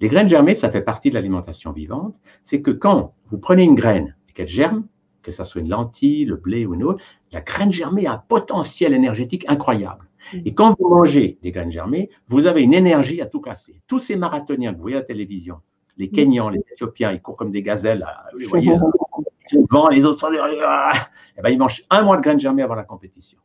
Les 0.00 0.08
graines 0.08 0.28
germées, 0.28 0.56
ça 0.56 0.70
fait 0.70 0.82
partie 0.82 1.10
de 1.10 1.14
l'alimentation 1.14 1.70
vivante. 1.72 2.16
C'est 2.42 2.60
que 2.60 2.72
quand 2.72 3.14
vous 3.26 3.38
prenez 3.38 3.62
une 3.62 3.76
graine 3.76 4.16
et 4.28 4.32
qu'elle 4.32 4.48
germe, 4.48 4.86
que 5.22 5.30
ce 5.30 5.44
soit 5.44 5.60
une 5.60 5.68
lentille, 5.68 6.24
le 6.24 6.34
blé 6.34 6.66
ou 6.66 6.74
une 6.74 6.82
autre, 6.82 7.04
la 7.32 7.40
graine 7.40 7.72
germée 7.72 8.06
a 8.06 8.14
un 8.14 8.18
potentiel 8.18 8.94
énergétique 8.94 9.44
incroyable. 9.48 10.08
Mm. 10.34 10.38
Et 10.44 10.54
quand 10.54 10.74
vous 10.78 10.88
mangez 10.88 11.38
des 11.42 11.52
graines 11.52 11.70
germées, 11.70 12.10
vous 12.26 12.46
avez 12.46 12.62
une 12.62 12.74
énergie 12.74 13.20
à 13.20 13.26
tout 13.26 13.40
casser. 13.40 13.80
Tous 13.86 14.00
ces 14.00 14.16
marathoniens 14.16 14.72
que 14.72 14.76
vous 14.76 14.82
voyez 14.82 14.96
à 14.96 15.00
la 15.00 15.06
télévision, 15.06 15.60
Les 15.98 16.08
Kenyans, 16.10 16.48
les 16.48 16.62
Éthiopiens, 16.72 17.12
ils 17.12 17.20
courent 17.20 17.36
comme 17.36 17.50
des 17.50 17.62
gazelles. 17.62 18.04
Vous 18.32 18.38
les 18.38 18.46
voyez, 18.46 18.72
ils 19.52 19.66
vent, 19.70 19.88
les 19.88 20.04
autres 20.04 20.20
sont 20.20 20.30
derrière. 20.30 20.94
Et 20.94 21.38
eh 21.38 21.42
ben, 21.42 21.50
ils 21.50 21.58
mangent 21.58 21.82
un 21.90 22.02
mois 22.02 22.16
de 22.16 22.22
graines 22.22 22.40
germées 22.40 22.62
avant 22.62 22.74
la 22.74 22.84
compétition. 22.84 23.38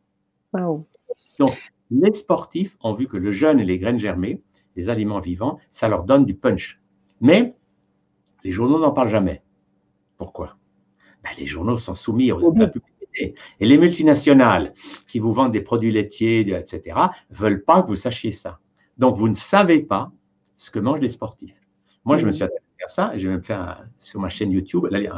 Donc, 1.40 1.58
les 1.92 2.12
sportifs 2.12 2.78
ont 2.82 2.94
vu 2.94 3.08
que 3.08 3.18
le 3.18 3.32
jeûne 3.32 3.60
et 3.60 3.66
les 3.66 3.80
graines 3.80 4.00
germées, 4.00 4.42
les 4.76 4.90
aliments 4.90 5.20
vivants, 5.20 5.60
ça 5.72 5.88
leur 5.88 6.04
donne 6.04 6.26
du 6.26 6.36
punch. 6.36 6.80
Mais 7.22 7.56
les 8.44 8.52
journaux 8.52 8.80
n'en 8.80 8.92
parlent 8.92 9.10
jamais. 9.10 9.42
Pourquoi? 10.18 10.58
Ben, 11.24 11.30
Les 11.38 11.46
journaux 11.46 11.78
sont 11.78 11.96
soumis 11.96 12.32
à 12.32 12.36
la 12.36 12.68
publicité. 12.68 13.36
Et 13.60 13.66
les 13.66 13.78
multinationales 13.78 14.74
qui 15.08 15.20
vous 15.20 15.34
vendent 15.34 15.52
des 15.52 15.62
produits 15.62 15.92
laitiers, 15.92 16.42
etc., 16.56 17.00
veulent 17.30 17.64
pas 17.64 17.82
que 17.82 17.88
vous 17.88 17.96
sachiez 17.96 18.32
ça. 18.32 18.60
Donc, 18.98 19.18
vous 19.18 19.28
ne 19.28 19.34
savez 19.34 19.82
pas 19.82 20.12
ce 20.56 20.72
que 20.72 20.80
mangent 20.80 21.02
les 21.02 21.10
sportifs. 21.10 21.60
Moi, 22.08 22.16
je 22.16 22.26
me 22.26 22.32
suis 22.32 22.46
intéressé 22.46 22.64
à 22.86 22.88
ça 22.88 23.12
et 23.14 23.20
je 23.20 23.28
vais 23.28 23.34
même 23.34 23.44
faire 23.44 23.86
sur 23.98 24.22
ma 24.22 24.30
chaîne 24.30 24.50
YouTube 24.50 24.88
une 24.90 25.12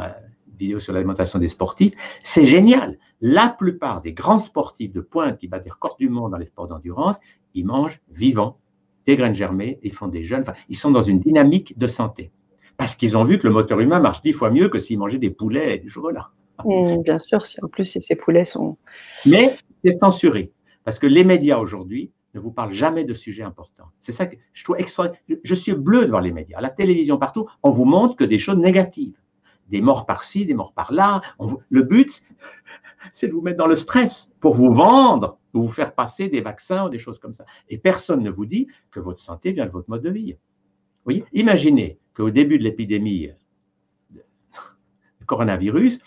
vidéo 0.57 0.79
sur 0.79 0.91
l'alimentation 0.91 1.37
des 1.37 1.47
sportifs. 1.47 1.93
C'est 2.23 2.45
génial. 2.45 2.97
La 3.21 3.47
plupart 3.47 4.01
des 4.01 4.11
grands 4.11 4.39
sportifs 4.39 4.91
de 4.91 4.99
pointe 4.99 5.37
qui 5.37 5.47
battent 5.47 5.65
des 5.65 5.69
records 5.69 5.97
du 5.99 6.09
monde 6.09 6.31
dans 6.31 6.37
les 6.37 6.47
sports 6.47 6.67
d'endurance, 6.67 7.19
ils 7.53 7.63
mangent 7.63 8.01
vivants, 8.09 8.57
des 9.05 9.15
graines 9.15 9.35
germées, 9.35 9.77
ils 9.83 9.93
font 9.93 10.07
des 10.07 10.23
jeunes, 10.23 10.41
enfin, 10.41 10.55
ils 10.67 10.77
sont 10.77 10.89
dans 10.89 11.03
une 11.03 11.19
dynamique 11.19 11.77
de 11.77 11.85
santé. 11.85 12.31
Parce 12.75 12.95
qu'ils 12.95 13.15
ont 13.15 13.23
vu 13.23 13.37
que 13.37 13.45
le 13.45 13.53
moteur 13.53 13.79
humain 13.79 13.99
marche 13.99 14.23
dix 14.23 14.31
fois 14.31 14.49
mieux 14.49 14.67
que 14.67 14.79
s'ils 14.79 14.97
mangeaient 14.97 15.19
des 15.19 15.29
poulets 15.29 15.75
et 15.75 15.77
du 15.77 15.91
chocolat. 15.91 16.31
Mmh, 16.65 17.03
bien 17.03 17.19
sûr, 17.19 17.45
si 17.45 17.63
en 17.63 17.67
plus 17.67 17.85
ces 17.85 18.15
poulets 18.15 18.45
sont. 18.45 18.77
Mais 19.27 19.57
c'est 19.85 19.91
censuré. 19.91 20.51
Parce 20.83 20.97
que 20.97 21.05
les 21.05 21.23
médias 21.23 21.59
aujourd'hui 21.59 22.11
ne 22.33 22.39
vous 22.39 22.51
parlent 22.51 22.71
jamais 22.71 23.03
de 23.03 23.13
sujets 23.13 23.43
importants. 23.43 23.89
C'est 23.99 24.11
ça 24.11 24.25
que 24.27 24.37
je 24.53 24.63
trouve 24.63 24.77
extraordinaire. 24.79 25.21
Je 25.43 25.55
suis 25.55 25.73
bleu 25.73 26.05
devant 26.05 26.19
les 26.19 26.31
médias. 26.31 26.61
la 26.61 26.69
télévision, 26.69 27.17
partout, 27.17 27.47
on 27.63 27.69
vous 27.69 27.85
montre 27.85 28.15
que 28.15 28.23
des 28.23 28.37
choses 28.37 28.57
négatives. 28.57 29.17
Des 29.67 29.81
morts 29.81 30.05
par-ci, 30.05 30.45
des 30.45 30.53
morts 30.53 30.73
par-là. 30.73 31.21
Le 31.69 31.83
but, 31.83 32.23
c'est 33.13 33.27
de 33.27 33.33
vous 33.33 33.41
mettre 33.41 33.57
dans 33.57 33.67
le 33.67 33.75
stress 33.75 34.31
pour 34.39 34.53
vous 34.53 34.71
vendre 34.71 35.37
ou 35.53 35.61
vous 35.61 35.71
faire 35.71 35.93
passer 35.93 36.27
des 36.27 36.41
vaccins 36.41 36.85
ou 36.85 36.89
des 36.89 36.99
choses 36.99 37.19
comme 37.19 37.33
ça. 37.33 37.45
Et 37.69 37.77
personne 37.77 38.23
ne 38.23 38.31
vous 38.31 38.45
dit 38.45 38.67
que 38.91 38.99
votre 38.99 39.19
santé 39.19 39.51
vient 39.51 39.65
de 39.65 39.71
votre 39.71 39.89
mode 39.89 40.01
de 40.01 40.09
vie. 40.09 40.33
Vous 40.33 41.03
voyez 41.05 41.23
Imaginez 41.33 41.99
qu'au 42.13 42.29
début 42.29 42.57
de 42.57 42.63
l'épidémie 42.63 43.29
de 44.11 44.21
coronavirus, 45.25 45.99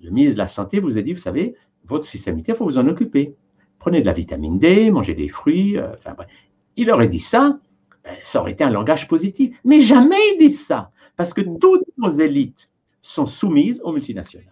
le 0.00 0.10
ministre 0.10 0.34
de 0.34 0.38
la 0.38 0.48
Santé 0.48 0.80
vous 0.80 0.96
a 0.96 1.02
dit, 1.02 1.12
vous 1.12 1.20
savez, 1.20 1.54
votre 1.84 2.04
système 2.04 2.34
immunitaire, 2.34 2.54
il 2.54 2.58
faut 2.58 2.64
vous 2.64 2.78
en 2.78 2.86
occuper. 2.86 3.36
Prenez 3.80 4.02
de 4.02 4.06
la 4.06 4.12
vitamine 4.12 4.58
D, 4.58 4.90
mangez 4.90 5.14
des 5.14 5.26
fruits, 5.26 5.76
euh, 5.76 5.94
enfin 5.94 6.14
bref. 6.14 6.28
Il 6.76 6.90
aurait 6.90 7.08
dit 7.08 7.18
ça, 7.18 7.58
ben, 8.04 8.14
ça 8.22 8.40
aurait 8.40 8.52
été 8.52 8.62
un 8.62 8.70
langage 8.70 9.08
positif. 9.08 9.58
Mais 9.64 9.80
jamais 9.80 10.20
ils 10.34 10.38
disent 10.38 10.64
ça, 10.64 10.92
parce 11.16 11.34
que 11.34 11.40
toutes 11.40 11.84
nos 11.96 12.10
élites 12.10 12.70
sont 13.02 13.26
soumises 13.26 13.80
aux 13.82 13.92
multinationales. 13.92 14.46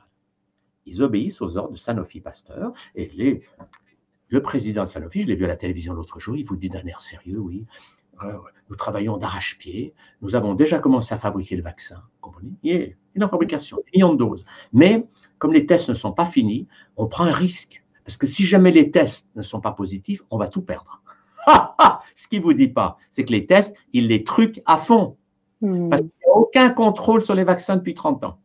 Ils 0.87 1.03
obéissent 1.03 1.43
aux 1.43 1.57
ordres 1.59 1.72
de 1.72 1.79
Sanofi 1.79 2.20
Pasteur, 2.20 2.72
et 2.95 3.11
les, 3.14 3.43
le 4.29 4.43
président 4.43 4.85
de 4.85 4.89
Sanofi, 4.89 5.22
je 5.22 5.29
l'ai 5.29 5.35
vu 5.35 5.45
à 5.45 5.49
la 5.49 5.57
télévision 5.57 5.93
l'autre 5.93 6.18
jour, 6.18 6.35
il 6.35 6.45
vous 6.45 6.57
dit 6.57 6.70
d'un 6.70 6.85
air 6.87 7.03
sérieux, 7.03 7.39
oui, 7.39 7.66
euh, 8.24 8.33
nous 8.70 8.76
travaillons 8.76 9.18
d'arrache-pied, 9.18 9.95
nous 10.22 10.35
avons 10.35 10.55
déjà 10.55 10.79
commencé 10.79 11.12
à 11.12 11.18
fabriquer 11.18 11.57
le 11.57 11.62
vaccin, 11.62 12.03
comprenez? 12.22 12.53
Il 12.62 12.72
est 12.72 13.22
en 13.22 13.29
fabrication, 13.29 13.76
des 13.76 13.99
millions 13.99 14.14
de 14.14 14.18
doses. 14.18 14.45
Mais 14.72 15.07
comme 15.39 15.53
les 15.53 15.66
tests 15.66 15.91
ne 15.91 15.95
sont 15.95 16.12
pas 16.12 16.24
finis, 16.24 16.66
on 16.97 17.07
prend 17.07 17.24
un 17.24 17.33
risque. 17.33 17.85
Parce 18.09 18.17
que 18.17 18.27
si 18.27 18.47
jamais 18.47 18.71
les 18.71 18.91
tests 18.91 19.29
ne 19.37 19.43
sont 19.43 19.61
pas 19.61 19.73
positifs, 19.73 20.23
on 20.31 20.39
va 20.39 20.49
tout 20.49 20.63
perdre. 20.63 21.03
Ce 22.17 22.27
qu'il 22.27 22.39
ne 22.39 22.45
vous 22.45 22.55
dit 22.55 22.69
pas, 22.69 22.97
c'est 23.11 23.23
que 23.27 23.33
les 23.33 23.45
tests, 23.45 23.75
ils 23.93 24.09
les 24.09 24.25
truquent 24.25 24.63
à 24.65 24.79
fond. 24.79 25.19
Hmm. 25.61 25.91
Parce 25.91 26.01
qu'il 26.01 26.11
n'y 26.27 26.33
a 26.33 26.37
aucun 26.39 26.71
contrôle 26.71 27.21
sur 27.21 27.35
les 27.35 27.45
vaccins 27.45 27.77
depuis 27.77 27.93
30 27.93 28.25
ans. 28.25 28.39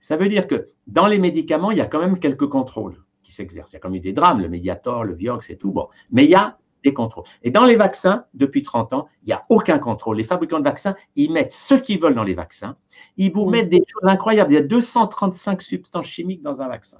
Ça 0.00 0.14
veut 0.14 0.28
dire 0.28 0.46
que 0.46 0.68
dans 0.86 1.08
les 1.08 1.18
médicaments, 1.18 1.72
il 1.72 1.78
y 1.78 1.80
a 1.80 1.86
quand 1.86 1.98
même 1.98 2.20
quelques 2.20 2.46
contrôles 2.46 3.02
qui 3.24 3.32
s'exercent. 3.32 3.72
Il 3.72 3.74
y 3.74 3.76
a 3.78 3.80
quand 3.80 3.90
même 3.90 4.00
des 4.00 4.12
drames, 4.12 4.42
le 4.42 4.48
Mediator, 4.48 5.02
le 5.02 5.12
Vioxx 5.12 5.50
et 5.50 5.56
tout. 5.56 5.72
Bon. 5.72 5.88
Mais 6.12 6.22
il 6.22 6.30
y 6.30 6.36
a 6.36 6.56
des 6.84 6.94
contrôles. 6.94 7.24
Et 7.42 7.50
dans 7.50 7.64
les 7.64 7.74
vaccins, 7.74 8.26
depuis 8.34 8.62
30 8.62 8.92
ans, 8.92 9.08
il 9.24 9.26
n'y 9.26 9.32
a 9.32 9.44
aucun 9.48 9.80
contrôle. 9.80 10.18
Les 10.18 10.24
fabricants 10.24 10.60
de 10.60 10.64
vaccins, 10.64 10.94
ils 11.16 11.32
mettent 11.32 11.52
ce 11.52 11.74
qu'ils 11.74 11.98
veulent 11.98 12.14
dans 12.14 12.22
les 12.22 12.34
vaccins. 12.34 12.76
Ils 13.16 13.32
vous 13.32 13.46
mm. 13.46 13.50
mettent 13.50 13.70
des 13.70 13.82
choses 13.88 14.08
incroyables. 14.08 14.52
Il 14.52 14.54
y 14.54 14.58
a 14.58 14.62
235 14.62 15.60
substances 15.62 16.06
chimiques 16.06 16.42
dans 16.42 16.62
un 16.62 16.68
vaccin. 16.68 16.98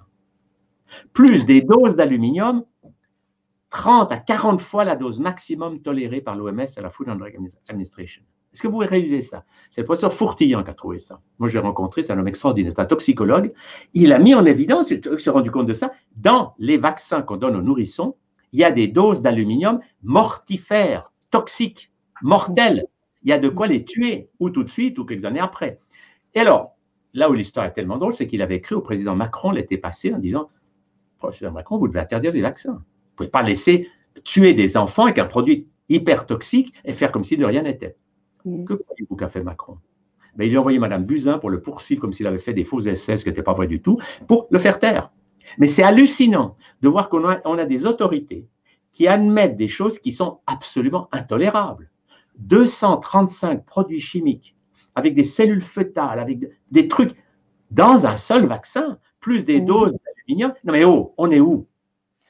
Plus 1.13 1.47
des 1.47 1.63
doses 1.63 1.97
d'aluminium, 1.97 2.65
30 3.71 4.13
à 4.13 4.19
40 4.19 4.61
fois 4.61 4.85
la 4.85 4.97
dose 4.97 5.21
maximum 5.21 5.81
tolérée 5.81 6.21
par 6.21 6.37
l'OMS 6.37 6.61
et 6.61 6.81
la 6.81 6.91
Food 6.91 7.09
and 7.09 7.17
Drug 7.17 7.37
Administration. 7.69 8.23
Est-ce 8.53 8.63
que 8.63 8.69
vous 8.69 8.79
réalisez 8.79 9.21
ça? 9.21 9.45
C'est 9.71 9.83
le 9.83 9.85
professeur 9.85 10.13
Fourtillan 10.13 10.65
qui 10.65 10.71
a 10.71 10.75
trouvé 10.75 10.99
ça. 10.99 11.21
Moi, 11.39 11.49
j'ai 11.49 11.61
rencontré, 11.61 12.03
c'est 12.03 12.13
un 12.13 12.19
homme 12.19 12.27
extraordinaire, 12.27 12.73
c'est 12.75 12.83
un 12.83 12.87
toxicologue. 12.87 13.53
Il 13.95 14.13
a 14.13 14.19
mis 14.19 14.35
en 14.35 14.45
évidence, 14.45 14.91
il 14.91 15.01
s'est 15.21 15.31
rendu 15.31 15.53
compte 15.53 15.67
de 15.67 15.73
ça, 15.73 15.93
dans 16.17 16.55
les 16.59 16.77
vaccins 16.77 17.23
qu'on 17.23 17.37
donne 17.37 17.55
aux 17.55 17.63
nourrissons, 17.63 18.17
il 18.53 18.59
y 18.59 18.65
a 18.65 18.73
des 18.73 18.89
doses 18.89 19.23
d'aluminium 19.23 19.79
mortifères, 20.03 21.13
toxiques, 21.31 21.93
mortelles. 22.23 22.87
Il 23.23 23.31
y 23.31 23.33
a 23.33 23.39
de 23.39 23.49
quoi 23.49 23.69
les 23.69 23.85
tuer, 23.85 24.31
ou 24.41 24.51
tout 24.51 24.65
de 24.65 24.71
suite, 24.71 24.99
ou 24.99 25.05
quelques 25.05 25.25
années 25.25 25.39
après. 25.39 25.79
Et 26.35 26.41
alors, 26.41 26.73
là 27.15 27.31
où 27.31 27.35
l'histoire 27.35 27.67
est 27.67 27.73
tellement 27.73 27.99
drôle, 27.99 28.15
c'est 28.15 28.27
qu'il 28.27 28.43
avait 28.43 28.57
écrit 28.57 28.75
au 28.75 28.81
président 28.81 29.15
Macron 29.15 29.53
l'été 29.53 29.79
passé 29.79 30.13
en 30.13 30.19
disant 30.19 30.49
Président 31.29 31.53
Macron, 31.53 31.79
vous 31.79 31.89
devez 31.89 32.01
interdire 32.01 32.33
les 32.33 32.43
vaccins. 32.43 32.73
Vous 32.73 32.79
ne 32.79 33.17
pouvez 33.17 33.29
pas 33.29 33.43
laisser 33.43 33.89
tuer 34.25 34.55
des 34.55 34.77
enfants 34.77 35.05
avec 35.05 35.19
un 35.19 35.27
produit 35.27 35.69
hyper 35.89 36.27
toxique 36.27 36.75
et 36.85 36.93
faire 36.93 37.13
comme 37.13 37.25
si 37.25 37.37
de 37.37 37.45
rien 37.45 37.63
n'était. 37.63 37.97
Mm. 38.45 38.65
Que 38.65 38.75
croyez-vous 38.75 39.17
qu'a 39.17 39.29
fait 39.29 39.43
Macron? 39.43 39.79
Ben, 40.37 40.45
Il 40.45 40.57
a 40.57 40.61
envoyé 40.61 40.79
Mme 40.79 41.05
Buzyn 41.05 41.39
pour 41.39 41.51
le 41.51 41.61
poursuivre 41.61 42.01
comme 42.01 42.13
s'il 42.13 42.27
avait 42.27 42.39
fait 42.39 42.55
des 42.55 42.65
faux 42.65 42.81
essais, 42.81 43.17
ce 43.17 43.25
qui 43.25 43.31
n'était 43.31 43.43
pas 43.43 43.53
vrai 43.53 43.67
du 43.67 43.83
tout, 43.83 43.99
pour 44.27 44.47
le 44.51 44.59
faire 44.59 44.79
taire. 44.79 45.11
Mais 45.59 45.69
c'est 45.69 45.83
hallucinant 45.83 46.57
de 46.83 46.89
voir 46.89 47.09
qu'on 47.09 47.25
a, 47.25 47.65
des 47.67 47.87
autorités 47.87 48.47
qui 48.93 49.07
admettent 49.07 49.57
des 49.57 49.69
choses 49.69 49.99
qui 49.99 50.13
sont 50.13 50.41
absolument 50.47 51.09
intolérables. 51.13 51.91
235 52.39 53.65
produits 53.65 54.01
chimiques 54.01 54.57
avec 54.95 55.15
des 55.15 55.23
cellules 55.23 55.61
fœtales, 55.61 56.19
avec 56.19 56.39
des 56.71 56.89
trucs 56.89 57.13
dans 57.71 58.07
un 58.07 58.17
seul 58.17 58.47
vaccin, 58.47 58.99
plus 59.21 59.45
des 59.45 59.61
doses 59.61 59.93
d'aluminium. 59.93 60.00
Non 60.29 60.53
mais 60.65 60.85
oh, 60.85 61.15
on 61.17 61.31
est 61.31 61.41
où? 61.41 61.67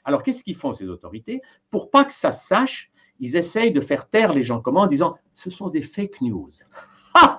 Alors 0.04 0.22
qu'est-ce 0.22 0.42
qu'ils 0.42 0.56
font 0.56 0.72
ces 0.72 0.88
autorités? 0.88 1.42
Pour 1.70 1.90
pas 1.90 2.04
que 2.04 2.12
ça 2.12 2.32
se 2.32 2.46
sache, 2.46 2.90
ils 3.18 3.36
essayent 3.36 3.72
de 3.72 3.80
faire 3.80 4.08
taire 4.08 4.32
les 4.32 4.42
gens 4.42 4.60
comment 4.60 4.80
en 4.80 4.86
disant 4.86 5.16
ce 5.34 5.50
sont 5.50 5.68
des 5.68 5.82
fake 5.82 6.20
news. 6.20 6.50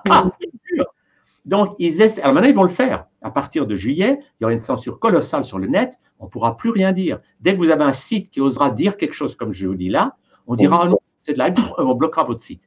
Donc, 1.44 1.74
ils 1.78 2.00
essaient. 2.00 2.22
Alors 2.22 2.34
maintenant, 2.34 2.48
ils 2.48 2.54
vont 2.54 2.62
le 2.62 2.68
faire. 2.68 3.06
À 3.20 3.30
partir 3.30 3.66
de 3.66 3.74
juillet, 3.74 4.18
il 4.20 4.42
y 4.42 4.44
aura 4.44 4.52
une 4.52 4.60
censure 4.60 5.00
colossale 5.00 5.44
sur 5.44 5.58
le 5.58 5.66
net. 5.66 5.98
On 6.20 6.26
ne 6.26 6.30
pourra 6.30 6.56
plus 6.56 6.70
rien 6.70 6.92
dire. 6.92 7.18
Dès 7.40 7.54
que 7.54 7.58
vous 7.58 7.70
avez 7.70 7.82
un 7.82 7.92
site 7.92 8.30
qui 8.30 8.40
osera 8.40 8.70
dire 8.70 8.96
quelque 8.96 9.14
chose 9.14 9.34
comme 9.34 9.52
je 9.52 9.66
vous 9.66 9.74
dis 9.74 9.88
là, 9.88 10.16
on 10.46 10.54
dira 10.54 10.82
ah 10.82 10.88
non, 10.88 10.98
c'est 11.18 11.32
de 11.32 11.38
la. 11.38 11.52
On 11.78 11.94
bloquera 11.94 12.22
votre 12.24 12.40
site. 12.40 12.62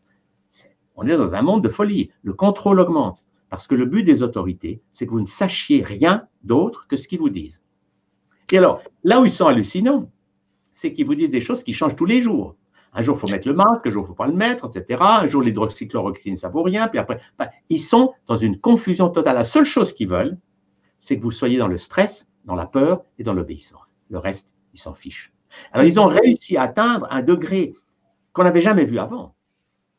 On 0.96 1.08
est 1.08 1.18
dans 1.18 1.36
un 1.36 1.42
monde 1.42 1.64
de 1.64 1.70
folie. 1.70 2.12
Le 2.22 2.34
contrôle 2.34 2.80
augmente. 2.80 3.24
Parce 3.50 3.68
que 3.68 3.76
le 3.76 3.86
but 3.86 4.04
des 4.04 4.24
autorités, 4.24 4.82
c'est 4.92 5.06
que 5.06 5.12
vous 5.12 5.22
ne 5.22 5.26
sachiez 5.26 5.84
rien 5.84 6.28
d'autre 6.44 6.88
que 6.88 6.98
ce 6.98 7.08
qu'ils 7.08 7.20
vous 7.20 7.30
disent. 7.30 7.62
Et 8.52 8.58
alors, 8.58 8.82
là 9.04 9.20
où 9.20 9.26
ils 9.26 9.32
sont 9.32 9.48
hallucinants, 9.48 10.10
c'est 10.74 10.94
qu'ils 10.94 11.06
vous 11.06 11.16
disent 11.16 11.32
des 11.32 11.40
choses 11.40 11.64
qui 11.64 11.74
changent 11.74 11.96
tous 11.96 12.06
les 12.06 12.22
jours. 12.22 12.56
Un 12.94 13.02
jour, 13.02 13.16
il 13.18 13.20
faut 13.20 13.28
mettre 13.28 13.48
le 13.48 13.54
masque, 13.54 13.88
un 13.88 13.90
jour, 13.90 14.04
il 14.04 14.06
ne 14.06 14.08
faut 14.10 14.14
pas 14.14 14.28
le 14.28 14.34
mettre, 14.34 14.70
etc. 14.74 15.02
Un 15.02 15.28
jour, 15.28 15.42
l'hydroxychloroquine, 15.42 16.38
ça 16.38 16.48
ne 16.48 16.54
vaut 16.54 16.64
rien. 16.64 16.88
Puis 16.88 17.00
après, 17.00 17.20
ils 17.70 17.80
sont 17.80 18.14
dans 18.28 18.38
une 18.38 18.60
confusion 18.60 19.10
totale. 19.10 19.36
La 19.36 19.44
seule 19.44 19.66
chose 19.66 19.94
qu'ils 19.94 20.08
veulent, 20.08 20.38
c'est 21.00 21.18
que 21.18 21.24
vous 21.24 21.32
soyez 21.32 21.58
dans 21.58 21.68
le 21.68 21.78
stress, 21.78 22.30
dans 22.46 22.56
la 22.56 22.66
peur 22.66 23.04
et 23.20 23.24
dans 23.24 23.34
l'obéissance. 23.34 23.98
Le 24.10 24.18
reste, 24.18 24.56
ils 24.74 24.80
s'en 24.80 24.94
fichent. 24.94 25.34
Alors, 25.72 25.86
ils 25.86 26.00
ont 26.00 26.06
réussi 26.06 26.56
à 26.58 26.64
atteindre 26.64 27.08
un 27.10 27.22
degré 27.22 27.74
qu'on 28.32 28.44
n'avait 28.44 28.62
jamais 28.62 28.86
vu 28.86 29.00
avant. 29.00 29.36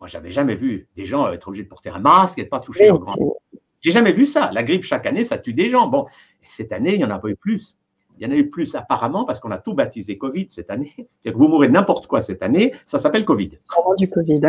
Moi, 0.01 0.09
j'avais 0.09 0.30
jamais 0.30 0.55
vu 0.55 0.88
des 0.97 1.05
gens 1.05 1.30
être 1.32 1.49
obligés 1.49 1.64
de 1.64 1.68
porter 1.68 1.90
un 1.90 2.01
masque 2.01 2.38
et 2.38 2.42
de 2.42 2.47
ne 2.47 2.51
pas 2.51 2.61
toucher 2.61 2.86
leur 2.86 2.99
grand. 2.99 3.36
J'ai 3.80 3.90
jamais 3.90 4.12
vu 4.12 4.26
ça. 4.26 4.51
La 4.53 4.62
grippe, 4.62 4.84
chaque 4.84 5.07
année, 5.07 5.24
ça 5.24 5.38
tue 5.38 5.55
des 5.55 5.68
gens. 5.68 5.86
Bon, 5.88 6.07
cette 6.47 6.72
année, 6.72 6.94
il 6.94 6.99
n'y 6.99 7.05
en 7.05 7.11
a 7.11 7.18
pas 7.18 7.28
eu 7.28 7.36
plus 7.36 7.76
il 8.18 8.24
y 8.24 8.26
en 8.26 8.30
a 8.30 8.36
eu 8.36 8.50
plus 8.50 8.74
apparemment 8.74 9.24
parce 9.24 9.40
qu'on 9.40 9.50
a 9.50 9.58
tout 9.58 9.74
baptisé 9.74 10.16
Covid 10.18 10.46
cette 10.50 10.70
année. 10.70 10.92
C'est-à-dire 10.96 11.32
que 11.32 11.38
vous 11.38 11.48
mourrez 11.48 11.68
n'importe 11.68 12.06
quoi 12.06 12.22
cette 12.22 12.42
année, 12.42 12.72
ça 12.86 12.98
s'appelle 12.98 13.24
Covid. 13.24 13.58
du 13.98 14.08
Covid. 14.08 14.40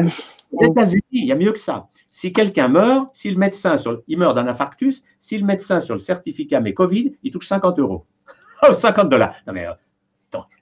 Aux 0.51 0.63
États-Unis, 0.63 1.03
il 1.11 1.26
y 1.26 1.32
a 1.32 1.36
mieux 1.36 1.51
que 1.51 1.59
ça. 1.59 1.88
Si 2.07 2.34
quelqu'un 2.34 2.68
meurt, 2.68 3.09
si 3.13 3.30
le 3.30 3.38
médecin 3.38 3.78
sur, 3.78 4.01
il 4.07 4.18
meurt 4.18 4.36
d'un 4.36 4.47
infarctus, 4.47 5.03
si 5.20 5.38
le 5.38 5.45
médecin 5.45 5.82
sur 5.82 5.95
le 5.95 5.99
certificat 5.99 6.61
met 6.61 6.74
Covid, 6.74 7.13
il 7.24 7.32
touche 7.32 7.47
50 7.47 7.80
euros. 7.80 8.05
50 8.72 9.09
dollars. 9.09 9.36
Non 9.45 9.53
mais 9.53 9.68
euh, 9.68 9.74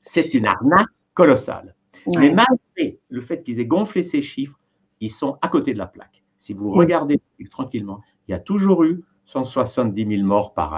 c'est 0.01 0.33
une 0.33 0.45
arnaque 0.45 0.87
colossale. 1.13 1.75
Mais 2.17 2.29
malgré 2.29 2.99
le 3.09 3.21
fait 3.21 3.41
qu'ils 3.41 3.59
aient 3.59 3.65
gonflé 3.65 4.03
ces 4.03 4.21
chiffres, 4.21 4.59
ils 4.99 5.11
sont 5.11 5.37
à 5.41 5.47
côté 5.47 5.73
de 5.73 5.77
la 5.77 5.87
plaque. 5.87 6.23
Si 6.37 6.53
vous 6.53 6.71
regardez 6.71 7.19
tranquillement, 7.49 8.01
il 8.27 8.31
y 8.31 8.35
a 8.35 8.39
toujours 8.39 8.83
eu 8.83 9.03
170 9.25 10.17
000 10.17 10.27
morts 10.27 10.53
par, 10.53 10.75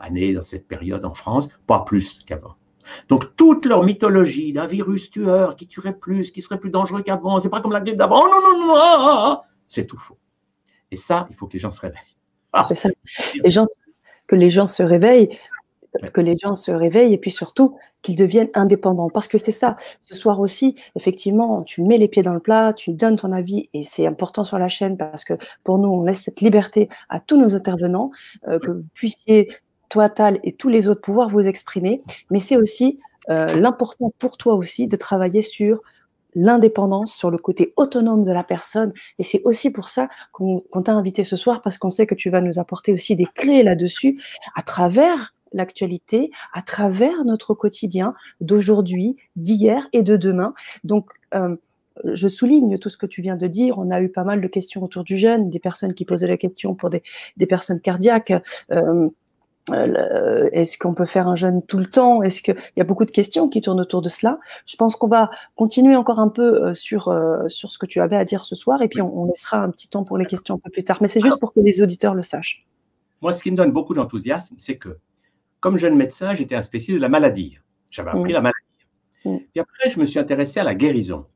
année 0.00 0.32
dans 0.32 0.42
cette 0.42 0.66
période 0.66 1.04
en 1.04 1.14
France, 1.14 1.48
pas 1.66 1.80
plus 1.80 2.20
qu'avant. 2.26 2.56
Donc 3.08 3.36
toute 3.36 3.66
leur 3.66 3.84
mythologie 3.84 4.52
d'un 4.52 4.66
virus 4.66 5.10
tueur 5.10 5.56
qui 5.56 5.66
tuerait 5.66 5.96
plus, 5.96 6.30
qui 6.30 6.42
serait 6.42 6.58
plus 6.58 6.70
dangereux 6.70 7.02
qu'avant, 7.02 7.40
c'est 7.40 7.50
pas 7.50 7.60
comme 7.60 7.72
la 7.72 7.80
grippe 7.80 7.96
d'avant, 7.96 8.22
oh 8.24 8.28
non, 8.28 8.40
non, 8.40 8.66
non, 8.66 8.74
ah, 8.76 8.96
ah, 8.98 9.24
ah, 9.26 9.44
c'est 9.66 9.86
tout 9.86 9.98
faux. 9.98 10.18
Et 10.90 10.96
ça, 10.96 11.26
il 11.30 11.36
faut 11.36 11.46
que 11.46 11.52
les 11.52 11.58
gens 11.58 11.72
se 11.72 11.80
réveillent. 11.80 12.16
C'est 12.68 12.74
ça. 12.74 12.88
Les 13.44 13.50
gens, 13.50 13.66
que 14.26 14.34
les 14.34 14.50
gens 14.50 14.66
se 14.66 14.82
réveillent, 14.82 15.38
que 16.12 16.20
les 16.20 16.36
gens 16.36 16.54
se 16.54 16.70
réveillent 16.70 17.14
et 17.14 17.18
puis 17.18 17.30
surtout 17.30 17.76
qu'ils 18.02 18.16
deviennent 18.16 18.50
indépendants. 18.54 19.10
Parce 19.10 19.28
que 19.28 19.38
c'est 19.38 19.52
ça, 19.52 19.76
ce 20.00 20.14
soir 20.14 20.40
aussi, 20.40 20.76
effectivement, 20.96 21.62
tu 21.62 21.82
mets 21.82 21.98
les 21.98 22.08
pieds 22.08 22.22
dans 22.22 22.32
le 22.32 22.40
plat, 22.40 22.72
tu 22.72 22.92
donnes 22.92 23.16
ton 23.16 23.32
avis 23.32 23.68
et 23.74 23.84
c'est 23.84 24.06
important 24.06 24.44
sur 24.44 24.58
la 24.58 24.68
chaîne 24.68 24.96
parce 24.96 25.24
que 25.24 25.34
pour 25.64 25.78
nous, 25.78 25.88
on 25.88 26.02
laisse 26.04 26.22
cette 26.22 26.40
liberté 26.40 26.88
à 27.08 27.20
tous 27.20 27.40
nos 27.40 27.54
intervenants, 27.54 28.10
euh, 28.48 28.58
que 28.58 28.70
vous 28.70 28.88
puissiez, 28.94 29.48
toi, 29.90 30.08
Tal, 30.08 30.40
et 30.42 30.52
tous 30.52 30.70
les 30.70 30.88
autres, 30.88 31.02
pouvoir 31.02 31.28
vous 31.28 31.46
exprimer. 31.46 32.02
Mais 32.30 32.40
c'est 32.40 32.56
aussi 32.56 32.98
euh, 33.28 33.46
l'important 33.54 34.12
pour 34.18 34.38
toi 34.38 34.54
aussi 34.54 34.88
de 34.88 34.96
travailler 34.96 35.42
sur 35.42 35.82
l'indépendance, 36.34 37.12
sur 37.12 37.30
le 37.30 37.38
côté 37.38 37.74
autonome 37.76 38.24
de 38.24 38.32
la 38.32 38.44
personne. 38.44 38.92
Et 39.18 39.24
c'est 39.24 39.42
aussi 39.44 39.70
pour 39.70 39.88
ça 39.88 40.08
qu'on 40.32 40.62
t'a 40.82 40.92
invité 40.92 41.24
ce 41.24 41.36
soir, 41.36 41.60
parce 41.60 41.76
qu'on 41.76 41.90
sait 41.90 42.06
que 42.06 42.14
tu 42.14 42.30
vas 42.30 42.40
nous 42.40 42.58
apporter 42.58 42.92
aussi 42.92 43.16
des 43.16 43.26
clés 43.26 43.62
là-dessus, 43.62 44.22
à 44.54 44.62
travers 44.62 45.34
l'actualité, 45.52 46.30
à 46.52 46.62
travers 46.62 47.24
notre 47.24 47.54
quotidien 47.54 48.14
d'aujourd'hui, 48.40 49.16
d'hier 49.34 49.88
et 49.92 50.04
de 50.04 50.16
demain. 50.16 50.54
Donc, 50.84 51.10
euh, 51.34 51.56
je 52.04 52.28
souligne 52.28 52.78
tout 52.78 52.88
ce 52.88 52.96
que 52.96 53.06
tu 53.06 53.20
viens 53.20 53.36
de 53.36 53.48
dire. 53.48 53.78
On 53.78 53.90
a 53.90 54.00
eu 54.00 54.08
pas 54.08 54.24
mal 54.24 54.40
de 54.40 54.46
questions 54.46 54.82
autour 54.82 55.02
du 55.02 55.16
jeûne, 55.16 55.50
des 55.50 55.58
personnes 55.58 55.94
qui 55.94 56.04
posaient 56.04 56.28
la 56.28 56.36
question 56.36 56.74
pour 56.74 56.90
des, 56.90 57.02
des 57.36 57.46
personnes 57.46 57.80
cardiaques. 57.80 58.32
Euh, 58.70 59.08
euh, 59.68 60.48
est-ce 60.52 60.78
qu'on 60.78 60.94
peut 60.94 61.04
faire 61.04 61.28
un 61.28 61.36
jeûne 61.36 61.62
tout 61.62 61.78
le 61.78 61.86
temps? 61.86 62.22
Est-ce 62.22 62.42
qu'il 62.42 62.56
y 62.76 62.80
a 62.80 62.84
beaucoup 62.84 63.04
de 63.04 63.10
questions 63.10 63.48
qui 63.48 63.60
tournent 63.60 63.80
autour 63.80 64.02
de 64.02 64.08
cela 64.08 64.38
Je 64.66 64.76
pense 64.76 64.96
qu'on 64.96 65.08
va 65.08 65.30
continuer 65.54 65.96
encore 65.96 66.18
un 66.18 66.28
peu 66.28 66.64
euh, 66.64 66.74
sur, 66.74 67.08
euh, 67.08 67.48
sur 67.48 67.70
ce 67.70 67.78
que 67.78 67.86
tu 67.86 68.00
avais 68.00 68.16
à 68.16 68.24
dire 68.24 68.44
ce 68.44 68.54
soir 68.54 68.82
et 68.82 68.88
puis 68.88 69.02
on, 69.02 69.26
laissera 69.26 69.58
un 69.58 69.70
petit 69.70 69.88
temps 69.88 70.04
pour 70.04 70.18
les 70.18 70.26
questions 70.26 70.56
un 70.56 70.58
peu 70.58 70.70
plus 70.70 70.84
tard. 70.84 70.98
Mais 71.00 71.08
c'est 71.08 71.20
juste 71.20 71.38
pour 71.38 71.52
que 71.52 71.60
les 71.60 71.82
auditeurs 71.82 72.14
le 72.14 72.22
sachent. 72.22 72.66
Moi, 73.20 73.32
ce 73.32 73.42
qui 73.42 73.50
me 73.50 73.56
donne 73.56 73.72
beaucoup 73.72 73.94
d'enthousiasme, 73.94 74.54
c'est 74.58 74.76
que 74.76 74.98
comme 75.60 75.76
jeune 75.76 75.94
médecin, 75.94 76.34
j'étais 76.34 76.54
un 76.54 76.62
spécialiste 76.62 76.98
de 76.98 77.02
la 77.02 77.10
maladie. 77.10 77.58
J'avais 77.90 78.10
appris 78.10 78.30
mm. 78.30 78.34
la 78.34 78.40
maladie. 78.40 78.56
Mm. 79.26 79.36
Et 79.54 79.60
après, 79.60 79.90
je 79.90 80.00
me 80.00 80.06
suis 80.06 80.18
intéressé 80.18 80.58
à 80.58 80.64
la 80.64 80.74
guérison. 80.74 81.26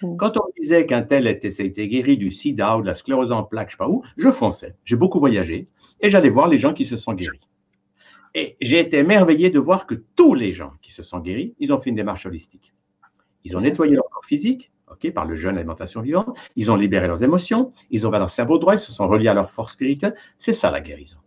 Mm. 0.00 0.16
Quand 0.16 0.36
on 0.36 0.44
disait 0.60 0.86
qu'un 0.86 1.02
tel 1.02 1.26
était, 1.26 1.48
été 1.48 1.88
guéri 1.88 2.16
du 2.16 2.30
sida 2.30 2.78
ou 2.78 2.82
de 2.82 2.86
la 2.86 2.94
sclérose 2.94 3.32
en 3.32 3.42
plaques, 3.42 3.70
je 3.70 3.74
ne 3.74 3.78
sais 3.78 3.84
pas 3.84 3.88
où, 3.88 4.04
je 4.16 4.30
fonçais. 4.30 4.76
J'ai 4.84 4.96
beaucoup 4.96 5.18
voyagé 5.18 5.66
et 6.00 6.08
j'allais 6.08 6.30
voir 6.30 6.46
les 6.46 6.58
gens 6.58 6.72
qui 6.72 6.84
se 6.84 6.96
sont 6.96 7.14
guéris. 7.14 7.40
Et 8.34 8.56
j'ai 8.60 8.80
été 8.80 8.98
émerveillé 8.98 9.50
de 9.50 9.58
voir 9.58 9.86
que 9.86 9.94
tous 10.16 10.34
les 10.34 10.52
gens 10.52 10.72
qui 10.82 10.92
se 10.92 11.02
sont 11.02 11.20
guéris, 11.20 11.54
ils 11.60 11.72
ont 11.72 11.78
fait 11.78 11.90
une 11.90 11.96
démarche 11.96 12.26
holistique. 12.26 12.74
Ils 13.44 13.56
ont 13.56 13.60
nettoyé 13.60 13.94
leur 13.94 14.08
corps 14.10 14.24
physique, 14.24 14.72
ok, 14.90 15.12
par 15.12 15.24
le 15.24 15.36
jeûne, 15.36 15.54
l'alimentation 15.54 16.00
vivante. 16.00 16.36
Ils 16.56 16.70
ont 16.72 16.76
libéré 16.76 17.06
leurs 17.06 17.22
émotions. 17.22 17.72
Ils 17.90 18.04
ont 18.06 18.08
ouvert 18.08 18.20
leur 18.20 18.30
cerveau 18.30 18.58
droit. 18.58 18.74
Ils 18.74 18.78
se 18.78 18.92
sont 18.92 19.06
reliés 19.06 19.28
à 19.28 19.34
leur 19.34 19.50
force 19.50 19.74
spirituelle. 19.74 20.16
C'est 20.38 20.52
ça 20.52 20.70
la 20.70 20.80
guérison. 20.80 21.18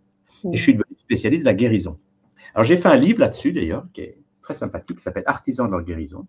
Et 0.52 0.58
je 0.58 0.62
suis 0.62 0.74
devenu 0.74 0.98
spécialiste 0.98 1.44
de 1.44 1.50
la 1.50 1.54
guérison. 1.54 1.98
Alors 2.54 2.66
j'ai 2.66 2.78
fait 2.78 2.90
un 2.90 2.96
livre 2.96 3.20
là-dessus 3.20 3.54
d'ailleurs, 3.54 3.86
qui 3.94 4.02
est 4.02 4.18
très 4.42 4.56
sympathique, 4.56 4.98
qui 4.98 5.04
s'appelle 5.04 5.24
Artisans 5.28 5.68
de 5.68 5.72
leur 5.72 5.84
guérison, 5.84 6.28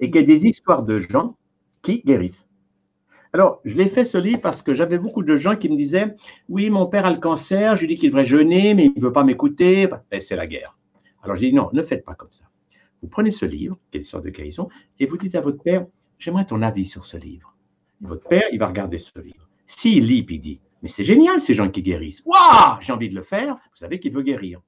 et 0.00 0.10
qui 0.10 0.18
est 0.18 0.24
des 0.24 0.46
histoires 0.46 0.82
de 0.82 0.98
gens 0.98 1.36
qui 1.82 2.02
guérissent. 2.04 2.48
Alors, 3.34 3.60
je 3.64 3.74
l'ai 3.76 3.88
fait 3.88 4.04
ce 4.04 4.18
livre 4.18 4.40
parce 4.42 4.60
que 4.60 4.74
j'avais 4.74 4.98
beaucoup 4.98 5.22
de 5.22 5.36
gens 5.36 5.56
qui 5.56 5.70
me 5.70 5.76
disaient 5.76 6.14
Oui, 6.48 6.68
mon 6.68 6.86
père 6.86 7.06
a 7.06 7.12
le 7.12 7.18
cancer, 7.18 7.76
je 7.76 7.82
lui 7.82 7.94
dis 7.94 7.96
qu'il 7.96 8.10
devrait 8.10 8.26
jeûner, 8.26 8.74
mais 8.74 8.86
il 8.86 8.92
ne 8.94 9.00
veut 9.00 9.12
pas 9.12 9.24
m'écouter. 9.24 9.88
Ben, 10.10 10.20
c'est 10.20 10.36
la 10.36 10.46
guerre. 10.46 10.76
Alors, 11.22 11.36
j'ai 11.36 11.48
dit 11.48 11.54
Non, 11.54 11.70
ne 11.72 11.82
faites 11.82 12.04
pas 12.04 12.14
comme 12.14 12.30
ça. 12.30 12.44
Vous 13.00 13.08
prenez 13.08 13.30
ce 13.30 13.46
livre, 13.46 13.78
qui 13.90 13.96
est 13.96 14.00
l'histoire 14.00 14.22
de 14.22 14.28
guérison, 14.28 14.68
et 15.00 15.06
vous 15.06 15.16
dites 15.16 15.34
à 15.34 15.40
votre 15.40 15.62
père 15.62 15.86
J'aimerais 16.18 16.44
ton 16.44 16.62
avis 16.62 16.84
sur 16.84 17.06
ce 17.06 17.16
livre. 17.16 17.56
votre 18.00 18.28
père, 18.28 18.44
il 18.52 18.58
va 18.58 18.68
regarder 18.68 18.98
ce 18.98 19.18
livre. 19.18 19.48
S'il 19.66 20.06
lit, 20.06 20.22
puis 20.22 20.36
il 20.36 20.40
dit 20.40 20.60
Mais 20.82 20.88
c'est 20.90 21.02
génial 21.02 21.40
ces 21.40 21.54
gens 21.54 21.70
qui 21.70 21.82
guérissent. 21.82 22.22
Waouh, 22.26 22.80
j'ai 22.80 22.92
envie 22.92 23.08
de 23.08 23.14
le 23.14 23.22
faire. 23.22 23.54
Vous 23.54 23.76
savez 23.76 23.98
qu'il 23.98 24.12
veut 24.12 24.22
guérir. 24.22 24.60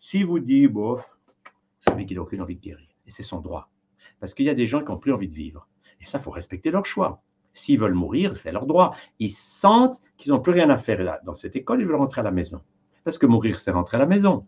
Si 0.00 0.22
vous 0.22 0.38
dites 0.38 0.72
Bof, 0.72 1.18
vous 1.26 1.92
savez 1.92 2.06
qu'il 2.06 2.16
n'a 2.16 2.22
aucune 2.22 2.40
envie 2.40 2.56
de 2.56 2.60
guérir. 2.60 2.88
Et 3.06 3.10
c'est 3.10 3.22
son 3.22 3.40
droit. 3.40 3.70
Parce 4.18 4.32
qu'il 4.32 4.46
y 4.46 4.50
a 4.50 4.54
des 4.54 4.66
gens 4.66 4.80
qui 4.80 4.86
n'ont 4.86 4.98
plus 4.98 5.12
envie 5.12 5.28
de 5.28 5.34
vivre. 5.34 5.68
Et 6.00 6.06
ça, 6.06 6.18
il 6.18 6.22
faut 6.22 6.30
respecter 6.30 6.70
leur 6.70 6.86
choix. 6.86 7.22
S'ils 7.58 7.78
veulent 7.78 7.94
mourir, 7.94 8.36
c'est 8.36 8.52
leur 8.52 8.66
droit. 8.66 8.94
Ils 9.18 9.30
sentent 9.30 10.00
qu'ils 10.16 10.32
n'ont 10.32 10.38
plus 10.38 10.52
rien 10.52 10.70
à 10.70 10.78
faire 10.78 11.02
là. 11.02 11.20
Dans 11.26 11.34
cette 11.34 11.56
école, 11.56 11.80
ils 11.80 11.86
veulent 11.86 11.96
rentrer 11.96 12.20
à 12.20 12.24
la 12.24 12.30
maison. 12.30 12.60
Parce 13.02 13.18
que 13.18 13.26
mourir, 13.26 13.58
c'est 13.58 13.72
rentrer 13.72 13.96
à 13.96 14.00
la 14.00 14.06
maison. 14.06 14.46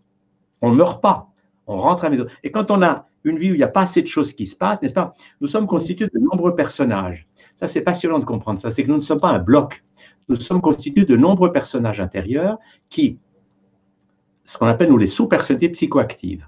On 0.62 0.70
ne 0.70 0.76
meurt 0.76 1.02
pas. 1.02 1.28
On 1.66 1.76
rentre 1.76 2.04
à 2.04 2.06
la 2.08 2.10
maison. 2.10 2.26
Et 2.44 2.52
quand 2.52 2.70
on 2.70 2.82
a 2.82 3.06
une 3.24 3.36
vie 3.36 3.50
où 3.50 3.54
il 3.54 3.58
n'y 3.58 3.64
a 3.64 3.68
pas 3.68 3.82
assez 3.82 4.00
de 4.00 4.06
choses 4.06 4.32
qui 4.32 4.46
se 4.46 4.54
passent, 4.54 4.80
n'est-ce 4.80 4.94
pas 4.94 5.12
Nous 5.40 5.48
sommes 5.48 5.66
constitués 5.66 6.06
de 6.06 6.20
nombreux 6.20 6.54
personnages. 6.54 7.26
Ça, 7.56 7.66
c'est 7.66 7.80
passionnant 7.80 8.20
de 8.20 8.24
comprendre 8.24 8.60
ça. 8.60 8.70
C'est 8.70 8.84
que 8.84 8.88
nous 8.88 8.96
ne 8.96 9.02
sommes 9.02 9.20
pas 9.20 9.30
un 9.30 9.40
bloc. 9.40 9.82
Nous 10.28 10.36
sommes 10.36 10.60
constitués 10.60 11.04
de 11.04 11.16
nombreux 11.16 11.50
personnages 11.50 12.00
intérieurs 12.00 12.58
qui, 12.90 13.18
ce 14.44 14.56
qu'on 14.56 14.66
appelle 14.66 14.88
nous 14.88 14.98
les 14.98 15.08
sous-personnalités 15.08 15.70
psychoactives. 15.70 16.46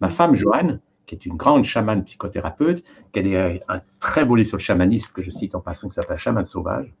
Ma 0.00 0.08
femme, 0.08 0.34
Joanne, 0.34 0.80
qui 1.06 1.14
est 1.14 1.26
une 1.26 1.36
grande 1.36 1.64
chamane 1.64 2.04
psychothérapeute, 2.04 2.84
qui 3.12 3.36
a 3.36 3.52
un 3.68 3.80
très 4.00 4.24
beau 4.24 4.36
livre 4.36 4.48
sur 4.48 4.58
le 4.58 4.62
chamanisme 4.62 5.12
que 5.12 5.22
je 5.22 5.30
cite 5.30 5.54
en 5.54 5.60
passant, 5.60 5.88
qui 5.88 5.94
s'appelle 5.94 6.18
Chaman 6.18 6.46
sauvage, 6.46 6.92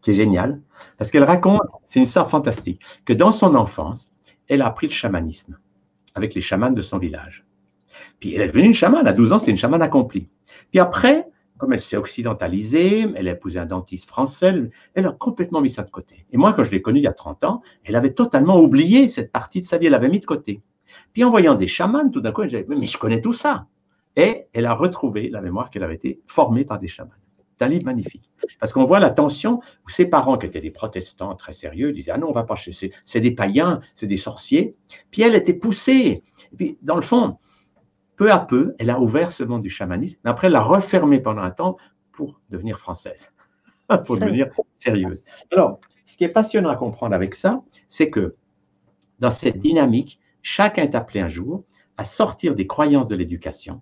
qui 0.00 0.10
est 0.10 0.14
génial, 0.14 0.60
parce 0.98 1.10
qu'elle 1.10 1.24
raconte, 1.24 1.62
c'est 1.86 2.00
une 2.00 2.06
histoire 2.06 2.28
fantastique, 2.28 2.82
que 3.04 3.12
dans 3.12 3.32
son 3.32 3.54
enfance, 3.54 4.10
elle 4.48 4.62
a 4.62 4.66
appris 4.66 4.86
le 4.88 4.92
chamanisme 4.92 5.58
avec 6.14 6.34
les 6.34 6.40
chamans 6.40 6.70
de 6.70 6.82
son 6.82 6.98
village. 6.98 7.44
Puis 8.20 8.34
elle 8.34 8.42
est 8.42 8.48
devenue 8.48 8.66
une 8.66 8.74
chamane, 8.74 9.06
à 9.06 9.12
12 9.12 9.32
ans, 9.32 9.38
c'est 9.38 9.50
une 9.50 9.56
chamane 9.56 9.82
accomplie. 9.82 10.28
Puis 10.70 10.80
après, 10.80 11.26
comme 11.58 11.72
elle 11.72 11.80
s'est 11.80 11.96
occidentalisée, 11.96 13.06
elle 13.14 13.28
a 13.28 13.32
épousé 13.32 13.60
un 13.60 13.66
dentiste 13.66 14.08
français, 14.08 14.70
elle 14.94 15.06
a 15.06 15.12
complètement 15.12 15.60
mis 15.60 15.70
ça 15.70 15.82
de 15.84 15.90
côté. 15.90 16.26
Et 16.32 16.36
moi, 16.36 16.52
quand 16.52 16.64
je 16.64 16.72
l'ai 16.72 16.82
connue 16.82 16.98
il 16.98 17.04
y 17.04 17.08
a 17.08 17.12
30 17.12 17.44
ans, 17.44 17.62
elle 17.84 17.94
avait 17.94 18.14
totalement 18.14 18.58
oublié 18.58 19.06
cette 19.06 19.30
partie 19.30 19.60
de 19.60 19.66
sa 19.66 19.78
vie, 19.78 19.86
elle 19.86 19.92
l'avait 19.92 20.08
mis 20.08 20.18
de 20.18 20.26
côté. 20.26 20.60
Puis 21.12 21.24
en 21.24 21.30
voyant 21.30 21.54
des 21.54 21.66
chamans, 21.66 22.08
tout 22.08 22.20
d'un 22.20 22.32
coup, 22.32 22.42
elle 22.42 22.50
dit 22.50 22.64
Mais 22.68 22.86
je 22.86 22.98
connais 22.98 23.20
tout 23.20 23.32
ça. 23.32 23.66
Et 24.16 24.46
elle 24.52 24.66
a 24.66 24.74
retrouvé 24.74 25.30
la 25.30 25.40
mémoire 25.40 25.70
qu'elle 25.70 25.84
avait 25.84 25.94
été 25.94 26.20
formée 26.26 26.64
par 26.64 26.78
des 26.78 26.88
chamans. 26.88 27.10
C'est 27.58 27.64
un 27.64 27.68
livre 27.68 27.86
magnifique. 27.86 28.30
Parce 28.58 28.72
qu'on 28.72 28.84
voit 28.84 28.98
la 28.98 29.10
tension 29.10 29.60
où 29.86 29.88
ses 29.88 30.06
parents, 30.06 30.36
qui 30.36 30.46
étaient 30.46 30.60
des 30.60 30.70
protestants 30.70 31.34
très 31.34 31.52
sérieux, 31.52 31.92
disaient 31.92 32.12
Ah 32.12 32.18
non, 32.18 32.28
on 32.28 32.32
va 32.32 32.44
pas 32.44 32.56
chez 32.56 32.72
c'est 33.04 33.20
des 33.20 33.30
païens, 33.30 33.80
c'est 33.94 34.06
des 34.06 34.16
sorciers. 34.16 34.74
Puis 35.10 35.22
elle 35.22 35.34
était 35.34 35.54
poussée. 35.54 36.22
Et 36.52 36.56
puis, 36.56 36.78
dans 36.82 36.96
le 36.96 37.02
fond, 37.02 37.38
peu 38.16 38.30
à 38.30 38.38
peu, 38.38 38.74
elle 38.78 38.90
a 38.90 39.00
ouvert 39.00 39.32
ce 39.32 39.44
monde 39.44 39.62
du 39.62 39.70
chamanisme. 39.70 40.18
Mais 40.24 40.30
après, 40.30 40.48
elle 40.48 40.54
l'a 40.54 40.62
refermé 40.62 41.20
pendant 41.20 41.42
un 41.42 41.50
temps 41.50 41.76
pour 42.12 42.40
devenir 42.50 42.78
française, 42.78 43.32
pour 44.06 44.18
devenir 44.18 44.48
sérieuse. 44.78 45.22
Alors, 45.50 45.80
ce 46.04 46.16
qui 46.16 46.24
est 46.24 46.32
passionnant 46.32 46.68
à 46.68 46.76
comprendre 46.76 47.14
avec 47.14 47.34
ça, 47.34 47.62
c'est 47.88 48.08
que 48.08 48.36
dans 49.18 49.30
cette 49.30 49.58
dynamique, 49.58 50.20
Chacun 50.42 50.82
est 50.82 50.96
appelé 50.96 51.20
un 51.20 51.28
jour 51.28 51.64
à 51.96 52.04
sortir 52.04 52.56
des 52.56 52.66
croyances 52.66 53.06
de 53.06 53.14
l'éducation, 53.14 53.80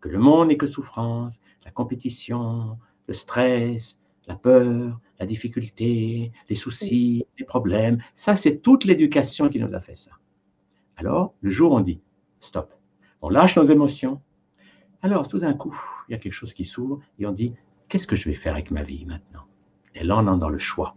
que 0.00 0.08
le 0.08 0.18
monde 0.18 0.48
n'est 0.48 0.56
que 0.56 0.66
souffrance, 0.66 1.40
la 1.64 1.70
compétition, 1.70 2.78
le 3.06 3.12
stress, 3.12 3.98
la 4.26 4.34
peur, 4.34 4.98
la 5.20 5.26
difficulté, 5.26 6.32
les 6.48 6.54
soucis, 6.54 7.26
les 7.38 7.44
problèmes. 7.44 7.98
Ça, 8.14 8.34
c'est 8.34 8.58
toute 8.58 8.84
l'éducation 8.84 9.50
qui 9.50 9.60
nous 9.60 9.74
a 9.74 9.80
fait 9.80 9.94
ça. 9.94 10.12
Alors, 10.96 11.34
le 11.42 11.50
jour 11.50 11.72
on 11.72 11.80
dit 11.80 12.00
stop, 12.40 12.74
on 13.20 13.28
lâche 13.28 13.56
nos 13.56 13.64
émotions. 13.64 14.22
Alors, 15.02 15.28
tout 15.28 15.38
d'un 15.38 15.52
coup, 15.52 15.78
il 16.08 16.12
y 16.12 16.14
a 16.14 16.18
quelque 16.18 16.32
chose 16.32 16.54
qui 16.54 16.64
s'ouvre 16.64 17.00
et 17.18 17.26
on 17.26 17.32
dit 17.32 17.52
qu'est-ce 17.88 18.06
que 18.06 18.16
je 18.16 18.28
vais 18.28 18.34
faire 18.34 18.54
avec 18.54 18.70
ma 18.70 18.82
vie 18.82 19.04
maintenant? 19.04 19.44
Et 19.94 20.02
là, 20.02 20.16
on 20.16 20.34
est 20.34 20.38
dans 20.38 20.48
le 20.48 20.58
choix. 20.58 20.96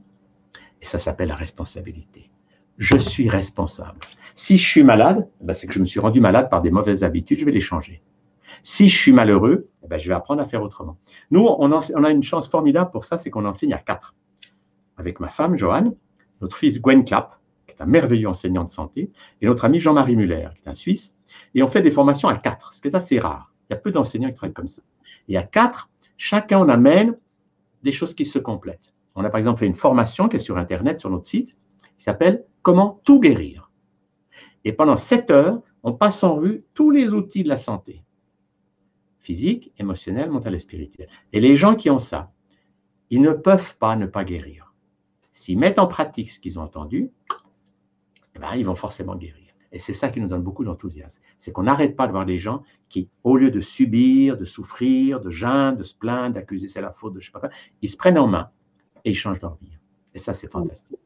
Et 0.81 0.85
ça 0.85 0.97
s'appelle 0.97 1.27
la 1.27 1.35
responsabilité 1.35 2.31
je 2.77 2.97
suis 2.97 3.27
responsable. 3.29 3.99
Si 4.37 4.55
je 4.55 4.69
suis 4.69 4.83
malade, 4.83 5.27
ben, 5.41 5.53
c'est 5.53 5.65
que 5.65 5.73
je 5.73 5.79
me 5.79 5.85
suis 5.85 5.99
rendu 5.99 6.21
malade 6.21 6.47
par 6.51 6.61
des 6.61 6.69
mauvaises 6.69 7.03
habitudes, 7.03 7.39
je 7.39 7.45
vais 7.45 7.51
les 7.51 7.59
changer. 7.59 8.03
Si 8.61 8.87
je 8.87 8.95
suis 8.95 9.11
malheureux, 9.11 9.67
eh 9.83 9.87
ben 9.87 9.97
je 9.97 10.07
vais 10.07 10.13
apprendre 10.13 10.43
à 10.43 10.45
faire 10.45 10.61
autrement. 10.61 10.99
Nous, 11.31 11.43
on, 11.43 11.71
a 11.71 12.11
une 12.11 12.21
chance 12.21 12.47
formidable 12.47 12.91
pour 12.91 13.03
ça, 13.03 13.17
c'est 13.17 13.31
qu'on 13.31 13.45
enseigne 13.45 13.73
à 13.73 13.79
quatre. 13.79 14.13
Avec 14.95 15.19
ma 15.19 15.27
femme, 15.27 15.57
Joanne, 15.57 15.95
notre 16.39 16.55
fils 16.55 16.79
Gwen 16.79 17.03
Clapp, 17.03 17.39
qui 17.65 17.73
est 17.73 17.81
un 17.81 17.87
merveilleux 17.87 18.29
enseignant 18.29 18.63
de 18.63 18.69
santé, 18.69 19.09
et 19.41 19.47
notre 19.47 19.65
ami 19.65 19.79
Jean-Marie 19.79 20.15
Muller, 20.15 20.49
qui 20.53 20.67
est 20.67 20.69
un 20.69 20.75
Suisse. 20.75 21.15
Et 21.55 21.63
on 21.63 21.67
fait 21.67 21.81
des 21.81 21.89
formations 21.89 22.29
à 22.29 22.37
quatre, 22.37 22.75
ce 22.75 22.81
qui 22.81 22.89
est 22.89 22.95
assez 22.95 23.17
rare. 23.17 23.51
Il 23.67 23.73
y 23.73 23.75
a 23.75 23.79
peu 23.79 23.89
d'enseignants 23.89 24.29
qui 24.29 24.35
travaillent 24.35 24.53
comme 24.53 24.67
ça. 24.67 24.83
Et 25.29 25.37
à 25.37 25.41
quatre, 25.41 25.89
chacun 26.15 26.59
on 26.59 26.69
amène 26.69 27.17
des 27.81 27.91
choses 27.91 28.13
qui 28.13 28.25
se 28.25 28.37
complètent. 28.37 28.93
On 29.15 29.25
a 29.25 29.31
par 29.31 29.39
exemple 29.39 29.61
fait 29.61 29.65
une 29.65 29.73
formation 29.73 30.29
qui 30.29 30.35
est 30.35 30.39
sur 30.39 30.57
Internet, 30.57 30.99
sur 30.99 31.09
notre 31.09 31.27
site, 31.27 31.55
qui 31.97 32.03
s'appelle 32.03 32.45
comment 32.61 33.01
tout 33.03 33.19
guérir. 33.19 33.66
Et 34.67 34.73
pendant 34.73 34.97
sept 34.97 35.31
heures, 35.31 35.61
on 35.81 35.93
passe 35.93 36.25
en 36.25 36.33
revue 36.33 36.65
tous 36.73 36.91
les 36.91 37.13
outils 37.13 37.41
de 37.41 37.47
la 37.47 37.55
santé, 37.55 38.03
physique, 39.17 39.71
émotionnelle, 39.77 40.29
mentale 40.29 40.55
et 40.55 40.59
spirituelle. 40.59 41.07
Et 41.31 41.39
les 41.39 41.55
gens 41.55 41.73
qui 41.73 41.89
ont 41.89 41.99
ça, 41.99 42.33
ils 43.09 43.21
ne 43.21 43.31
peuvent 43.31 43.77
pas 43.77 43.95
ne 43.95 44.07
pas 44.07 44.25
guérir. 44.25 44.73
S'ils 45.31 45.57
mettent 45.57 45.79
en 45.79 45.87
pratique 45.87 46.29
ce 46.31 46.41
qu'ils 46.41 46.59
ont 46.59 46.63
entendu, 46.63 47.11
eh 48.35 48.39
ben, 48.39 48.55
ils 48.55 48.65
vont 48.65 48.75
forcément 48.75 49.15
guérir. 49.15 49.53
Et 49.71 49.79
c'est 49.79 49.93
ça 49.93 50.09
qui 50.09 50.19
nous 50.19 50.27
donne 50.27 50.43
beaucoup 50.43 50.65
d'enthousiasme. 50.65 51.21
C'est 51.39 51.53
qu'on 51.53 51.63
n'arrête 51.63 51.95
pas 51.95 52.05
de 52.05 52.11
voir 52.11 52.25
des 52.25 52.37
gens 52.37 52.61
qui, 52.89 53.09
au 53.23 53.37
lieu 53.37 53.51
de 53.51 53.61
subir, 53.61 54.35
de 54.35 54.43
souffrir, 54.43 55.21
de 55.21 55.29
geindre, 55.29 55.77
de 55.77 55.83
se 55.83 55.95
plaindre, 55.95 56.33
d'accuser 56.35 56.67
c'est 56.67 56.81
la 56.81 56.91
faute 56.91 57.13
de 57.13 57.21
je 57.21 57.27
sais 57.27 57.31
pas 57.31 57.39
quoi, 57.39 57.51
ils 57.81 57.89
se 57.89 57.95
prennent 57.95 58.19
en 58.19 58.27
main 58.27 58.51
et 59.05 59.11
ils 59.11 59.15
changent 59.15 59.41
leur 59.41 59.55
vie. 59.55 59.77
Et 60.13 60.19
ça, 60.19 60.33
c'est 60.33 60.51
fantastique. 60.51 60.99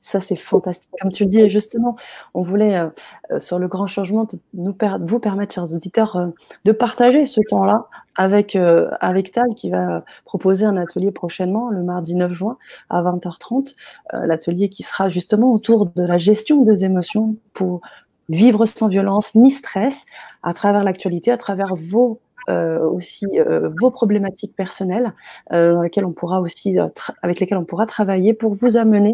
Ça, 0.00 0.20
c'est 0.20 0.36
fantastique. 0.36 0.90
Comme 1.00 1.12
tu 1.12 1.24
le 1.24 1.30
dis, 1.30 1.48
justement, 1.50 1.96
on 2.34 2.42
voulait, 2.42 2.76
euh, 2.76 2.88
euh, 3.30 3.40
sur 3.40 3.58
le 3.58 3.68
grand 3.68 3.86
changement, 3.86 4.26
nous 4.54 4.76
vous 5.02 5.18
permettre, 5.20 5.54
chers 5.54 5.72
auditeurs, 5.74 6.16
euh, 6.16 6.26
de 6.64 6.72
partager 6.72 7.26
ce 7.26 7.40
temps-là 7.48 7.86
avec, 8.16 8.56
avec 9.00 9.30
Tal, 9.30 9.54
qui 9.54 9.70
va 9.70 10.02
proposer 10.24 10.64
un 10.64 10.76
atelier 10.76 11.12
prochainement, 11.12 11.70
le 11.70 11.84
mardi 11.84 12.16
9 12.16 12.32
juin 12.32 12.58
à 12.90 13.00
20h30. 13.00 13.76
L'atelier 14.12 14.68
qui 14.68 14.82
sera 14.82 15.08
justement 15.08 15.52
autour 15.52 15.86
de 15.86 16.02
la 16.02 16.18
gestion 16.18 16.64
des 16.64 16.84
émotions 16.84 17.36
pour 17.52 17.80
vivre 18.28 18.66
sans 18.66 18.88
violence 18.88 19.36
ni 19.36 19.52
stress 19.52 20.04
à 20.42 20.52
travers 20.52 20.82
l'actualité, 20.82 21.30
à 21.30 21.36
travers 21.36 21.76
vos 21.76 22.20
aussi 22.48 23.26
euh, 23.34 23.70
vos 23.80 23.90
problématiques 23.90 24.56
personnelles 24.56 25.12
euh, 25.52 25.74
dans 25.74 25.82
lesquelles 25.82 26.06
on 26.06 26.12
pourra 26.12 26.40
aussi 26.40 26.76
avec 27.22 27.40
lesquelles 27.40 27.58
on 27.58 27.64
pourra 27.64 27.86
travailler 27.86 28.32
pour 28.32 28.54
vous 28.54 28.76
amener 28.76 29.12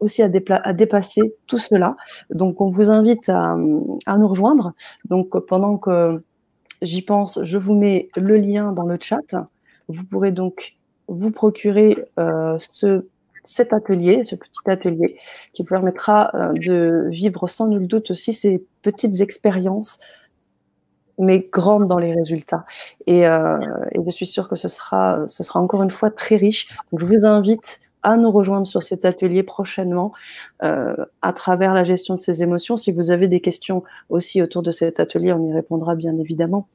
aussi 0.00 0.22
à, 0.22 0.28
dépasser 0.28 1.34
tout 1.46 1.58
cela. 1.58 1.96
Donc 2.30 2.60
on 2.60 2.66
vous 2.66 2.90
invite 2.90 3.28
à, 3.28 3.56
à 4.06 4.18
nous 4.18 4.28
rejoindre. 4.28 4.72
Donc 5.08 5.38
pendant 5.46 5.78
que 5.78 6.22
j'y 6.82 7.02
pense, 7.02 7.38
je 7.42 7.58
vous 7.58 7.74
mets 7.74 8.08
le 8.16 8.36
lien 8.36 8.72
dans 8.72 8.86
le 8.86 8.98
chat. 9.00 9.48
Vous 9.88 10.04
pourrez 10.04 10.32
donc 10.32 10.76
vous 11.06 11.30
procurer 11.30 11.96
ce 12.16 13.06
cet 13.44 13.72
atelier, 13.72 14.22
ce 14.24 14.36
petit 14.36 14.60
atelier, 14.66 15.16
qui 15.52 15.62
vous 15.62 15.68
permettra 15.68 16.30
de 16.54 17.08
vivre 17.10 17.48
sans 17.48 17.66
nul 17.66 17.88
doute 17.88 18.12
aussi 18.12 18.32
ces 18.32 18.64
petites 18.82 19.20
expériences 19.20 19.98
mais 21.18 21.48
grande 21.52 21.88
dans 21.88 21.98
les 21.98 22.14
résultats. 22.14 22.64
Euh, 23.08 23.58
et, 23.92 24.00
je 24.04 24.10
suis 24.10 24.26
sûre 24.26 24.48
que 24.48 24.56
ce 24.56 24.68
sera, 24.68 25.24
ce 25.26 25.42
sera 25.42 25.60
encore 25.60 25.82
une 25.82 25.90
fois 25.90 26.10
très 26.10 26.36
riche. 26.36 26.68
Donc, 26.90 27.00
je 27.00 27.06
vous 27.06 27.26
invite 27.26 27.80
à 28.02 28.16
nous 28.16 28.30
rejoindre 28.30 28.66
sur 28.66 28.82
cet 28.82 29.04
atelier 29.04 29.42
prochainement 29.42 30.12
euh, 30.62 30.96
à 31.22 31.32
travers 31.32 31.72
la 31.74 31.84
gestion 31.84 32.14
de 32.14 32.18
ces 32.18 32.42
émotions. 32.42 32.76
Si 32.76 32.92
vous 32.92 33.10
avez 33.10 33.28
des 33.28 33.40
questions 33.40 33.84
aussi 34.08 34.42
autour 34.42 34.62
de 34.62 34.70
cet 34.70 35.00
atelier, 35.00 35.32
on 35.32 35.46
y 35.46 35.52
répondra 35.52 35.94
bien 35.94 36.16
évidemment. 36.16 36.68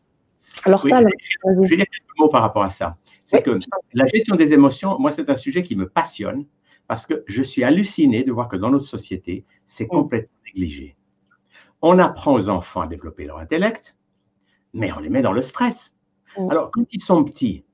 Alors, 0.63 0.81
je, 0.81 0.88
vais, 0.88 1.75
dire 1.75 1.85
quelques 1.85 2.17
mots 2.17 2.29
par 2.29 2.41
rapport 2.41 2.63
à 2.63 2.69
ça. 2.69 2.95
C'est 3.25 3.41
que 3.41 3.59
la 3.93 4.05
gestion 4.07 4.35
des 4.35 4.53
émotions, 4.53 4.97
moi, 4.99 5.11
c'est 5.11 5.29
un 5.29 5.35
sujet 5.35 5.63
qui 5.63 5.75
me 5.75 5.88
passionne 5.88 6.45
parce 6.88 7.05
que 7.05 7.23
je 7.27 7.43
suis 7.43 7.63
halluciné 7.63 8.23
de 8.23 8.31
voir 8.31 8.47
que 8.47 8.55
dans 8.55 8.69
notre 8.69 8.85
société, 8.85 9.45
c'est 9.67 9.88
complètement 9.88 10.38
négligé. 10.45 10.95
On 11.81 11.99
apprend 11.99 12.33
aux 12.33 12.49
enfants 12.49 12.81
à 12.81 12.88
développer 12.88 13.25
leur 13.25 13.38
intellect, 13.38 13.96
mais 14.74 14.91
on 14.93 14.99
les 14.99 15.09
met 15.09 15.22
dans 15.22 15.32
le 15.32 15.41
stress. 15.41 15.93
Mm. 16.38 16.49
Alors, 16.49 16.72
quand 16.72 16.86
ils 16.91 17.01
sont 17.01 17.24
petits, 17.24 17.65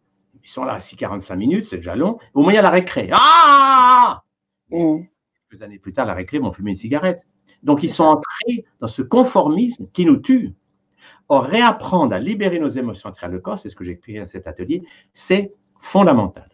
ils 0.43 0.49
sont 0.49 0.63
là 0.63 0.77
6-45 0.77 1.35
minutes, 1.35 1.65
c'est 1.65 1.77
déjà 1.77 1.95
long. 1.95 2.17
Au 2.33 2.41
moins, 2.41 2.51
il 2.51 2.55
y 2.55 2.59
a 2.59 2.61
la 2.61 2.69
récré. 2.69 3.09
Ah 3.11 4.23
mm. 4.71 5.01
Quelques 5.49 5.61
années 5.61 5.79
plus 5.79 5.93
tard, 5.93 6.05
la 6.05 6.13
récré 6.13 6.39
vont 6.39 6.51
fumer 6.51 6.71
une 6.71 6.77
cigarette. 6.77 7.25
Donc, 7.61 7.83
ils 7.83 7.91
sont 7.91 8.05
entrés 8.05 8.65
dans 8.79 8.87
ce 8.87 9.01
conformisme 9.01 9.87
qui 9.93 10.05
nous 10.05 10.17
tue. 10.17 10.53
Or, 11.29 11.43
réapprendre 11.43 12.13
à 12.13 12.19
libérer 12.19 12.59
nos 12.59 12.67
émotions 12.67 13.09
à 13.09 13.11
travers 13.11 13.35
le 13.35 13.41
corps, 13.41 13.57
c'est 13.57 13.69
ce 13.69 13.75
que 13.75 13.83
j'ai 13.83 13.93
écrit 13.93 14.19
à 14.19 14.27
cet 14.27 14.47
atelier, 14.47 14.83
c'est 15.13 15.53
fondamental. 15.79 16.49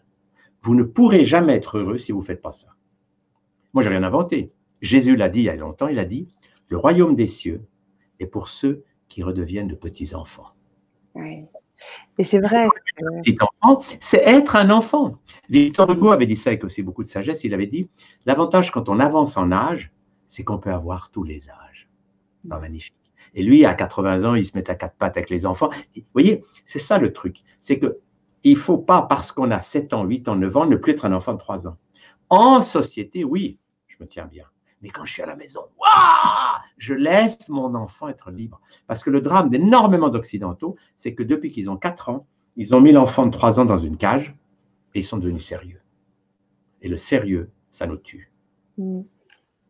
Vous 0.61 0.75
ne 0.75 0.83
pourrez 0.83 1.23
jamais 1.23 1.55
être 1.55 1.77
heureux 1.77 1.97
si 1.97 2.11
vous 2.11 2.19
ne 2.19 2.25
faites 2.25 2.41
pas 2.41 2.51
ça. 2.51 2.67
Moi, 3.73 3.83
je 3.83 3.89
n'ai 3.89 3.97
rien 3.97 4.05
inventé. 4.05 4.51
Jésus 4.81 5.15
l'a 5.15 5.29
dit 5.29 5.39
il 5.39 5.45
y 5.45 5.49
a 5.49 5.55
longtemps, 5.55 5.87
il 5.87 5.99
a 5.99 6.05
dit, 6.05 6.27
le 6.69 6.77
royaume 6.77 7.15
des 7.15 7.27
cieux 7.27 7.65
est 8.19 8.27
pour 8.27 8.47
ceux 8.47 8.83
qui 9.09 9.23
redeviennent 9.23 9.67
de 9.67 9.75
petits 9.75 10.15
enfants. 10.15 10.51
Oui. 11.15 11.45
Et 12.17 12.23
c'est 12.23 12.39
vrai. 12.39 12.67
Petit 13.21 13.37
enfant, 13.41 13.81
c'est 13.99 14.21
être 14.25 14.55
un 14.55 14.69
enfant. 14.69 15.17
Victor 15.49 15.89
Hugo 15.91 16.11
avait 16.11 16.25
dit 16.25 16.35
ça 16.35 16.51
avec 16.51 16.63
aussi 16.63 16.83
beaucoup 16.83 17.03
de 17.03 17.07
sagesse. 17.07 17.43
Il 17.43 17.53
avait 17.53 17.67
dit 17.67 17.89
l'avantage 18.25 18.71
quand 18.71 18.89
on 18.89 18.99
avance 18.99 19.37
en 19.37 19.51
âge, 19.51 19.91
c'est 20.27 20.43
qu'on 20.43 20.59
peut 20.59 20.71
avoir 20.71 21.09
tous 21.11 21.23
les 21.23 21.49
âges. 21.49 21.89
magnifique. 22.43 22.95
Et 23.33 23.43
lui, 23.43 23.65
à 23.65 23.73
80 23.73 24.23
ans, 24.25 24.35
il 24.35 24.45
se 24.45 24.57
met 24.57 24.69
à 24.69 24.75
quatre 24.75 24.95
pattes 24.95 25.17
avec 25.17 25.29
les 25.29 25.45
enfants. 25.45 25.69
Vous 25.95 26.03
voyez, 26.13 26.43
c'est 26.65 26.79
ça 26.79 26.97
le 26.97 27.13
truc. 27.13 27.43
C'est 27.61 27.79
que 27.79 27.99
il 28.43 28.55
faut 28.55 28.77
pas, 28.77 29.01
parce 29.01 29.31
qu'on 29.31 29.51
a 29.51 29.61
7 29.61 29.93
ans, 29.93 30.05
8 30.05 30.29
ans, 30.29 30.35
9 30.35 30.57
ans, 30.57 30.65
ne 30.65 30.77
plus 30.77 30.93
être 30.93 31.05
un 31.05 31.13
enfant 31.13 31.33
de 31.33 31.39
3 31.39 31.67
ans. 31.67 31.77
En 32.29 32.61
société, 32.61 33.23
oui, 33.23 33.59
je 33.87 33.97
me 33.99 34.07
tiens 34.07 34.25
bien. 34.25 34.45
Mais 34.81 34.89
quand 34.89 35.05
je 35.05 35.13
suis 35.13 35.21
à 35.21 35.25
la 35.25 35.35
maison, 35.35 35.61
je 36.77 36.93
laisse 36.93 37.49
mon 37.49 37.75
enfant 37.75 38.07
être 38.07 38.31
libre. 38.31 38.61
Parce 38.87 39.03
que 39.03 39.09
le 39.09 39.21
drame 39.21 39.49
d'énormément 39.49 40.09
d'Occidentaux, 40.09 40.75
c'est 40.97 41.13
que 41.13 41.23
depuis 41.23 41.51
qu'ils 41.51 41.69
ont 41.69 41.77
4 41.77 42.09
ans, 42.09 42.27
ils 42.55 42.75
ont 42.75 42.81
mis 42.81 42.91
l'enfant 42.91 43.25
de 43.25 43.31
3 43.31 43.59
ans 43.59 43.65
dans 43.65 43.77
une 43.77 43.97
cage 43.97 44.35
et 44.95 44.99
ils 44.99 45.05
sont 45.05 45.17
devenus 45.17 45.45
sérieux. 45.45 45.81
Et 46.81 46.87
le 46.87 46.97
sérieux, 46.97 47.51
ça 47.71 47.87
nous 47.87 47.97
tue. 47.97 48.31
Mm. 48.77 49.01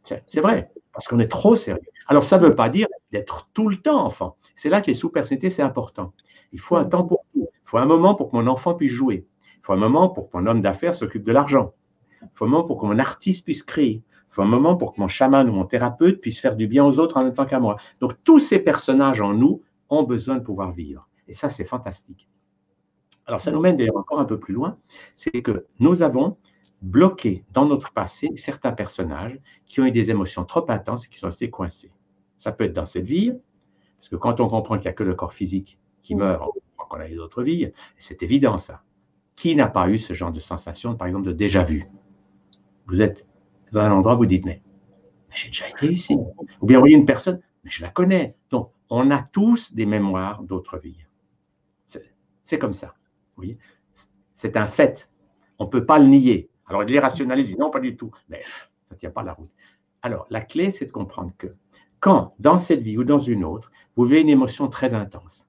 C'est 0.03 0.39
vrai, 0.39 0.71
parce 0.91 1.07
qu'on 1.07 1.19
est 1.19 1.27
trop 1.27 1.55
sérieux. 1.55 1.81
Alors, 2.07 2.23
ça 2.23 2.37
ne 2.37 2.45
veut 2.45 2.55
pas 2.55 2.69
dire 2.69 2.87
d'être 3.11 3.49
tout 3.53 3.69
le 3.69 3.77
temps 3.77 4.03
enfant. 4.03 4.37
C'est 4.55 4.69
là 4.69 4.81
que 4.81 4.87
les 4.87 4.95
sous-personnalités, 4.95 5.49
c'est 5.49 5.61
important. 5.61 6.13
Il 6.51 6.59
faut 6.59 6.75
un 6.75 6.85
temps 6.85 7.03
pour 7.03 7.25
tout. 7.33 7.47
Il 7.53 7.69
faut 7.69 7.77
un 7.77 7.85
moment 7.85 8.15
pour 8.15 8.31
que 8.31 8.35
mon 8.35 8.47
enfant 8.47 8.73
puisse 8.73 8.91
jouer. 8.91 9.27
Il 9.57 9.59
faut 9.61 9.73
un 9.73 9.77
moment 9.77 10.09
pour 10.09 10.29
que 10.29 10.37
mon 10.37 10.47
homme 10.47 10.61
d'affaires 10.61 10.95
s'occupe 10.95 11.23
de 11.23 11.31
l'argent. 11.31 11.73
Il 12.21 12.29
faut 12.33 12.45
un 12.45 12.47
moment 12.47 12.63
pour 12.63 12.79
que 12.79 12.85
mon 12.85 12.97
artiste 12.97 13.45
puisse 13.45 13.61
créer. 13.61 14.01
Il 14.29 14.33
faut 14.33 14.41
un 14.43 14.47
moment 14.47 14.75
pour 14.75 14.93
que 14.93 15.01
mon 15.01 15.07
chaman 15.07 15.49
ou 15.49 15.53
mon 15.53 15.65
thérapeute 15.65 16.21
puisse 16.21 16.39
faire 16.39 16.55
du 16.55 16.67
bien 16.67 16.85
aux 16.85 16.99
autres 16.99 17.17
en 17.17 17.23
même 17.23 17.33
temps 17.33 17.47
qu'à 17.47 17.59
moi. 17.59 17.77
Donc, 17.99 18.13
tous 18.23 18.39
ces 18.39 18.59
personnages 18.59 19.21
en 19.21 19.33
nous 19.33 19.63
ont 19.89 20.03
besoin 20.03 20.35
de 20.35 20.43
pouvoir 20.43 20.71
vivre. 20.71 21.09
Et 21.27 21.33
ça, 21.33 21.49
c'est 21.49 21.65
fantastique. 21.65 22.29
Alors, 23.25 23.39
ça 23.39 23.51
nous 23.51 23.59
mène 23.59 23.77
d'ailleurs 23.77 23.97
encore 23.97 24.19
un 24.19 24.25
peu 24.25 24.39
plus 24.39 24.53
loin. 24.53 24.77
C'est 25.15 25.41
que 25.41 25.65
nous 25.79 26.01
avons 26.01 26.37
bloqué 26.81 27.43
dans 27.51 27.65
notre 27.65 27.91
passé 27.91 28.29
certains 28.35 28.71
personnages 28.71 29.39
qui 29.65 29.81
ont 29.81 29.85
eu 29.85 29.91
des 29.91 30.11
émotions 30.11 30.45
trop 30.45 30.69
intenses 30.69 31.05
et 31.05 31.09
qui 31.09 31.19
sont 31.19 31.27
restés 31.27 31.49
coincés. 31.49 31.91
Ça 32.37 32.51
peut 32.51 32.63
être 32.65 32.73
dans 32.73 32.85
cette 32.85 33.05
vie, 33.05 33.33
parce 33.97 34.09
que 34.09 34.15
quand 34.15 34.39
on 34.39 34.47
comprend 34.47 34.75
qu'il 34.75 34.83
n'y 34.83 34.89
a 34.89 34.93
que 34.93 35.03
le 35.03 35.13
corps 35.13 35.33
physique 35.33 35.79
qui 36.01 36.15
meurt, 36.15 36.41
on 36.41 36.51
comprend 36.51 36.85
qu'on 36.89 36.99
a 37.01 37.09
eu 37.09 37.15
d'autres 37.15 37.43
vies, 37.43 37.71
c'est 37.97 38.23
évident 38.23 38.57
ça. 38.57 38.81
Qui 39.35 39.55
n'a 39.55 39.67
pas 39.67 39.89
eu 39.89 39.99
ce 39.99 40.13
genre 40.13 40.31
de 40.31 40.39
sensation, 40.39 40.95
par 40.95 41.07
exemple, 41.07 41.27
de 41.27 41.33
déjà 41.33 41.63
vu 41.63 41.85
Vous 42.87 43.01
êtes 43.01 43.27
dans 43.71 43.81
un 43.81 43.91
endroit, 43.91 44.15
vous 44.15 44.25
dites, 44.25 44.45
mais, 44.45 44.61
j'ai 45.31 45.49
déjà 45.49 45.69
été 45.69 45.87
ici. 45.91 46.15
Ou 46.61 46.65
bien 46.65 46.77
vous 46.77 46.81
voyez 46.81 46.95
une 46.95 47.05
personne, 47.05 47.39
mais 47.63 47.69
je 47.69 47.81
la 47.81 47.89
connais. 47.89 48.35
Donc, 48.49 48.71
on 48.89 49.11
a 49.11 49.21
tous 49.21 49.73
des 49.73 49.85
mémoires 49.85 50.43
d'autres 50.43 50.77
vies. 50.77 51.05
C'est 52.43 52.57
comme 52.57 52.73
ça. 52.73 52.95
C'est 54.33 54.57
un 54.57 54.65
fait. 54.65 55.09
On 55.59 55.65
ne 55.65 55.69
peut 55.69 55.85
pas 55.85 55.99
le 55.99 56.07
nier. 56.07 56.49
Alors, 56.65 56.83
il 56.83 56.89
les 56.89 56.99
rationalise, 56.99 57.55
non, 57.57 57.69
pas 57.69 57.79
du 57.79 57.95
tout. 57.95 58.11
Mais 58.27 58.41
ça 58.43 58.95
ne 58.95 58.97
tient 58.97 59.11
pas 59.11 59.23
la 59.23 59.33
route. 59.33 59.51
Alors, 60.01 60.25
la 60.29 60.41
clé, 60.41 60.71
c'est 60.71 60.85
de 60.85 60.91
comprendre 60.91 61.31
que 61.37 61.55
quand, 61.99 62.33
dans 62.39 62.57
cette 62.57 62.81
vie 62.81 62.97
ou 62.97 63.03
dans 63.03 63.19
une 63.19 63.43
autre, 63.43 63.71
vous 63.95 64.05
vivez 64.05 64.21
une 64.21 64.29
émotion 64.29 64.67
très 64.67 64.93
intense, 64.93 65.45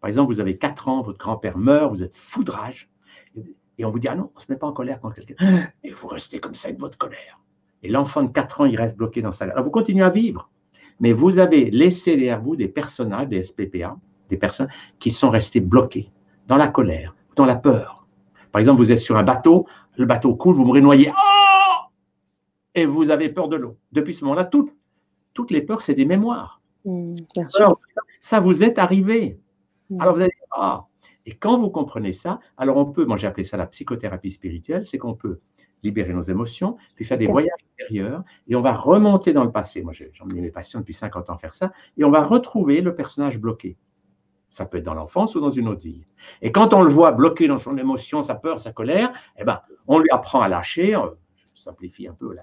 par 0.00 0.08
exemple, 0.08 0.32
vous 0.32 0.40
avez 0.40 0.56
4 0.56 0.88
ans, 0.88 1.02
votre 1.02 1.18
grand-père 1.18 1.58
meurt, 1.58 1.90
vous 1.90 2.04
êtes 2.04 2.14
foudrage, 2.14 2.88
et 3.76 3.84
on 3.84 3.90
vous 3.90 3.98
dit, 3.98 4.08
ah 4.08 4.14
non, 4.14 4.30
on 4.32 4.38
ne 4.38 4.40
se 4.40 4.50
met 4.50 4.58
pas 4.58 4.68
en 4.68 4.72
colère 4.72 5.00
quand 5.00 5.10
quelqu'un... 5.10 5.34
Et 5.82 5.90
vous 5.90 6.06
restez 6.06 6.40
comme 6.40 6.54
ça 6.54 6.68
avec 6.68 6.80
votre 6.80 6.96
colère. 6.96 7.40
Et 7.82 7.88
l'enfant 7.88 8.22
de 8.22 8.32
4 8.32 8.62
ans, 8.62 8.64
il 8.64 8.76
reste 8.76 8.96
bloqué 8.96 9.22
dans 9.22 9.32
sa... 9.32 9.44
Alors 9.44 9.64
vous 9.64 9.70
continuez 9.70 10.04
à 10.04 10.10
vivre, 10.10 10.50
mais 11.00 11.12
vous 11.12 11.38
avez 11.38 11.70
laissé 11.70 12.16
derrière 12.16 12.40
vous 12.40 12.56
des 12.56 12.68
personnages, 12.68 13.28
des 13.28 13.42
SPPA, 13.42 13.96
des 14.28 14.36
personnes 14.36 14.68
qui 14.98 15.10
sont 15.10 15.30
restées 15.30 15.60
bloquées 15.60 16.10
dans 16.46 16.56
la 16.56 16.68
colère, 16.68 17.14
dans 17.36 17.44
la 17.44 17.56
peur. 17.56 18.06
Par 18.52 18.60
exemple, 18.60 18.78
vous 18.78 18.90
êtes 18.90 18.98
sur 18.98 19.16
un 19.16 19.22
bateau, 19.22 19.66
le 19.96 20.06
bateau 20.06 20.34
coule, 20.34 20.54
vous 20.54 20.64
mourrez 20.64 20.80
noyé, 20.80 21.12
oh 21.12 21.48
et 22.74 22.86
vous 22.86 23.10
avez 23.10 23.28
peur 23.28 23.48
de 23.48 23.56
l'eau. 23.56 23.76
Depuis 23.92 24.14
ce 24.14 24.24
moment-là, 24.24 24.44
toutes, 24.44 24.72
toutes 25.34 25.50
les 25.50 25.62
peurs, 25.62 25.82
c'est 25.82 25.94
des 25.94 26.04
mémoires. 26.04 26.60
Mmh, 26.84 27.14
alors, 27.56 27.80
ça 28.20 28.40
vous 28.40 28.62
est 28.62 28.78
arrivé. 28.78 29.38
Mmh. 29.90 30.00
Alors 30.00 30.14
vous 30.14 30.22
allez 30.22 30.32
ah. 30.52 30.84
Et 31.26 31.34
quand 31.34 31.58
vous 31.58 31.70
comprenez 31.70 32.12
ça, 32.12 32.40
alors 32.56 32.76
on 32.76 32.86
peut, 32.86 33.04
moi 33.04 33.16
j'ai 33.16 33.26
appelé 33.26 33.44
ça 33.44 33.56
la 33.56 33.66
psychothérapie 33.66 34.30
spirituelle, 34.30 34.86
c'est 34.86 34.96
qu'on 34.96 35.14
peut 35.14 35.40
libérer 35.82 36.12
nos 36.12 36.22
émotions, 36.22 36.76
puis 36.96 37.04
faire 37.04 37.18
des 37.18 37.26
voyages 37.26 37.50
intérieurs, 37.74 38.24
et 38.48 38.56
on 38.56 38.60
va 38.60 38.72
remonter 38.72 39.32
dans 39.32 39.44
le 39.44 39.52
passé. 39.52 39.82
Moi, 39.82 39.92
j'ai 39.92 40.10
emmené 40.20 40.40
mes 40.40 40.50
patients 40.50 40.80
depuis 40.80 40.94
50 40.94 41.30
ans 41.30 41.36
faire 41.36 41.54
ça, 41.54 41.72
et 41.96 42.04
on 42.04 42.10
va 42.10 42.24
retrouver 42.24 42.80
le 42.80 42.94
personnage 42.94 43.38
bloqué. 43.38 43.76
Ça 44.50 44.64
peut 44.64 44.78
être 44.78 44.84
dans 44.84 44.94
l'enfance 44.94 45.34
ou 45.34 45.40
dans 45.40 45.50
une 45.50 45.68
autre 45.68 45.82
vie. 45.82 46.06
Et 46.40 46.52
quand 46.52 46.72
on 46.72 46.82
le 46.82 46.90
voit 46.90 47.12
bloqué 47.12 47.46
dans 47.46 47.58
son 47.58 47.76
émotion, 47.76 48.22
sa 48.22 48.34
peur, 48.34 48.60
sa 48.60 48.72
colère, 48.72 49.12
eh 49.36 49.44
ben, 49.44 49.60
on 49.86 49.98
lui 49.98 50.08
apprend 50.10 50.40
à 50.40 50.48
lâcher, 50.48 50.96
je 51.36 51.62
simplifie 51.62 52.08
un 52.08 52.14
peu 52.14 52.34
là. 52.34 52.42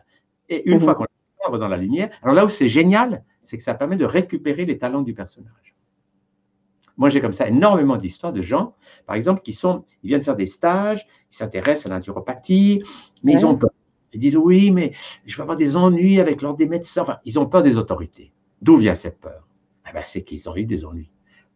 Et 0.49 0.69
une 0.69 0.75
mhm. 0.75 0.81
fois 0.81 0.95
qu'on 0.95 1.05
est 1.05 1.57
dans 1.57 1.67
la 1.67 1.77
lumière, 1.77 2.09
alors 2.21 2.35
là 2.35 2.45
où 2.45 2.49
c'est 2.49 2.67
génial, 2.67 3.23
c'est 3.43 3.57
que 3.57 3.63
ça 3.63 3.73
permet 3.73 3.97
de 3.97 4.05
récupérer 4.05 4.65
les 4.65 4.77
talents 4.77 5.01
du 5.01 5.13
personnage. 5.13 5.74
Moi, 6.97 7.09
j'ai 7.09 7.21
comme 7.21 7.33
ça 7.33 7.47
énormément 7.47 7.97
d'histoires 7.97 8.33
de 8.33 8.41
gens, 8.41 8.73
par 9.05 9.15
exemple, 9.15 9.41
qui 9.41 9.53
sont, 9.53 9.83
ils 10.03 10.07
viennent 10.07 10.23
faire 10.23 10.35
des 10.35 10.45
stages, 10.45 11.05
ils 11.31 11.35
s'intéressent 11.35 11.87
à 11.87 11.89
la 11.89 11.95
naturopathie, 11.95 12.83
mais 13.23 13.33
ils 13.33 13.45
ont 13.45 13.55
peur. 13.55 13.71
Ils 14.13 14.19
disent 14.19 14.37
oui, 14.37 14.71
mais 14.71 14.91
je 15.25 15.35
vais 15.35 15.41
avoir 15.41 15.57
des 15.57 15.75
ennuis 15.75 16.21
avec 16.21 16.41
l'ordre 16.41 16.57
des 16.57 16.67
médecins. 16.67 17.01
Enfin, 17.01 17.17
ils 17.25 17.37
ont 17.37 17.47
peur 17.47 17.63
des 17.63 17.77
autorités. 17.77 18.31
D'où 18.61 18.77
vient 18.77 18.95
cette 18.95 19.19
peur? 19.19 19.45
Eh 19.89 19.93
ben, 19.93 20.03
C'est 20.05 20.23
qu'ils 20.23 20.49
ont 20.49 20.55
eu 20.55 20.63
des 20.63 20.85
ennuis. 20.85 21.11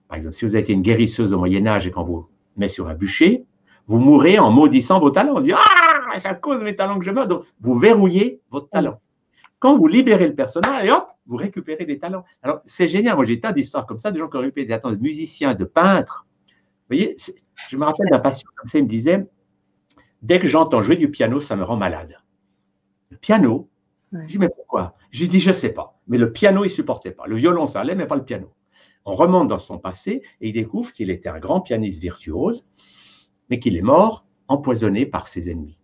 Par 0.10 0.18
exemple, 0.18 0.36
si 0.36 0.44
vous 0.44 0.56
avez 0.56 0.64
été 0.64 0.74
une 0.74 0.82
guérisseuse 0.82 1.34
au 1.34 1.38
Moyen-Âge 1.38 1.88
et 1.88 1.92
qu'on 1.92 2.04
vous 2.04 2.28
met 2.58 2.68
sur 2.68 2.90
un 2.90 2.96
bûcher, 2.96 3.46
vous 3.88 4.00
mourrez 4.00 4.40
en 4.40 4.52
maudissant 4.52 5.00
vos 5.00 5.10
talents. 5.10 5.36
On 5.38 5.40
dit 5.40 5.54
Ah 5.54 6.18
c'est 6.18 6.28
à 6.28 6.36
cause 6.36 6.60
de 6.60 6.64
mes 6.64 6.76
talents 6.76 7.00
que 7.00 7.06
je 7.06 7.12
meurs. 7.12 7.28
Donc, 7.28 7.44
vous 7.60 7.76
verrouillez 7.76 8.42
votre 8.52 8.70
talent. 8.70 9.00
Quand 9.60 9.76
vous 9.76 9.88
libérez 9.88 10.28
le 10.28 10.36
personnage, 10.36 10.86
et 10.86 10.92
hop, 10.92 11.08
vous 11.28 11.36
récupérez 11.36 11.86
des 11.86 12.00
talents. 12.00 12.24
Alors, 12.42 12.62
c'est 12.66 12.88
génial. 12.88 13.16
Moi, 13.16 13.26
j'ai 13.26 13.40
tas 13.40 13.52
d'histoires 13.52 13.86
comme 13.86 14.00
ça, 14.00 14.12
des 14.12 14.20
gens 14.20 14.30
qui 14.30 14.38
ont 14.38 14.42
récupéré 14.42 14.66
des 14.66 14.80
talents 14.80 14.96
de 14.96 15.02
musiciens, 15.02 15.54
de 15.54 15.66
peintres. 15.66 16.26
Vous 16.48 16.96
voyez, 16.96 17.18
je 17.70 17.78
me 17.78 17.86
rappelle 17.86 18.08
d'un 18.10 18.20
patient 18.20 18.50
comme 18.56 18.68
ça, 18.68 18.80
il 18.80 18.86
me 18.86 18.90
disait, 18.90 19.28
dès 20.22 20.40
que 20.40 20.48
j'entends 20.48 20.82
jouer 20.82 20.96
du 20.96 21.12
piano, 21.12 21.40
ça 21.40 21.56
me 21.56 21.64
rend 21.64 21.76
malade. 21.76 22.16
Le 23.12 23.18
piano, 23.18 23.70
je 24.12 24.26
dis, 24.26 24.38
mais 24.40 24.50
pourquoi? 24.50 24.96
J'ai 25.12 25.28
dit, 25.28 25.40
je 25.40 25.50
ne 25.50 25.54
sais 25.54 25.70
pas. 25.70 26.00
Mais 26.08 26.18
le 26.18 26.32
piano, 26.32 26.64
il 26.64 26.70
ne 26.70 26.74
supportait 26.74 27.12
pas. 27.12 27.28
Le 27.28 27.36
violon, 27.36 27.68
ça 27.68 27.82
allait, 27.82 27.96
mais 27.96 28.08
pas 28.08 28.16
le 28.16 28.26
piano. 28.26 28.54
On 29.06 29.14
remonte 29.14 29.48
dans 29.48 29.60
son 29.60 29.78
passé 29.78 30.24
et 30.42 30.50
il 30.50 30.54
découvre 30.54 30.92
qu'il 30.94 31.10
était 31.10 31.30
un 31.30 31.40
grand 31.40 31.62
pianiste 31.62 32.02
virtuose, 32.02 32.66
mais 33.50 33.60
qu'il 33.60 33.78
est 33.78 33.82
mort 33.82 34.26
empoisonné 34.48 35.06
par 35.06 35.28
ses 35.28 35.50
ennemis. 35.50 35.78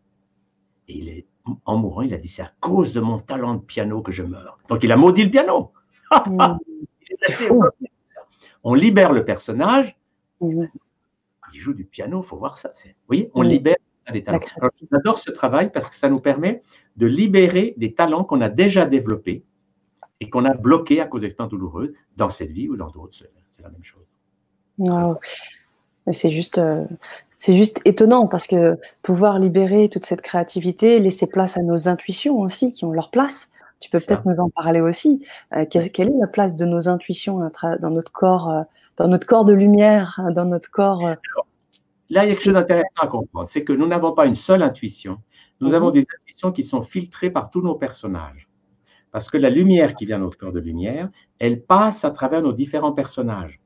Et 0.88 0.97
il 0.97 1.09
est, 1.09 1.28
en 1.66 1.78
mourant, 1.78 2.02
il 2.02 2.14
a 2.14 2.18
dit, 2.18 2.28
c'est 2.28 2.41
à 2.41 2.52
cause 2.60 2.93
de 2.93 3.00
mon 3.00 3.20
talent 3.20 3.56
de 3.56 3.62
piano 3.62 4.02
que 4.02 4.12
je 4.12 4.24
meurs. 4.24 4.58
Donc 4.70 4.84
il 4.84 4.91
a 4.91 4.98
maudit 4.98 5.24
le 5.24 5.32
piano. 5.32 5.72
Mmh. 6.28 6.58
on 8.64 8.74
libère 8.74 9.12
le 9.12 9.26
personnage, 9.26 9.96
il 10.41 10.70
joue 11.54 11.74
du 11.74 11.86
piano, 11.86 12.22
il 12.22 12.26
faut 12.26 12.38
voir 12.38 12.58
ça. 12.58 12.70
Vous 12.84 12.91
voyez, 13.08 13.32
on 13.34 13.41
libère 13.41 13.76
des 14.12 14.24
talents. 14.24 14.39
J'adore 14.91 15.20
ce 15.20 15.32
travail 15.32 15.72
parce 15.72 15.89
que 15.89 15.96
ça 15.96 16.10
nous 16.10 16.20
permet 16.20 16.62
de 16.98 17.08
libérer 17.08 17.74
des 17.78 17.93
talents 17.93 18.24
qu'on 18.24 18.41
a 18.41 18.50
déjà 18.50 18.86
développés 18.86 19.43
et 20.20 20.30
qu'on 20.30 20.46
a 20.46 20.54
bloqués 20.54 21.02
à 21.02 21.06
cause 21.06 21.22
d'expériences 21.22 21.52
douloureuses 21.52 21.93
dans 22.16 22.30
cette 22.30 22.52
vie 22.52 22.70
ou 22.70 22.78
dans 22.78 22.89
d'autres. 22.89 23.18
C'est 23.52 23.62
la 23.62 23.70
même 23.70 23.84
chose. 23.84 24.06
C'est 26.12 26.30
juste, 26.30 26.60
euh, 26.60 26.84
c'est 27.32 27.56
juste 27.56 27.82
étonnant 27.84 28.28
parce 28.28 28.45
que 28.45 28.78
pouvoir 29.01 29.39
libérer 29.39 29.89
toute 29.89 30.06
cette 30.06 30.22
créativité, 30.22 30.99
laisser 30.99 31.28
place 31.28 31.58
à 31.58 31.62
nos 31.62 31.88
intuitions 31.88 32.39
aussi 32.39 32.72
qui 32.72 32.86
ont 32.86 32.91
leur 32.91 33.10
place. 33.10 33.49
Tu 33.80 33.89
peux 33.89 33.99
peut-être 33.99 34.26
nous 34.26 34.39
en 34.39 34.49
parler 34.49 34.82
aussi. 34.82 35.26
Euh, 35.56 35.66
quelle 35.70 36.10
est 36.10 36.20
la 36.20 36.28
place 36.28 36.56
de 36.56 36.66
nos 36.66 36.88
intuitions 36.88 37.39
dans 37.82 37.89
notre 37.89 38.12
corps, 38.12 38.49
euh, 38.49 38.62
dans 38.97 39.08
notre 39.08 39.28
corps 39.28 39.45
de 39.45 39.53
lumière, 39.53 40.20
hein, 40.20 40.32
dans 40.32 40.45
notre 40.45 40.70
corps 40.70 41.01
Là, 42.12 42.24
il 42.24 42.28
y 42.28 42.32
a 42.32 42.34
quelque 42.34 42.43
chose 42.43 42.53
d'intéressant 42.53 43.01
à 43.01 43.08
comprendre, 43.08 43.49
c'est 43.49 43.64
que 43.64 43.74
nous 43.74 43.88
n'avons 43.88 44.14
pas 44.14 44.28
une 44.28 44.36
seule 44.36 44.62
intuition. 44.62 45.18
Nous 45.60 45.74
avons 45.74 45.88
mhm. 45.88 45.93
des 45.93 46.06
intuitions 46.22 46.51
qui 46.51 46.64
sont 46.64 46.82
filtrées 46.82 47.32
par 47.32 47.49
tous 47.49 47.62
nos 47.62 47.76
personnages. 47.76 48.47
Parce 49.12 49.32
que 49.32 49.38
la 49.38 49.49
lumière 49.49 49.95
qui 49.95 50.06
vient 50.06 50.20
de 50.20 50.24
notre 50.24 50.38
corps 50.38 50.51
de 50.51 50.60
lumière, 50.60 51.10
elle 51.39 51.64
passe 51.64 52.06
à 52.06 52.12
travers 52.12 52.41
nos 52.41 52.53
différents 52.53 52.91
personnages. 52.91 53.60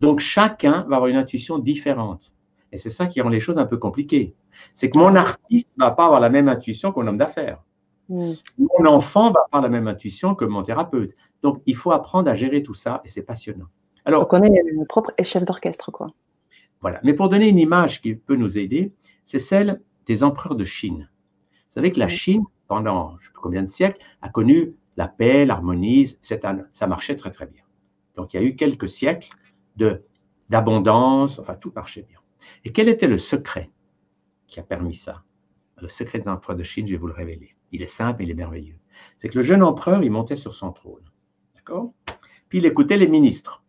Donc 0.00 0.20
chacun 0.20 0.84
va 0.88 0.96
avoir 0.96 1.06
une 1.06 1.16
intuition 1.16 1.58
différente. 1.58 2.32
Et 2.72 2.78
c'est 2.78 2.90
ça 2.90 3.06
qui 3.06 3.20
rend 3.20 3.28
les 3.28 3.40
choses 3.40 3.58
un 3.58 3.66
peu 3.66 3.76
compliquées. 3.76 4.34
C'est 4.74 4.90
que 4.90 4.98
mon 4.98 5.14
artiste 5.14 5.76
ne 5.78 5.84
va 5.84 5.90
pas 5.90 6.06
avoir 6.06 6.20
la 6.20 6.30
même 6.30 6.48
intuition 6.48 6.92
qu'un 6.92 7.06
homme 7.06 7.18
d'affaires. 7.18 7.62
Mon 8.08 8.86
enfant 8.86 9.32
va 9.32 9.40
avoir 9.46 9.62
la 9.62 9.68
même 9.68 9.88
intuition 9.88 10.34
que 10.34 10.44
mon 10.44 10.62
thérapeute. 10.62 11.14
Donc 11.42 11.62
il 11.66 11.74
faut 11.74 11.92
apprendre 11.92 12.30
à 12.30 12.36
gérer 12.36 12.62
tout 12.62 12.74
ça 12.74 13.00
et 13.04 13.08
c'est 13.08 13.22
passionnant. 13.22 13.66
Alors, 14.04 14.20
Donc 14.22 14.32
on 14.32 14.42
est 14.42 14.48
le 14.48 14.84
propre 14.86 15.12
chef 15.22 15.44
d'orchestre, 15.44 15.90
quoi. 15.90 16.08
Voilà. 16.80 17.00
Mais 17.02 17.14
pour 17.14 17.28
donner 17.28 17.48
une 17.48 17.58
image 17.58 18.00
qui 18.00 18.14
peut 18.14 18.36
nous 18.36 18.58
aider, 18.58 18.92
c'est 19.24 19.40
celle 19.40 19.80
des 20.06 20.22
empereurs 20.22 20.54
de 20.54 20.64
Chine. 20.64 21.10
Vous 21.52 21.72
savez 21.72 21.90
que 21.90 21.98
la 21.98 22.08
Chine, 22.08 22.44
pendant 22.68 23.10
je 23.10 23.14
ne 23.14 23.20
sais 23.22 23.30
plus 23.32 23.40
combien 23.40 23.62
de 23.62 23.68
siècles, 23.68 24.00
a 24.22 24.28
connu 24.28 24.76
la 24.96 25.08
paix, 25.08 25.44
l'harmonie, 25.44 26.16
ça 26.20 26.86
marchait 26.86 27.16
très 27.16 27.30
très 27.30 27.46
bien. 27.46 27.62
Donc 28.14 28.32
il 28.32 28.40
y 28.40 28.44
a 28.44 28.46
eu 28.46 28.54
quelques 28.54 28.88
siècles 28.88 29.30
d'abondance, 30.48 31.38
enfin 31.38 31.54
tout 31.54 31.72
marchait 31.74 32.02
bien. 32.02 32.18
Et 32.64 32.72
quel 32.72 32.88
était 32.88 33.08
le 33.08 33.18
secret 33.18 33.70
qui 34.46 34.60
a 34.60 34.62
permis 34.62 34.94
ça? 34.94 35.22
Le 35.80 35.88
secret 35.88 36.20
de 36.20 36.26
l'empereur 36.26 36.56
de 36.56 36.62
Chine, 36.62 36.86
je 36.86 36.92
vais 36.92 36.98
vous 36.98 37.06
le 37.06 37.12
révéler. 37.12 37.54
Il 37.72 37.82
est 37.82 37.86
simple, 37.86 38.22
il 38.22 38.30
est 38.30 38.34
merveilleux. 38.34 38.78
C'est 39.18 39.28
que 39.28 39.36
le 39.36 39.42
jeune 39.42 39.62
empereur, 39.62 40.02
il 40.02 40.10
montait 40.10 40.36
sur 40.36 40.54
son 40.54 40.72
trône. 40.72 41.04
D'accord? 41.54 41.92
Puis 42.48 42.58
il 42.58 42.66
écoutait 42.66 42.96
les 42.96 43.08
ministres. 43.08 43.62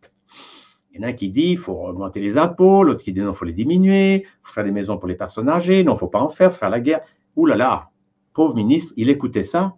Il 0.90 0.96
y 0.96 1.00
en 1.00 1.06
a 1.06 1.10
un 1.10 1.12
qui 1.12 1.30
dit 1.30 1.50
il 1.50 1.58
faut 1.58 1.86
augmenter 1.86 2.20
les 2.20 2.38
impôts, 2.38 2.82
l'autre 2.82 3.02
qui 3.02 3.12
dit 3.12 3.20
non, 3.20 3.32
il 3.32 3.36
faut 3.36 3.44
les 3.44 3.52
diminuer, 3.52 4.22
il 4.22 4.26
faut 4.42 4.52
faire 4.52 4.64
des 4.64 4.70
maisons 4.70 4.98
pour 4.98 5.08
les 5.08 5.16
personnes 5.16 5.48
âgées, 5.48 5.84
non, 5.84 5.92
il 5.92 5.94
ne 5.94 5.98
faut 5.98 6.08
pas 6.08 6.20
en 6.20 6.28
faire, 6.28 6.52
faire 6.52 6.70
la 6.70 6.80
guerre. 6.80 7.00
Ouh 7.36 7.46
là 7.46 7.56
là, 7.56 7.90
pauvre 8.32 8.54
ministre, 8.54 8.92
il 8.96 9.10
écoutait 9.10 9.42
ça, 9.42 9.76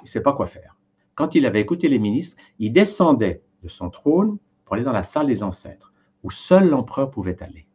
il 0.00 0.04
ne 0.04 0.08
sait 0.08 0.22
pas 0.22 0.32
quoi 0.32 0.46
faire. 0.46 0.76
Quand 1.14 1.34
il 1.34 1.44
avait 1.44 1.60
écouté 1.60 1.88
les 1.88 1.98
ministres, 1.98 2.36
il 2.58 2.72
descendait 2.72 3.42
de 3.62 3.68
son 3.68 3.90
trône 3.90 4.38
pour 4.70 4.76
aller 4.76 4.84
dans 4.84 4.92
la 4.92 5.02
salle 5.02 5.26
des 5.26 5.42
ancêtres, 5.42 5.92
où 6.22 6.30
seul 6.30 6.68
l'empereur 6.68 7.10
pouvait 7.10 7.42
aller. 7.42 7.66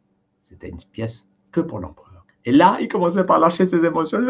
C'était 0.44 0.70
une 0.70 0.78
pièce 0.78 1.28
que 1.52 1.60
pour 1.60 1.78
l'empereur. 1.78 2.24
Et 2.46 2.52
là, 2.52 2.78
il 2.80 2.88
commençait 2.88 3.22
par 3.22 3.38
lâcher 3.38 3.66
ses 3.66 3.84
émotions. 3.84 4.18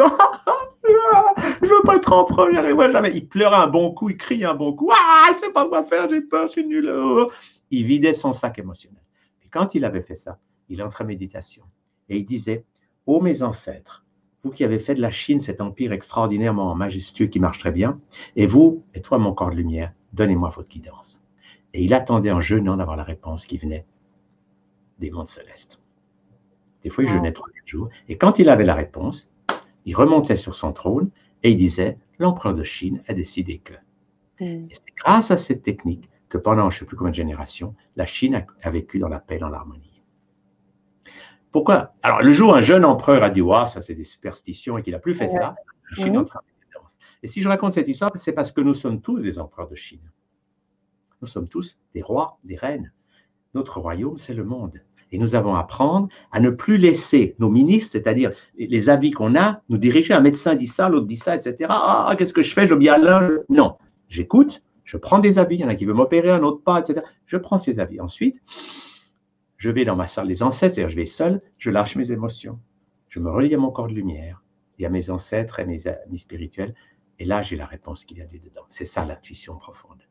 Je 0.83 1.65
ne 1.65 1.69
veux 1.69 1.83
pas 1.85 1.95
être 1.95 2.13
empereur, 2.13 2.53
jamais. 2.53 3.13
Il 3.15 3.29
pleurait 3.29 3.55
un 3.55 3.69
bon 3.69 3.95
coup, 3.95 4.11
il 4.11 4.17
criait 4.17 4.47
un 4.47 4.55
bon 4.55 4.73
coup. 4.73 4.91
Ah, 4.93 5.29
je 5.33 5.39
sais 5.39 5.53
pas 5.53 5.69
quoi 5.69 5.85
faire, 5.85 6.09
j'ai 6.11 6.21
peur, 6.21 6.49
je 6.49 6.53
suis 6.53 6.67
nul. 6.67 6.93
Il 7.71 7.85
vidait 7.85 8.15
son 8.15 8.33
sac 8.33 8.59
émotionnel. 8.59 9.03
Puis 9.39 9.49
quand 9.49 9.77
il 9.77 9.85
avait 9.85 10.03
fait 10.03 10.17
ça, 10.17 10.41
il 10.69 10.83
entrait 10.83 11.05
en 11.05 11.07
méditation. 11.07 11.63
Et 12.09 12.19
il 12.19 12.27
disait, 12.27 12.65
ô 13.07 13.21
mes 13.21 13.45
ancêtres, 13.45 14.05
vous 14.43 14.51
qui 14.51 14.65
avez 14.65 14.81
fait 14.81 14.97
de 14.97 15.01
la 15.01 15.13
Chine 15.13 15.41
cet 15.41 15.61
empire 15.61 15.93
extraordinairement 15.93 16.75
majestueux 16.75 17.27
qui 17.27 17.39
marche 17.39 17.61
très 17.61 17.71
bien, 17.71 18.01
et 18.35 18.49
vous, 18.49 18.83
et 18.93 19.03
toi 19.03 19.19
mon 19.19 19.35
corps 19.35 19.51
de 19.51 19.57
lumière, 19.57 19.93
donnez-moi 20.13 20.49
votre 20.49 20.69
guidance. 20.69 21.21
Et 21.77 21.83
il 21.83 21.93
attendait 21.93 22.31
en 22.31 22.41
jeûnant 22.41 22.79
d'avoir 22.79 22.97
la 22.97 23.03
réponse 23.03 23.45
qui 23.45 23.59
venait 23.59 23.85
des 24.99 25.11
mondes 25.11 25.29
célestes. 25.29 25.79
Des 26.83 26.89
fois, 26.89 27.05
il 27.05 27.11
jeûnait 27.11 27.35
trois 27.35 27.51
jours. 27.67 27.91
Et 28.09 28.17
quand 28.17 28.39
il 28.39 28.49
avait 28.49 28.65
la 28.65 28.75
réponse, 28.75 29.29
il 29.85 29.95
remontait 29.95 30.37
sur 30.37 30.55
son 30.55 30.73
trône 30.73 31.11
et 31.43 31.51
il 31.51 31.59
disait 31.59 31.99
L'empereur 32.19 32.55
de 32.55 32.63
Chine 32.63 33.03
a 33.09 33.13
décidé 33.13 33.59
que. 33.59 33.75
Hmm. 34.41 34.69
Et 34.71 34.73
c'est 34.73 34.95
grâce 34.97 35.31
à 35.31 35.37
cette 35.37 35.63
technique 35.63 36.09
que 36.31 36.39
pendant 36.39 36.71
je 36.71 36.77
ne 36.77 36.81
sais 36.81 36.87
plus 36.87 36.97
combien 36.97 37.11
de 37.11 37.17
générations, 37.17 37.75
la 37.95 38.07
Chine 38.07 38.47
a, 38.63 38.71
vécu 38.71 38.99
dans 38.99 39.09
la 39.09 39.21
paix, 39.21 39.37
dans 39.37 39.51
l'harmonie. 39.51 40.03
Pourquoi? 41.53 41.93
Alors, 42.03 42.23
le 42.23 42.33
jour 42.33 42.53
où 42.53 42.55
un 42.55 42.63
jeune 42.63 42.87
empereur 42.87 43.23
a 43.23 43.29
dit 43.29 43.43
Waouh, 43.43 43.67
ça 43.67 43.83
c'est 43.83 43.95
des 43.95 44.05
superstitions 44.05 44.79
et 44.79 44.83
qu'il 44.83 44.95
n'a 44.95 44.99
plus 44.99 45.15
fait 45.15 45.29
ça, 45.29 45.57
la 45.91 45.97
Chine 46.03 46.15
est 46.15 46.19
en 46.19 46.25
train 46.25 46.41
de 46.41 46.79
Et 47.23 47.29
si 47.29 47.43
je 47.43 47.49
raconte 47.51 47.73
cette 47.73 47.89
histoire, 47.89 48.11
c'est 48.15 48.33
parce 48.33 48.51
que 48.51 48.63
nous 48.63 48.73
sommes 48.73 49.03
tous 49.03 49.21
des 49.21 49.39
empereurs 49.39 49.69
de 49.69 49.75
Chine. 49.75 50.11
Nous 51.23 51.29
sommes 51.29 51.49
tous 51.49 51.77
des 51.95 52.03
rois, 52.03 52.39
des 52.45 52.57
reines. 52.57 52.93
Notre 53.55 53.81
royaume, 53.81 54.17
c'est 54.17 54.35
le 54.35 54.45
monde. 54.45 54.83
Et 55.13 55.19
nous 55.19 55.35
avons 55.35 55.55
à 55.55 55.61
apprendre 55.61 56.09
à 56.33 56.41
ne 56.41 56.51
plus 56.51 56.79
laisser 56.79 57.37
nos 57.39 57.49
ministres, 57.49 57.93
c'est-à-dire 57.93 58.33
les 58.59 58.89
avis 58.89 59.13
qu'on 59.13 59.37
a, 59.37 59.63
nous 59.69 59.79
diriger. 59.79 60.15
Un 60.15 60.21
médecin 60.21 60.55
dit 60.55 60.67
ça, 60.67 60.89
l'autre 60.89 61.07
dit 61.07 61.17
ça, 61.17 61.37
etc. 61.37 61.71
Ah, 61.71 62.15
qu'est-ce 62.19 62.35
que 62.35 62.43
je 62.43 62.53
fais? 62.53 62.67
Je 62.67 62.75
bien 62.75 62.99
l'un. 62.99 63.31
Non, 63.49 63.77
j'écoute, 64.09 64.63
je 64.85 64.97
prends 64.97 65.19
des 65.19 65.39
avis. 65.39 65.57
Il 65.57 65.61
y 65.61 65.65
en 65.65 65.69
a 65.69 65.75
qui 65.75 65.85
veulent 65.85 65.97
m'opérer, 65.97 66.31
un 66.31 66.43
autre 66.43 66.63
pas, 66.63 66.81
etc. 66.81 67.07
Je 67.25 67.37
prends 67.37 67.59
ces 67.59 67.79
avis. 67.79 68.01
Ensuite, 68.01 68.43
je 69.57 69.71
vais 69.71 69.85
dans 69.85 69.97
ma 69.97 70.07
salle 70.07 70.29
des 70.29 70.43
ancêtres, 70.43 70.89
je 70.89 70.97
vais 70.97 71.07
seul, 71.07 71.41
je 71.57 71.71
lâche 71.71 71.97
mes 71.97 72.13
émotions. 72.13 72.59
Je 73.09 73.21
me 73.21 73.31
relie 73.31 73.55
à 73.55 73.59
mon 73.59 73.71
corps 73.71 73.89
de 73.89 73.95
lumière 73.95 74.43
et 74.79 74.87
à 74.87 74.91
mes 74.91 75.09
ancêtres 75.09 75.61
et 75.61 75.67
mes 75.67 75.87
amis 75.87 76.19
spirituels. 76.19 76.75
Et 77.19 77.25
là, 77.25 77.43
j'ai 77.43 77.57
la 77.57 77.67
réponse 77.67 78.05
qui 78.05 78.15
vient 78.15 78.27
du 78.27 78.39
dedans. 78.39 78.67
C'est 78.69 78.85
ça 78.85 79.05
l'intuition 79.05 79.57
profonde. 79.57 80.03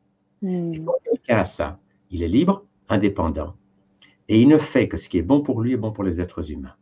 Hmm. 0.42 0.84
Quand 0.84 0.94
quelqu'un 1.04 1.38
a 1.38 1.44
ça, 1.44 1.78
il 2.10 2.22
est 2.22 2.28
libre, 2.28 2.64
indépendant, 2.88 3.54
et 4.28 4.40
il 4.40 4.48
ne 4.48 4.58
fait 4.58 4.88
que 4.88 4.96
ce 4.96 5.08
qui 5.08 5.18
est 5.18 5.22
bon 5.22 5.40
pour 5.40 5.60
lui 5.60 5.72
et 5.72 5.76
bon 5.76 5.92
pour 5.92 6.04
les 6.04 6.20
êtres 6.20 6.50
humains. 6.50 6.74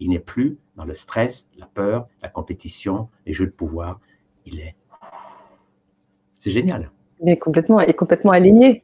Il 0.00 0.10
n'est 0.10 0.18
plus 0.18 0.58
dans 0.76 0.84
le 0.84 0.94
stress, 0.94 1.48
la 1.56 1.66
peur, 1.66 2.08
la 2.22 2.28
compétition, 2.28 3.08
les 3.26 3.32
jeux 3.32 3.46
de 3.46 3.50
pouvoir. 3.50 4.00
Il 4.46 4.60
est. 4.60 4.76
C'est 6.40 6.50
génial. 6.50 6.90
Il 7.20 7.28
est 7.28 7.36
complètement, 7.36 7.80
complètement 7.96 8.30
aligné. 8.32 8.82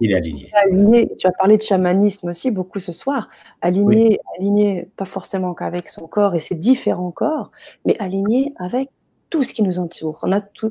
Il 0.00 0.12
est 0.12 0.50
aligné. 0.54 1.08
Tu 1.18 1.26
as 1.26 1.32
parlé 1.32 1.56
de 1.56 1.62
chamanisme 1.62 2.28
aussi 2.28 2.50
beaucoup 2.50 2.78
ce 2.78 2.92
soir. 2.92 3.28
Aligné, 3.60 4.20
aligné 4.38 4.90
pas 4.96 5.04
forcément 5.04 5.54
qu'avec 5.54 5.88
son 5.88 6.06
corps 6.08 6.34
et 6.34 6.40
ses 6.40 6.56
différents 6.56 7.12
corps, 7.12 7.50
mais 7.86 7.96
aligné 7.98 8.52
avec 8.58 8.90
tout 9.30 9.42
ce 9.42 9.54
qui 9.54 9.62
nous 9.62 9.78
entoure. 9.78 10.20
On 10.22 10.32
a 10.32 10.40
tout, 10.40 10.70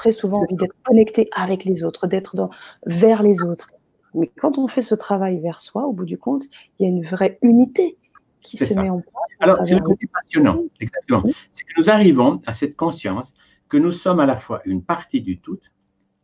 très 0.00 0.12
souvent 0.12 0.38
envie 0.38 0.56
d'être 0.56 0.74
connecté 0.82 1.28
avec 1.32 1.66
les 1.66 1.84
autres, 1.84 2.06
d'être 2.06 2.48
vers 2.86 3.22
les 3.22 3.42
autres. 3.42 3.70
Mais 4.14 4.28
quand 4.28 4.56
on 4.56 4.66
fait 4.66 4.80
ce 4.80 4.94
travail 4.94 5.38
vers 5.40 5.60
soi, 5.60 5.84
au 5.84 5.92
bout 5.92 6.06
du 6.06 6.16
compte, 6.16 6.44
il 6.78 6.84
y 6.84 6.86
a 6.86 6.88
une 6.88 7.04
vraie 7.04 7.38
unité 7.42 7.98
qui 8.40 8.56
se 8.56 8.72
met 8.72 8.88
en 8.88 9.02
place. 9.02 9.14
Alors, 9.40 9.58
c'est 9.62 9.74
le 9.74 9.82
côté 9.82 10.06
passionnant, 10.06 10.64
exactement. 10.80 11.22
C'est 11.52 11.64
que 11.64 11.74
nous 11.76 11.90
arrivons 11.90 12.40
à 12.46 12.54
cette 12.54 12.76
conscience 12.76 13.34
que 13.68 13.76
nous 13.76 13.92
sommes 13.92 14.20
à 14.20 14.26
la 14.26 14.36
fois 14.36 14.62
une 14.64 14.82
partie 14.82 15.20
du 15.20 15.38
tout 15.38 15.58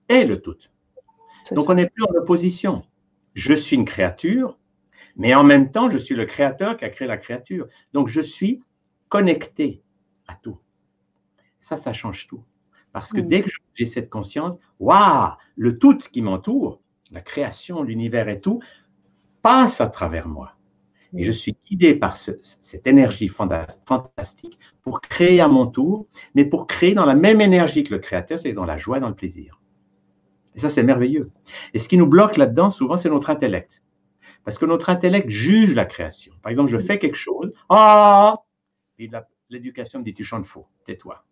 et 0.08 0.24
le 0.24 0.40
tout. 0.40 0.56
Donc, 1.52 1.68
on 1.68 1.74
n'est 1.74 1.90
plus 1.90 2.04
en 2.04 2.14
opposition. 2.14 2.82
Je 3.34 3.52
suis 3.52 3.76
une 3.76 3.84
créature, 3.84 4.58
mais 5.16 5.34
en 5.34 5.44
même 5.44 5.70
temps, 5.70 5.90
je 5.90 5.98
suis 5.98 6.14
le 6.14 6.24
créateur 6.24 6.78
qui 6.78 6.86
a 6.86 6.88
créé 6.88 7.06
la 7.06 7.18
créature. 7.18 7.66
Donc, 7.92 8.08
je 8.08 8.22
suis 8.22 8.62
connecté 9.10 9.82
à 10.28 10.34
tout. 10.34 10.56
Ça, 11.60 11.76
ça 11.76 11.92
change 11.92 12.26
tout. 12.26 12.42
Parce 12.96 13.12
que 13.12 13.20
dès 13.20 13.42
que 13.42 13.50
j'ai 13.74 13.84
cette 13.84 14.08
conscience, 14.08 14.56
waouh, 14.80 15.32
le 15.56 15.78
tout 15.78 15.98
qui 15.98 16.22
m'entoure, 16.22 16.80
la 17.10 17.20
création, 17.20 17.82
l'univers 17.82 18.30
et 18.30 18.40
tout, 18.40 18.62
passe 19.42 19.82
à 19.82 19.88
travers 19.88 20.26
moi. 20.26 20.54
Et 21.14 21.22
je 21.22 21.30
suis 21.30 21.54
guidé 21.68 21.94
par 21.94 22.16
cette 22.16 22.86
énergie 22.86 23.28
fantastique 23.28 24.58
pour 24.80 25.02
créer 25.02 25.42
à 25.42 25.46
mon 25.46 25.66
tour, 25.66 26.06
mais 26.34 26.46
pour 26.46 26.66
créer 26.66 26.94
dans 26.94 27.04
la 27.04 27.14
même 27.14 27.42
énergie 27.42 27.82
que 27.82 27.92
le 27.92 28.00
créateur, 28.00 28.38
c'est 28.38 28.54
dans 28.54 28.64
la 28.64 28.78
joie, 28.78 28.98
dans 28.98 29.10
le 29.10 29.14
plaisir. 29.14 29.60
Et 30.54 30.58
ça, 30.58 30.70
c'est 30.70 30.82
merveilleux. 30.82 31.30
Et 31.74 31.78
ce 31.78 31.88
qui 31.88 31.98
nous 31.98 32.06
bloque 32.06 32.38
là-dedans, 32.38 32.70
souvent, 32.70 32.96
c'est 32.96 33.10
notre 33.10 33.28
intellect. 33.28 33.82
Parce 34.42 34.56
que 34.56 34.64
notre 34.64 34.88
intellect 34.88 35.28
juge 35.28 35.74
la 35.74 35.84
création. 35.84 36.32
Par 36.40 36.48
exemple, 36.48 36.70
je 36.70 36.78
fais 36.78 36.98
quelque 36.98 37.18
chose. 37.18 37.52
Ah 37.68 38.36
L'éducation 39.50 39.98
me 39.98 40.04
dit 40.04 40.14
tu 40.14 40.24
chantes 40.24 40.46
faux, 40.46 40.66
tais-toi. 40.86 41.22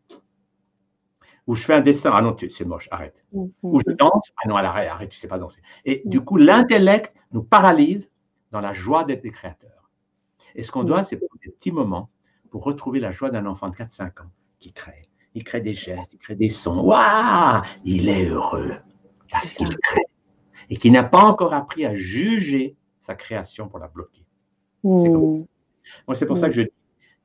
Ou 1.47 1.55
je 1.55 1.65
fais 1.65 1.75
un 1.75 1.81
dessin, 1.81 2.11
ah 2.15 2.23
non, 2.23 2.35
c'est 2.49 2.65
moche, 2.65 2.89
arrête. 2.91 3.23
Mm-hmm. 3.35 3.51
Ou 3.63 3.81
je 3.81 3.93
danse, 3.93 4.33
ah 4.43 4.49
non, 4.49 4.57
arrête, 4.57 4.89
arrête, 4.89 5.11
tu 5.11 5.19
sais 5.19 5.29
pas 5.29 5.39
danser. 5.39 5.61
Et 5.85 6.03
du 6.07 6.21
coup, 6.21 6.37
l'intellect 6.37 7.15
nous 7.33 7.43
paralyse 7.43 8.11
dans 8.51 8.61
la 8.61 8.73
joie 8.73 9.05
d'être 9.05 9.23
des 9.23 9.31
créateurs. 9.31 9.91
Et 10.55 10.63
ce 10.63 10.71
qu'on 10.71 10.85
doit, 10.85 11.05
c'est 11.05 11.17
prendre 11.17 11.41
des 11.45 11.51
petits 11.51 11.73
moments 11.73 12.11
pour 12.51 12.65
retrouver 12.65 13.01
la 13.01 13.11
joie 13.11 13.31
d'un 13.31 13.47
enfant 13.47 13.69
de 13.69 13.77
4-5 13.77 14.23
ans 14.23 14.31
qui 14.61 14.73
crée. 14.73 15.03
Il 15.35 15.43
crée 15.43 15.61
des 15.61 15.75
gestes, 15.75 16.13
il 16.13 16.19
crée 16.19 16.37
des 16.37 16.49
sons. 16.49 16.81
Waouh 16.81 17.63
Il 17.85 18.09
est 18.09 18.29
heureux 18.29 18.77
parce 19.31 19.55
qu'il 19.55 19.77
crée. 19.77 20.07
Et 20.71 20.77
qui 20.77 20.91
n'a 20.91 21.03
pas 21.03 21.23
encore 21.25 21.53
appris 21.53 21.85
à 21.85 21.97
juger 21.97 22.77
sa 23.01 23.15
création 23.15 23.69
pour 23.69 23.79
la 23.79 23.89
bloquer. 23.89 24.25
C'est 24.85 26.15
c'est 26.15 26.27
pour 26.27 26.39
ça 26.39 26.49
que 26.49 26.55
je 26.55 26.63
dis 26.63 26.71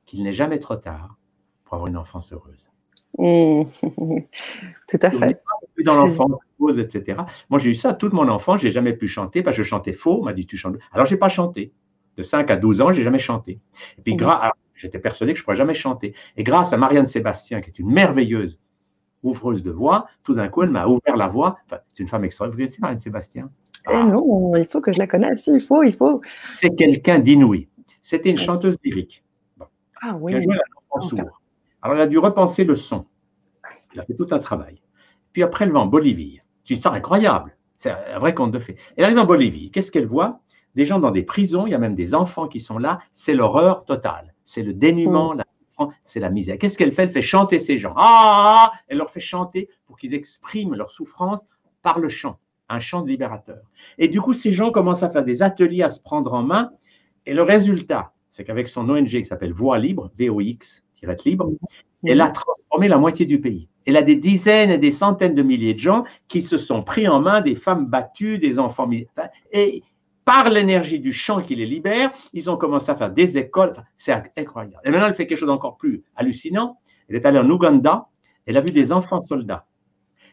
qu'il 0.04 0.22
n'est 0.22 0.32
jamais 0.32 0.58
trop 0.58 0.76
tard 0.76 1.16
pour 1.64 1.74
avoir 1.74 1.88
une 1.88 1.96
enfance 1.96 2.32
heureuse. 2.32 2.70
Mmh. 3.20 3.64
Tout 4.88 4.98
à 5.02 5.10
fait. 5.10 5.42
Dans 5.84 5.96
l'enfance, 5.96 6.32
etc. 6.78 7.20
Moi, 7.50 7.58
j'ai 7.58 7.70
eu 7.70 7.74
ça 7.74 7.92
toute 7.92 8.12
mon 8.12 8.28
enfance, 8.28 8.60
j'ai 8.60 8.72
jamais 8.72 8.94
pu 8.94 9.06
chanter 9.06 9.42
parce 9.42 9.56
que 9.56 9.62
je 9.62 9.68
chantais 9.68 9.92
faux. 9.92 10.20
On 10.20 10.24
m'a 10.24 10.32
dit, 10.32 10.46
tu 10.46 10.56
chantes. 10.56 10.76
Alors, 10.92 11.06
j'ai 11.06 11.16
pas 11.16 11.28
chanté. 11.28 11.72
De 12.16 12.22
5 12.22 12.50
à 12.50 12.56
12 12.56 12.80
ans, 12.80 12.92
j'ai 12.92 13.04
jamais 13.04 13.18
chanté. 13.18 13.60
Et 13.98 14.02
puis, 14.02 14.16
grâce, 14.16 14.50
j'étais 14.74 14.98
persuadé 14.98 15.32
que 15.32 15.38
je 15.38 15.42
ne 15.42 15.44
pourrais 15.44 15.56
jamais 15.56 15.74
chanter. 15.74 16.14
Et 16.36 16.42
grâce 16.42 16.72
à 16.72 16.76
Marianne 16.76 17.06
Sébastien, 17.06 17.60
qui 17.60 17.70
est 17.70 17.78
une 17.78 17.90
merveilleuse 17.90 18.58
ouvreuse 19.22 19.62
de 19.62 19.70
voix, 19.70 20.06
tout 20.24 20.34
d'un 20.34 20.48
coup, 20.48 20.62
elle 20.62 20.70
m'a 20.70 20.86
ouvert 20.86 21.16
la 21.16 21.28
voix. 21.28 21.58
c'est 21.68 22.02
une 22.02 22.08
femme 22.08 22.24
extraordinaire. 22.24 22.70
Marianne 22.80 23.00
Sébastien? 23.00 23.50
Eh 23.90 24.02
non, 24.02 24.56
il 24.56 24.66
faut 24.66 24.80
que 24.80 24.92
je 24.92 24.98
la 24.98 25.06
connaisse. 25.06 25.46
Il 25.46 25.60
faut, 25.60 25.82
il 25.82 25.94
faut. 25.94 26.20
C'est 26.54 26.74
quelqu'un 26.74 27.18
d'inouï. 27.18 27.68
C'était 28.02 28.30
une 28.30 28.36
chanteuse 28.36 28.76
lyrique. 28.82 29.22
Ah 30.02 30.16
oui. 30.18 30.32
Qui 30.32 30.38
a 30.38 30.40
joué 30.40 30.54
à 30.96 31.00
sourd. 31.00 31.39
Alors, 31.82 31.96
elle 31.96 32.02
a 32.02 32.06
dû 32.06 32.18
repenser 32.18 32.64
le 32.64 32.74
son. 32.74 33.06
Elle 33.92 34.00
a 34.00 34.04
fait 34.04 34.14
tout 34.14 34.28
un 34.30 34.38
travail. 34.38 34.80
Puis 35.32 35.42
après, 35.42 35.64
elle 35.64 35.72
va 35.72 35.80
en 35.80 35.86
Bolivie. 35.86 36.40
Tu 36.64 36.76
sens 36.76 36.94
incroyable. 36.94 37.56
C'est 37.78 37.90
un 37.90 38.18
vrai 38.18 38.34
conte 38.34 38.52
de 38.52 38.58
fées. 38.58 38.76
Elle 38.96 39.04
arrive 39.04 39.18
en 39.18 39.24
Bolivie. 39.24 39.70
Qu'est-ce 39.70 39.90
qu'elle 39.90 40.06
voit? 40.06 40.40
Des 40.74 40.84
gens 40.84 41.00
dans 41.00 41.10
des 41.10 41.22
prisons, 41.22 41.66
il 41.66 41.70
y 41.70 41.74
a 41.74 41.78
même 41.78 41.94
des 41.94 42.14
enfants 42.14 42.46
qui 42.46 42.60
sont 42.60 42.78
là. 42.78 43.00
C'est 43.12 43.34
l'horreur 43.34 43.84
totale. 43.84 44.34
C'est 44.44 44.62
le 44.62 44.72
dénuement, 44.72 45.34
mm. 45.34 45.84
c'est 46.04 46.20
la 46.20 46.30
misère. 46.30 46.58
Qu'est-ce 46.58 46.76
qu'elle 46.76 46.92
fait? 46.92 47.04
Elle 47.04 47.08
fait 47.08 47.22
chanter 47.22 47.58
ces 47.58 47.78
gens. 47.78 47.94
Ah 47.96 48.70
Elle 48.88 48.98
leur 48.98 49.10
fait 49.10 49.20
chanter 49.20 49.68
pour 49.86 49.96
qu'ils 49.96 50.14
expriment 50.14 50.74
leur 50.74 50.90
souffrance 50.90 51.44
par 51.82 51.98
le 51.98 52.08
chant, 52.08 52.38
un 52.68 52.80
chant 52.80 53.02
de 53.02 53.08
libérateur. 53.08 53.62
Et 53.98 54.08
du 54.08 54.20
coup, 54.20 54.34
ces 54.34 54.52
gens 54.52 54.70
commencent 54.70 55.02
à 55.02 55.10
faire 55.10 55.24
des 55.24 55.42
ateliers, 55.42 55.82
à 55.82 55.90
se 55.90 56.00
prendre 56.00 56.34
en 56.34 56.42
main. 56.42 56.70
Et 57.26 57.34
le 57.34 57.42
résultat, 57.42 58.12
c'est 58.30 58.44
qu'avec 58.44 58.68
son 58.68 58.88
ONG 58.88 59.08
qui 59.08 59.24
s'appelle 59.24 59.52
Voix 59.52 59.78
Libre, 59.78 60.10
VOX, 60.18 60.84
libre, 61.24 61.46
mm. 61.46 62.08
elle 62.08 62.20
a 62.20 62.30
transformé 62.30 62.88
la 62.88 62.98
moitié 62.98 63.26
du 63.26 63.40
pays. 63.40 63.68
Elle 63.86 63.96
a 63.96 64.02
des 64.02 64.16
dizaines 64.16 64.70
et 64.70 64.78
des 64.78 64.90
centaines 64.90 65.34
de 65.34 65.42
milliers 65.42 65.74
de 65.74 65.78
gens 65.78 66.04
qui 66.28 66.42
se 66.42 66.58
sont 66.58 66.82
pris 66.82 67.08
en 67.08 67.20
main, 67.20 67.40
des 67.40 67.54
femmes 67.54 67.86
battues, 67.86 68.38
des 68.38 68.58
enfants. 68.58 68.88
Et 69.52 69.82
par 70.24 70.50
l'énergie 70.50 71.00
du 71.00 71.12
chant 71.12 71.42
qui 71.42 71.56
les 71.56 71.66
libère, 71.66 72.12
ils 72.32 72.50
ont 72.50 72.56
commencé 72.56 72.90
à 72.90 72.94
faire 72.94 73.10
des 73.10 73.38
écoles. 73.38 73.72
c'est 73.96 74.12
incroyable. 74.36 74.80
Et 74.84 74.90
maintenant, 74.90 75.06
elle 75.08 75.14
fait 75.14 75.26
quelque 75.26 75.38
chose 75.38 75.48
d'encore 75.48 75.76
plus 75.76 76.04
hallucinant. 76.14 76.78
Elle 77.08 77.16
est 77.16 77.26
allée 77.26 77.38
en 77.38 77.50
Ouganda, 77.50 78.06
elle 78.46 78.56
a 78.56 78.60
vu 78.60 78.72
des 78.72 78.92
enfants 78.92 79.22
soldats. 79.22 79.66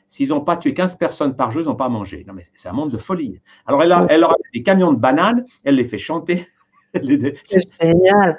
S'ils 0.09 0.29
n'ont 0.29 0.41
pas 0.41 0.55
tué 0.55 0.73
15 0.73 0.97
personnes 0.97 1.35
par 1.35 1.51
jour, 1.51 1.63
ils 1.63 1.65
n'ont 1.65 1.75
pas 1.75 1.89
mangé. 1.89 2.23
Non, 2.27 2.33
mais 2.33 2.45
c'est 2.55 2.69
un 2.69 2.73
monde 2.73 2.91
de 2.91 2.97
folie. 2.97 3.41
Alors, 3.65 3.83
elle, 3.83 3.91
a, 3.91 4.05
elle 4.09 4.21
leur 4.21 4.31
a 4.31 4.35
des 4.53 4.63
camions 4.63 4.93
de 4.93 4.99
bananes, 4.99 5.45
elle 5.63 5.75
les 5.75 5.83
fait 5.83 5.97
chanter. 5.97 6.47
C'est 6.93 7.63
génial. 7.81 8.37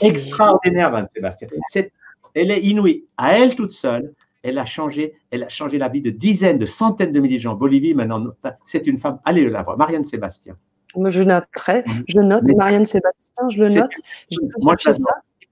Extraordinaire, 0.00 0.90
Van 0.90 1.04
Sébastien. 1.14 1.48
Elle 2.34 2.50
est 2.50 2.60
inouïe. 2.60 3.04
À 3.16 3.38
elle 3.38 3.54
toute 3.54 3.72
seule, 3.72 4.14
elle 4.42 4.58
a 4.58 4.64
changé, 4.64 5.14
elle 5.30 5.44
a 5.44 5.48
changé 5.48 5.78
la 5.78 5.88
vie 5.88 6.00
de 6.00 6.10
dizaines, 6.10 6.58
de 6.58 6.66
centaines 6.66 7.12
de 7.12 7.20
milliers 7.20 7.36
de 7.36 7.42
gens. 7.42 7.54
Bolivie, 7.54 7.94
maintenant, 7.94 8.32
c'est 8.64 8.86
une 8.86 8.98
femme. 8.98 9.20
Allez 9.24 9.48
la 9.48 9.62
voir, 9.62 9.76
Marianne 9.76 10.04
Sébastien. 10.04 10.56
Je 10.94 11.22
noterai, 11.22 11.84
mhm. 11.86 12.04
je 12.06 12.20
note 12.20 12.44
Marianne 12.56 12.84
Sébastien, 12.84 13.48
je 13.50 13.58
le 13.62 13.70
note. 13.70 13.90
moi, 14.60 14.74
ça. 14.78 14.92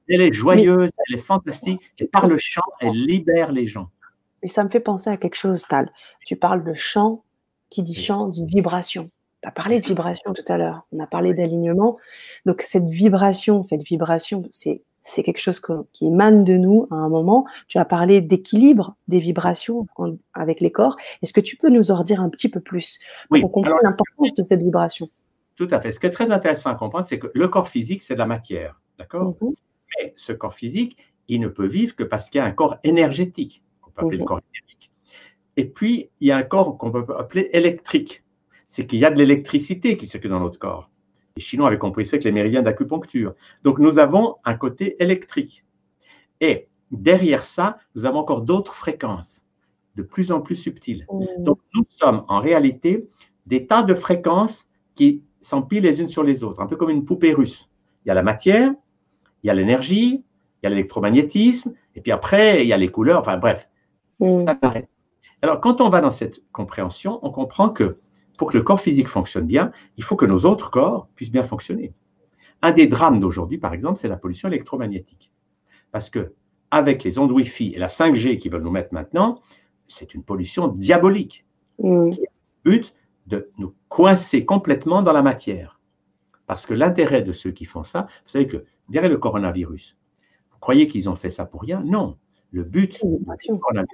Elle 0.09 0.23
est 0.23 0.33
joyeuse, 0.33 0.91
elle 1.09 1.17
est 1.17 1.23
fantastique, 1.23 1.81
et 2.01 2.07
par 2.07 2.27
le 2.27 2.37
chant, 2.37 2.63
elle 2.81 2.95
libère 2.95 3.53
les 3.53 3.67
gens. 3.67 3.91
Et 4.43 4.49
ça 4.49 4.65
me 4.65 4.69
fait 4.69 4.81
penser 4.81 5.09
à 5.09 5.17
quelque 5.17 5.37
chose, 5.37 5.65
Tal. 5.69 5.93
Tu 6.27 6.35
parles 6.35 6.65
de 6.65 6.75
chant, 6.75 7.23
qui 7.69 7.85
dit 7.85 7.95
chant, 7.95 8.27
dit 8.27 8.45
vibration. 8.45 9.11
Tu 9.43 9.49
as 9.49 9.53
parlé 9.53 9.81
de 9.81 9.87
vibration 9.87 10.33
tout 10.33 10.45
à 10.49 10.59
l'heure, 10.59 10.87
on 10.93 10.99
a 10.99 11.07
parlé 11.07 11.35
d'alignement. 11.35 11.97
Donc 12.47 12.63
cette 12.63 12.89
vibration, 12.89 13.63
cette 13.63 13.83
vibration, 13.83 14.43
c'est 14.51 14.83
c'est 15.03 15.23
quelque 15.23 15.41
chose 15.41 15.61
qui 15.93 16.07
émane 16.07 16.45
de 16.45 16.57
nous 16.57 16.87
à 16.91 16.95
un 16.95 17.09
moment. 17.09 17.47
Tu 17.69 17.79
as 17.79 17.85
parlé 17.85 18.21
d'équilibre 18.21 18.97
des 19.09 19.19
vibrations 19.19 19.87
avec 20.35 20.61
les 20.61 20.71
corps. 20.71 20.97
Est-ce 21.23 21.33
que 21.33 21.41
tu 21.41 21.57
peux 21.57 21.71
nous 21.71 21.91
en 21.91 22.03
dire 22.03 22.21
un 22.21 22.29
petit 22.29 22.49
peu 22.49 22.61
plus 22.61 22.99
pour 23.29 23.41
qu'on 23.41 23.49
comprenne 23.49 23.77
l'importance 23.83 24.35
de 24.35 24.45
cette 24.45 24.63
vibration? 24.63 25.09
Tout 25.57 25.69
à 25.71 25.81
fait. 25.81 25.93
Ce 25.93 26.01
qui 26.01 26.07
est 26.07 26.11
très 26.11 26.31
intéressant 26.31 26.71
à 26.71 26.75
comprendre, 26.75 27.07
c'est 27.07 27.19
que 27.19 27.31
le 27.35 27.49
corps 27.49 27.69
physique, 27.69 28.03
c'est 28.03 28.15
de 28.15 28.19
la 28.19 28.27
matière. 28.27 28.81
D'accord? 28.99 29.37
Mhm. 29.41 29.55
Mais 29.99 30.13
ce 30.17 30.33
corps 30.33 30.55
physique, 30.55 30.97
il 31.29 31.41
ne 31.41 31.49
peut 31.49 31.67
vivre 31.67 31.95
que 31.97 32.05
parce 32.05 32.31
qu'il 32.31 32.39
y 32.39 32.43
a 32.43 32.47
un 32.47 32.53
corps 32.53 32.79
énergétique, 32.85 33.63
qu'on 33.81 33.91
peut 33.91 34.03
appeler 34.03 34.19
le 34.19 34.23
mhm. 34.23 34.29
corps 34.29 34.41
énergétique. 34.55 34.91
Et 35.57 35.65
puis, 35.67 36.11
il 36.21 36.29
y 36.29 36.33
a 36.33 36.37
un 36.37 36.43
corps 36.43 36.79
qu'on 36.79 36.91
peut 36.91 37.05
appeler 37.19 37.49
électrique. 37.53 38.23
C'est 38.71 38.87
qu'il 38.87 39.01
y 39.01 39.05
a 39.05 39.11
de 39.11 39.19
l'électricité 39.19 39.97
qui 39.97 40.07
circule 40.07 40.31
dans 40.31 40.39
notre 40.39 40.61
corps. 40.61 40.91
Les 41.37 41.43
Chinois 41.43 41.67
avaient 41.67 41.79
compris 41.79 42.07
ça 42.07 42.15
avec 42.15 42.25
les 42.25 42.31
méridiens 42.31 42.63
d'acupuncture. 42.63 43.35
Donc 43.65 43.81
nous 43.81 43.99
avons 43.99 44.37
un 44.45 44.55
côté 44.55 44.95
électrique. 45.03 45.65
Et 46.41 46.69
derrière 46.93 47.45
ça, 47.45 47.79
nous 47.97 48.05
avons 48.05 48.21
encore 48.21 48.43
d'autres 48.43 48.73
fréquences, 48.73 49.45
de 49.97 50.05
plus 50.05 50.31
en 50.31 50.41
plus 50.41 50.55
subtiles. 50.55 51.05
Mmh. 51.11 51.43
Donc 51.43 51.59
nous 51.75 51.85
sommes 51.89 52.25
en 52.29 52.39
réalité 52.39 53.09
des 53.47 53.67
tas 53.67 53.83
de 53.83 53.93
fréquences 53.93 54.69
qui 54.95 55.25
s'empilent 55.41 55.83
les 55.83 56.01
unes 56.01 56.09
sur 56.09 56.23
les 56.23 56.45
autres, 56.45 56.63
un 56.63 56.67
peu 56.69 56.77
comme 56.77 56.91
une 56.91 57.05
poupée 57.05 57.33
russe. 57.35 57.69
Il 58.05 58.09
y 58.09 58.13
a 58.13 58.15
la 58.15 58.23
matière, 58.23 58.73
il 59.43 59.49
y 59.49 59.51
a 59.51 59.55
l'énergie, 59.55 60.23
il 60.23 60.63
y 60.63 60.67
a 60.67 60.71
l'électromagnétisme, 60.71 61.75
et 61.97 62.01
puis 62.01 62.13
après, 62.13 62.63
il 62.63 62.69
y 62.69 62.73
a 62.73 62.77
les 62.77 62.89
couleurs, 62.89 63.19
enfin 63.19 63.37
bref, 63.37 63.69
mmh. 64.21 64.39
ça 64.39 64.57
Alors 65.43 65.61
quand 65.61 65.81
on 65.81 65.89
va 65.89 66.01
dans 66.01 66.13
cette 66.13 66.45
compréhension, 66.53 67.19
on 67.23 67.33
comprend 67.33 67.71
que 67.71 67.99
pour 68.41 68.51
que 68.51 68.57
le 68.57 68.65
corps 68.65 68.81
physique 68.81 69.09
fonctionne 69.09 69.45
bien, 69.45 69.71
il 69.99 70.03
faut 70.03 70.17
que 70.17 70.25
nos 70.25 70.47
autres 70.47 70.71
corps 70.71 71.09
puissent 71.15 71.31
bien 71.31 71.45
fonctionner. 71.45 71.93
Un 72.63 72.73
des 72.73 72.87
drames 72.87 73.21
d'aujourd'hui, 73.21 73.59
par 73.59 73.75
exemple, 73.75 73.99
c'est 73.99 74.09
la 74.09 74.17
pollution 74.17 74.49
électromagnétique. 74.49 75.31
Parce 75.93 76.09
que 76.09 76.33
avec 76.71 77.05
les 77.05 77.19
ondes 77.19 77.33
Wi-Fi 77.33 77.75
et 77.75 77.79
la 77.79 77.89
5G 77.89 78.39
qui 78.39 78.49
veulent 78.49 78.63
nous 78.63 78.71
mettre 78.71 78.95
maintenant, 78.95 79.43
c'est 79.89 80.15
une 80.15 80.23
pollution 80.23 80.69
diabolique. 80.69 81.45
Mm. 81.81 82.13
le 82.13 82.71
but 82.71 82.95
de 83.27 83.51
nous 83.59 83.75
coincer 83.91 84.47
complètement 84.47 85.03
dans 85.03 85.13
la 85.13 85.23
matière. 85.23 85.79
Parce 86.47 86.65
que 86.65 86.73
l'intérêt 86.73 87.21
de 87.21 87.33
ceux 87.33 87.51
qui 87.51 87.67
font 87.67 87.83
ça, 87.83 88.07
vous 88.25 88.31
savez 88.31 88.47
que 88.47 88.65
derrière 88.89 89.13
le 89.13 89.19
coronavirus, 89.19 89.99
vous 90.51 90.59
croyez 90.61 90.89
qu'ils 90.89 91.11
ont 91.11 91.15
fait 91.15 91.29
ça 91.29 91.45
pour 91.45 91.61
rien? 91.61 91.83
Non. 91.85 92.17
Le 92.53 92.65
but, 92.65 93.01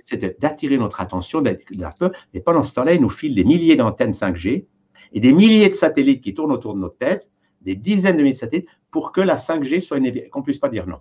c'est 0.04 0.40
d'attirer 0.40 0.78
notre 0.78 1.00
attention, 1.00 1.42
d'être 1.42 1.64
la 1.70 1.90
peur. 1.90 2.12
Et 2.32 2.40
pendant 2.40 2.62
ce 2.62 2.72
temps-là, 2.74 2.94
ils 2.94 3.00
nous 3.00 3.10
filent 3.10 3.34
des 3.34 3.44
milliers 3.44 3.76
d'antennes 3.76 4.12
5G 4.12 4.64
et 5.12 5.20
des 5.20 5.32
milliers 5.32 5.68
de 5.68 5.74
satellites 5.74 6.22
qui 6.22 6.34
tournent 6.34 6.52
autour 6.52 6.74
de 6.74 6.80
notre 6.80 6.96
tête, 6.96 7.30
des 7.60 7.74
dizaines 7.74 8.16
de 8.16 8.22
milliers 8.22 8.34
de 8.34 8.38
satellites, 8.38 8.68
pour 8.90 9.12
que 9.12 9.20
la 9.20 9.36
5G 9.36 9.80
soit 9.80 9.98
qu'on 10.30 10.40
ne 10.40 10.44
puisse 10.44 10.58
pas 10.58 10.70
dire 10.70 10.86
non. 10.86 11.00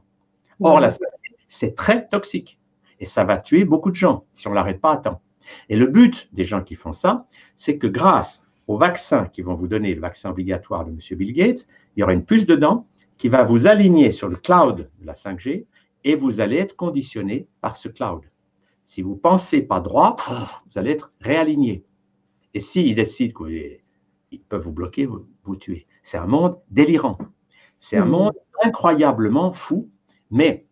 Or, 0.60 0.80
la 0.80 0.90
5G, 0.90 1.00
c'est 1.48 1.76
très 1.76 2.08
toxique. 2.08 2.60
Et 3.00 3.06
ça 3.06 3.24
va 3.24 3.38
tuer 3.38 3.66
beaucoup 3.66 3.92
de 3.92 3.96
gens 3.96 4.26
si 4.34 4.48
on 4.48 4.52
ne 4.52 4.56
l'arrête 4.56 4.82
pas 4.82 4.92
à 4.92 4.98
temps. 4.98 5.22
Et 5.70 5.76
le 5.76 5.88
but 5.88 6.30
des 6.34 6.44
gens 6.44 6.62
qui 6.62 6.76
font 6.76 6.94
ça, 6.94 7.26
c'est 7.56 7.78
que 7.78 7.88
grâce 7.88 8.44
au 8.68 8.78
vaccin 8.78 9.26
qui 9.28 9.42
vont 9.42 9.54
vous 9.54 9.68
donner, 9.68 9.94
le 9.94 10.02
vaccin 10.02 10.30
obligatoire 10.30 10.86
de 10.86 10.92
M. 10.92 10.98
Bill 11.18 11.34
Gates, 11.34 11.68
il 11.96 12.00
y 12.00 12.04
aura 12.04 12.14
une 12.14 12.26
puce 12.26 12.46
dedans 12.46 12.88
qui 13.18 13.30
va 13.30 13.44
vous 13.44 13.68
aligner 13.68 14.12
sur 14.12 14.28
le 14.28 14.36
cloud 14.36 14.90
de 15.00 15.06
la 15.06 15.14
5G 15.14 15.66
et 16.06 16.16
vous 16.16 16.40
allez 16.40 16.58
être 16.58 16.78
conditionné 16.78 17.50
par 17.60 17.76
ce 17.76 17.90
cloud. 17.90 18.22
Si 18.86 19.02
vous 19.02 19.16
pensez 19.16 19.62
pas 19.62 19.82
droit, 19.82 20.16
vous 20.30 20.78
allez 20.78 20.92
être 20.92 21.12
réaligné. 21.20 21.84
Et 22.54 22.60
s'ils 22.60 22.96
décident 22.96 23.44
qu'ils 23.44 24.42
peuvent 24.48 24.62
vous 24.62 24.72
bloquer, 24.72 25.08
vous, 25.08 25.28
vous 25.44 25.56
tuer. 25.56 25.88
C'est 26.04 26.18
un 26.18 26.28
monde 26.28 26.58
délirant. 26.70 27.18
C'est 27.80 27.98
un 27.98 28.06
hmm. 28.06 28.10
monde 28.10 28.34
incroyablement 28.64 29.52
fou, 29.52 29.90
mais 30.30 30.68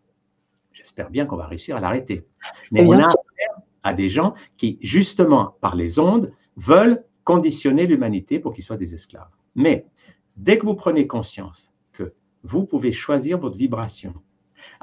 j'espère 0.72 1.10
bien 1.10 1.26
qu'on 1.26 1.36
va 1.36 1.46
réussir 1.46 1.76
à 1.76 1.80
l'arrêter. 1.80 2.26
Mais 2.70 2.82
on 2.82 2.92
a 2.92 3.08
affaire 3.08 3.60
à 3.82 3.92
des 3.92 4.08
gens 4.08 4.34
qui, 4.56 4.78
justement, 4.80 5.56
par 5.60 5.74
les 5.74 5.98
ondes, 5.98 6.32
veulent 6.56 7.04
conditionner 7.24 7.86
l'humanité 7.86 8.38
pour 8.38 8.54
qu'ils 8.54 8.64
soient 8.64 8.76
des 8.76 8.94
esclaves. 8.94 9.28
Mais 9.56 9.86
dès 10.36 10.58
que 10.58 10.64
vous 10.64 10.74
prenez 10.74 11.06
conscience 11.06 11.72
que 11.92 12.14
vous 12.44 12.64
pouvez 12.64 12.92
choisir 12.92 13.38
votre 13.38 13.56
vibration. 13.56 14.14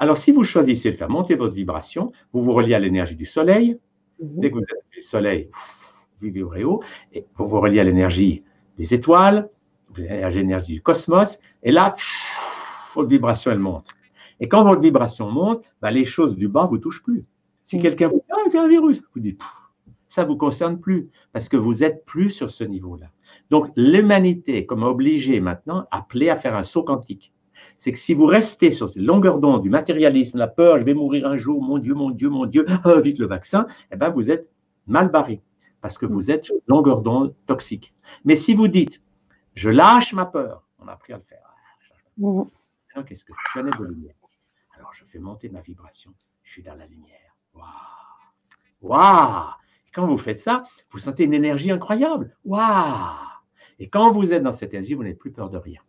Alors, 0.02 0.16
si 0.16 0.32
vous 0.32 0.42
choisissez 0.42 0.90
de 0.90 0.96
faire 0.96 1.08
monter 1.08 1.36
votre 1.36 1.54
vibration, 1.54 2.10
vous 2.32 2.42
vous 2.42 2.54
reliez 2.54 2.74
à 2.74 2.80
l'énergie 2.80 3.14
du 3.14 3.24
soleil. 3.24 3.78
Mhm. 4.20 4.40
Dès 4.40 4.50
que 4.50 4.56
vous 4.56 4.62
êtes 4.62 4.84
du 4.92 5.00
soleil, 5.00 5.48
vous 6.18 6.28
vibrez 6.28 6.64
haut, 6.64 6.82
et 7.12 7.24
vous 7.36 7.46
vous 7.46 7.60
reliez 7.60 7.78
à 7.78 7.84
l'énergie 7.84 8.42
des 8.78 8.94
étoiles, 8.94 9.48
vous 9.94 10.02
avez 10.02 10.34
l'énergie 10.34 10.72
du 10.72 10.82
cosmos, 10.82 11.38
et 11.62 11.70
là, 11.70 11.94
votre 12.96 13.08
vibration, 13.08 13.52
elle 13.52 13.60
monte. 13.60 13.94
Et 14.40 14.48
quand 14.48 14.64
votre 14.64 14.80
vibration 14.80 15.30
monte, 15.30 15.72
bah, 15.80 15.92
les 15.92 16.04
choses 16.04 16.34
du 16.34 16.48
bas 16.48 16.64
ne 16.64 16.70
vous 16.70 16.78
touchent 16.78 17.04
plus. 17.04 17.24
Si 17.64 17.76
mhm. 17.76 17.82
quelqu'un 17.82 18.08
vous 18.08 18.16
dit, 18.16 18.32
ah, 18.32 18.48
j'ai 18.50 18.58
un 18.58 18.66
virus, 18.66 19.00
vous 19.14 19.20
dites, 19.20 19.40
ça 20.08 20.24
ne 20.24 20.26
vous 20.26 20.36
concerne 20.36 20.80
plus, 20.80 21.10
parce 21.32 21.48
que 21.48 21.56
vous 21.56 21.74
n'êtes 21.74 22.04
plus 22.06 22.30
sur 22.30 22.50
ce 22.50 22.64
niveau-là. 22.64 23.06
Donc, 23.50 23.70
l'humanité, 23.76 24.66
comme 24.66 24.82
obligée 24.82 25.38
maintenant, 25.38 25.86
appelée 25.92 26.28
à 26.28 26.34
faire 26.34 26.56
un 26.56 26.64
saut 26.64 26.82
quantique 26.82 27.32
c'est 27.78 27.92
que 27.92 27.98
si 27.98 28.14
vous 28.14 28.26
restez 28.26 28.70
sur 28.70 28.88
cette 28.88 29.02
longueur 29.02 29.38
d'onde 29.38 29.62
du 29.62 29.70
matérialisme, 29.70 30.38
la 30.38 30.46
peur, 30.46 30.78
je 30.78 30.84
vais 30.84 30.94
mourir 30.94 31.26
un 31.26 31.36
jour, 31.36 31.62
mon 31.62 31.78
Dieu, 31.78 31.94
mon 31.94 32.10
Dieu, 32.10 32.28
mon 32.28 32.46
Dieu, 32.46 32.64
ah, 32.84 33.00
vite 33.00 33.18
le 33.18 33.26
vaccin, 33.26 33.66
eh 33.90 33.96
ben 33.96 34.10
vous 34.10 34.30
êtes 34.30 34.48
mal 34.86 35.10
barré 35.10 35.42
parce 35.80 35.98
que 35.98 36.06
vous 36.06 36.30
êtes 36.30 36.44
sur 36.44 36.54
une 36.54 36.62
longueur 36.68 37.02
d'onde 37.02 37.34
toxique. 37.46 37.92
Mais 38.24 38.36
si 38.36 38.54
vous 38.54 38.68
dites, 38.68 39.02
je 39.54 39.68
lâche 39.68 40.14
ma 40.14 40.26
peur, 40.26 40.64
on 40.78 40.86
a 40.86 40.92
appris 40.92 41.12
à 41.12 41.16
le 41.16 41.22
faire. 41.22 41.54
Maintenant, 42.16 42.48
qu'est-ce 43.04 43.24
que 43.24 43.32
je 43.54 43.60
de 43.60 43.84
lumière? 43.86 44.14
Alors, 44.76 44.94
je 44.94 45.04
fais 45.04 45.18
monter 45.18 45.48
ma 45.48 45.60
vibration, 45.60 46.12
je 46.44 46.52
suis 46.52 46.62
dans 46.62 46.74
la 46.74 46.86
lumière. 46.86 47.36
Waouh 47.54 47.66
Waouh 48.80 49.50
Quand 49.92 50.06
vous 50.06 50.18
faites 50.18 50.38
ça, 50.38 50.62
vous 50.90 50.98
sentez 50.98 51.24
une 51.24 51.34
énergie 51.34 51.70
incroyable. 51.70 52.36
Waouh 52.44 53.16
Et 53.78 53.88
quand 53.88 54.10
vous 54.12 54.32
êtes 54.32 54.42
dans 54.42 54.52
cette 54.52 54.72
énergie, 54.74 54.94
vous 54.94 55.02
n'avez 55.02 55.14
plus 55.14 55.32
peur 55.32 55.50
de 55.50 55.58
rien 55.58 55.80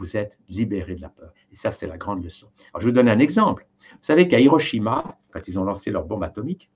vous 0.00 0.16
êtes 0.16 0.38
libéré 0.48 0.94
de 0.94 1.02
la 1.02 1.10
peur. 1.10 1.32
Et 1.52 1.56
ça, 1.56 1.70
c'est 1.72 1.86
la 1.86 1.98
grande 1.98 2.24
leçon. 2.24 2.46
Alors, 2.72 2.80
je 2.80 2.86
vous 2.86 2.92
donner 2.92 3.10
un 3.10 3.18
exemple. 3.18 3.66
Vous 3.92 3.98
savez 4.00 4.26
qu'à 4.28 4.40
Hiroshima, 4.40 5.18
quand 5.30 5.46
ils 5.46 5.58
ont 5.58 5.64
lancé 5.64 5.90
leur 5.90 6.06
bombe 6.06 6.24
atomique, 6.24 6.70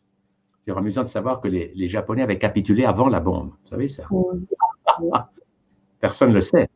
c'est 0.67 0.77
amusant 0.77 1.03
de 1.03 1.09
savoir 1.09 1.41
que 1.41 1.49
les, 1.49 1.89
Japonais 1.89 2.23
avaient 2.23 2.39
capitulé 2.39 2.85
avant 2.85 3.09
la 3.09 3.21
bombe. 3.21 3.49
Vous 3.63 3.69
savez 3.69 3.89
ça? 3.89 4.05
Personne 6.01 6.29
ne 6.29 6.35
le 6.35 6.41
sait. 6.43 6.69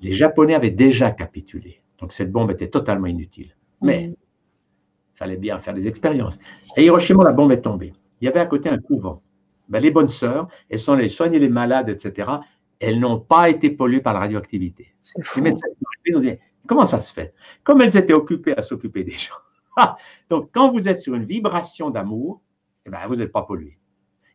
Les 0.00 0.12
Japonais 0.12 0.54
avaient 0.54 0.70
déjà 0.70 1.10
capitulé. 1.10 1.82
Donc, 1.98 2.12
cette 2.12 2.32
bombe 2.32 2.50
était 2.50 2.68
totalement 2.68 3.06
inutile. 3.06 3.54
Mais 3.82 4.06
il 4.06 5.16
fallait 5.16 5.36
bien 5.36 5.58
faire 5.58 5.74
des 5.74 5.86
expériences. 5.86 6.38
À 6.76 6.80
Hiroshima, 6.80 7.24
la 7.24 7.32
bombe 7.32 7.52
est 7.52 7.60
tombée. 7.60 7.92
Il 8.20 8.24
y 8.24 8.28
avait 8.28 8.40
à 8.40 8.46
côté 8.46 8.70
un 8.70 8.78
couvent. 8.78 9.22
Ben, 9.68 9.80
les 9.80 9.90
bonnes 9.90 10.10
sœurs, 10.10 10.48
elles 10.70 10.78
sont 10.78 10.92
allées 10.92 11.08
soigner 11.10 11.38
les 11.38 11.48
malades, 11.48 11.90
etc 11.90 12.38
elles 12.84 13.00
n'ont 13.00 13.20
pas 13.20 13.48
été 13.50 13.70
polluées 13.70 14.00
par 14.00 14.14
la 14.14 14.20
radioactivité. 14.20 14.94
Les 15.36 15.42
médecins 15.42 15.66
ont 16.14 16.20
dit, 16.20 16.34
comment 16.66 16.84
ça 16.84 17.00
se 17.00 17.12
fait? 17.12 17.34
Comme 17.62 17.80
elles 17.80 17.96
étaient 17.96 18.14
occupées 18.14 18.56
à 18.56 18.62
s'occuper 18.62 19.04
des 19.04 19.12
gens. 19.12 19.34
Ah, 19.76 19.96
donc, 20.30 20.50
quand 20.52 20.70
vous 20.70 20.88
êtes 20.88 21.00
sur 21.00 21.14
une 21.14 21.24
vibration 21.24 21.90
d'amour, 21.90 22.42
eh 22.86 22.90
ben, 22.90 22.98
vous 23.08 23.16
n'êtes 23.16 23.32
pas 23.32 23.42
pollué. 23.42 23.78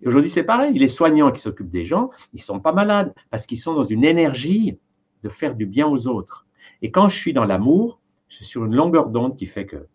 Et 0.02 0.08
aujourd'hui, 0.08 0.30
c'est 0.30 0.44
pareil. 0.44 0.78
Les 0.78 0.88
soignants 0.88 1.32
qui 1.32 1.42
s'occupent 1.42 1.70
des 1.70 1.86
gens, 1.86 2.10
ils 2.34 2.38
ne 2.38 2.42
sont 2.42 2.60
pas 2.60 2.74
malades 2.74 3.14
parce 3.30 3.46
qu'ils 3.46 3.60
sont 3.60 3.74
dans 3.74 3.84
une 3.84 4.04
énergie 4.04 4.78
de 5.24 5.30
faire 5.30 5.56
du 5.56 5.66
bien 5.66 5.88
aux 5.88 6.08
autres. 6.08 6.48
Et 6.82 6.92
quand 6.92 7.10
je 7.10 7.18
suis 7.18 7.34
dans 7.34 7.46
l'amour, 7.46 8.00
je 8.30 8.38
suis 8.38 8.46
sur 8.46 8.66
une 8.66 8.76
longueur 8.76 9.10
d'onde 9.10 9.38
qui 9.38 9.46
fait 9.46 9.66
que 9.66 9.88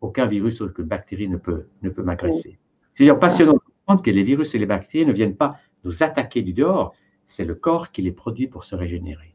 aucun 0.00 0.26
virus 0.26 0.60
ou 0.60 0.64
aucune 0.64 0.86
bactérie 0.86 1.28
ne 1.28 1.36
peut, 1.36 1.66
ne 1.82 1.90
peut 1.90 2.02
m'agresser. 2.02 2.58
C'est 2.94 3.04
dire 3.04 3.18
passionnant 3.18 3.52
de 3.52 3.58
comprendre 3.58 4.02
que 4.02 4.10
les 4.10 4.22
virus 4.24 4.54
et 4.54 4.58
les 4.58 4.66
bactéries 4.66 5.06
ne 5.06 5.12
viennent 5.12 5.36
pas 5.36 5.58
nous 5.84 6.02
attaquer 6.02 6.42
du 6.42 6.52
dehors, 6.52 6.94
c'est 7.32 7.44
le 7.44 7.54
corps 7.54 7.92
qui 7.92 8.02
les 8.02 8.12
produit 8.12 8.46
pour 8.46 8.62
se 8.62 8.76
régénérer 8.76 9.34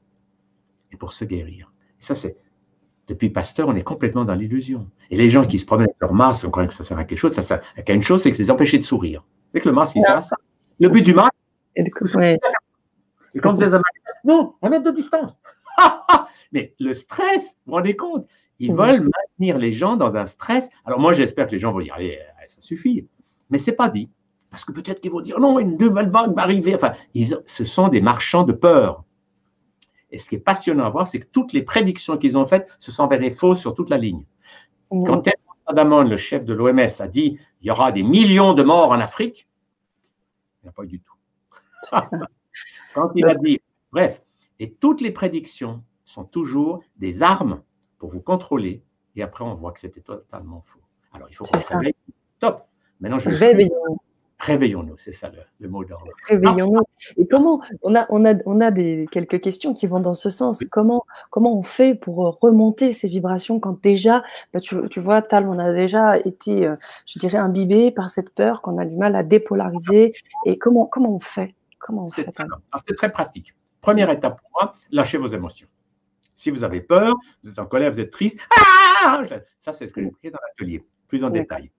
et 0.91 0.98
pour 0.98 1.12
se 1.12 1.26
guérir. 1.26 1.72
Et 2.00 2.04
ça, 2.04 2.14
c'est 2.14 2.38
depuis 3.08 3.30
Pasteur, 3.32 3.68
on 3.70 3.76
est 3.76 3.84
complètement 3.84 4.24
dans 4.24 4.36
l'illusion. 4.36 4.88
Et 5.10 5.18
les 5.18 5.32
gens 5.32 5.48
qui 5.48 5.58
se 5.58 5.66
promènent 5.66 5.88
avec 5.88 6.00
leur 6.00 6.14
masque, 6.14 6.45
on 6.45 6.52
croit 6.52 6.68
que 6.68 6.76
ça 6.76 6.84
sert 6.84 6.98
à 7.00 7.06
quelque 7.06 7.18
chose, 7.18 7.34
ça 7.34 7.41
sert 7.41 7.62
à 7.76 7.91
une 7.91 8.04
chose, 8.04 8.22
c'est 8.22 8.32
que 8.32 8.38
les 8.38 8.52
empêcher 8.52 8.78
de 8.78 8.84
sourire. 8.84 9.24
C'est 9.52 9.62
que 9.62 9.70
le 9.70 9.74
masque, 9.74 9.95
il 9.95 10.04
sert 10.04 10.18
à 10.18 10.22
ça. 10.22 10.36
Le 10.80 10.89
but 10.89 11.02
du 11.02 11.16
masque, 11.16 11.34
et, 11.76 11.82
et 11.82 13.39
quand 13.39 13.54
vous 13.54 13.64
êtes 13.64 13.74
à 13.74 13.82
non, 14.24 14.54
on 14.62 14.72
est 14.72 14.80
de 14.80 14.91
distance. 14.91 15.36
Mais 16.52 16.76
le 16.80 16.93
stress, 16.93 17.56
vous 17.66 17.72
vous 17.72 17.76
rendez 17.78 17.95
compte, 17.95 18.28
ils 18.60 18.76
veulent 18.76 19.10
maintenir 19.10 19.58
les 19.58 19.72
gens 19.72 19.95
dans 19.95 20.14
un 20.14 20.28
stress. 20.28 20.70
Alors 20.86 21.00
moi, 21.00 21.14
j'espère 21.14 21.48
que 21.48 21.54
les 21.54 21.60
gens 21.60 21.72
vont 21.72 21.80
dire, 21.80 21.95
allez, 21.95 22.20
ça 22.48 22.62
suffit. 22.62 23.08
Mais 23.50 23.58
c'est 23.58 23.76
pas 23.76 23.89
dit. 23.89 24.10
Parce 24.58 24.66
que 24.66 24.72
peut-être 24.72 25.01
qu'ils 25.01 25.12
vont 25.12 25.22
dire 25.22 25.39
non, 25.39 25.60
une 25.60 25.78
nouvelle 25.78 26.10
vague 26.10 26.34
va 26.34 26.41
arriver. 26.41 26.74
Enfin, 26.74 26.93
ce 27.45 27.64
sont 27.64 27.89
des 27.89 28.01
marchands 28.01 28.41
de 28.41 28.53
peur. 28.53 29.03
Et 30.10 30.18
ce 30.18 30.28
qui 30.30 30.34
est 30.34 30.39
passionnant 30.39 30.84
à 30.84 30.89
voir, 30.89 31.08
c'est 31.08 31.20
que 31.20 31.28
toutes 31.28 31.53
les 31.53 31.62
prédictions 31.62 32.18
qu'ils 32.18 32.39
ont 32.39 32.45
faites 32.45 32.68
se 32.80 32.91
sont 32.91 33.03
avérées 33.03 33.30
fausses 33.30 33.60
sur 33.60 33.76
toute 33.76 33.91
la 33.91 33.99
ligne. 33.99 34.26
Quand 34.89 35.22
Adamon, 35.68 36.01
le 36.05 36.18
chef 36.18 36.43
de 36.43 36.55
l'OMS, 36.55 36.80
a 36.80 37.08
dit 37.08 37.38
il 37.62 37.68
y 37.68 37.70
aura 37.70 37.91
des 37.91 38.01
millions 38.01 38.53
de 38.53 38.64
morts 38.64 38.89
en 38.89 38.99
Afrique, 38.99 39.47
il 40.64 40.66
n'y 40.66 40.70
a 40.70 40.72
pas 40.72 40.86
eu 40.86 40.88
du 40.88 41.01
tout. 41.01 41.14
Quand 42.95 43.12
il 43.14 43.28
a 43.28 43.36
dit, 43.36 43.62
bref, 43.91 44.24
et 44.58 44.72
toutes 44.72 45.01
les 45.01 45.12
prédictions 45.12 45.84
sont 46.03 46.24
toujours 46.24 46.82
des 46.95 47.22
armes 47.22 47.62
pour 47.99 48.10
vous 48.10 48.22
contrôler, 48.22 48.82
et 49.16 49.22
après 49.22 49.43
on 49.43 49.53
voit 49.53 49.72
que 49.72 49.82
c'était 49.82 50.01
totalement 50.01 50.62
faux. 50.62 50.82
Alors 51.14 51.28
il 51.30 51.36
faut 51.36 51.45
réveille. 51.45 51.93
Stop. 52.38 52.64
Maintenant, 52.99 53.20
je 53.20 53.30
Réveillons-nous, 54.39 54.97
c'est 54.97 55.13
ça 55.13 55.31
le, 55.59 55.67
mot 55.67 55.83
d'ordre. 55.83 56.11
Réveillons-nous. 56.27 56.83
Et 57.17 57.27
comment 57.27 57.61
on 57.81 57.95
a, 57.95 58.05
on 58.09 58.23
a, 58.23 58.35
on 58.45 58.61
a 58.61 58.69
des, 58.69 59.07
quelques 59.11 59.41
questions 59.41 59.73
qui 59.73 59.88
vont 59.88 59.99
dans 59.99 60.13
ce 60.13 60.29
sens. 60.29 60.63
Comment, 60.71 61.05
comment 61.31 61.57
on 61.57 61.63
fait 61.63 61.95
pour 61.95 62.27
euh, 62.27 62.29
remonter 62.29 62.93
ces 62.93 63.07
vibrations 63.07 63.59
quand 63.59 63.81
déjà, 63.81 64.23
bah, 64.53 64.59
tu, 64.59 64.75
tu, 64.89 64.99
vois, 64.99 65.23
Tal, 65.23 65.47
on 65.47 65.57
a 65.57 65.73
déjà 65.73 66.19
été, 66.19 66.67
euh, 66.67 66.75
je 67.07 67.17
dirais, 67.17 67.39
imbibé 67.39 67.89
par 67.89 68.11
cette 68.11 68.33
peur 68.33 68.61
qu'on 68.61 68.77
a 68.77 68.85
du 68.85 68.95
mal 68.95 69.15
à 69.15 69.23
dépolariser. 69.23 70.13
Et 70.45 70.57
comment, 70.59 70.85
comment 70.85 71.15
on 71.15 71.19
fait? 71.19 71.55
Comment 71.79 72.05
on 72.05 72.09
fait 72.09 72.29
C'est 72.88 72.95
très 72.95 73.11
pratique. 73.11 73.55
Première 73.81 74.09
étape 74.09 74.39
pour 74.39 74.49
moi, 74.53 74.75
lâchez 74.91 75.17
vos 75.17 75.27
émotions. 75.27 75.67
Si 76.35 76.51
vous 76.51 76.63
avez 76.63 76.81
peur, 76.81 77.15
vous 77.43 77.49
êtes 77.49 77.57
en 77.57 77.65
colère, 77.65 77.91
vous 77.91 77.99
êtes 77.99 78.11
triste, 78.11 78.39
ah 79.01 79.23
ça 79.59 79.73
c'est 79.73 79.88
ce 79.88 79.93
que 79.93 80.03
j'ai 80.03 80.11
pris 80.11 80.29
dans 80.29 80.38
l'atelier, 80.47 80.85
plus 81.07 81.23
en 81.23 81.31
détail. 81.31 81.71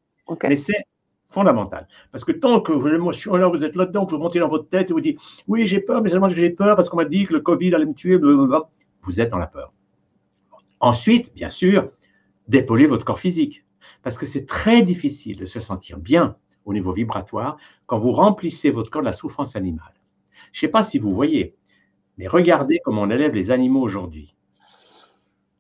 Mais 0.43 0.57
c'est 0.57 0.85
fondamental. 1.29 1.87
Parce 2.11 2.25
que 2.25 2.33
tant 2.33 2.61
que 2.61 2.73
l'émotion, 2.73 3.37
là, 3.37 3.49
vous 3.49 3.65
êtes 3.65 3.77
là-dedans, 3.77 4.07
vous 4.07 4.19
montez 4.19 4.39
dans 4.39 4.49
votre 4.49 4.69
tête 4.69 4.91
et 4.91 4.93
vous 4.93 5.01
dites 5.01 5.21
Oui, 5.47 5.67
j'ai 5.67 5.81
peur, 5.81 6.03
mais 6.03 6.11
seulement 6.11 6.29
que 6.29 6.35
j'ai 6.35 6.51
peur 6.51 6.75
parce 6.77 6.89
qu'on 6.89 6.97
m'a 6.97 7.05
dit 7.05 7.25
que 7.25 7.35
le 7.35 7.41
Covid 7.41 7.75
allait 7.75 7.87
me 7.87 7.95
tuer. 7.95 8.19
Vous 9.03 9.21
êtes 9.21 9.31
dans 9.31 9.39
la 9.39 9.47
peur. 9.47 9.73
Ensuite, 10.81 11.35
bien 11.35 11.51
sûr, 11.51 11.91
dépolluez 12.49 12.87
votre 12.87 13.05
corps 13.05 13.19
physique. 13.19 13.65
Parce 14.03 14.19
que 14.19 14.27
c'est 14.27 14.47
très 14.47 14.83
difficile 14.83 15.39
de 15.39 15.47
se 15.47 15.61
sentir 15.61 15.99
bien 15.99 16.37
au 16.65 16.73
niveau 16.73 16.93
vibratoire 16.93 17.57
quand 17.87 17.99
vous 17.99 18.13
remplissez 18.13 18.71
votre 18.71 18.91
corps 18.91 19.03
de 19.03 19.07
la 19.07 19.13
souffrance 19.13 19.57
animale. 19.57 19.95
Je 20.53 20.59
ne 20.59 20.61
sais 20.61 20.69
pas 20.69 20.83
si 20.83 20.99
vous 20.99 21.11
voyez, 21.11 21.57
mais 22.17 22.27
regardez 22.27 22.81
comment 22.85 23.03
on 23.03 23.11
élève 23.11 23.35
les 23.35 23.51
animaux 23.51 23.83
aujourd'hui. 23.83 24.35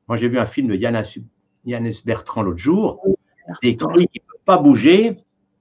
Moi, 0.07 0.17
j'ai 0.17 0.29
vu 0.29 0.39
un 0.39 0.47
film 0.47 0.69
de 0.69 0.75
Yannis 1.65 2.03
Bertrand 2.05 2.43
l'autre 2.43 2.59
jour. 2.59 3.03
Des 3.63 3.77
cris 3.77 4.07
qui 4.09 4.21
ne 4.21 4.27
peuvent 4.27 4.45
pas 4.45 4.59
bouger, 4.59 5.19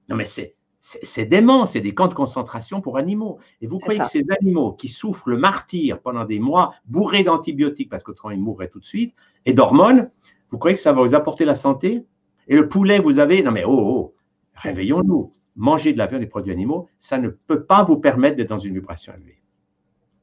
non, 0.10 0.16
mais 0.16 0.26
c'est, 0.26 0.56
c'est, 0.80 1.26
dément, 1.26 1.66
c'est 1.66 1.82
des 1.82 1.94
camps 1.94 2.08
de 2.08 2.14
concentration 2.14 2.82
pour 2.82 2.98
animaux. 2.98 3.40
Et 3.62 3.68
vous 3.68 3.78
croyez 3.78 4.00
que 4.00 4.08
ces 4.08 4.26
animaux 4.30 4.74
qui 4.74 4.88
souffrent 4.88 5.30
le 5.30 5.38
martyr 5.38 6.00
pendant 6.02 6.26
des 6.26 6.40
mois, 6.40 6.74
bourrés 6.86 7.24
d'antibiotiques, 7.24 7.90
parce 7.90 8.04
qu'autrement 8.04 8.32
ils 8.32 8.42
mourraient 8.42 8.70
tout 8.70 8.80
de 8.80 8.86
suite, 8.86 9.14
et 9.46 9.54
d'hormones, 9.54 10.10
vous 10.50 10.58
croyez 10.58 10.76
que 10.76 10.82
ça 10.82 10.94
va 10.94 11.02
vous 11.02 11.16
apporter 11.16 11.46
la 11.46 11.56
santé? 11.56 12.06
Et 12.48 12.56
le 12.56 12.70
poulet, 12.70 13.00
vous 13.00 13.20
avez. 13.20 13.42
Non, 13.42 13.52
mais 13.52 13.64
oh, 13.66 13.78
oh, 13.78 14.16
réveillons-nous. 14.56 15.32
Manger 15.60 15.92
de 15.92 15.98
la 15.98 16.06
viande 16.06 16.22
des 16.22 16.28
produits 16.28 16.54
animaux, 16.54 16.88
ça 17.00 17.18
ne 17.18 17.30
peut 17.30 17.64
pas 17.64 17.82
vous 17.82 17.98
permettre 17.98 18.38
d'être 18.38 18.50
dans 18.50 18.60
une 18.60 18.76
vibration 18.76 19.12
élevée. 19.14 19.42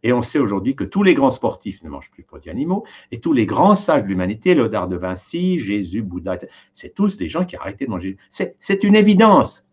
Et 0.05 0.13
on 0.13 0.23
sait 0.23 0.39
aujourd'hui 0.39 0.77
que 0.77 0.85
tous 0.85 1.03
les 1.03 1.15
grands 1.15 1.31
sportifs 1.31 1.83
ne 1.83 1.89
mangent 1.89 2.11
plus 2.11 2.23
de 2.23 2.29
produits 2.29 2.51
animaux, 2.51 2.85
et 3.11 3.21
tous 3.21 3.33
les 3.33 3.45
grands 3.45 3.75
sages 3.75 4.05
de 4.05 4.09
l'humanité, 4.09 4.55
Léonard 4.55 4.87
de 4.87 4.97
Vinci, 4.97 5.59
Jésus, 5.59 6.03
Bouddha, 6.03 6.39
c'est 6.73 6.95
tous 6.95 7.17
des 7.17 7.27
gens 7.27 7.45
qui 7.45 7.57
ont 7.57 7.61
arrêté 7.61 7.87
de 7.87 7.91
manger. 7.91 8.17
c'est 8.31 8.85
une 8.85 8.95
évidence 8.95 9.65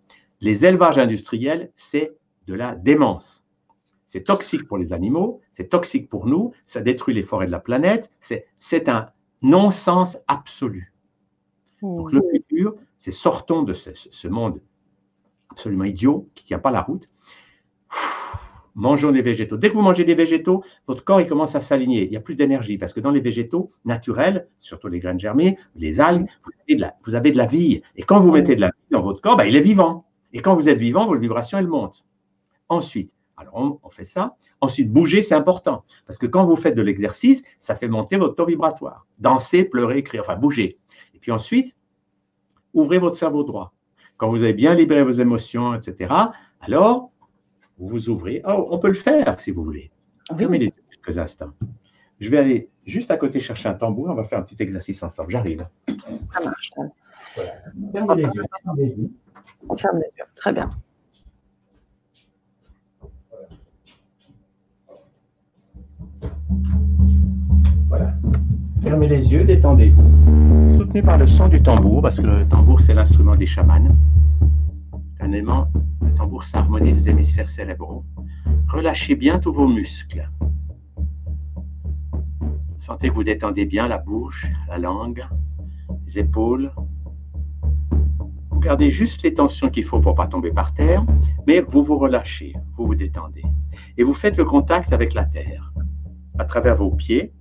les 0.41 0.65
élevages 0.65 0.97
industriels, 0.97 1.71
c'est 1.75 2.17
de 2.47 2.53
la 2.53 2.75
démence. 2.75 3.45
C'est 4.05 4.25
toxique 4.25 4.67
pour 4.67 4.77
les 4.77 4.91
animaux, 4.91 5.39
c'est 5.53 5.69
toxique 5.69 6.09
pour 6.09 6.27
nous, 6.27 6.51
ça 6.65 6.81
détruit 6.81 7.15
les 7.15 7.21
forêts 7.21 7.45
de 7.45 7.51
la 7.51 7.59
planète, 7.59 8.11
c'est 8.19 8.89
un 8.89 9.07
non-sens 9.41 10.17
absolu. 10.27 10.93
Donc 11.81 12.11
le 12.11 12.21
futur, 12.31 12.75
c'est 12.97 13.13
sortons 13.13 13.63
de 13.63 13.73
ce, 13.73 14.27
monde 14.27 14.61
absolument 15.49 15.85
idiot 15.85 16.29
qui 16.35 16.43
ne 16.43 16.47
tient 16.47 16.59
pas 16.59 16.71
la 16.71 16.81
route. 16.81 17.09
mangeons 18.75 19.11
des 19.11 19.21
végétaux. 19.21 19.57
Dès 19.57 19.69
que 19.69 19.75
vous 19.75 19.81
mangez 19.81 20.03
des 20.03 20.15
végétaux, 20.15 20.63
votre 20.87 21.03
corps 21.03 21.21
il 21.21 21.27
commence 21.27 21.55
à 21.55 21.61
s'aligner. 21.61 22.03
Il 22.03 22.11
n'y 22.11 22.17
a 22.17 22.21
plus 22.21 22.35
d'énergie 22.35 22.77
parce 22.77 22.93
que 22.93 22.99
dans 22.99 23.11
les 23.11 23.21
végétaux 23.21 23.69
naturels, 23.85 24.47
surtout 24.59 24.87
les 24.87 24.99
graines 24.99 25.19
germées, 25.19 25.57
les 25.75 25.99
algues, 25.99 26.27
vous 26.43 26.51
avez 26.63 26.75
de 26.75 26.81
la, 26.81 26.95
vous 27.03 27.15
avez 27.15 27.31
de 27.31 27.37
la 27.37 27.45
vie. 27.45 27.81
Et 27.95 28.03
quand 28.03 28.19
vous 28.19 28.31
mettez 28.31 28.55
de 28.55 28.61
la 28.61 28.67
vie 28.67 28.91
dans 28.91 29.01
votre 29.01 29.21
corps, 29.21 29.37
ben, 29.37 29.45
il 29.45 29.55
est 29.55 29.61
vivant. 29.61 30.05
Et 30.33 30.41
quand 30.41 30.53
vous 30.53 30.69
êtes 30.69 30.77
vivant, 30.77 31.05
vos 31.05 31.17
vibrations, 31.17 31.57
elles 31.57 31.67
montent. 31.67 32.03
Ensuite, 32.69 33.13
Alors, 33.37 33.79
on, 33.83 33.89
fait 33.89 34.05
ça. 34.05 34.35
Ensuite, 34.61 34.91
bouger, 34.91 35.23
c'est 35.23 35.35
important. 35.35 35.83
Parce 36.05 36.17
que 36.17 36.27
quand 36.27 36.43
vous 36.43 36.55
faites 36.55 36.75
de 36.75 36.81
l'exercice, 36.81 37.43
ça 37.59 37.75
fait 37.75 37.87
monter 37.87 38.17
votre 38.17 38.35
taux 38.35 38.45
vibratoire. 38.45 39.07
Danser, 39.19 39.63
pleurer, 39.63 39.97
écrire, 39.97 40.21
enfin, 40.21 40.35
bouger. 40.35 40.77
Et 41.15 41.19
puis 41.19 41.31
ensuite, 41.31 41.75
ouvrez 42.73 42.99
votre 42.99 43.17
cerveau 43.17 43.43
droit. 43.43 43.73
Quand 44.17 44.29
vous 44.29 44.43
avez 44.43 44.53
bien 44.53 44.75
libéré 44.75 45.03
vos 45.03 45.11
émotions, 45.11 45.73
etc., 45.73 46.13
alors, 46.61 47.11
vous 47.79 47.87
vous 47.87 48.09
ouvrez. 48.09 48.43
Oh, 48.47 48.67
on 48.69 48.77
peut 48.77 48.89
le 48.89 48.93
faire 48.93 49.39
si 49.39 49.49
vous 49.49 49.63
voulez. 49.63 49.91
Fermez 50.37 50.59
les 50.59 50.65
yeux 50.67 50.83
quelques 50.91 51.17
instants. 51.17 51.51
Je 52.19 52.29
vais 52.29 52.37
aller 52.37 52.69
juste 52.85 53.09
à 53.09 53.17
côté 53.17 53.39
chercher 53.39 53.69
un 53.69 53.73
tambour. 53.73 54.09
On 54.09 54.13
va 54.13 54.23
faire 54.23 54.37
un 54.37 54.43
petit 54.43 54.61
exercice 54.61 55.01
ensemble. 55.01 55.31
J'arrive. 55.31 55.67
Ça 55.87 56.45
marche. 56.45 56.69
Voilà. 57.35 57.53
Fermez 57.91 58.15
les 58.15 58.95
yeux. 58.95 59.11
On 59.69 59.77
ferme 59.77 59.97
les 59.97 60.11
yeux. 60.17 60.25
Très 60.33 60.53
bien. 60.53 60.69
Voilà. 67.87 68.13
Fermez 68.81 69.07
les 69.07 69.31
yeux, 69.31 69.43
détendez-vous. 69.43 70.77
Soutenu 70.77 71.03
par 71.03 71.17
le 71.17 71.27
son 71.27 71.47
du 71.47 71.61
tambour, 71.61 72.01
parce 72.01 72.19
que 72.19 72.25
le 72.25 72.47
tambour, 72.47 72.81
c'est 72.81 72.93
l'instrument 72.93 73.35
des 73.35 73.45
chamans. 73.45 73.95
Un 75.19 75.27
le 75.27 76.13
tambour, 76.15 76.43
ça 76.43 76.59
harmonise 76.59 77.05
les 77.05 77.11
hémisphères 77.11 77.49
cérébraux. 77.49 78.03
Relâchez 78.67 79.15
bien 79.15 79.39
tous 79.39 79.51
vos 79.51 79.67
muscles. 79.67 80.29
Sentez 82.79 83.09
que 83.09 83.13
vous 83.13 83.23
détendez 83.23 83.65
bien 83.65 83.87
la 83.87 83.97
bouche, 83.97 84.47
la 84.67 84.77
langue, 84.77 85.23
les 86.07 86.19
épaules. 86.19 86.71
Vous 88.61 88.67
gardez 88.67 88.91
juste 88.91 89.23
les 89.23 89.33
tensions 89.33 89.71
qu'il 89.71 89.83
faut 89.83 89.99
pour 89.99 90.11
ne 90.11 90.17
pas 90.17 90.27
tomber 90.27 90.51
par 90.51 90.75
terre, 90.75 91.03
mais 91.47 91.61
vous 91.61 91.81
vous 91.81 91.97
relâchez, 91.97 92.53
vous 92.77 92.85
vous 92.85 92.93
détendez. 92.93 93.41
Et 93.97 94.03
vous 94.03 94.13
faites 94.13 94.37
le 94.37 94.45
contact 94.45 94.93
avec 94.93 95.15
la 95.15 95.25
terre, 95.25 95.73
à 96.37 96.45
travers 96.45 96.75
vos 96.75 96.91
pieds, 96.91 97.33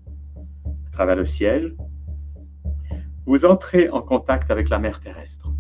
à 0.87 0.91
travers 0.93 1.16
le 1.16 1.27
ciel, 1.27 1.77
vous 3.27 3.45
entrez 3.45 3.91
en 3.91 4.01
contact 4.01 4.51
avec 4.51 4.71
la 4.71 4.79
mer 4.79 4.99
terrestre. 4.99 5.53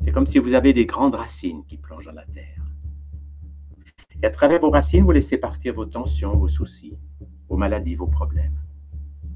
C'est 0.00 0.10
comme 0.10 0.26
si 0.26 0.38
vous 0.38 0.54
avez 0.54 0.72
des 0.72 0.86
grandes 0.86 1.16
racines 1.16 1.66
qui 1.66 1.76
plongent 1.76 2.06
dans 2.06 2.12
la 2.12 2.24
terre. 2.24 2.64
Et 4.22 4.26
à 4.26 4.30
travers 4.30 4.58
vos 4.58 4.70
racines, 4.70 5.04
vous 5.04 5.10
laissez 5.10 5.36
partir 5.36 5.74
vos 5.74 5.84
tensions, 5.84 6.34
vos 6.34 6.48
soucis, 6.48 6.96
vos 7.50 7.58
maladies, 7.58 7.94
vos 7.94 8.06
problèmes. 8.06 8.58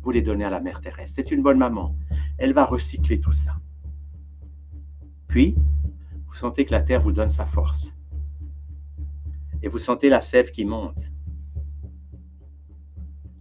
Vous 0.01 0.12
les 0.12 0.22
donnez 0.22 0.47
à 0.47 0.51
la 0.51 0.61
mer 0.61 0.80
terrestre. 0.80 1.12
C'est 1.16 1.30
une 1.30 1.42
bonne 1.42 1.59
maman. 1.59 1.94
Elle 2.39 2.53
va 2.53 2.64
recycler 2.64 3.20
tout 3.20 3.32
ça. 3.32 3.57
Puis, 5.28 5.57
vous 6.26 6.34
sentez 6.34 6.64
que 6.64 6.72
la 6.72 6.82
terre 6.82 7.01
vous 7.01 7.12
donne 7.12 7.30
sa 7.30 7.47
force. 7.47 7.93
Et 9.62 9.68
vous 9.68 9.78
sentez 9.78 10.09
la 10.09 10.20
sève 10.20 10.51
qui 10.51 10.64
monte 10.64 11.01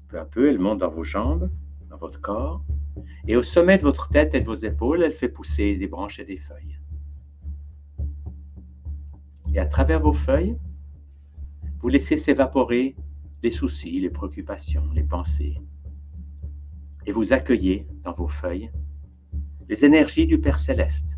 peu 0.08 0.20
à 0.20 0.26
peu, 0.26 0.50
elle 0.50 0.60
monte 0.60 0.80
dans 0.80 0.90
vos 0.90 1.04
jambes, 1.04 1.50
dans 1.90 1.98
votre 1.98 2.22
corps, 2.22 2.64
et 3.28 3.36
au 3.36 3.44
sommet 3.44 3.78
de 3.78 3.84
votre 3.84 4.08
tête 4.10 4.34
et 4.34 4.40
de 4.40 4.46
vos 4.46 4.56
épaules, 4.56 5.04
elle 5.04 5.14
fait 5.14 5.30
pousser 5.30 5.76
des 5.76 5.88
branches 5.88 6.20
et 6.20 6.26
des 6.26 6.38
feuilles. 6.38 6.80
Et 9.54 9.60
à 9.60 9.66
travers 9.66 10.00
vos 10.00 10.14
feuilles, 10.14 10.58
vous 11.80 11.90
laissez 11.90 12.18
s'évaporer 12.18 12.96
les 13.44 13.52
soucis, 13.52 14.00
les 14.00 14.10
préoccupations, 14.10 14.90
les 14.94 15.04
pensées. 15.04 15.58
Et 17.06 17.12
vous 17.12 17.34
accueillez 17.34 17.88
dans 18.04 18.14
vos 18.14 18.28
feuilles 18.28 18.72
les 19.68 19.84
énergies 19.84 20.28
du 20.28 20.40
Père 20.40 20.60
céleste, 20.60 21.18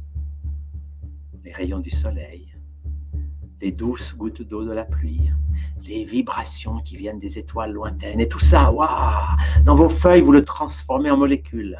les 1.43 1.51
rayons 1.51 1.79
du 1.79 1.89
soleil, 1.89 2.53
les 3.61 3.71
douces 3.71 4.15
gouttes 4.15 4.41
d'eau 4.41 4.63
de 4.63 4.71
la 4.71 4.85
pluie, 4.85 5.31
les 5.83 6.05
vibrations 6.05 6.79
qui 6.79 6.95
viennent 6.95 7.19
des 7.19 7.37
étoiles 7.37 7.73
lointaines 7.73 8.19
et 8.19 8.27
tout 8.27 8.39
ça, 8.39 8.71
waouh 8.71 9.35
Dans 9.63 9.75
vos 9.75 9.89
feuilles, 9.89 10.21
vous 10.21 10.31
le 10.31 10.45
transformez 10.45 11.11
en 11.11 11.17
molécules. 11.17 11.79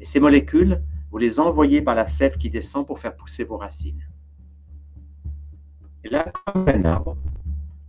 Et 0.00 0.04
ces 0.04 0.20
molécules, 0.20 0.82
vous 1.10 1.18
les 1.18 1.38
envoyez 1.40 1.80
par 1.82 1.94
la 1.94 2.06
sève 2.06 2.36
qui 2.36 2.50
descend 2.50 2.86
pour 2.86 2.98
faire 2.98 3.16
pousser 3.16 3.44
vos 3.44 3.56
racines. 3.56 4.06
Et 6.04 6.08
là, 6.08 6.32
comme 6.46 6.68
un 6.68 6.84
arbre, 6.84 7.16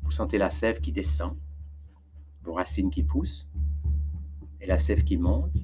vous 0.04 0.12
sentez 0.12 0.38
la 0.38 0.50
sève 0.50 0.80
qui 0.80 0.92
descend, 0.92 1.36
vos 2.44 2.54
racines 2.54 2.90
qui 2.90 3.04
poussent, 3.04 3.48
et 4.62 4.66
la 4.66 4.78
sève 4.78 5.04
qui 5.04 5.18
monte 5.18 5.56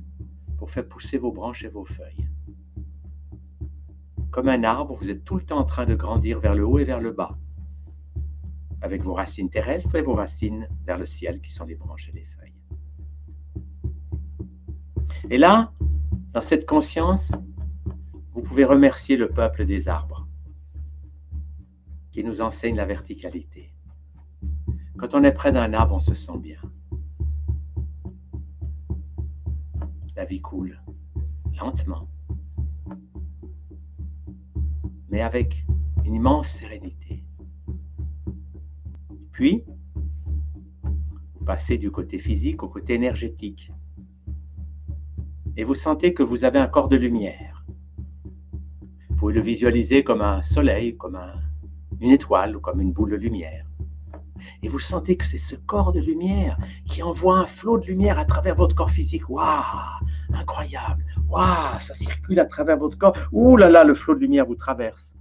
pour 0.57 0.69
faire 0.71 0.87
pousser 0.87 1.17
vos 1.17 1.31
branches 1.31 1.63
et 1.63 1.69
vos 1.69 1.85
feuilles. 1.85 2.27
Comme 4.31 4.49
un 4.49 4.63
arbre, 4.63 4.95
vous 4.95 5.09
êtes 5.09 5.23
tout 5.23 5.35
le 5.35 5.43
temps 5.43 5.59
en 5.59 5.65
train 5.65 5.85
de 5.85 5.95
grandir 5.95 6.39
vers 6.39 6.55
le 6.55 6.65
haut 6.65 6.79
et 6.79 6.85
vers 6.85 6.99
le 6.99 7.11
bas 7.11 7.37
avec 8.85 9.01
vos 9.01 9.13
racines 9.13 9.49
terrestres 9.49 9.95
et 9.95 10.01
vos 10.01 10.13
racines 10.13 10.69
vers 10.85 10.97
le 10.97 11.05
ciel 11.05 11.41
qui 11.41 11.51
sont 11.51 11.65
les 11.65 11.75
branches 11.75 12.09
et 12.09 12.11
les 12.11 12.23
feuilles. 12.23 12.53
Et 15.31 15.39
là, 15.39 15.71
dans 16.33 16.41
cette 16.41 16.67
conscience, 16.67 17.31
vous 18.33 18.41
pouvez 18.41 18.63
remercier 18.63 19.17
le 19.17 19.29
peuple 19.29 19.65
des 19.65 19.87
arbres 19.87 20.27
qui 22.11 22.23
nous 22.23 22.41
enseigne 22.41 22.75
la 22.75 22.85
verticalité. 22.85 23.73
Quand 24.97 25.15
on 25.15 25.23
est 25.23 25.31
près 25.31 25.51
d'un 25.51 25.73
arbre, 25.73 25.95
on 25.95 25.99
se 25.99 26.13
sent 26.13 26.37
bien. 26.37 26.59
La 30.15 30.23
vie 30.23 30.41
coule 30.41 30.79
lentement, 31.59 32.07
mais 35.09 35.21
avec 35.21 35.65
une 36.05 36.15
immense 36.15 36.47
sérénité. 36.47 37.23
Puis, 39.33 39.63
vous 40.83 41.45
passez 41.45 41.77
du 41.77 41.91
côté 41.91 42.17
physique 42.17 42.63
au 42.63 42.69
côté 42.69 42.93
énergétique. 42.93 43.71
Et 45.57 45.65
vous 45.65 45.75
sentez 45.75 46.13
que 46.13 46.23
vous 46.23 46.45
avez 46.45 46.59
un 46.59 46.67
corps 46.67 46.87
de 46.87 46.95
lumière. 46.95 47.65
Vous 49.09 49.15
pouvez 49.17 49.33
le 49.33 49.41
visualiser 49.41 50.03
comme 50.03 50.21
un 50.21 50.41
soleil, 50.43 50.95
comme 50.95 51.19
une 51.99 52.11
étoile 52.11 52.55
ou 52.55 52.61
comme 52.61 52.79
une 52.79 52.93
boule 52.93 53.11
de 53.11 53.17
lumière. 53.17 53.65
Et 54.63 54.67
vous 54.67 54.79
sentez 54.79 55.17
que 55.17 55.25
c'est 55.25 55.37
ce 55.37 55.55
corps 55.55 55.91
de 55.91 55.99
lumière 55.99 56.57
qui 56.85 57.03
envoie 57.03 57.37
un 57.37 57.47
flot 57.47 57.77
de 57.79 57.87
lumière 57.87 58.19
à 58.19 58.25
travers 58.25 58.55
votre 58.55 58.75
corps 58.75 58.91
physique. 58.91 59.29
Waouh 59.29 60.05
Incroyable 60.33 61.05
Waouh 61.29 61.79
Ça 61.79 61.93
circule 61.93 62.39
à 62.39 62.45
travers 62.45 62.77
votre 62.77 62.97
corps. 62.97 63.15
Ouh 63.31 63.57
là 63.57 63.69
là, 63.69 63.83
le 63.83 63.93
flot 63.93 64.15
de 64.15 64.19
lumière 64.19 64.45
vous 64.45 64.55
traverse. 64.55 65.15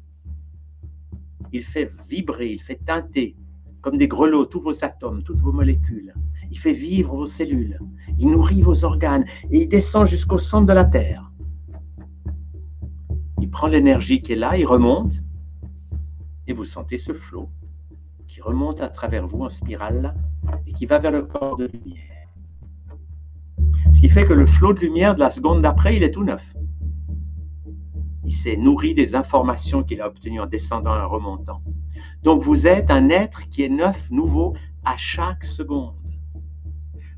Il 1.53 1.63
fait 1.63 1.91
vibrer, 2.09 2.49
il 2.49 2.61
fait 2.61 2.81
teinter 2.85 3.37
comme 3.85 3.99
des 3.99 4.09
grelots, 4.09 4.47
tous 4.47 4.61
vos 4.61 4.83
atomes, 4.83 5.23
toutes 5.23 5.43
vos 5.43 5.53
molécules. 5.53 6.15
Il 6.51 6.59
fait 6.59 6.73
vivre 6.73 7.15
vos 7.17 7.27
cellules, 7.27 7.79
il 8.19 8.31
nourrit 8.31 8.63
vos 8.63 8.83
organes 8.83 9.27
et 9.51 9.63
il 9.63 9.69
descend 9.69 10.07
jusqu'au 10.07 10.39
centre 10.39 10.67
de 10.67 10.73
la 10.73 10.87
Terre. 10.87 11.31
Il 13.41 13.51
prend 13.51 13.67
l'énergie 13.67 14.23
qui 14.23 14.33
est 14.33 14.37
là, 14.37 14.57
il 14.57 14.65
remonte 14.65 15.23
et 16.47 16.55
vous 16.55 16.65
sentez 16.65 16.97
ce 16.97 17.13
flot 17.13 17.51
qui 18.35 18.41
remonte 18.41 18.81
à 18.81 18.89
travers 18.89 19.29
vous 19.29 19.45
en 19.45 19.49
spirale 19.49 20.13
et 20.67 20.73
qui 20.73 20.87
va 20.87 20.99
vers 20.99 21.13
le 21.13 21.23
corps 21.23 21.57
de 21.57 21.67
lumière. 21.67 22.27
Ce 23.93 24.01
qui 24.01 24.09
fait 24.09 24.25
que 24.25 24.33
le 24.33 24.45
flot 24.45 24.73
de 24.73 24.81
lumière 24.81 25.15
de 25.15 25.21
la 25.21 25.31
seconde 25.31 25.63
d'après, 25.63 25.97
il 25.97 26.03
est 26.03 26.11
tout 26.11 26.25
neuf. 26.25 26.53
Il 28.25 28.33
s'est 28.33 28.57
nourri 28.57 28.93
des 28.93 29.15
informations 29.15 29.85
qu'il 29.85 30.01
a 30.01 30.09
obtenues 30.09 30.41
en 30.41 30.47
descendant 30.47 30.97
et 30.97 31.01
en 31.01 31.09
remontant. 31.09 31.63
Donc 32.25 32.43
vous 32.43 32.67
êtes 32.67 32.91
un 32.91 33.09
être 33.09 33.49
qui 33.51 33.63
est 33.63 33.69
neuf, 33.69 34.11
nouveau 34.11 34.57
à 34.85 34.97
chaque 34.97 35.45
seconde. 35.45 35.95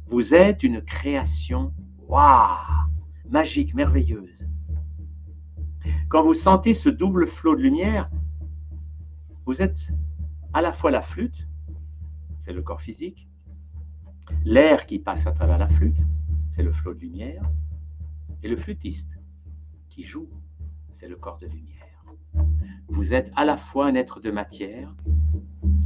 Vous 0.09 0.35
êtes 0.35 0.63
une 0.63 0.83
création, 0.83 1.73
waouh, 2.09 2.59
magique, 3.31 3.75
merveilleuse. 3.75 4.47
Quand 6.11 6.23
vous 6.23 6.35
sentez 6.35 6.75
ce 6.75 6.91
double 6.91 7.27
flot 7.27 7.57
de 7.57 7.63
lumière, 7.63 8.11
vous 9.47 9.63
êtes 9.63 9.79
à 10.57 10.63
la 10.63 10.73
fois 10.73 10.91
la 10.91 11.03
flûte, 11.03 11.47
c'est 12.39 12.55
le 12.55 12.63
corps 12.63 12.81
physique, 12.81 13.29
l'air 14.47 14.87
qui 14.87 14.99
passe 14.99 15.27
à 15.27 15.33
travers 15.33 15.59
la 15.59 15.69
flûte, 15.69 15.99
c'est 16.49 16.63
le 16.63 16.73
flot 16.73 16.95
de 16.95 17.01
lumière, 17.01 17.43
et 18.43 18.49
le 18.49 18.57
flûtiste 18.57 19.19
qui 19.91 20.03
joue, 20.03 20.31
c'est 20.93 21.09
le 21.09 21.17
corps 21.17 21.37
de 21.37 21.47
lumière. 21.47 22.03
Vous 22.89 23.13
êtes 23.13 23.31
à 23.37 23.45
la 23.45 23.59
fois 23.59 23.87
un 23.87 23.95
être 23.97 24.19
de 24.19 24.31
matière, 24.31 24.95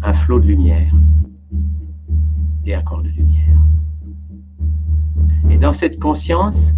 un 0.02 0.12
flot 0.12 0.38
de 0.38 0.46
lumière 0.46 0.94
et 2.64 2.72
un 2.72 2.82
corps 2.82 3.02
de 3.02 3.08
lumière. 3.08 3.58
Et 5.50 5.58
dans 5.58 5.72
cette 5.72 5.98
conscience, 5.98 6.74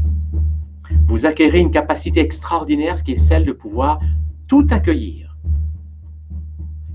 vous 1.04 1.26
acquérez 1.26 1.60
une 1.60 1.70
capacité 1.70 2.20
extraordinaire 2.20 3.02
qui 3.02 3.12
est 3.12 3.16
celle 3.16 3.44
de 3.44 3.52
pouvoir 3.52 4.00
tout 4.48 4.66
accueillir. 4.70 5.31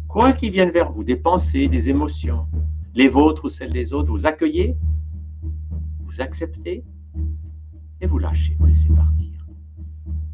Quoi 0.07 0.33
qu'il 0.33 0.51
vienne 0.51 0.71
vers 0.71 0.89
vous, 0.89 1.03
des 1.03 1.15
pensées, 1.15 1.67
des 1.67 1.89
émotions, 1.89 2.47
les 2.93 3.09
vôtres 3.09 3.45
ou 3.45 3.49
celles 3.49 3.73
des 3.73 3.93
autres, 3.93 4.09
vous 4.09 4.25
accueillez, 4.25 4.77
vous 5.99 6.21
acceptez 6.21 6.83
et 7.99 8.07
vous 8.07 8.17
lâchez, 8.17 8.55
vous 8.59 8.67
laissez 8.67 8.89
partir. 8.89 9.45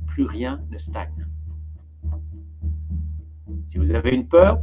Plus 0.05 0.25
rien 0.25 0.61
ne 0.69 0.77
stagne. 0.77 1.27
Si 3.65 3.77
vous 3.77 3.91
avez 3.91 4.11
une 4.11 4.27
peur, 4.27 4.61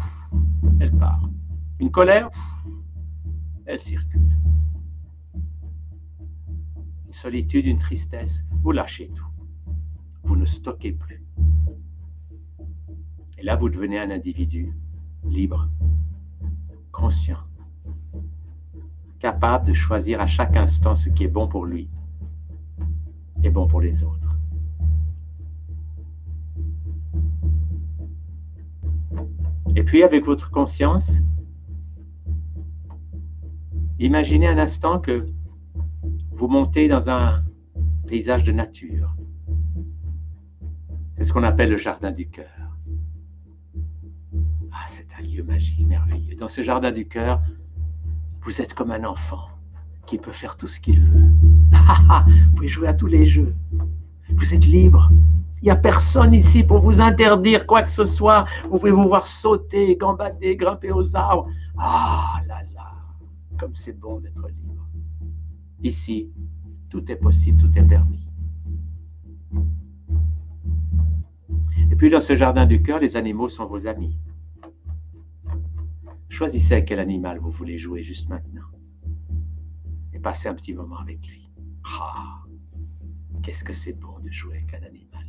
elle 0.78 0.92
part. 0.92 1.28
Une 1.80 1.90
colère, 1.90 2.30
elle 3.66 3.80
circule. 3.80 4.36
Une 7.06 7.12
solitude, 7.12 7.66
une 7.66 7.78
tristesse, 7.78 8.44
vous 8.62 8.70
lâchez 8.70 9.10
tout. 9.14 9.26
Vous 10.22 10.36
ne 10.36 10.46
stockez 10.46 10.92
plus. 10.92 11.24
Et 13.38 13.42
là, 13.42 13.56
vous 13.56 13.68
devenez 13.68 13.98
un 13.98 14.10
individu 14.10 14.72
libre, 15.24 15.68
conscient, 16.92 17.38
capable 19.18 19.66
de 19.66 19.72
choisir 19.72 20.20
à 20.20 20.26
chaque 20.26 20.56
instant 20.56 20.94
ce 20.94 21.08
qui 21.08 21.24
est 21.24 21.28
bon 21.28 21.48
pour 21.48 21.66
lui 21.66 21.88
et 23.42 23.50
bon 23.50 23.66
pour 23.66 23.80
les 23.80 24.02
autres. 24.02 24.36
Et 29.76 29.84
puis 29.84 30.02
avec 30.02 30.24
votre 30.24 30.50
conscience, 30.50 31.20
imaginez 33.98 34.48
un 34.48 34.58
instant 34.58 34.98
que 34.98 35.26
vous 36.32 36.48
montez 36.48 36.88
dans 36.88 37.08
un 37.08 37.44
paysage 38.06 38.44
de 38.44 38.52
nature. 38.52 39.14
C'est 41.16 41.24
ce 41.24 41.32
qu'on 41.32 41.44
appelle 41.44 41.70
le 41.70 41.76
jardin 41.76 42.10
du 42.10 42.28
cœur. 42.28 42.78
Ah, 44.72 44.86
c'est 44.88 45.09
un 45.20 45.22
lieu 45.22 45.42
magique, 45.42 45.86
merveilleux. 45.86 46.34
Dans 46.34 46.48
ce 46.48 46.62
jardin 46.62 46.92
du 46.92 47.06
cœur, 47.06 47.42
vous 48.42 48.60
êtes 48.60 48.74
comme 48.74 48.90
un 48.90 49.04
enfant 49.04 49.48
qui 50.06 50.18
peut 50.18 50.32
faire 50.32 50.56
tout 50.56 50.66
ce 50.66 50.80
qu'il 50.80 51.00
veut. 51.00 51.30
vous 51.72 52.54
pouvez 52.56 52.68
jouer 52.68 52.88
à 52.88 52.94
tous 52.94 53.06
les 53.06 53.24
jeux. 53.24 53.54
Vous 54.30 54.54
êtes 54.54 54.64
libre. 54.64 55.10
Il 55.60 55.64
n'y 55.64 55.70
a 55.70 55.76
personne 55.76 56.32
ici 56.32 56.64
pour 56.64 56.78
vous 56.78 57.00
interdire 57.00 57.66
quoi 57.66 57.82
que 57.82 57.90
ce 57.90 58.06
soit. 58.06 58.46
Vous 58.70 58.78
pouvez 58.78 58.92
vous 58.92 59.02
voir 59.02 59.26
sauter, 59.26 59.94
gambader, 59.96 60.56
grimper 60.56 60.90
aux 60.90 61.14
arbres. 61.14 61.48
Ah 61.76 62.40
là 62.46 62.62
là, 62.74 62.92
comme 63.58 63.74
c'est 63.74 63.98
bon 63.98 64.20
d'être 64.20 64.48
libre. 64.48 64.86
Ici, 65.82 66.30
tout 66.88 67.10
est 67.12 67.16
possible, 67.16 67.60
tout 67.60 67.78
est 67.78 67.86
permis. 67.86 68.26
Et 71.90 71.96
puis 71.96 72.08
dans 72.08 72.20
ce 72.20 72.34
jardin 72.34 72.64
du 72.64 72.82
cœur, 72.82 73.00
les 73.00 73.16
animaux 73.16 73.50
sont 73.50 73.66
vos 73.66 73.86
amis. 73.86 74.16
Choisissez 76.30 76.74
à 76.74 76.80
quel 76.80 77.00
animal 77.00 77.38
vous 77.38 77.50
voulez 77.50 77.76
jouer 77.76 78.02
juste 78.02 78.28
maintenant. 78.28 78.70
Et 80.14 80.18
passez 80.20 80.48
un 80.48 80.54
petit 80.54 80.72
moment 80.72 80.98
avec 80.98 81.26
lui. 81.28 81.50
Ah, 81.84 82.42
qu'est-ce 83.42 83.64
que 83.64 83.72
c'est 83.72 83.92
bon 83.92 84.18
de 84.20 84.30
jouer 84.30 84.58
avec 84.58 84.72
un 84.74 84.86
animal. 84.86 85.26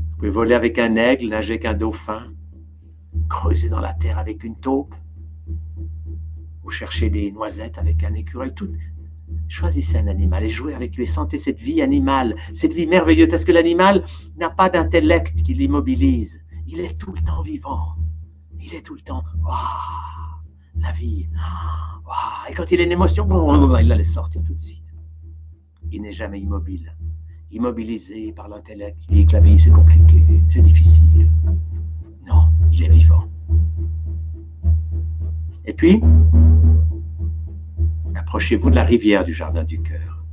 Vous 0.00 0.16
pouvez 0.16 0.30
voler 0.30 0.54
avec 0.54 0.78
un 0.78 0.94
aigle, 0.94 1.28
nager 1.28 1.54
avec 1.54 1.64
un 1.64 1.74
dauphin, 1.74 2.32
creuser 3.28 3.68
dans 3.68 3.80
la 3.80 3.92
terre 3.92 4.18
avec 4.18 4.44
une 4.44 4.56
taupe, 4.56 4.94
ou 6.62 6.70
chercher 6.70 7.10
des 7.10 7.32
noisettes 7.32 7.76
avec 7.76 8.04
un 8.04 8.14
écureuil. 8.14 8.54
Tout. 8.54 8.70
Choisissez 9.48 9.98
un 9.98 10.06
animal 10.06 10.44
et 10.44 10.48
jouez 10.48 10.74
avec 10.74 10.96
lui 10.96 11.04
et 11.04 11.08
sentez 11.08 11.38
cette 11.38 11.58
vie 11.58 11.82
animale, 11.82 12.36
cette 12.54 12.72
vie 12.72 12.86
merveilleuse, 12.86 13.28
parce 13.28 13.44
que 13.44 13.52
l'animal 13.52 14.04
n'a 14.36 14.48
pas 14.48 14.70
d'intellect 14.70 15.42
qui 15.42 15.54
l'immobilise? 15.54 16.40
Il 16.68 16.80
est 16.80 16.96
tout 16.96 17.12
le 17.12 17.20
temps 17.20 17.42
vivant. 17.42 17.96
Il 18.62 18.74
est 18.74 18.82
tout 18.82 18.94
le 18.94 19.00
temps, 19.00 19.24
la 20.76 20.92
vie. 20.92 21.28
et 22.48 22.54
quand 22.54 22.70
il 22.70 22.80
a 22.80 22.84
une 22.84 22.92
émotion, 22.92 23.26
il 23.80 23.88
la 23.88 23.96
laisse 23.96 24.12
sortir 24.12 24.42
tout 24.44 24.54
de 24.54 24.60
suite. 24.60 24.82
Il 25.90 26.02
n'est 26.02 26.12
jamais 26.12 26.40
immobile 26.40 26.94
immobilisé 27.52 28.32
par 28.32 28.48
l'intellect 28.48 28.98
qui 29.00 29.12
dit 29.12 29.26
que 29.26 29.32
la 29.32 29.40
vie 29.40 29.58
c'est 29.58 29.70
compliqué, 29.70 30.22
c'est 30.48 30.62
difficile. 30.62 31.30
Non, 32.26 32.48
il 32.72 32.82
est 32.82 32.88
vivant. 32.88 33.28
Et 35.64 35.74
puis, 35.74 36.00
approchez-vous 38.14 38.70
de 38.70 38.74
la 38.74 38.84
rivière 38.84 39.24
du 39.24 39.32
jardin 39.32 39.64
du 39.64 39.80
cœur. 39.82 40.24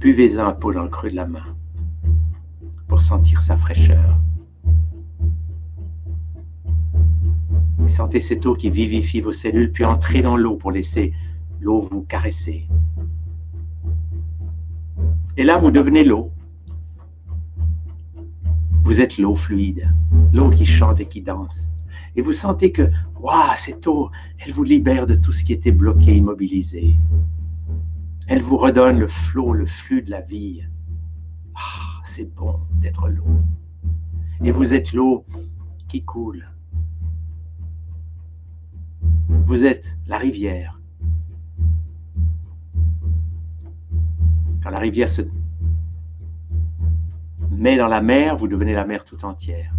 Buvez-en 0.00 0.46
un 0.46 0.52
pot 0.52 0.72
dans 0.72 0.82
le 0.82 0.88
creux 0.88 1.10
de 1.10 1.16
la 1.16 1.26
main 1.26 1.56
pour 2.88 3.00
sentir 3.00 3.42
sa 3.42 3.56
fraîcheur. 3.56 4.18
Sentez 7.88 8.20
cette 8.20 8.46
eau 8.46 8.54
qui 8.54 8.70
vivifie 8.70 9.20
vos 9.20 9.32
cellules, 9.32 9.72
puis 9.72 9.84
entrez 9.84 10.22
dans 10.22 10.36
l'eau 10.36 10.56
pour 10.56 10.72
laisser 10.72 11.12
l'eau 11.60 11.80
vous 11.80 12.02
caresser, 12.02 12.66
et 15.38 15.44
là, 15.44 15.58
vous 15.58 15.70
devenez 15.70 16.02
l'eau. 16.02 16.32
Vous 18.84 19.00
êtes 19.00 19.18
l'eau 19.18 19.34
fluide, 19.34 19.92
l'eau 20.32 20.48
qui 20.48 20.64
chante 20.64 21.00
et 21.00 21.06
qui 21.06 21.20
danse. 21.20 21.68
Et 22.14 22.22
vous 22.22 22.32
sentez 22.32 22.72
que, 22.72 22.90
waouh, 23.20 23.52
cette 23.54 23.86
eau, 23.86 24.10
elle 24.38 24.52
vous 24.52 24.64
libère 24.64 25.06
de 25.06 25.14
tout 25.14 25.32
ce 25.32 25.44
qui 25.44 25.52
était 25.52 25.72
bloqué, 25.72 26.16
immobilisé. 26.16 26.94
Elle 28.28 28.40
vous 28.40 28.56
redonne 28.56 28.98
le 28.98 29.08
flot, 29.08 29.52
le 29.52 29.66
flux 29.66 30.00
de 30.00 30.10
la 30.10 30.22
vie. 30.22 30.62
Ah, 31.54 32.00
c'est 32.04 32.34
bon 32.34 32.58
d'être 32.80 33.08
l'eau. 33.08 33.26
Et 34.42 34.50
vous 34.50 34.72
êtes 34.72 34.94
l'eau 34.94 35.26
qui 35.88 36.02
coule. 36.02 36.48
Vous 39.28 39.64
êtes 39.64 39.96
la 40.06 40.18
rivière 40.18 40.80
Quand 44.62 44.70
la 44.70 44.78
rivière 44.78 45.08
se 45.08 45.22
met 47.50 47.76
dans 47.76 47.88
la 47.88 48.00
mer, 48.00 48.36
vous 48.36 48.48
devenez 48.48 48.72
la 48.72 48.84
mer 48.84 49.04
tout 49.04 49.24
entière. 49.24 49.72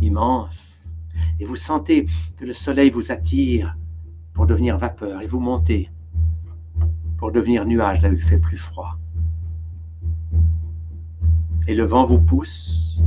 Immense. 0.00 0.94
Et 1.38 1.44
vous 1.44 1.56
sentez 1.56 2.06
que 2.36 2.44
le 2.44 2.52
soleil 2.52 2.90
vous 2.90 3.12
attire 3.12 3.76
pour 4.32 4.46
devenir 4.46 4.78
vapeur 4.78 5.20
et 5.20 5.26
vous 5.26 5.40
montez 5.40 5.90
pour 7.18 7.32
devenir 7.32 7.66
nuage 7.66 8.02
là 8.02 8.08
où 8.08 8.12
il 8.12 8.22
fait 8.22 8.38
plus 8.38 8.56
froid. 8.56 8.98
Et 11.68 11.74
le 11.74 11.84
vent 11.84 12.04
vous 12.04 12.18
pousse 12.18 13.00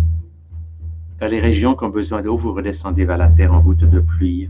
vers 1.19 1.29
les 1.29 1.39
régions 1.39 1.75
qui 1.75 1.83
ont 1.83 1.89
besoin 1.89 2.21
d'eau, 2.21 2.37
vous 2.37 2.53
redescendez 2.53 3.05
vers 3.05 3.17
la 3.17 3.29
terre 3.29 3.53
en 3.53 3.61
gouttes 3.61 3.89
de 3.89 3.99
pluie 3.99 4.49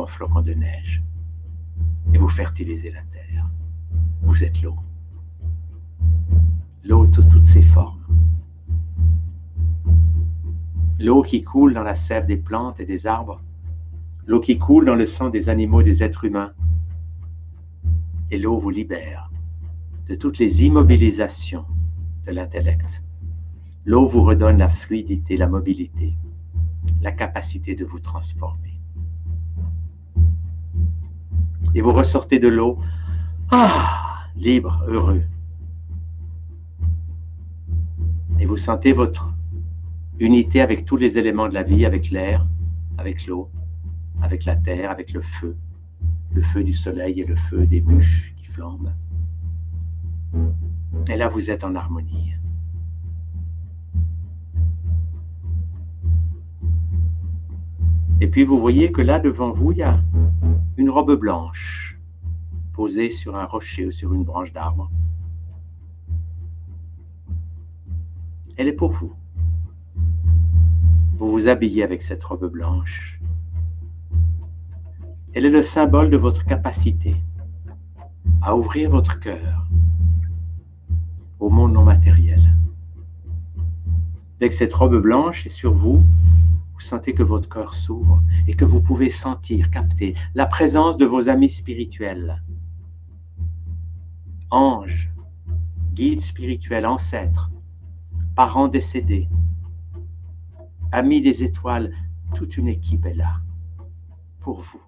ou 0.00 0.02
en 0.02 0.06
flocons 0.06 0.40
de 0.40 0.54
neige 0.54 1.02
et 2.14 2.18
vous 2.18 2.28
fertilisez 2.28 2.90
la 2.90 3.02
terre. 3.12 3.50
Vous 4.22 4.44
êtes 4.44 4.62
l'eau. 4.62 4.76
L'eau 6.84 7.10
sous 7.12 7.24
toutes 7.24 7.44
ses 7.44 7.62
formes. 7.62 8.00
L'eau 10.98 11.22
qui 11.22 11.42
coule 11.42 11.74
dans 11.74 11.82
la 11.82 11.94
sève 11.94 12.26
des 12.26 12.36
plantes 12.36 12.80
et 12.80 12.86
des 12.86 13.06
arbres. 13.06 13.42
L'eau 14.26 14.40
qui 14.40 14.58
coule 14.58 14.86
dans 14.86 14.94
le 14.94 15.06
sang 15.06 15.28
des 15.28 15.48
animaux 15.48 15.82
et 15.82 15.84
des 15.84 16.02
êtres 16.02 16.24
humains. 16.24 16.52
Et 18.30 18.38
l'eau 18.38 18.58
vous 18.58 18.70
libère 18.70 19.30
de 20.08 20.14
toutes 20.14 20.38
les 20.38 20.64
immobilisations 20.64 21.66
de 22.26 22.32
l'intellect. 22.32 23.02
L'eau 23.84 24.06
vous 24.06 24.22
redonne 24.22 24.58
la 24.58 24.68
fluidité, 24.68 25.36
la 25.36 25.48
mobilité, 25.48 26.14
la 27.02 27.12
capacité 27.12 27.74
de 27.74 27.84
vous 27.84 28.00
transformer. 28.00 28.69
Et 31.74 31.80
vous 31.80 31.92
ressortez 31.92 32.38
de 32.38 32.48
l'eau. 32.48 32.78
Ah 33.50 34.00
libre, 34.36 34.82
heureux. 34.86 35.22
Et 38.38 38.46
vous 38.46 38.56
sentez 38.56 38.92
votre 38.92 39.32
unité 40.18 40.60
avec 40.60 40.84
tous 40.84 40.96
les 40.96 41.18
éléments 41.18 41.48
de 41.48 41.54
la 41.54 41.62
vie, 41.62 41.84
avec 41.84 42.10
l'air, 42.10 42.46
avec 42.98 43.26
l'eau, 43.26 43.50
avec 44.22 44.44
la 44.44 44.56
terre, 44.56 44.90
avec 44.90 45.12
le 45.12 45.20
feu, 45.20 45.56
le 46.32 46.42
feu 46.42 46.64
du 46.64 46.72
soleil 46.72 47.20
et 47.20 47.24
le 47.24 47.36
feu 47.36 47.66
des 47.66 47.80
bûches 47.80 48.34
qui 48.36 48.46
flambent. 48.46 48.92
Et 51.08 51.16
là, 51.16 51.28
vous 51.28 51.50
êtes 51.50 51.64
en 51.64 51.74
harmonie. 51.74 52.34
Et 58.20 58.28
puis 58.28 58.44
vous 58.44 58.60
voyez 58.60 58.92
que 58.92 59.00
là, 59.00 59.18
devant 59.18 59.50
vous, 59.50 59.72
il 59.72 59.78
y 59.78 59.82
a 59.82 59.98
une 60.76 60.90
robe 60.90 61.14
blanche 61.14 61.98
posée 62.74 63.10
sur 63.10 63.36
un 63.36 63.46
rocher 63.46 63.86
ou 63.86 63.90
sur 63.90 64.12
une 64.12 64.24
branche 64.24 64.52
d'arbre. 64.52 64.90
Elle 68.56 68.68
est 68.68 68.74
pour 68.74 68.92
vous. 68.92 69.12
Vous 71.16 71.30
vous 71.30 71.48
habillez 71.48 71.82
avec 71.82 72.02
cette 72.02 72.22
robe 72.22 72.50
blanche. 72.50 73.20
Elle 75.32 75.46
est 75.46 75.50
le 75.50 75.62
symbole 75.62 76.10
de 76.10 76.16
votre 76.18 76.44
capacité 76.44 77.16
à 78.42 78.56
ouvrir 78.56 78.90
votre 78.90 79.18
cœur 79.18 79.66
au 81.38 81.48
monde 81.48 81.72
non 81.72 81.84
matériel. 81.84 82.54
Dès 84.40 84.48
que 84.48 84.54
cette 84.54 84.74
robe 84.74 85.00
blanche 85.00 85.46
est 85.46 85.50
sur 85.50 85.72
vous, 85.72 86.04
vous 86.80 86.86
sentez 86.86 87.12
que 87.12 87.22
votre 87.22 87.48
cœur 87.48 87.74
s'ouvre 87.74 88.22
et 88.46 88.54
que 88.54 88.64
vous 88.64 88.80
pouvez 88.80 89.10
sentir, 89.10 89.70
capter 89.70 90.14
la 90.34 90.46
présence 90.46 90.96
de 90.96 91.04
vos 91.04 91.28
amis 91.28 91.50
spirituels 91.50 92.42
guides 95.92 96.22
spirituels, 96.22 96.86
ancêtres, 96.86 97.50
parents 98.34 98.68
décédés, 98.68 99.28
amis 100.90 101.20
des 101.20 101.42
étoiles, 101.42 101.94
toute 102.34 102.56
une 102.56 102.68
équipe 102.68 103.04
est 103.04 103.14
là 103.14 103.42
pour 104.40 104.62
vous. 104.62 104.80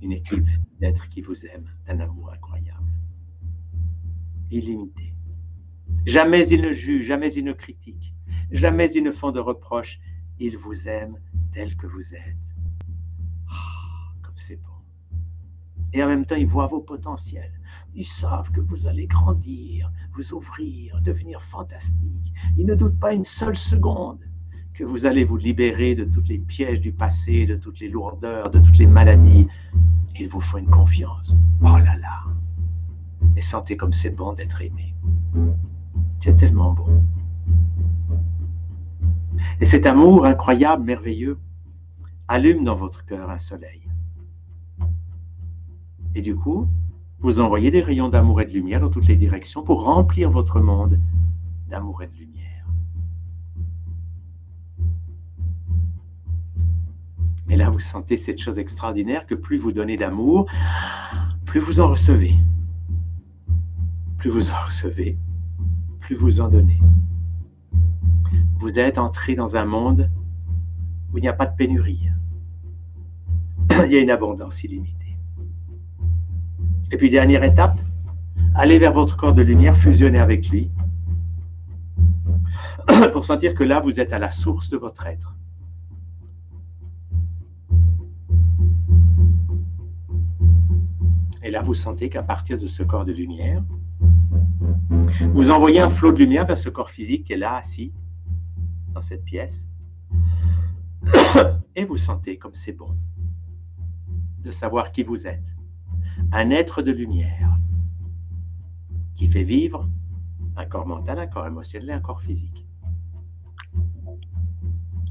Une 0.00 0.12
équipe 0.12 0.48
d'êtres 0.80 1.08
qui 1.10 1.20
vous 1.20 1.44
aiment 1.44 1.70
d'un 1.86 2.00
amour 2.00 2.32
incroyable, 2.32 2.90
illimité. 4.50 5.12
Jamais 6.06 6.48
ils 6.48 6.62
ne 6.62 6.72
jugent, 6.72 7.06
jamais 7.06 7.32
ils 7.34 7.44
ne 7.44 7.52
critiquent, 7.52 8.15
jamais 8.50 8.90
ils 8.92 9.02
ne 9.02 9.10
font 9.10 9.32
de 9.32 9.40
reproches. 9.40 10.00
Ils 10.38 10.56
vous 10.56 10.88
aiment 10.88 11.18
tel 11.52 11.76
que 11.76 11.86
vous 11.86 12.14
êtes. 12.14 12.36
Ah, 13.50 14.12
comme 14.22 14.36
c'est 14.36 14.56
bon. 14.56 14.76
Et 15.92 16.02
en 16.02 16.08
même 16.08 16.26
temps, 16.26 16.36
ils 16.36 16.46
voient 16.46 16.66
vos 16.66 16.80
potentiels. 16.80 17.52
Ils 17.94 18.04
savent 18.04 18.50
que 18.50 18.60
vous 18.60 18.86
allez 18.86 19.06
grandir, 19.06 19.90
vous 20.12 20.34
ouvrir, 20.34 21.00
devenir 21.00 21.40
fantastique. 21.40 22.34
Ils 22.56 22.66
ne 22.66 22.74
doutent 22.74 23.00
pas 23.00 23.14
une 23.14 23.24
seule 23.24 23.56
seconde 23.56 24.20
que 24.74 24.84
vous 24.84 25.06
allez 25.06 25.24
vous 25.24 25.38
libérer 25.38 25.94
de 25.94 26.04
tous 26.04 26.28
les 26.28 26.38
pièges 26.38 26.82
du 26.82 26.92
passé, 26.92 27.46
de 27.46 27.56
toutes 27.56 27.80
les 27.80 27.88
lourdeurs, 27.88 28.50
de 28.50 28.58
toutes 28.58 28.76
les 28.76 28.86
maladies. 28.86 29.48
Il 30.18 30.28
vous 30.28 30.40
faut 30.40 30.58
une 30.58 30.68
confiance. 30.68 31.34
Oh 31.62 31.78
là 31.78 31.96
là. 31.96 32.24
Et 33.36 33.40
sentez 33.40 33.76
comme 33.76 33.94
c'est 33.94 34.10
bon 34.10 34.34
d'être 34.34 34.60
aimé. 34.60 34.94
C'est 36.20 36.36
tellement 36.36 36.72
bon. 36.72 37.02
Et 39.60 39.66
cet 39.66 39.86
amour 39.86 40.26
incroyable, 40.26 40.84
merveilleux, 40.84 41.38
allume 42.28 42.64
dans 42.64 42.74
votre 42.74 43.04
cœur 43.04 43.30
un 43.30 43.38
soleil. 43.38 43.82
Et 46.14 46.22
du 46.22 46.34
coup, 46.34 46.68
vous 47.20 47.40
envoyez 47.40 47.70
des 47.70 47.82
rayons 47.82 48.08
d'amour 48.08 48.40
et 48.40 48.46
de 48.46 48.52
lumière 48.52 48.80
dans 48.80 48.90
toutes 48.90 49.06
les 49.06 49.16
directions 49.16 49.62
pour 49.62 49.84
remplir 49.84 50.30
votre 50.30 50.60
monde 50.60 51.00
d'amour 51.68 52.02
et 52.02 52.06
de 52.06 52.14
lumière. 52.14 52.66
Mais 57.46 57.56
là, 57.56 57.70
vous 57.70 57.80
sentez 57.80 58.16
cette 58.16 58.38
chose 58.38 58.58
extraordinaire 58.58 59.26
que 59.26 59.34
plus 59.34 59.56
vous 59.56 59.72
donnez 59.72 59.96
d'amour, 59.96 60.46
plus 61.44 61.60
vous 61.60 61.80
en 61.80 61.88
recevez. 61.88 62.34
Plus 64.18 64.30
vous 64.30 64.50
en 64.50 64.58
recevez, 64.66 65.16
plus 66.00 66.16
vous 66.16 66.40
en 66.40 66.48
donnez. 66.48 66.80
Vous 68.58 68.78
êtes 68.78 68.98
entré 68.98 69.34
dans 69.34 69.54
un 69.56 69.64
monde 69.64 70.10
où 71.12 71.18
il 71.18 71.20
n'y 71.20 71.28
a 71.28 71.32
pas 71.32 71.46
de 71.46 71.54
pénurie. 71.54 72.08
Il 73.84 73.92
y 73.92 73.96
a 73.96 74.00
une 74.00 74.10
abondance 74.10 74.64
illimitée. 74.64 75.18
Et 76.90 76.96
puis, 76.96 77.10
dernière 77.10 77.42
étape, 77.42 77.78
allez 78.54 78.78
vers 78.78 78.92
votre 78.92 79.16
corps 79.16 79.34
de 79.34 79.42
lumière, 79.42 79.76
fusionnez 79.76 80.18
avec 80.18 80.48
lui, 80.48 80.70
pour 83.12 83.24
sentir 83.24 83.54
que 83.54 83.64
là, 83.64 83.80
vous 83.80 84.00
êtes 84.00 84.12
à 84.12 84.18
la 84.18 84.30
source 84.30 84.70
de 84.70 84.76
votre 84.76 85.06
être. 85.06 85.34
Et 91.42 91.50
là, 91.50 91.60
vous 91.60 91.74
sentez 91.74 92.08
qu'à 92.08 92.22
partir 92.22 92.58
de 92.58 92.66
ce 92.66 92.82
corps 92.82 93.04
de 93.04 93.12
lumière, 93.12 93.62
vous 95.32 95.50
envoyez 95.50 95.80
un 95.80 95.88
flot 95.88 96.12
de 96.12 96.18
lumière 96.18 96.46
vers 96.46 96.58
ce 96.58 96.68
corps 96.68 96.90
physique 96.90 97.24
qui 97.24 97.34
est 97.34 97.36
là, 97.36 97.56
assis, 97.56 97.92
dans 98.96 99.02
cette 99.02 99.24
pièce. 99.24 99.68
Et 101.76 101.84
vous 101.84 101.98
sentez 101.98 102.38
comme 102.38 102.54
c'est 102.54 102.72
bon 102.72 102.96
de 104.38 104.50
savoir 104.50 104.90
qui 104.90 105.02
vous 105.02 105.26
êtes 105.26 105.54
un 106.32 106.48
être 106.48 106.80
de 106.80 106.92
lumière 106.92 107.58
qui 109.14 109.26
fait 109.26 109.42
vivre 109.42 109.90
un 110.56 110.64
corps 110.64 110.86
mental, 110.86 111.18
un 111.18 111.26
corps 111.26 111.46
émotionnel 111.46 111.90
et 111.90 111.92
un 111.92 112.00
corps 112.00 112.22
physique. 112.22 112.66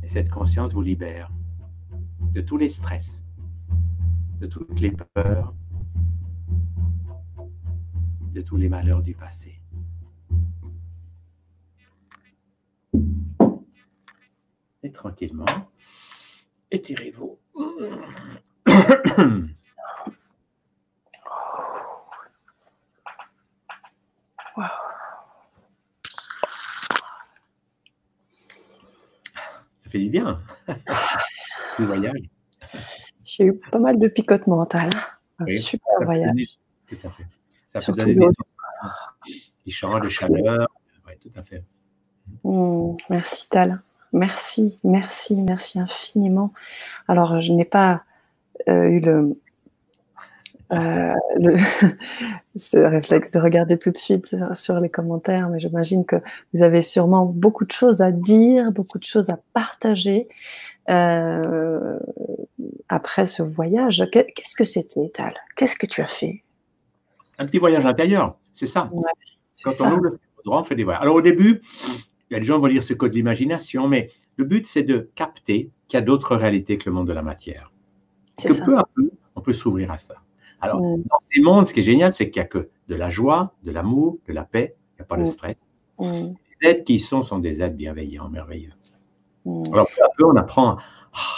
Et 0.02 0.08
cette 0.08 0.32
conscience 0.32 0.74
vous 0.74 0.82
libère 0.82 1.32
de 2.34 2.42
tous 2.42 2.58
les 2.58 2.70
stress, 2.70 3.24
de 4.40 4.48
toutes 4.48 4.80
les 4.80 4.92
peurs, 4.92 5.54
de 8.34 8.42
tous 8.42 8.58
les 8.58 8.68
malheurs 8.68 9.04
du 9.04 9.14
passé. 9.14 9.62
Et 14.86 14.92
tranquillement, 14.92 15.48
étirez-vous. 16.70 17.40
Ça 18.56 18.66
fait 29.90 29.98
du 29.98 30.10
bien. 30.12 30.40
Le 31.80 31.86
voyage. 31.88 32.14
J'ai 33.24 33.46
eu 33.46 33.58
pas 33.58 33.80
mal 33.80 33.98
de 33.98 34.08
picotements 34.08 34.58
mental. 34.58 34.92
Un 35.40 35.46
super 35.48 35.96
voyage. 36.04 36.60
Tout 36.88 36.98
à 37.04 37.10
fait. 37.10 37.26
Ça 37.74 37.80
Surtout 37.80 38.02
fait 38.02 38.14
donner 38.14 38.28
des, 39.66 39.72
champs 39.72 40.00
de 40.00 40.10
chaleur. 40.10 40.68
Oui, 41.08 41.14
tout 41.20 41.32
à 41.36 41.42
fait. 41.42 41.64
Mmh, 42.44 42.98
merci 43.10 43.50
Tal. 43.50 43.82
Merci, 44.16 44.78
merci, 44.86 45.42
merci 45.42 45.78
infiniment. 45.78 46.54
Alors, 47.10 47.42
je 47.42 47.52
n'ai 47.52 47.66
pas 47.66 48.04
euh, 48.70 48.86
eu 48.86 49.02
le, 49.02 49.38
euh, 50.72 51.14
le, 51.38 51.58
ce 52.56 52.78
réflexe 52.78 53.32
de 53.32 53.40
regarder 53.40 53.78
tout 53.78 53.92
de 53.92 53.98
suite 53.98 54.34
sur 54.54 54.80
les 54.80 54.88
commentaires, 54.88 55.50
mais 55.50 55.60
j'imagine 55.60 56.06
que 56.06 56.16
vous 56.54 56.64
avez 56.64 56.82
sûrement 56.82 57.26
beaucoup 57.26 57.66
de 57.66 57.74
choses 57.74 58.02
à 58.02 58.14
dire, 58.14 58.72
beaucoup 58.72 59.00
de 59.00 59.04
choses 59.04 59.30
à 59.30 59.40
partager 59.52 60.30
euh, 60.90 62.00
après 62.88 63.26
ce 63.26 63.44
voyage. 63.44 64.02
Qu'est-ce 64.14 64.56
que 64.56 64.64
c'était, 64.64 65.12
Tal? 65.14 65.34
Qu'est-ce 65.58 65.76
que 65.76 65.88
tu 65.88 66.02
as 66.02 66.08
fait? 66.08 66.42
Un 67.38 67.46
petit 67.48 67.60
voyage 67.60 67.86
intérieur, 67.86 68.38
c'est 68.54 68.68
ça. 68.68 68.90
Quand 69.62 69.72
on 69.82 69.92
ouvre 69.92 70.04
le 70.04 70.20
on 70.46 70.64
fait 70.64 70.76
des 70.76 70.86
voyages. 70.86 71.02
Alors 71.02 71.16
au 71.16 71.22
début, 71.22 71.62
il 72.30 72.34
y 72.34 72.38
a 72.38 72.40
des 72.40 72.46
gens 72.46 72.56
qui 72.56 72.62
vont 72.62 72.68
dire 72.68 72.84
ce 72.84 72.94
code 72.94 73.12
de 73.12 73.16
l'imagination, 73.16 73.88
mais 73.88 74.10
le 74.38 74.46
but 74.46 74.66
c'est 74.66 74.84
de 74.84 75.10
capter 75.16 75.70
qu'il 75.88 75.98
y 75.98 76.02
a 76.02 76.06
d'autres 76.06 76.36
réalités 76.36 76.78
que 76.78 76.90
le 76.90 76.96
monde 76.96 77.08
de 77.08 77.14
la 77.14 77.22
matière. 77.22 77.72
Que 78.42 78.66
peu 78.66 78.78
à 78.78 78.84
peu, 78.96 79.10
on 79.36 79.42
peut 79.42 79.54
s'ouvrir 79.54 79.92
à 79.92 79.98
ça. 79.98 80.16
Alors, 80.62 80.82
mm. 80.82 81.04
dans 81.04 81.20
ces 81.32 81.42
mondes, 81.42 81.68
ce 81.68 81.74
qui 81.74 81.82
est 81.82 81.84
génial, 81.84 82.14
c'est 82.14 82.30
qu'il 82.30 82.42
n'y 82.42 82.46
a 82.46 82.50
que 82.50 82.70
de 82.88 82.96
la 82.96 83.10
joie, 83.10 83.54
de 83.64 83.72
l'amour, 83.72 84.18
de 84.28 84.34
la 84.34 84.44
paix, 84.44 84.76
il 84.94 85.02
n'y 85.02 85.04
a 85.04 85.06
pas 85.06 85.18
de 85.18 85.26
stress. 85.26 85.56
Mm. 86.00 86.34
Les 86.62 86.70
êtres 86.70 86.84
qui 86.84 86.96
y 86.96 87.00
sont 87.00 87.22
sont 87.22 87.40
des 87.40 87.62
êtres 87.62 87.76
bienveillants, 87.76 88.30
merveilleux. 88.30 88.72
Alors, 89.72 89.88
peu 89.96 90.04
à 90.04 90.10
peu, 90.18 90.26
on 90.26 90.36
apprend 90.36 90.78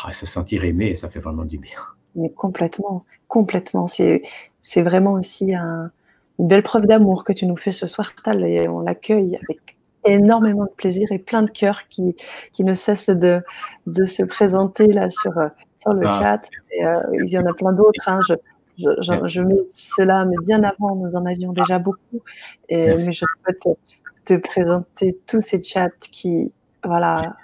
à 0.06 0.12
se 0.12 0.26
sentir 0.26 0.64
aimé 0.64 0.88
et 0.88 0.96
ça 0.96 1.10
fait 1.10 1.20
vraiment 1.20 1.46
du 1.46 1.58
bien. 1.58 1.78
Mais 2.16 2.30
complètement, 2.30 3.06
complètement. 3.28 3.86
C'est, 3.88 4.22
c'est 4.62 4.82
vraiment 4.82 5.14
aussi 5.14 5.54
une 5.54 5.92
belle 6.40 6.64
preuve 6.64 6.86
d'amour 6.86 7.24
que 7.24 7.34
tu 7.34 7.46
nous 7.46 7.58
fais 7.58 7.72
ce 7.72 7.86
soir, 7.86 8.14
Tal, 8.24 8.46
et 8.46 8.68
on 8.68 8.80
l'accueille 8.80 9.36
avec 9.36 9.77
énormément 10.14 10.66
de 10.66 10.72
plaisir 10.72 11.12
et 11.12 11.20
plein 11.20 11.44
de 11.44 11.50
cœurs 11.50 11.88
qui, 11.90 12.16
qui 12.52 12.64
ne 12.64 12.74
cessent 12.74 13.10
de, 13.10 13.42
de 13.86 14.06
se 14.06 14.24
présenter 14.24 14.88
là 14.88 15.10
sur, 15.10 15.34
sur 15.80 15.94
le 15.94 16.08
ah. 16.08 16.20
chat. 16.20 16.50
Et, 16.72 16.86
euh, 16.86 17.02
il 17.24 17.30
y 17.30 17.38
en 17.38 17.46
a 17.46 17.54
plein 17.54 17.74
d'autres. 17.74 18.08
Hein. 18.08 18.20
Je, 18.28 18.34
je, 18.78 19.42
mets 19.42 19.56
cela, 19.74 20.26
mais 20.26 20.36
bien 20.44 20.64
avant, 20.64 20.96
nous 20.96 21.16
en 21.16 21.26
avions 21.26 21.52
déjà 21.52 21.80
beaucoup. 21.80 22.22
Et, 22.70 22.96
mais 22.96 23.12
je 23.12 23.26
souhaite 23.44 23.78
te 24.26 24.36
présenter 24.36 25.18
tous 25.26 25.42
ces 25.42 25.62
chats 25.62 25.90
qui, 26.12 26.52
voilà, 26.84 27.36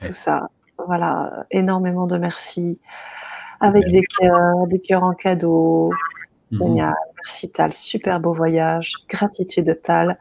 tout 0.00 0.12
ça. 0.12 0.48
Voilà, 0.86 1.46
énormément 1.50 2.06
de 2.06 2.18
merci. 2.18 2.80
Avec 3.60 3.84
des 3.84 4.02
cœurs, 4.02 4.66
des 4.66 4.80
cœurs 4.80 5.04
en 5.04 5.14
cadeau. 5.14 5.90
Mhm. 6.50 6.74
Merci 7.16 7.50
Tal, 7.50 7.72
super 7.72 8.20
beau 8.20 8.32
voyage. 8.32 8.94
Gratitude 9.08 9.80
Tal 9.82 10.18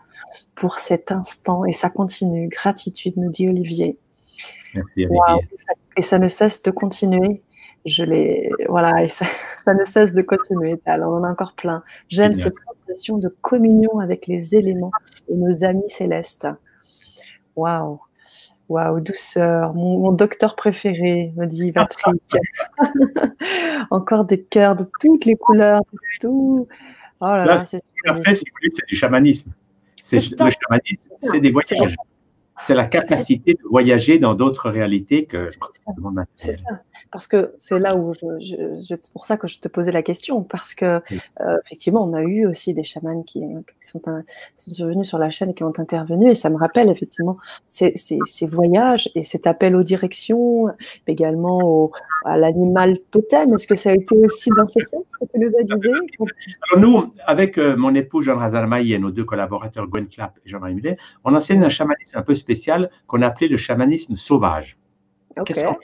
pour 0.56 0.80
cet 0.80 1.12
instant 1.12 1.66
et 1.66 1.74
ça 1.74 1.90
continue. 1.90 2.48
Gratitude, 2.48 3.16
nous 3.18 3.30
dit 3.30 3.48
Olivier. 3.48 3.98
Merci, 4.74 5.08
Et 5.98 6.02
ça 6.02 6.20
ne 6.20 6.28
cesse 6.28 6.64
de 6.64 6.72
continuer 6.72 7.44
je 7.86 8.04
les 8.04 8.50
voilà 8.68 9.04
et 9.04 9.10
ça, 9.10 9.26
ne 9.68 9.86
cesse 9.86 10.14
de 10.14 10.22
continuer. 10.22 10.80
Alors 10.86 11.12
on 11.14 11.18
en 11.18 11.24
a 11.24 11.30
encore 11.30 11.54
plein. 11.54 11.84
J'aime 12.10 12.34
cette 12.34 12.56
sensation 12.56 13.18
de 13.18 13.30
communion 13.42 14.00
avec 14.00 14.28
les 14.28 14.56
éléments 14.56 14.92
et 15.30 15.36
nos 15.36 15.64
amis 15.64 15.90
célestes. 15.90 16.48
Waouh, 17.56 18.00
waouh, 18.70 19.00
douceur. 19.00 19.74
Mon, 19.74 20.12
docteur 20.12 20.56
préféré 20.56 21.34
me 21.36 21.46
dit 21.46 21.72
Patrick. 21.72 22.22
encore 23.92 24.26
des 24.26 24.42
cœurs 24.42 24.76
de 24.76 24.86
toutes 25.00 25.26
les 25.26 25.36
couleurs, 25.36 25.82
tout. 26.20 26.68
Oh 27.20 27.26
là 27.26 27.46
là, 27.46 27.60
c'est 27.60 27.82
c'est 28.04 28.88
du 28.88 28.96
chamanisme. 28.96 29.52
C'est 30.04 30.18
le 30.18 30.52
chamanisme, 30.52 31.12
c'est 31.22 31.40
des 31.40 31.52
voyages. 31.52 31.96
C'est 32.60 32.76
la 32.76 32.86
capacité 32.86 33.54
de 33.54 33.70
voyager 33.70 34.20
dans 34.20 34.36
d'autres 34.36 34.70
réalités 34.70 35.26
que 35.26 35.50
C'est 36.36 36.54
ça, 36.54 36.82
parce 37.12 37.28
que 37.28 37.54
c'est 37.60 37.80
là 37.80 37.96
où 37.96 38.14
je, 38.14 38.80
c'est 38.82 39.12
pour 39.12 39.26
ça 39.26 39.38
que 39.38 39.48
je 39.48 39.60
te 39.60 39.68
posais 39.68 39.92
la 39.92 40.04
question, 40.04 40.44
parce 40.44 40.74
que 40.74 40.86
euh, 40.86 41.58
effectivement, 41.66 42.04
on 42.04 42.14
a 42.14 42.22
eu 42.22 42.46
aussi 42.46 42.74
des 42.74 42.84
chamans 42.84 43.24
qui, 43.24 43.42
sont, 43.80 44.02
sont, 44.56 44.88
venus 44.88 45.08
sur 45.08 45.18
la 45.18 45.30
chaîne 45.30 45.52
et 45.52 45.54
qui 45.54 45.64
ont 45.64 45.74
intervenu, 45.78 46.30
et 46.30 46.34
ça 46.34 46.50
me 46.50 46.58
rappelle 46.58 46.90
effectivement 46.90 47.38
ces, 47.68 47.94
ces, 47.96 48.20
ces 48.26 48.46
voyages 48.46 49.10
et 49.16 49.24
cet 49.24 49.48
appel 49.48 49.76
aux 49.76 49.84
directions, 49.84 50.68
également 51.08 51.60
au, 51.64 51.92
à 52.26 52.38
l'animal 52.38 53.00
totem. 53.12 53.54
Est-ce 53.54 53.68
que 53.68 53.76
ça 53.76 53.92
a 53.92 53.94
été 53.94 54.16
aussi 54.18 54.50
dans 54.58 54.68
ce 54.68 54.80
sens 54.80 55.04
que 55.20 55.26
tu 55.26 55.40
nous 55.40 55.52
as 55.60 55.64
guidés? 55.64 55.92
Alors 56.72 56.80
nous, 56.80 57.14
avec 57.26 57.58
euh, 57.58 57.76
mon 57.76 57.94
époux 57.96 58.22
Jean 58.22 58.38
Razalmaï 58.38 58.94
et 58.94 59.00
nos 59.00 59.12
deux 59.12 59.26
collaborateurs 59.26 59.88
Gwen 59.88 60.08
Clapp 60.08 60.38
et 60.46 60.50
Jean-Marie 60.50 60.76
Mulet, 60.76 60.98
on 61.24 61.34
enseigne 61.36 61.64
un 61.64 61.70
chamanisme 61.70 62.18
un 62.18 62.22
peu 62.22 62.36
spécial 62.44 62.90
qu'on 63.08 63.22
appelait 63.22 63.48
le 63.48 63.58
chamanisme 63.58 64.16
sauvage. 64.16 64.78
Qu'est-ce 65.46 65.64
qu'on 65.64 65.78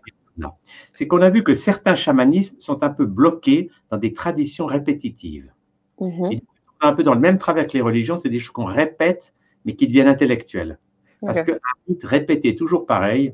C'est 0.93 1.07
qu'on 1.07 1.21
a 1.21 1.29
vu 1.29 1.43
que 1.43 1.53
certains 1.53 1.95
chamanismes 1.95 2.59
sont 2.59 2.83
un 2.83 2.89
peu 2.89 3.05
bloqués 3.05 3.69
dans 3.89 3.97
des 3.97 4.13
traditions 4.13 4.65
répétitives. 4.65 5.51
Mm 5.99 6.39
un 6.81 6.93
peu 6.93 7.03
dans 7.03 7.13
le 7.13 7.19
même 7.19 7.37
travers 7.37 7.67
que 7.67 7.73
les 7.73 7.81
religions, 7.81 8.17
c'est 8.17 8.29
des 8.29 8.39
choses 8.39 8.53
qu'on 8.53 8.65
répète, 8.65 9.33
mais 9.65 9.75
qui 9.75 9.85
deviennent 9.87 10.07
intellectuelles. 10.07 10.79
Parce 11.21 11.41
que 11.41 11.59
répéter 12.03 12.55
toujours 12.55 12.85
pareil, 12.85 13.33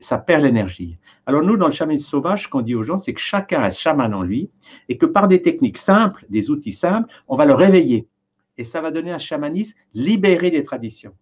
ça 0.00 0.18
perd 0.18 0.42
l'énergie. 0.42 0.98
Alors 1.26 1.42
nous, 1.42 1.56
dans 1.56 1.66
le 1.66 1.72
chamanisme 1.72 2.08
sauvage, 2.08 2.44
ce 2.44 2.48
qu'on 2.48 2.60
dit 2.62 2.74
aux 2.74 2.82
gens, 2.82 2.98
c'est 2.98 3.14
que 3.14 3.20
chacun 3.20 3.62
a 3.62 3.70
chaman 3.70 4.12
en 4.14 4.22
lui 4.22 4.50
et 4.88 4.98
que 4.98 5.06
par 5.06 5.28
des 5.28 5.40
techniques 5.40 5.78
simples, 5.78 6.26
des 6.28 6.50
outils 6.50 6.72
simples, 6.72 7.12
on 7.28 7.36
va 7.36 7.46
le 7.46 7.54
réveiller. 7.54 8.08
Et 8.58 8.64
ça 8.64 8.80
va 8.80 8.90
donner 8.90 9.12
un 9.12 9.18
chamanisme 9.18 9.78
libéré 9.94 10.50
des 10.50 10.62
traditions. 10.62 11.14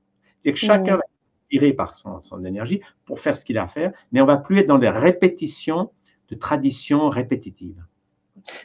C'est 0.44 0.52
que 0.52 0.58
chacun 0.58 0.96
va 0.96 0.98
être 0.98 1.50
tiré 1.50 1.72
par 1.72 1.94
son, 1.94 2.22
son, 2.22 2.44
énergie 2.44 2.80
pour 3.04 3.20
faire 3.20 3.36
ce 3.36 3.44
qu'il 3.44 3.58
a 3.58 3.64
à 3.64 3.68
faire, 3.68 3.92
mais 4.12 4.20
on 4.20 4.26
va 4.26 4.36
plus 4.36 4.58
être 4.58 4.66
dans 4.66 4.78
des 4.78 4.88
répétitions 4.88 5.90
de 6.28 6.34
traditions 6.34 7.08
répétitives. 7.08 7.82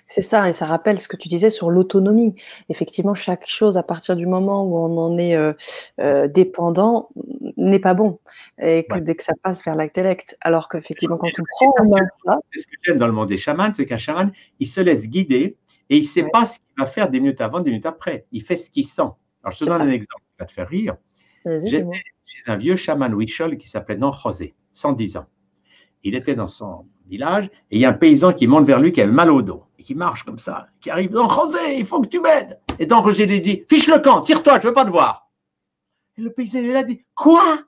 C'est 0.08 0.22
ça, 0.22 0.50
et 0.50 0.54
ça 0.54 0.66
rappelle 0.66 1.00
ce 1.00 1.08
que 1.08 1.18
tu 1.18 1.28
disais 1.28 1.50
sur 1.50 1.70
l'autonomie. 1.70 2.36
Effectivement, 2.70 3.14
chaque 3.14 3.48
chose, 3.48 3.78
à 3.78 3.84
partir 3.84 4.16
du 4.16 4.26
moment 4.26 4.64
où 4.64 4.78
on 4.78 4.98
en 4.98 5.18
est 5.18 5.36
euh, 5.36 5.54
euh, 6.00 6.28
dépendant, 6.28 7.10
n'est 7.58 7.80
pas 7.80 7.94
bon. 7.94 8.20
Et 8.62 8.86
que 8.86 9.00
dès 9.00 9.16
que 9.16 9.24
ça 9.24 9.34
passe 9.42 9.64
vers 9.64 9.76
l'intellect, 9.76 10.38
alors 10.42 10.70
qu'effectivement, 10.70 11.18
quand 11.18 11.28
on 11.28 11.44
prend 11.44 11.74
en 11.80 11.90
main 11.90 12.08
ça. 12.26 12.40
C'est 12.52 12.62
ce 12.62 12.68
que 12.68 12.74
j'aime 12.84 12.98
dans 12.98 13.08
le 13.08 13.14
monde 13.14 13.30
des 13.30 13.38
chamans, 13.38 13.72
c'est 13.74 13.86
qu'un 13.86 13.98
chaman, 13.98 14.32
il 14.60 14.68
se 14.68 14.82
laisse 14.82 15.08
guider 15.08 15.58
et 15.90 15.98
il 15.98 16.02
ne 16.02 16.08
sait 16.08 16.28
pas 16.32 16.46
ce 16.46 16.60
qu'il 16.60 16.68
va 16.78 16.86
faire 16.86 17.10
des 17.10 17.20
minutes 17.20 17.42
avant, 17.42 17.60
des 17.60 17.72
minutes 17.72 17.86
après. 17.86 18.26
Il 18.32 18.42
fait 18.42 18.56
ce 18.56 18.70
qu'il 18.70 18.86
sent. 18.86 19.02
Alors, 19.44 19.52
je 19.52 19.60
te 19.60 19.66
donne 19.66 19.82
un 19.82 19.92
exemple 19.92 20.24
qui 20.24 20.40
va 20.40 20.46
te 20.46 20.54
faire 20.54 20.70
rire. 20.70 20.96
J'ai 21.46 21.86
un 22.48 22.56
vieux 22.56 22.76
chaman 22.76 23.14
Huichol 23.14 23.58
qui 23.58 23.68
s'appelait 23.68 23.98
Non 23.98 24.12
José, 24.12 24.54
110 24.74 25.18
ans. 25.18 25.26
Il 26.04 26.16
était 26.16 26.36
dans 26.36 26.48
son 26.48 26.86
village 27.08 27.46
et 27.72 27.78
il 27.78 27.80
y 27.82 27.86
a 27.86 27.90
un 27.90 27.94
paysan 27.94 28.34
qui 28.34 28.48
monte 28.48 28.66
vers 28.66 28.80
lui 28.80 28.92
qui 28.92 29.02
a 29.02 29.08
mal 29.08 29.32
au 29.32 29.42
dos 29.42 29.64
et 29.78 29.84
qui 29.84 29.96
marche 29.96 30.24
comme 30.24 30.38
ça, 30.38 30.68
qui 30.82 30.90
arrive 30.90 31.12
Don 31.12 31.30
José, 31.30 31.78
il 31.78 31.86
faut 31.86 32.02
que 32.02 32.08
tu 32.08 32.20
m'aides. 32.20 32.60
Et 32.80 32.86
Don 32.86 33.04
José 33.04 33.26
lui 33.26 33.42
dit 33.42 33.64
Fiche 33.70 33.88
le 33.88 34.00
camp, 34.00 34.22
tire-toi, 34.22 34.60
je 34.60 34.68
veux 34.68 34.74
pas 34.74 34.86
te 34.86 34.90
voir. 34.90 35.30
Et 36.18 36.22
le 36.22 36.32
paysan 36.32 36.60
il 36.60 36.76
a 36.76 36.84
dit 36.84 37.04
Quoi 37.16 37.60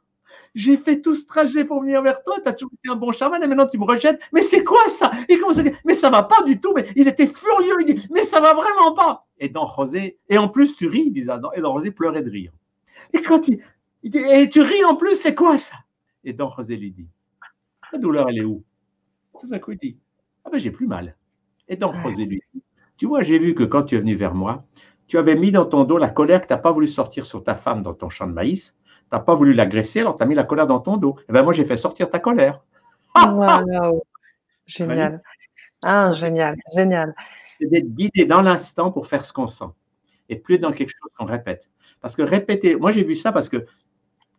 j'ai 0.55 0.77
fait 0.77 1.01
tout 1.01 1.13
ce 1.13 1.25
trajet 1.25 1.65
pour 1.65 1.81
venir 1.81 2.01
vers 2.01 2.23
toi, 2.23 2.37
tu 2.41 2.47
as 2.47 2.53
toujours 2.53 2.71
été 2.73 2.89
un 2.89 2.95
bon 2.95 3.11
chaman 3.11 3.43
et 3.43 3.47
maintenant 3.47 3.67
tu 3.67 3.77
me 3.77 3.83
rejettes. 3.83 4.21
Mais 4.31 4.41
c'est 4.41 4.63
quoi 4.63 4.87
ça? 4.87 5.11
Il 5.29 5.37
commence 5.39 5.59
à 5.59 5.63
dire, 5.63 5.77
mais 5.85 5.93
ça 5.93 6.09
va 6.09 6.23
pas 6.23 6.43
du 6.43 6.59
tout. 6.59 6.73
Mais 6.73 6.87
il 6.95 7.07
était 7.07 7.27
furieux, 7.27 7.75
il 7.85 7.95
dit, 7.95 8.07
mais 8.09 8.23
ça 8.23 8.39
va 8.39 8.53
vraiment 8.53 8.93
pas. 8.93 9.27
Et 9.37 9.49
Don 9.49 9.65
José, 9.65 10.17
et 10.29 10.37
en 10.37 10.47
plus 10.47 10.75
tu 10.75 10.87
ris, 10.87 11.03
il 11.07 11.11
dit, 11.11 11.21
et 11.21 11.61
Don 11.61 11.77
José 11.77 11.91
pleurait 11.91 12.23
de 12.23 12.29
rire. 12.29 12.53
Et 13.13 13.21
quand 13.21 13.47
il, 13.47 13.61
il 14.03 14.11
dit, 14.11 14.19
et 14.19 14.49
tu 14.49 14.61
ris 14.61 14.83
en 14.83 14.95
plus, 14.95 15.15
c'est 15.17 15.35
quoi 15.35 15.57
ça? 15.57 15.75
Et 16.23 16.33
Don 16.33 16.49
José 16.49 16.75
lui 16.75 16.91
dit, 16.91 17.07
la 17.91 17.99
douleur, 17.99 18.29
elle 18.29 18.37
est 18.39 18.43
où? 18.43 18.63
Tout 19.39 19.47
d'un 19.47 19.59
coup, 19.59 19.71
il 19.71 19.77
dit 19.77 19.97
Ah 20.43 20.49
ben, 20.51 20.57
j'ai 20.57 20.71
plus 20.71 20.87
mal. 20.87 21.15
Et 21.67 21.75
donc, 21.75 21.93
José 22.03 22.25
lui 22.25 22.41
dit 22.53 22.61
Tu 22.97 23.05
vois, 23.05 23.23
j'ai 23.23 23.39
vu 23.39 23.55
que 23.55 23.63
quand 23.63 23.83
tu 23.83 23.95
es 23.95 23.99
venu 23.99 24.15
vers 24.15 24.33
moi, 24.33 24.65
tu 25.07 25.17
avais 25.17 25.35
mis 25.35 25.51
dans 25.51 25.65
ton 25.65 25.83
dos 25.83 25.97
la 25.97 26.09
colère 26.09 26.41
que 26.41 26.47
tu 26.47 26.53
n'as 26.53 26.59
pas 26.59 26.71
voulu 26.71 26.87
sortir 26.87 27.25
sur 27.25 27.43
ta 27.43 27.55
femme 27.55 27.83
dans 27.83 27.93
ton 27.93 28.09
champ 28.09 28.27
de 28.27 28.33
maïs. 28.33 28.75
Tu 28.87 29.03
n'as 29.11 29.19
pas 29.19 29.35
voulu 29.35 29.53
l'agresser, 29.53 29.99
alors 29.99 30.15
tu 30.15 30.23
as 30.23 30.25
mis 30.25 30.35
la 30.35 30.43
colère 30.43 30.67
dans 30.67 30.79
ton 30.79 30.97
dos. 30.97 31.15
Et 31.19 31.25
eh 31.29 31.33
ben 31.33 31.43
moi, 31.43 31.53
j'ai 31.53 31.65
fait 31.65 31.77
sortir 31.77 32.09
ta 32.09 32.19
colère. 32.19 32.63
Wow. 33.15 34.03
Génial. 34.65 35.21
Ah, 35.83 36.13
génial, 36.13 36.55
génial. 36.73 37.13
C'est 37.59 37.67
d'être 37.67 37.93
guidé 37.93 38.25
dans 38.25 38.41
l'instant 38.41 38.91
pour 38.91 39.05
faire 39.05 39.23
ce 39.23 39.31
qu'on 39.31 39.45
sent 39.45 39.69
et 40.29 40.35
plus 40.35 40.57
dans 40.57 40.71
quelque 40.71 40.89
chose 40.89 41.11
qu'on 41.15 41.25
répète. 41.25 41.69
Parce 42.05 42.15
que 42.15 42.21
répéter, 42.21 42.75
moi 42.75 42.91
j'ai 42.91 43.01
vu 43.01 43.15
ça 43.15 43.31
parce 43.31 43.49
que 43.49 43.65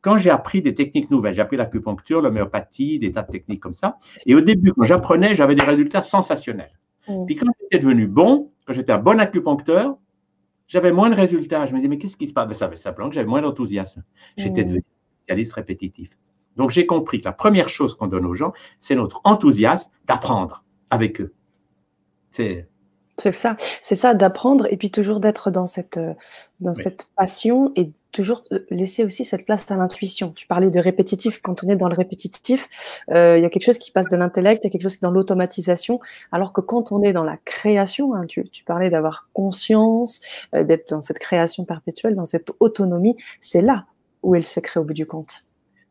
quand 0.01 0.19
j'ai 0.19 0.31
appris 0.31 0.63
des 0.63 0.73
techniques 0.73 1.11
nouvelles, 1.11 1.35
j'ai 1.35 1.41
appris 1.41 1.57
l'acupuncture, 1.57 2.21
l'homéopathie, 2.21 3.01
des 3.01 3.11
tas 3.11 3.25
de 3.25 3.33
techniques 3.33 3.59
comme 3.59 3.73
ça. 3.73 3.99
Et 4.25 4.37
au 4.37 4.41
début, 4.41 4.73
quand 4.73 4.85
j'apprenais, 4.85 5.35
j'avais 5.35 5.57
des 5.57 5.65
résultats 5.65 6.03
sensationnels. 6.03 6.79
Mm. 7.09 7.27
Puis 7.27 7.35
quand 7.35 7.51
j'étais 7.61 7.81
devenu 7.81 8.07
bon, 8.07 8.53
quand 8.69 8.73
j'étais 8.73 8.93
un 8.93 8.99
bon 8.99 9.19
acupuncteur, 9.19 9.99
j'avais 10.69 10.93
moins 10.93 11.11
de 11.11 11.17
résultats. 11.17 11.67
Je 11.67 11.73
me 11.73 11.79
disais, 11.79 11.89
mais 11.89 11.99
qu'est-ce 11.99 12.17
qui 12.17 12.29
se 12.29 12.33
passe? 12.33 12.47
Ben, 12.47 12.55
Ça 12.55 12.69
veut 12.69 12.77
simplement 12.77 13.09
que 13.09 13.17
j'avais 13.17 13.27
moins 13.27 13.43
d'enthousiasme. 13.43 14.05
J'étais 14.37 14.63
mm. 14.63 14.67
devenu 14.67 14.85
spécialiste 15.25 15.53
répétitif. 15.55 16.11
Donc 16.55 16.71
j'ai 16.71 16.87
compris 16.87 17.21
que 17.21 17.25
la 17.25 17.33
première 17.33 17.69
chose 17.69 17.97
qu'on 17.97 18.07
donne 18.07 18.27
aux 18.27 18.35
gens, 18.35 18.53
c'est 18.79 18.95
notre 18.95 19.21
enthousiasme 19.25 19.91
d'apprendre 20.05 20.63
avec 20.91 21.21
eux. 21.21 21.35
C'est 22.31 22.69
c'est 23.19 23.35
ça, 23.35 23.57
c'est 23.81 23.95
ça 23.95 24.13
d'apprendre 24.13 24.67
et 24.71 24.77
puis 24.77 24.91
toujours 24.91 25.21
d'être 25.21 25.51
dans 25.51 25.67
cette 25.67 25.97
euh, 25.97 26.13
dans 26.61 26.75
cette 26.75 27.09
passion 27.17 27.73
et 27.77 27.91
toujours 28.13 28.43
laisser 28.71 29.05
aussi 29.05 29.25
cette 29.25 29.45
place 29.45 29.71
à 29.71 29.77
l'intuition. 29.77 30.33
Tu 30.33 30.47
parlais 30.47 30.71
de 30.71 30.81
répétitif. 30.81 31.41
Quand 31.43 31.65
on 31.65 31.69
est 31.69 31.77
dans 31.77 31.89
le 31.89 31.95
répétitif, 31.95 32.69
euh, 33.11 33.37
il 33.37 33.43
y 33.43 33.47
a 33.47 33.51
quelque 33.51 33.65
chose 33.65 33.79
qui 33.79 33.91
passe 33.91 34.09
de 34.09 34.17
l'intellect, 34.17 34.65
il 34.65 34.67
y 34.67 34.69
a 34.69 34.71
quelque 34.71 34.83
chose 34.83 34.97
qui 34.97 35.05
est 35.05 35.09
dans 35.09 35.13
l'automatisation. 35.13 36.01
Alors 36.33 36.53
que 36.53 36.61
quand 36.61 36.93
on 36.93 37.03
est 37.03 37.13
dans 37.13 37.25
la 37.25 37.37
création, 37.37 38.15
hein, 38.15 38.25
tu, 38.27 38.49
tu, 38.49 38.65
parlais 38.65 38.89
d'avoir 38.89 39.29
conscience, 39.35 40.21
euh, 40.55 40.65
d'être 40.65 40.91
dans 40.91 41.03
cette 41.03 41.19
création 41.19 41.65
perpétuelle, 41.65 42.15
dans 42.15 42.27
cette 42.27 42.51
autonomie, 42.61 43.17
c'est 43.41 43.63
là 43.63 43.85
où 44.23 44.35
elle 44.35 44.45
se 44.45 44.61
crée 44.61 44.81
au 44.81 44.85
bout 44.85 44.95
du 44.95 45.07
compte. 45.07 45.35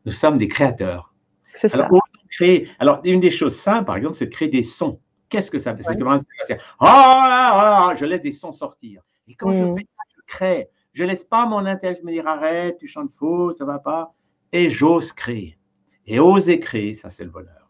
Nous 0.04 0.12
sommes 0.12 0.38
des 0.38 0.48
créateurs. 0.48 1.12
C'est 1.54 1.68
ça. 1.68 1.88
Créer, 2.28 2.68
alors, 2.80 3.00
une 3.04 3.20
des 3.20 3.30
choses 3.30 3.56
simples, 3.56 3.84
par 3.84 3.96
exemple, 3.96 4.14
c'est 4.16 4.26
de 4.26 4.30
créer 4.30 4.48
des 4.48 4.64
sons. 4.64 4.98
Qu'est-ce 5.28 5.50
que 5.50 5.58
ça 5.58 5.74
fait? 5.74 5.82
C'est 5.82 5.98
que 5.98 6.62
ah, 6.78 7.94
je 7.96 8.04
laisse 8.04 8.22
des 8.22 8.32
sons 8.32 8.52
sortir. 8.52 9.02
Et 9.28 9.34
quand 9.34 9.54
je 9.54 9.64
mmh. 9.64 9.76
fais 9.76 9.84
ça, 9.84 10.02
je 10.16 10.22
crée. 10.26 10.70
Je 10.92 11.04
laisse 11.04 11.24
pas 11.24 11.46
mon 11.46 11.66
intellect 11.66 12.04
me 12.04 12.12
dire 12.12 12.26
arrête, 12.26 12.78
tu 12.78 12.86
chantes 12.86 13.10
faux, 13.10 13.52
ça 13.52 13.64
va 13.64 13.78
pas. 13.78 14.14
Et 14.52 14.70
j'ose 14.70 15.12
créer. 15.12 15.58
Et 16.06 16.20
oser 16.20 16.60
créer, 16.60 16.94
ça 16.94 17.10
c'est 17.10 17.24
le 17.24 17.30
bonheur 17.30 17.65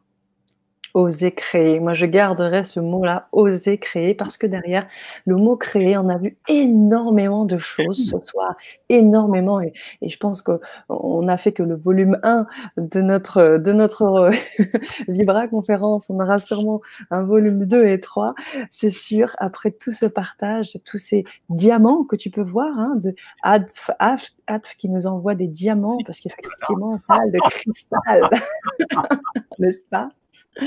oser 0.97 1.33
créer. 1.33 1.79
Moi, 1.79 1.93
je 1.93 2.07
garderai 2.07 2.65
ce 2.65 2.81
mot-là, 2.81 3.29
oser 3.33 3.77
créer, 3.77 4.15
parce 4.15 4.39
que 4.39 4.47
derrière 4.47 4.87
le 5.27 5.37
mot 5.37 5.55
créer, 5.55 5.99
on 5.99 6.09
a 6.09 6.17
vu 6.17 6.39
énormément 6.49 7.45
de 7.45 7.59
choses 7.59 8.11
ce 8.11 8.19
soir, 8.27 8.57
énormément. 8.89 9.61
Et, 9.61 9.75
je 10.01 10.17
pense 10.17 10.41
qu'on 10.41 11.29
a 11.29 11.37
fait 11.37 11.53
que 11.53 11.63
le 11.63 11.77
volume 11.77 12.19
1 12.23 12.47
de 12.79 13.03
notre, 13.03 13.59
de 13.59 13.73
notre 13.73 14.03
euh, 14.03 14.31
Vibra 15.09 15.49
conférence. 15.49 16.09
On 16.09 16.19
aura 16.19 16.39
sûrement 16.39 16.81
un 17.11 17.25
volume 17.25 17.67
2 17.67 17.87
et 17.89 18.01
3, 18.01 18.35
c'est 18.71 18.89
sûr, 18.89 19.37
après 19.39 19.73
tout 19.73 19.93
ce 19.93 20.07
partage, 20.07 20.79
tous 20.87 20.99
ces 20.99 21.25
diamants 21.51 22.05
que 22.05 22.17
tu 22.17 22.31
peux 22.31 22.43
voir, 22.43 22.73
hein, 22.79 22.95
de 22.97 23.15
Adf, 23.43 23.91
Adf, 23.99 24.77
qui 24.79 24.89
nous 24.89 25.07
envoie 25.07 25.35
des 25.35 25.49
diamants, 25.49 25.99
parce 26.07 26.21
qu'effectivement, 26.21 26.95
on 26.95 26.99
parle 27.07 27.31
de 27.33 27.39
cristal, 27.51 28.31
n'est-ce 29.59 29.85
pas? 29.91 30.09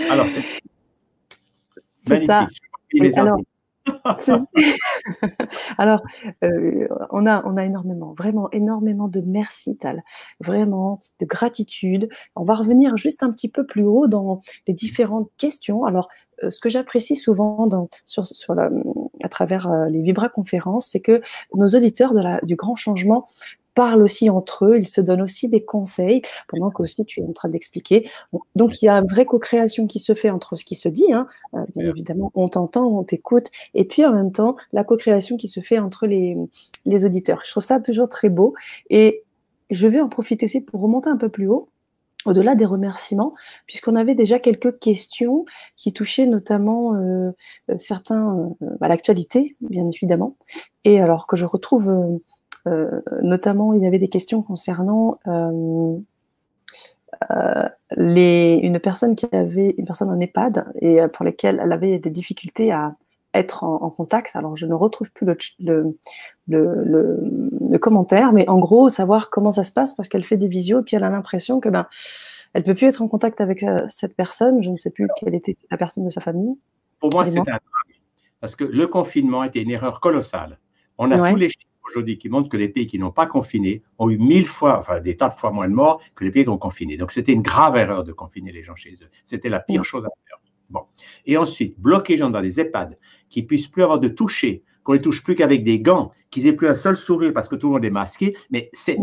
Alors, 0.10 0.28
c'est 1.96 2.26
ça. 2.26 2.48
Alors, 5.78 6.04
euh, 6.44 6.88
on, 7.10 7.26
a, 7.26 7.44
on 7.46 7.58
a 7.58 7.66
énormément, 7.66 8.14
vraiment 8.14 8.50
énormément 8.52 9.08
de 9.08 9.22
merci, 9.22 9.78
Tal, 9.78 10.04
vraiment 10.40 11.02
de 11.20 11.26
gratitude. 11.26 12.10
On 12.36 12.44
va 12.44 12.56
revenir 12.56 12.98
juste 12.98 13.24
un 13.24 13.32
petit 13.32 13.50
peu 13.50 13.66
plus 13.66 13.84
haut 13.84 14.08
dans 14.08 14.42
les 14.68 14.74
différentes 14.74 15.30
questions. 15.38 15.86
Alors, 15.86 16.08
euh, 16.44 16.50
ce 16.50 16.60
que 16.60 16.70
j'apprécie 16.70 17.16
souvent 17.16 17.68
dans, 17.68 17.90
sur, 18.06 18.28
sur 18.28 18.56
à 18.60 19.30
travers 19.30 19.70
euh, 19.70 19.88
les 19.90 20.02
Vibra 20.02 20.30
conférences, 20.30 20.88
c'est 20.88 21.02
que 21.02 21.22
nos 21.54 21.68
auditeurs 21.68 22.14
de 22.14 22.22
la, 22.22 22.40
du 22.42 22.56
grand 22.56 22.76
changement 22.76 23.28
parlent 23.80 24.04
aussi 24.04 24.30
entre 24.30 24.66
eux, 24.66 24.78
ils 24.78 24.86
se 24.86 25.00
donnent 25.00 25.22
aussi 25.22 25.48
des 25.48 25.64
conseils, 25.64 26.22
pendant 26.50 26.70
que 26.70 26.84
aussi 26.84 27.06
tu 27.06 27.22
es 27.22 27.24
en 27.24 27.32
train 27.32 27.48
d'expliquer. 27.48 28.10
Donc 28.54 28.82
il 28.82 28.88
y 28.88 28.90
a 28.90 28.96
une 28.96 29.08
vraie 29.08 29.24
co-création 29.24 29.88
qui 29.88 30.00
se 30.00 30.14
fait 30.16 30.30
entre 30.30 30.58
ce 30.58 30.66
qui 30.66 30.76
se 30.76 30.90
dit, 30.90 31.14
hein, 31.14 31.28
euh, 31.54 31.64
bien 31.78 31.90
évidemment, 31.90 32.30
on 32.36 32.50
t'entend, 32.50 32.88
on 32.88 33.06
t'écoute, 33.06 33.48
et 33.76 33.86
puis 33.86 34.06
en 34.06 34.12
même 34.12 34.34
temps, 34.34 34.58
la 34.74 34.84
co-création 34.84 35.38
qui 35.38 35.48
se 35.48 35.62
fait 35.62 35.80
entre 35.80 36.08
les, 36.08 36.36
les 36.86 37.06
auditeurs. 37.06 37.44
Je 37.46 37.52
trouve 37.52 37.64
ça 37.64 37.80
toujours 37.80 38.10
très 38.10 38.28
beau, 38.28 38.54
et 38.90 39.24
je 39.70 39.88
vais 39.88 40.02
en 40.02 40.10
profiter 40.10 40.44
aussi 40.46 40.60
pour 40.60 40.82
remonter 40.82 41.10
un 41.10 41.16
peu 41.16 41.30
plus 41.30 41.48
haut 41.48 41.70
au-delà 42.26 42.56
des 42.56 42.66
remerciements, 42.66 43.34
puisqu'on 43.66 43.96
avait 43.96 44.14
déjà 44.14 44.40
quelques 44.40 44.78
questions 44.80 45.46
qui 45.78 45.94
touchaient 45.94 46.28
notamment 46.28 46.96
euh, 46.96 47.32
euh, 47.70 47.78
certains 47.78 48.54
à 48.82 48.90
l'actualité, 48.90 49.56
bien 49.62 49.90
évidemment, 49.90 50.36
et 50.84 51.00
alors 51.00 51.28
que 51.28 51.38
je 51.38 51.46
retrouve 51.46 51.88
euh, 51.90 52.18
notamment, 53.22 53.74
il 53.74 53.82
y 53.82 53.88
avait 53.88 54.00
des 54.00 54.08
questions 54.08 54.42
concernant 54.42 55.20
euh, 55.28 55.98
les, 57.98 58.60
une 58.62 58.80
personne 58.80 59.16
qui 59.16 59.28
avait 59.32 59.76
une 59.78 59.86
personne 59.86 60.10
en 60.10 60.20
EHPAD 60.20 60.66
et 60.82 61.00
pour 61.14 61.26
laquelle 61.26 61.60
elle 61.62 61.72
avait 61.72 62.00
des 62.00 62.10
difficultés 62.10 62.72
à 62.72 62.96
être 63.34 63.64
en, 63.64 63.90
contact. 63.90 64.36
Alors, 64.36 64.58
je 64.58 64.66
ne 64.66 64.74
retrouve 64.74 65.12
plus 65.12 65.28
le, 65.60 65.98
le, 66.48 67.78
commentaire, 67.78 68.34
mais 68.34 68.48
en 68.50 68.60
gros, 68.60 68.90
savoir 68.90 69.30
comment 69.30 69.52
ça 69.52 69.64
se 69.64 69.72
passe 69.72 69.94
parce 69.94 70.10
qu'elle 70.10 70.26
fait 70.26 70.38
des 70.38 70.48
visios 70.48 70.80
et 70.80 70.84
puis 70.84 70.96
elle 70.96 71.04
a 71.04 71.10
l'impression 71.10 71.60
que 71.60 71.70
ben, 71.70 71.88
elle 72.54 72.64
peut 72.64 72.74
plus 72.74 72.88
être 72.88 73.02
en 73.02 73.08
contact 73.08 73.42
avec 73.42 73.64
euh, 73.64 73.86
cette 73.90 74.16
personne. 74.16 74.64
Je 74.64 74.70
ne 74.70 74.76
sais 74.76 74.90
plus 74.90 75.08
quelle 75.18 75.36
était 75.36 75.56
la 75.70 75.78
personne 75.78 76.06
de 76.06 76.10
sa 76.10 76.22
famille. 76.22 76.58
Pour 77.00 77.10
moi, 77.14 77.26
c'est 77.26 77.40
un 77.40 77.44
drame 77.44 77.60
parce 78.42 78.56
que 78.56 78.64
le 78.64 78.88
confinement 78.88 79.44
était 79.44 79.62
une 79.62 79.72
erreur 79.72 80.00
colossale. 80.00 80.58
On 80.98 81.12
a 81.12 81.30
tous 81.30 81.36
les 81.36 81.50
chiffres 81.50 81.68
aujourd'hui 81.90 82.18
qui 82.18 82.30
montrent 82.30 82.50
que 82.50 82.58
les 82.58 82.70
pays 82.70 82.88
qui 82.88 83.00
n'ont 83.00 83.12
pas 83.12 83.26
confiné 83.26 83.82
ont 83.98 84.10
eu 84.10 84.18
mille 84.18 84.46
fois, 84.46 84.78
enfin 84.78 85.00
des 85.00 85.18
tas 85.18 85.30
de 85.30 85.34
fois 85.34 85.52
moins 85.52 85.68
de 85.68 85.74
morts 85.74 86.02
que 86.16 86.24
les 86.24 86.32
pays 86.32 86.44
qui 86.44 86.50
ont 86.50 86.58
confiné. 86.58 86.98
Donc, 86.98 87.12
c'était 87.12 87.34
une 87.34 87.42
grave 87.42 87.76
erreur 87.78 88.04
de 88.04 88.12
confiner 88.12 88.52
les 88.52 88.64
gens 88.64 88.76
chez 88.76 88.94
eux. 89.02 89.10
C'était 89.26 89.50
la 89.50 89.60
pire 89.60 89.84
chose 89.84 90.06
à 90.06 90.10
faire. 90.28 90.38
Bon. 90.70 90.82
Et 91.26 91.38
ensuite, 91.38 91.80
bloquer 91.80 92.14
les 92.14 92.20
gens 92.20 92.30
dans 92.30 92.42
les 92.42 92.60
EHPAD, 92.60 92.98
qui 93.30 93.44
puissent 93.44 93.68
plus 93.68 93.84
avoir 93.84 94.00
de 94.00 94.08
toucher, 94.08 94.64
qu'on 94.84 94.94
les 94.94 95.02
touche 95.02 95.24
plus 95.24 95.36
qu'avec 95.36 95.64
des 95.64 95.80
gants, 95.80 96.12
qu'ils 96.30 96.48
aient 96.48 96.54
plus 96.54 96.68
un 96.68 96.76
seul 96.76 96.96
sourire 96.96 97.34
parce 97.34 97.48
que 97.48 97.56
tout 97.56 97.68
le 97.68 97.74
monde 97.74 97.86
est 97.86 97.90
masqué. 97.90 98.36
Mais 98.52 98.70
c'est 98.74 98.98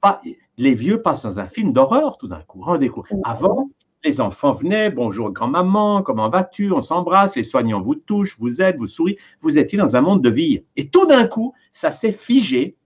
pas, 0.00 0.20
les 0.58 0.74
vieux 0.74 1.02
passent 1.02 1.22
dans 1.22 1.40
un 1.40 1.46
film 1.46 1.72
d'horreur 1.72 2.18
tout 2.18 2.28
d'un 2.28 2.42
coup. 2.42 2.60
Rendez 2.60 2.88
vous 2.88 3.04
Avant, 3.24 3.70
les 4.04 4.20
enfants 4.20 4.52
venaient, 4.52 4.90
bonjour 4.90 5.30
grand-maman, 5.30 6.02
comment 6.02 6.28
vas-tu? 6.28 6.70
On 6.72 6.82
s'embrasse, 6.82 7.36
les 7.36 7.44
soignants 7.44 7.80
vous 7.80 7.94
touchent, 7.94 8.38
vous 8.38 8.60
aident, 8.60 8.78
vous 8.78 8.86
sourient. 8.86 9.16
Vous 9.40 9.58
étiez 9.58 9.78
dans 9.78 9.96
un 9.96 10.00
monde 10.02 10.22
de 10.22 10.28
vie. 10.28 10.62
Et 10.76 10.88
tout 10.88 11.06
d'un 11.06 11.26
coup, 11.26 11.54
ça 11.72 11.90
s'est 11.90 12.12
figé. 12.12 12.76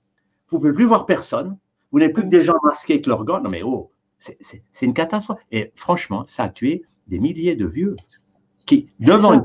Vous 0.49 0.57
ne 0.57 0.61
pouvez 0.61 0.73
plus 0.73 0.85
voir 0.85 1.07
personne. 1.07 1.59
Vous 1.91 1.99
n'êtes 1.99 2.13
plus 2.13 2.23
que 2.23 2.29
des 2.29 2.41
gens 2.41 2.55
masqués 2.63 2.95
avec 2.95 3.07
leurs 3.07 3.25
gants. 3.25 3.41
Non 3.41 3.51
mais 3.51 3.63
oh, 3.63 3.91
c'est 4.21 4.63
une 4.83 4.95
catastrophe. 4.95 5.41
Et 5.51 5.73
franchement, 5.75 6.25
ça 6.27 6.45
a 6.45 6.49
tué 6.49 6.83
des 7.09 7.19
milliers 7.19 7.57
de 7.57 7.67
vieux 7.67 7.97
qui, 8.67 8.89
devant 9.01 9.35
une 9.35 9.43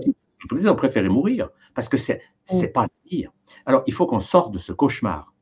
ils 0.52 0.70
ont 0.70 0.76
préféré 0.76 1.08
mourir 1.08 1.50
parce 1.74 1.88
que 1.88 1.98
c'est 1.98 2.22
n'est 2.52 2.68
pas 2.68 2.88
pire. 3.06 3.32
Alors, 3.66 3.84
il 3.88 3.94
faut 3.94 4.06
qu'on 4.06 4.20
sorte 4.20 4.54
de 4.54 4.60
ce 4.60 4.74
cauchemar. 4.74 5.34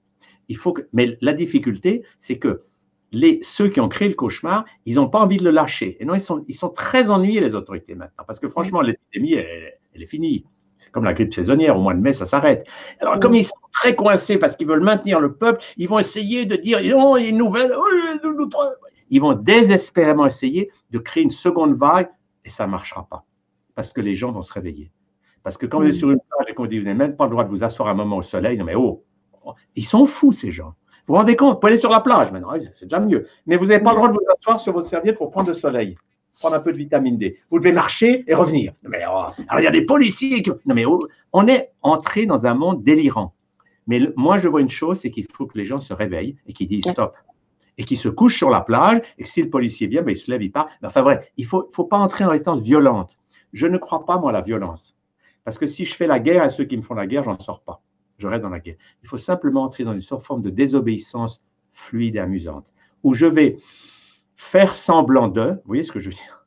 Il 0.47 0.57
faut 0.57 0.73
que, 0.73 0.83
mais 0.93 1.17
la 1.21 1.33
difficulté, 1.33 2.03
c'est 2.19 2.37
que 2.37 2.63
les, 3.11 3.39
ceux 3.41 3.67
qui 3.67 3.79
ont 3.79 3.89
créé 3.89 4.07
le 4.07 4.15
cauchemar, 4.15 4.65
ils 4.85 4.95
n'ont 4.95 5.09
pas 5.09 5.19
envie 5.19 5.37
de 5.37 5.43
le 5.43 5.51
lâcher. 5.51 5.97
Et 5.99 6.05
non, 6.05 6.15
ils 6.15 6.21
sont, 6.21 6.45
ils 6.47 6.55
sont 6.55 6.69
très 6.69 7.09
ennuyés, 7.09 7.41
les 7.41 7.55
autorités 7.55 7.95
maintenant, 7.95 8.23
parce 8.25 8.39
que 8.39 8.47
franchement, 8.47 8.81
l'épidémie, 8.81 9.33
elle, 9.33 10.01
est 10.01 10.05
finie. 10.05 10.45
C'est 10.77 10.91
comme 10.91 11.03
la 11.03 11.13
grippe 11.13 11.33
saisonnière, 11.33 11.77
au 11.77 11.81
mois 11.81 11.93
de 11.93 11.99
mai, 11.99 12.13
ça 12.13 12.25
s'arrête. 12.25 12.65
Alors, 12.99 13.19
comme 13.19 13.35
ils 13.35 13.43
sont 13.43 13.53
très 13.71 13.95
coincés 13.95 14.37
parce 14.37 14.55
qu'ils 14.55 14.67
veulent 14.67 14.83
maintenir 14.83 15.19
le 15.19 15.35
peuple, 15.35 15.63
ils 15.77 15.87
vont 15.87 15.99
essayer 15.99 16.45
de 16.45 16.55
dire, 16.55 16.79
non, 16.83 17.17
il 17.17 17.23
y 17.23 17.25
a 17.27 17.29
une 17.29 17.37
nouvelle. 17.37 17.71
Ils 19.09 19.21
vont 19.21 19.33
désespérément 19.33 20.25
essayer 20.25 20.71
de 20.89 20.97
créer 20.97 21.23
une 21.23 21.31
seconde 21.31 21.75
vague 21.75 22.09
et 22.45 22.49
ça 22.49 22.65
ne 22.65 22.71
marchera 22.71 23.05
pas 23.07 23.25
parce 23.75 23.93
que 23.93 24.01
les 24.01 24.15
gens 24.15 24.31
vont 24.31 24.41
se 24.41 24.53
réveiller. 24.53 24.91
Parce 25.43 25.57
que 25.57 25.65
quand 25.65 25.79
vous 25.79 25.87
êtes 25.87 25.95
sur 25.95 26.11
une 26.11 26.19
plage 26.19 26.49
et 26.49 26.53
qu'on 26.53 26.65
dit, 26.65 26.77
vous 26.77 26.85
n'avez 26.85 26.97
même 26.97 27.15
pas 27.15 27.25
le 27.25 27.31
droit 27.31 27.43
de 27.43 27.49
vous 27.49 27.63
asseoir 27.63 27.89
un 27.89 27.93
moment 27.93 28.17
au 28.17 28.21
soleil, 28.21 28.57
non 28.57 28.65
mais 28.65 28.75
oh, 28.75 29.03
ils 29.75 29.85
sont 29.85 30.05
fous 30.05 30.31
ces 30.31 30.51
gens. 30.51 30.75
Vous 31.11 31.15
vous 31.15 31.19
rendez 31.23 31.35
compte, 31.35 31.55
vous 31.55 31.59
pouvez 31.59 31.73
aller 31.73 31.77
sur 31.77 31.89
la 31.89 31.99
plage 31.99 32.31
maintenant, 32.31 32.53
c'est 32.71 32.85
déjà 32.85 33.01
mieux. 33.01 33.27
Mais 33.45 33.57
vous 33.57 33.65
n'avez 33.65 33.83
pas 33.83 33.89
le 33.89 33.97
droit 33.97 34.07
de 34.07 34.13
vous 34.13 34.21
asseoir 34.33 34.61
sur 34.61 34.71
votre 34.71 34.87
serviette 34.87 35.17
pour 35.17 35.29
prendre 35.29 35.49
le 35.49 35.53
soleil, 35.53 35.97
prendre 36.39 36.55
un 36.55 36.61
peu 36.61 36.71
de 36.71 36.77
vitamine 36.77 37.17
D. 37.17 37.37
Vous 37.49 37.59
devez 37.59 37.73
marcher 37.73 38.23
et 38.27 38.33
revenir. 38.33 38.71
mais, 38.83 39.03
oh, 39.11 39.25
il 39.57 39.63
y 39.65 39.67
a 39.67 39.71
des 39.71 39.85
policiers 39.85 40.41
qui... 40.41 40.51
Non 40.65 40.73
mais 40.73 40.85
oh, 40.85 41.01
on 41.33 41.49
est 41.49 41.73
entré 41.81 42.25
dans 42.25 42.45
un 42.45 42.53
monde 42.53 42.81
délirant. 42.85 43.33
Mais 43.87 43.99
moi, 44.15 44.39
je 44.39 44.47
vois 44.47 44.61
une 44.61 44.69
chose, 44.69 45.01
c'est 45.01 45.11
qu'il 45.11 45.25
faut 45.29 45.47
que 45.47 45.57
les 45.57 45.65
gens 45.65 45.81
se 45.81 45.93
réveillent 45.93 46.37
et 46.47 46.53
qu'ils 46.53 46.69
disent 46.69 46.89
stop 46.89 47.17
et 47.77 47.83
qui 47.83 47.97
se 47.97 48.07
couchent 48.07 48.37
sur 48.37 48.49
la 48.49 48.61
plage, 48.61 49.01
et 49.17 49.25
si 49.25 49.41
le 49.41 49.49
policier 49.49 49.87
vient, 49.87 50.03
ben, 50.03 50.11
il 50.11 50.17
se 50.17 50.31
lève, 50.31 50.41
il 50.41 50.51
part. 50.53 50.69
Enfin 50.81 51.01
vrai, 51.01 51.29
il 51.35 51.43
ne 51.43 51.49
faut, 51.49 51.67
faut 51.73 51.83
pas 51.83 51.97
entrer 51.97 52.23
en 52.23 52.29
résistance 52.29 52.61
violente. 52.61 53.17
Je 53.51 53.67
ne 53.67 53.77
crois 53.77 54.05
pas, 54.05 54.17
moi, 54.17 54.29
à 54.29 54.33
la 54.33 54.41
violence. 54.41 54.95
Parce 55.43 55.57
que 55.57 55.67
si 55.67 55.83
je 55.83 55.93
fais 55.93 56.07
la 56.07 56.21
guerre 56.21 56.43
à 56.43 56.49
ceux 56.49 56.63
qui 56.63 56.77
me 56.77 56.81
font 56.81 56.93
la 56.93 57.05
guerre, 57.05 57.23
j'en 57.23 57.37
sors 57.37 57.59
pas. 57.59 57.81
Je 58.21 58.27
reste 58.27 58.43
dans 58.43 58.49
la 58.49 58.59
guerre. 58.59 58.75
Il 59.03 59.09
faut 59.09 59.17
simplement 59.17 59.63
entrer 59.63 59.83
dans 59.83 59.93
une 59.93 60.01
forme 60.01 60.43
de 60.43 60.51
désobéissance 60.51 61.41
fluide 61.73 62.15
et 62.15 62.19
amusante, 62.19 62.71
où 63.03 63.13
je 63.13 63.25
vais 63.25 63.57
faire 64.35 64.73
semblant 64.73 65.27
de, 65.27 65.41
vous 65.41 65.61
voyez 65.65 65.83
ce 65.83 65.91
que 65.91 65.99
je 65.99 66.09
veux 66.09 66.15
dire? 66.15 66.45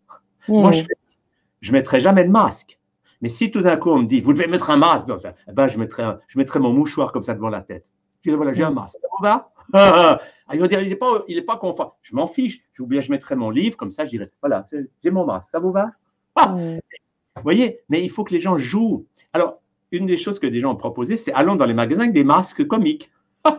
Moi, 0.49 0.71
je 0.73 1.71
ne 1.71 1.73
mettrai 1.73 2.01
jamais 2.01 2.25
de 2.25 2.31
masque. 2.31 2.79
Mais 3.23 3.29
si 3.29 3.51
tout 3.51 3.63
d'un 3.63 3.77
coup 3.77 3.91
on 3.91 3.99
me 3.99 4.07
dit, 4.07 4.21
vous 4.21 4.33
devez 4.33 4.47
mettre 4.47 4.71
un 4.71 4.77
masque, 4.77 5.09
dans 5.09 5.19
ça, 5.19 5.35
eh 5.49 5.53
ben, 5.53 5.67
je, 5.67 5.79
mettrai 5.79 6.05
je 6.29 6.39
mettrai 6.39 6.61
mon 6.61 6.73
mouchoir 6.73 7.11
comme 7.11 7.23
ça 7.23 7.35
devant 7.35 7.49
la 7.49 7.63
tête. 7.63 7.87
Je 8.23 8.31
dis, 8.31 8.37
voilà, 8.37 8.53
j'ai 8.53 8.63
un 8.63 8.71
masque. 8.71 8.99
Ça 9.01 9.09
va? 9.21 9.51
Ah, 10.47 10.55
Il 10.55 10.61
va 10.61 10.69
dire, 10.69 10.83
il 10.83 10.91
n'est 10.91 10.97
pas, 10.97 11.25
il 11.27 11.39
est 11.39 11.43
pas 11.43 11.57
conforme. 11.57 11.93
Je 12.03 12.15
m'en 12.15 12.27
fiche. 12.27 12.63
Je, 12.75 12.83
je 13.01 13.11
mettrai 13.11 13.35
mon 13.35 13.49
livre, 13.49 13.79
comme 13.79 13.91
ça, 13.91 14.05
je 14.05 14.11
dirai, 14.11 14.27
voilà, 14.43 14.63
j'ai 15.03 15.11
mon 15.11 15.25
masque. 15.25 15.49
Ça 15.49 15.59
vous 15.59 15.73
va? 15.73 15.93
Ah, 16.37 16.55
vous 16.55 17.43
voyez, 17.43 17.81
mais 17.89 18.03
il 18.05 18.11
faut 18.11 18.25
que 18.25 18.35
les 18.35 18.41
gens 18.41 18.59
jouent. 18.59 19.07
Alors, 19.33 19.63
une 19.90 20.06
des 20.06 20.16
choses 20.16 20.39
que 20.39 20.47
des 20.47 20.61
gens 20.61 20.73
ont 20.73 20.77
proposé, 20.77 21.16
c'est 21.16 21.32
allons 21.32 21.56
dans 21.56 21.66
les 21.66 21.74
magasins 21.74 22.02
avec 22.02 22.15
des 22.15 22.24
masques 22.24 22.66
comiques. 22.66 23.11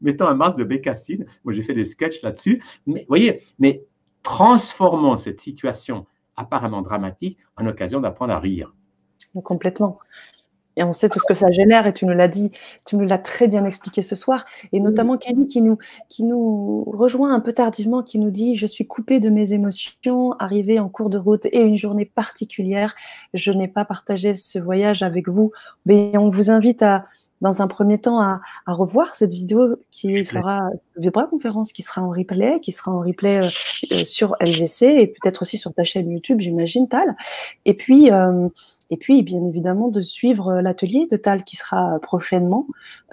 Mettons 0.00 0.26
un 0.26 0.34
masque 0.34 0.58
de 0.58 0.64
bécassine. 0.64 1.26
Moi, 1.44 1.52
j'ai 1.52 1.62
fait 1.62 1.74
des 1.74 1.84
sketchs 1.84 2.22
là-dessus. 2.22 2.62
Mais, 2.86 3.04
voyez, 3.08 3.42
mais 3.58 3.84
transformons 4.22 5.16
cette 5.16 5.40
situation 5.40 6.06
apparemment 6.36 6.82
dramatique 6.82 7.38
en 7.56 7.66
occasion 7.66 8.00
d'apprendre 8.00 8.32
à 8.32 8.38
rire. 8.38 8.74
Complètement. 9.44 9.98
Et 10.80 10.82
on 10.82 10.92
sait 10.92 11.10
tout 11.10 11.18
ce 11.20 11.26
que 11.26 11.34
ça 11.34 11.50
génère, 11.50 11.86
et 11.86 11.92
tu 11.92 12.06
nous 12.06 12.14
l'as 12.14 12.26
dit, 12.26 12.52
tu 12.86 12.96
nous 12.96 13.04
l'as 13.04 13.18
très 13.18 13.48
bien 13.48 13.66
expliqué 13.66 14.00
ce 14.00 14.16
soir, 14.16 14.46
et 14.72 14.80
notamment 14.80 15.18
Kelly 15.18 15.46
qui 15.46 15.60
nous, 15.60 15.76
qui 16.08 16.24
nous 16.24 16.84
rejoint 16.84 17.34
un 17.34 17.40
peu 17.40 17.52
tardivement, 17.52 18.02
qui 18.02 18.18
nous 18.18 18.30
dit 18.30 18.56
Je 18.56 18.66
suis 18.66 18.86
coupée 18.86 19.20
de 19.20 19.28
mes 19.28 19.52
émotions, 19.52 20.32
arrivée 20.38 20.80
en 20.80 20.88
cours 20.88 21.10
de 21.10 21.18
route 21.18 21.44
et 21.52 21.60
une 21.60 21.76
journée 21.76 22.06
particulière. 22.06 22.94
Je 23.34 23.52
n'ai 23.52 23.68
pas 23.68 23.84
partagé 23.84 24.32
ce 24.32 24.58
voyage 24.58 25.02
avec 25.02 25.28
vous. 25.28 25.52
Mais 25.84 26.16
on 26.16 26.30
vous 26.30 26.50
invite 26.50 26.82
à, 26.82 27.04
dans 27.40 27.62
un 27.62 27.68
premier 27.68 27.98
temps 27.98 28.20
à, 28.20 28.40
à 28.66 28.72
revoir 28.72 29.14
cette 29.14 29.32
vidéo 29.32 29.76
qui 29.90 30.24
sera, 30.24 30.68
cette 31.00 31.14
conférence 31.30 31.72
qui 31.72 31.82
sera 31.82 32.02
en 32.02 32.10
replay, 32.10 32.60
qui 32.60 32.72
sera 32.72 32.92
en 32.92 33.00
replay 33.00 33.38
euh, 33.38 33.48
euh, 33.92 34.04
sur 34.04 34.36
LGC 34.40 34.84
et 34.86 35.06
peut-être 35.06 35.42
aussi 35.42 35.56
sur 35.56 35.72
ta 35.72 35.84
chaîne 35.84 36.10
YouTube, 36.10 36.40
j'imagine, 36.40 36.88
Tal. 36.88 37.16
Et 37.64 37.74
puis, 37.74 38.10
euh, 38.10 38.48
et 38.90 38.96
puis, 38.96 39.22
bien 39.22 39.42
évidemment, 39.42 39.88
de 39.88 40.00
suivre 40.02 40.60
l'atelier 40.60 41.06
de 41.10 41.16
Tal 41.16 41.44
qui 41.44 41.56
sera 41.56 41.98
prochainement. 42.00 42.66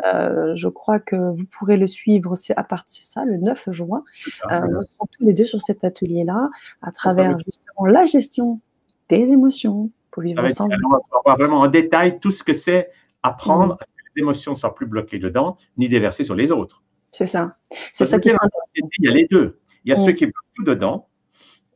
Euh, 0.06 0.54
je 0.56 0.68
crois 0.68 1.00
que 1.00 1.16
vous 1.16 1.46
pourrez 1.58 1.78
le 1.78 1.88
suivre 1.88 2.32
aussi 2.32 2.52
à 2.54 2.64
partir 2.64 3.04
de 3.04 3.06
ça, 3.06 3.24
le 3.24 3.38
9 3.38 3.72
juin. 3.72 4.04
Nous 4.52 4.84
serons 4.84 5.08
tous 5.12 5.24
les 5.24 5.34
deux 5.34 5.46
sur 5.46 5.62
cet 5.62 5.84
atelier-là, 5.84 6.50
à 6.82 6.92
travers 6.92 7.38
justement 7.40 7.86
la 7.86 8.06
gestion 8.06 8.60
des 9.08 9.32
émotions 9.32 9.90
pour 10.12 10.24
vivre 10.24 10.44
ensemble. 10.44 10.76
On 10.86 10.90
va 10.90 11.00
voir 11.24 11.38
vraiment 11.38 11.62
en 11.62 11.68
détail 11.68 12.20
tout 12.20 12.32
ce 12.32 12.44
que 12.44 12.54
c'est 12.54 12.90
apprendre 13.24 13.76
mmh 13.76 13.97
émotions 14.18 14.52
ne 14.52 14.58
soient 14.58 14.76
plus 14.76 14.86
bloquées 14.86 15.20
dedans, 15.20 15.58
ni 15.78 15.90
déversées 15.90 16.24
sur 16.24 16.36
les 16.36 16.52
autres. 16.52 16.84
C'est 17.12 17.26
ça. 17.26 17.58
C'est 17.94 18.06
ça 18.06 18.20
qui 18.20 18.30
Il 18.30 19.06
y 19.06 19.08
a 19.08 19.12
les 19.12 19.28
deux. 19.30 19.60
Il 19.86 19.90
y 19.90 19.94
a 19.94 19.96
ceux 19.96 20.12
qui 20.12 20.26
bloquent 20.26 20.50
tout 20.56 20.64
dedans, 20.64 21.08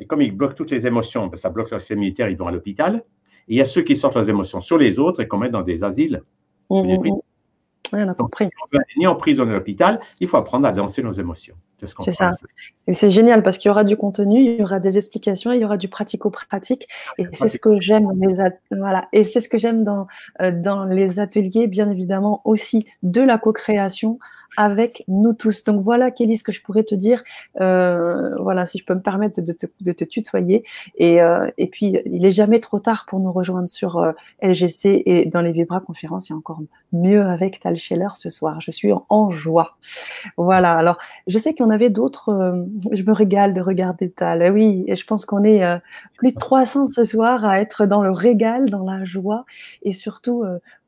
et 0.01 0.05
comme 0.05 0.21
ils 0.21 0.35
bloquent 0.35 0.55
toutes 0.55 0.71
les 0.71 0.87
émotions, 0.87 1.27
ben, 1.27 1.37
ça 1.37 1.49
bloque 1.49 1.69
leur 1.69 1.79
système 1.79 1.99
immunitaire, 1.99 2.27
ils 2.27 2.35
vont 2.37 2.47
à 2.47 2.51
l'hôpital. 2.51 3.03
Et 3.47 3.53
il 3.53 3.57
y 3.57 3.61
a 3.61 3.65
ceux 3.65 3.83
qui 3.83 3.95
sortent 3.95 4.15
leurs 4.15 4.29
émotions 4.29 4.59
sur 4.59 4.77
les 4.77 4.99
autres 4.99 5.21
et 5.21 5.27
qu'on 5.27 5.37
met 5.37 5.49
dans 5.49 5.61
des 5.61 5.83
asiles. 5.83 6.23
Mmh, 6.69 6.81
mmh, 6.81 7.19
on 7.93 8.07
a 8.07 8.13
compris. 8.13 8.49
ni 8.97 9.07
en 9.07 9.15
prison 9.15 9.45
ni 9.45 9.51
à 9.51 9.55
l'hôpital, 9.55 9.99
il 10.19 10.27
faut 10.27 10.37
apprendre 10.37 10.67
à 10.67 10.71
danser 10.71 11.03
nos 11.03 11.13
émotions. 11.13 11.55
C'est 12.03 12.11
ça. 12.11 12.33
Et 12.87 12.93
c'est 12.93 13.09
génial 13.09 13.41
parce 13.43 13.57
qu'il 13.57 13.69
y 13.69 13.71
aura 13.71 13.83
du 13.83 13.97
contenu, 13.97 14.39
il 14.39 14.59
y 14.59 14.63
aura 14.63 14.79
des 14.79 14.97
explications, 14.97 15.51
il 15.51 15.61
y 15.61 15.65
aura 15.65 15.77
du 15.77 15.87
pratico-pratique. 15.87 16.87
Et 17.17 17.25
c'est 17.33 17.47
ce 17.47 17.57
que 17.57 17.79
j'aime 17.79 18.05
dans 18.05 18.27
les 18.27 18.35
voilà. 18.71 19.07
Et 19.13 19.23
c'est 19.23 19.39
ce 19.39 19.49
que 19.49 19.57
j'aime 19.57 19.83
dans, 19.83 20.07
euh, 20.41 20.51
dans 20.51 20.85
les 20.85 21.19
ateliers, 21.19 21.67
bien 21.67 21.89
évidemment 21.89 22.41
aussi 22.45 22.85
de 23.03 23.21
la 23.21 23.37
co-création 23.37 24.19
avec 24.57 25.03
nous 25.07 25.33
tous. 25.33 25.63
Donc 25.63 25.81
voilà, 25.81 26.11
Kelly, 26.11 26.37
ce 26.37 26.43
que 26.43 26.51
je 26.51 26.61
pourrais 26.61 26.83
te 26.83 26.95
dire. 26.95 27.23
Euh, 27.61 28.35
voilà, 28.39 28.65
si 28.65 28.77
je 28.77 28.85
peux 28.85 28.93
me 28.93 29.01
permettre 29.01 29.41
de 29.41 29.53
te, 29.53 29.65
de 29.79 29.91
te 29.91 30.03
tutoyer. 30.03 30.63
Et, 30.95 31.21
euh, 31.21 31.49
et, 31.57 31.67
puis, 31.67 31.97
il 32.05 32.25
est 32.25 32.31
jamais 32.31 32.59
trop 32.59 32.79
tard 32.79 33.05
pour 33.07 33.21
nous 33.21 33.31
rejoindre 33.31 33.69
sur 33.69 33.97
euh, 33.97 34.11
LGC 34.41 35.03
et 35.05 35.25
dans 35.25 35.41
les 35.41 35.51
Vibra 35.51 35.79
conférences. 35.79 36.29
Il 36.29 36.33
y 36.33 36.35
a 36.35 36.37
encore 36.37 36.61
mieux 36.91 37.21
avec 37.21 37.59
Tal 37.59 37.77
Scheller 37.77 38.09
ce 38.15 38.29
soir. 38.29 38.59
Je 38.61 38.71
suis 38.71 38.91
en, 39.09 39.31
joie. 39.31 39.77
Voilà. 40.37 40.73
Alors, 40.73 40.97
je 41.27 41.37
sais 41.37 41.53
qu'on 41.55 41.69
avait 41.69 41.89
d'autres. 41.89 42.29
Euh, 42.29 42.65
je 42.91 43.03
me 43.03 43.13
régale 43.13 43.53
de 43.53 43.61
regarder 43.61 44.09
Tal. 44.11 44.51
Oui, 44.51 44.83
et 44.87 44.95
je 44.95 45.05
pense 45.05 45.25
qu'on 45.25 45.43
est 45.43 45.63
euh, 45.63 45.77
plus 46.17 46.33
de 46.33 46.39
300 46.39 46.87
ce 46.87 47.03
soir 47.03 47.45
à 47.45 47.61
être 47.61 47.85
dans 47.85 48.01
le 48.01 48.11
régal, 48.11 48.69
dans 48.69 48.83
la 48.83 49.05
joie 49.05 49.45
et 49.83 49.93
surtout 49.93 50.43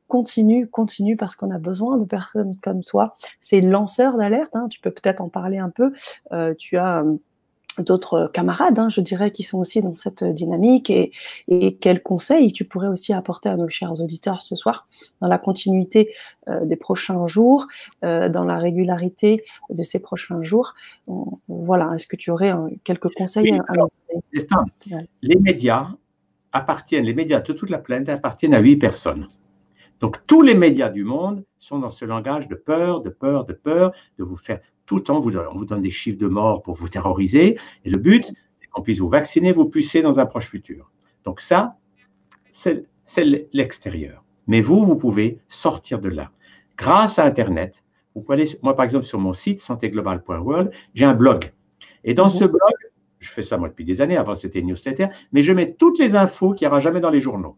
continue, 0.08 0.68
continue, 0.68 1.16
parce 1.16 1.36
qu'on 1.36 1.50
a 1.50 1.58
besoin 1.58 1.98
de 1.98 2.04
personnes 2.04 2.56
comme 2.62 2.82
toi. 2.82 3.14
C'est 3.40 3.60
lanceur 3.60 4.16
d'alerte, 4.16 4.54
hein, 4.54 4.68
tu 4.68 4.80
peux 4.80 4.90
peut-être 4.90 5.20
en 5.20 5.28
parler 5.28 5.58
un 5.58 5.70
peu. 5.70 5.92
Euh, 6.32 6.54
tu 6.56 6.76
as 6.76 7.04
d'autres 7.78 8.30
camarades, 8.32 8.78
hein, 8.78 8.88
je 8.88 9.00
dirais, 9.00 9.30
qui 9.30 9.42
sont 9.42 9.58
aussi 9.58 9.82
dans 9.82 9.94
cette 9.94 10.24
dynamique 10.24 10.90
et, 10.90 11.12
et, 11.48 11.76
quels 11.76 12.02
conseils 12.02 12.52
tu 12.52 12.64
pourrais 12.64 12.88
aussi 12.88 13.12
apporter 13.12 13.48
à 13.48 13.56
nos 13.56 13.68
chers 13.68 14.00
auditeurs 14.00 14.42
ce 14.42 14.56
soir 14.56 14.86
dans 15.20 15.28
la 15.28 15.38
continuité 15.38 16.14
euh, 16.48 16.64
des 16.64 16.76
prochains 16.76 17.26
jours, 17.26 17.66
euh, 18.04 18.28
dans 18.28 18.44
la 18.44 18.58
régularité 18.58 19.44
de 19.70 19.82
ces 19.82 20.00
prochains 20.00 20.42
jours. 20.42 20.74
voilà, 21.48 21.92
est-ce 21.94 22.06
que 22.06 22.16
tu 22.16 22.30
aurais 22.30 22.52
euh, 22.52 22.68
quelques 22.84 23.12
conseils 23.14 23.52
à 23.52 23.74
Les 25.22 25.36
médias 25.36 25.88
appartiennent, 26.52 27.04
les 27.04 27.14
médias 27.14 27.40
de 27.40 27.52
toute 27.52 27.70
la 27.70 27.78
planète 27.78 28.08
appartiennent 28.08 28.54
à 28.54 28.60
huit 28.60 28.76
personnes. 28.76 29.26
Donc 30.04 30.18
tous 30.26 30.42
les 30.42 30.54
médias 30.54 30.90
du 30.90 31.02
monde 31.02 31.46
sont 31.58 31.78
dans 31.78 31.88
ce 31.88 32.04
langage 32.04 32.46
de 32.46 32.54
peur, 32.54 33.00
de 33.00 33.08
peur, 33.08 33.46
de 33.46 33.54
peur, 33.54 33.92
de 34.18 34.22
vous 34.22 34.36
faire 34.36 34.60
tout 34.84 34.96
le 34.96 35.02
temps, 35.02 35.18
vous, 35.18 35.34
on 35.34 35.56
vous 35.56 35.64
donne 35.64 35.80
des 35.80 35.90
chiffres 35.90 36.18
de 36.18 36.26
mort 36.26 36.60
pour 36.60 36.74
vous 36.74 36.90
terroriser. 36.90 37.58
Et 37.86 37.88
le 37.88 37.96
but, 37.96 38.26
c'est 38.26 38.66
qu'on 38.68 38.82
puisse 38.82 38.98
vous 38.98 39.08
vacciner, 39.08 39.50
vous 39.50 39.64
pucer 39.64 40.02
dans 40.02 40.18
un 40.18 40.26
proche 40.26 40.48
futur. 40.50 40.90
Donc 41.24 41.40
ça, 41.40 41.78
c'est 42.50 42.84
l'extérieur. 43.54 44.22
Mais 44.46 44.60
vous, 44.60 44.84
vous 44.84 44.96
pouvez 44.96 45.38
sortir 45.48 46.00
de 46.00 46.10
là. 46.10 46.32
Grâce 46.76 47.18
à 47.18 47.24
Internet, 47.24 47.82
vous 48.14 48.20
pouvez 48.20 48.42
aller, 48.42 48.58
moi 48.60 48.76
par 48.76 48.84
exemple, 48.84 49.06
sur 49.06 49.20
mon 49.20 49.32
site 49.32 49.60
santéglobal.world, 49.60 50.70
j'ai 50.92 51.06
un 51.06 51.14
blog. 51.14 51.50
Et 52.04 52.12
dans 52.12 52.28
ce 52.28 52.44
blog, 52.44 52.74
je 53.20 53.30
fais 53.30 53.42
ça 53.42 53.56
moi 53.56 53.70
depuis 53.70 53.86
des 53.86 54.02
années, 54.02 54.18
avant 54.18 54.34
c'était 54.34 54.58
une 54.58 54.66
newsletter, 54.66 55.06
mais 55.32 55.40
je 55.40 55.54
mets 55.54 55.72
toutes 55.72 55.98
les 55.98 56.14
infos 56.14 56.52
qu'il 56.52 56.66
n'y 56.66 56.70
aura 56.70 56.80
jamais 56.80 57.00
dans 57.00 57.08
les 57.08 57.22
journaux. 57.22 57.56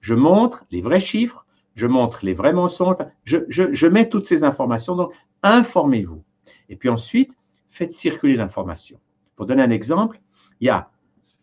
Je 0.00 0.14
montre 0.14 0.64
les 0.70 0.80
vrais 0.80 1.00
chiffres, 1.00 1.44
je 1.74 1.86
montre 1.86 2.24
les 2.24 2.34
vrais 2.34 2.52
mensonges, 2.52 2.96
je, 3.24 3.38
je 3.48 3.86
mets 3.86 4.08
toutes 4.08 4.26
ces 4.26 4.44
informations. 4.44 4.96
Donc, 4.96 5.12
informez-vous. 5.42 6.22
Et 6.68 6.76
puis 6.76 6.88
ensuite, 6.88 7.36
faites 7.68 7.92
circuler 7.92 8.36
l'information. 8.36 9.00
Pour 9.36 9.46
donner 9.46 9.62
un 9.62 9.70
exemple, 9.70 10.20
il 10.60 10.68
y 10.68 10.70
a 10.70 10.90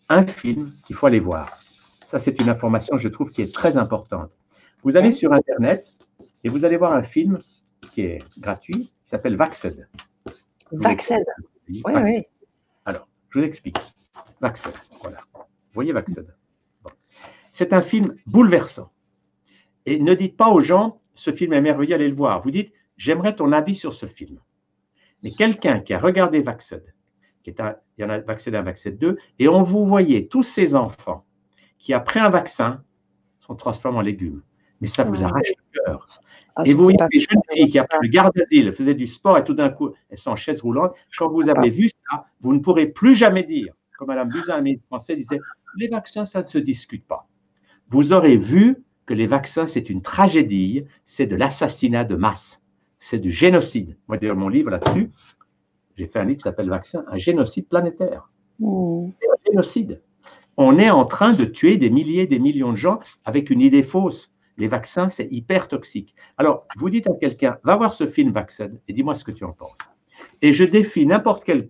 un 0.09 0.25
film 0.25 0.71
qu'il 0.85 0.95
faut 0.95 1.07
aller 1.07 1.19
voir. 1.19 1.59
Ça, 2.07 2.19
c'est 2.19 2.39
une 2.39 2.49
information, 2.49 2.97
je 2.97 3.07
trouve, 3.07 3.31
qui 3.31 3.41
est 3.41 3.53
très 3.53 3.77
importante. 3.77 4.31
Vous 4.83 4.97
allez 4.97 5.11
sur 5.11 5.31
Internet 5.31 5.85
et 6.43 6.49
vous 6.49 6.65
allez 6.65 6.77
voir 6.77 6.93
un 6.93 7.03
film 7.03 7.39
qui 7.81 8.01
est 8.01 8.23
gratuit, 8.39 8.93
qui 9.03 9.09
s'appelle 9.09 9.35
Vaxed. 9.35 9.87
Vaxed. 10.71 11.23
Oui, 11.69 11.81
oui. 11.85 12.23
Alors, 12.85 13.07
je 13.29 13.39
vous 13.39 13.45
explique. 13.45 13.77
Vaxed, 14.41 14.73
voilà. 15.01 15.19
Vous 15.33 15.75
voyez 15.75 15.93
Vaxed. 15.93 16.33
C'est 17.53 17.73
un 17.73 17.81
film 17.81 18.15
bouleversant. 18.25 18.91
Et 19.85 19.99
ne 19.99 20.13
dites 20.13 20.37
pas 20.37 20.49
aux 20.49 20.61
gens, 20.61 21.01
ce 21.13 21.31
film 21.31 21.53
est 21.53 21.61
merveilleux, 21.61 21.95
allez 21.95 22.07
le 22.07 22.15
voir. 22.15 22.41
Vous 22.41 22.51
dites, 22.51 22.71
j'aimerais 22.97 23.35
ton 23.35 23.51
avis 23.51 23.75
sur 23.75 23.93
ce 23.93 24.05
film. 24.05 24.39
Mais 25.23 25.31
quelqu'un 25.31 25.79
qui 25.79 25.93
a 25.93 25.99
regardé 25.99 26.41
Vaxed, 26.41 26.93
qui 27.43 27.49
est 27.49 27.61
il 27.97 28.01
y 28.01 28.03
en 28.03 28.09
a 28.09 28.19
Vaxed 28.19 28.53
1, 28.53 28.61
Vaxed 28.61 28.97
2, 28.97 29.17
et 29.39 29.47
on 29.47 29.61
vous 29.61 29.85
voyait 29.85 30.27
tous 30.27 30.43
ces 30.43 30.75
enfants 30.75 31.25
qui, 31.77 31.93
après 31.93 32.19
un 32.19 32.29
vaccin, 32.29 32.83
sont 33.39 33.55
transformés 33.55 33.97
en 33.97 34.01
légumes. 34.01 34.41
Mais 34.79 34.87
ça 34.87 35.03
vous 35.03 35.23
arrache 35.23 35.49
le 35.49 35.83
cœur. 35.85 36.07
Ah, 36.55 36.63
et 36.65 36.73
vous 36.73 36.83
voyez 36.83 36.97
des 37.11 37.19
jeunes 37.19 37.41
filles 37.51 37.69
qui, 37.69 37.79
après 37.79 37.97
le 38.01 38.09
garde 38.09 38.33
d'asile, 38.35 38.73
faisaient 38.73 38.95
du 38.95 39.07
sport 39.07 39.37
et 39.37 39.43
tout 39.43 39.53
d'un 39.53 39.69
coup, 39.69 39.91
elles 40.09 40.17
sont 40.17 40.31
en 40.31 40.35
chaise 40.35 40.61
roulante. 40.61 40.95
Quand 41.17 41.29
vous 41.29 41.49
avez 41.49 41.69
vu 41.69 41.87
ça, 41.87 42.25
vous 42.41 42.53
ne 42.53 42.59
pourrez 42.59 42.87
plus 42.87 43.15
jamais 43.15 43.43
dire, 43.43 43.73
comme 43.97 44.07
Mme 44.07 44.29
Buzyn, 44.29 44.65
un 44.65 44.75
français, 44.87 45.15
disait 45.15 45.39
les 45.77 45.87
vaccins, 45.87 46.25
ça 46.25 46.41
ne 46.41 46.47
se 46.47 46.57
discute 46.57 47.05
pas. 47.05 47.27
Vous 47.87 48.11
aurez 48.11 48.37
vu 48.37 48.83
que 49.11 49.15
les 49.17 49.27
vaccins, 49.27 49.67
c'est 49.67 49.89
une 49.89 50.01
tragédie, 50.01 50.85
c'est 51.03 51.27
de 51.27 51.35
l'assassinat 51.35 52.05
de 52.05 52.15
masse 52.15 52.61
c'est 53.01 53.19
du 53.19 53.31
génocide. 53.31 53.97
Moi, 54.07 54.17
d'ailleurs, 54.17 54.37
mon 54.37 54.47
livre 54.47 54.69
là-dessus, 54.69 55.11
j'ai 55.97 56.07
fait 56.07 56.19
un 56.19 56.23
livre 56.23 56.37
qui 56.37 56.43
s'appelle 56.43 56.69
Vaccin, 56.69 57.03
un 57.07 57.17
génocide 57.17 57.67
planétaire. 57.67 58.29
Mmh. 58.59 59.07
un 59.07 59.49
génocide. 59.49 60.01
On 60.55 60.77
est 60.77 60.91
en 60.91 61.05
train 61.05 61.31
de 61.31 61.45
tuer 61.45 61.77
des 61.77 61.89
milliers, 61.89 62.27
des 62.27 62.37
millions 62.37 62.71
de 62.71 62.77
gens 62.77 62.99
avec 63.25 63.49
une 63.49 63.59
idée 63.59 63.81
fausse. 63.81 64.31
Les 64.57 64.67
vaccins, 64.67 65.09
c'est 65.09 65.27
hyper 65.31 65.67
toxique. 65.67 66.13
Alors, 66.37 66.67
vous 66.77 66.91
dites 66.91 67.09
à 67.09 67.13
quelqu'un, 67.19 67.57
va 67.63 67.75
voir 67.75 67.91
ce 67.93 68.05
film 68.05 68.31
Vaccin 68.31 68.69
et 68.87 68.93
dis-moi 68.93 69.15
ce 69.15 69.23
que 69.23 69.31
tu 69.31 69.43
en 69.45 69.53
penses. 69.53 69.79
Et 70.43 70.51
je 70.51 70.63
défie 70.63 71.07
n'importe 71.07 71.43
quelle 71.43 71.67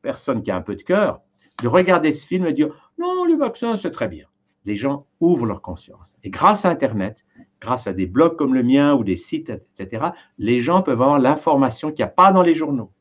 personne 0.00 0.42
qui 0.42 0.50
a 0.50 0.56
un 0.56 0.62
peu 0.62 0.76
de 0.76 0.82
cœur 0.82 1.20
de 1.62 1.68
regarder 1.68 2.12
ce 2.12 2.26
film 2.26 2.46
et 2.46 2.54
dire, 2.54 2.70
non, 2.98 3.26
le 3.26 3.36
vaccin, 3.36 3.76
c'est 3.76 3.90
très 3.90 4.08
bien. 4.08 4.29
Les 4.64 4.76
gens 4.76 5.06
ouvrent 5.20 5.46
leur 5.46 5.62
conscience. 5.62 6.16
Et 6.22 6.30
grâce 6.30 6.64
à 6.64 6.70
Internet, 6.70 7.24
grâce 7.60 7.86
à 7.86 7.92
des 7.92 8.06
blogs 8.06 8.36
comme 8.36 8.54
le 8.54 8.62
mien 8.62 8.94
ou 8.94 9.04
des 9.04 9.16
sites, 9.16 9.50
etc., 9.78 10.08
les 10.38 10.60
gens 10.60 10.82
peuvent 10.82 11.00
avoir 11.00 11.18
l'information 11.18 11.88
qu'il 11.88 12.04
n'y 12.04 12.10
a 12.10 12.12
pas 12.12 12.32
dans 12.32 12.42
les 12.42 12.54
journaux, 12.54 12.92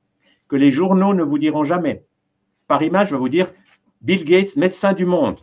que 0.48 0.56
les 0.56 0.72
journaux 0.72 1.14
ne 1.14 1.24
vous 1.24 1.38
diront 1.38 1.64
jamais. 1.64 2.06
Par 2.68 2.84
image, 2.84 3.10
je 3.10 3.16
vais 3.16 3.20
vous 3.20 3.30
dire 3.30 3.52
Bill 4.02 4.24
Gates, 4.24 4.56
médecin 4.56 4.94
du 4.94 5.06
monde. 5.06 5.40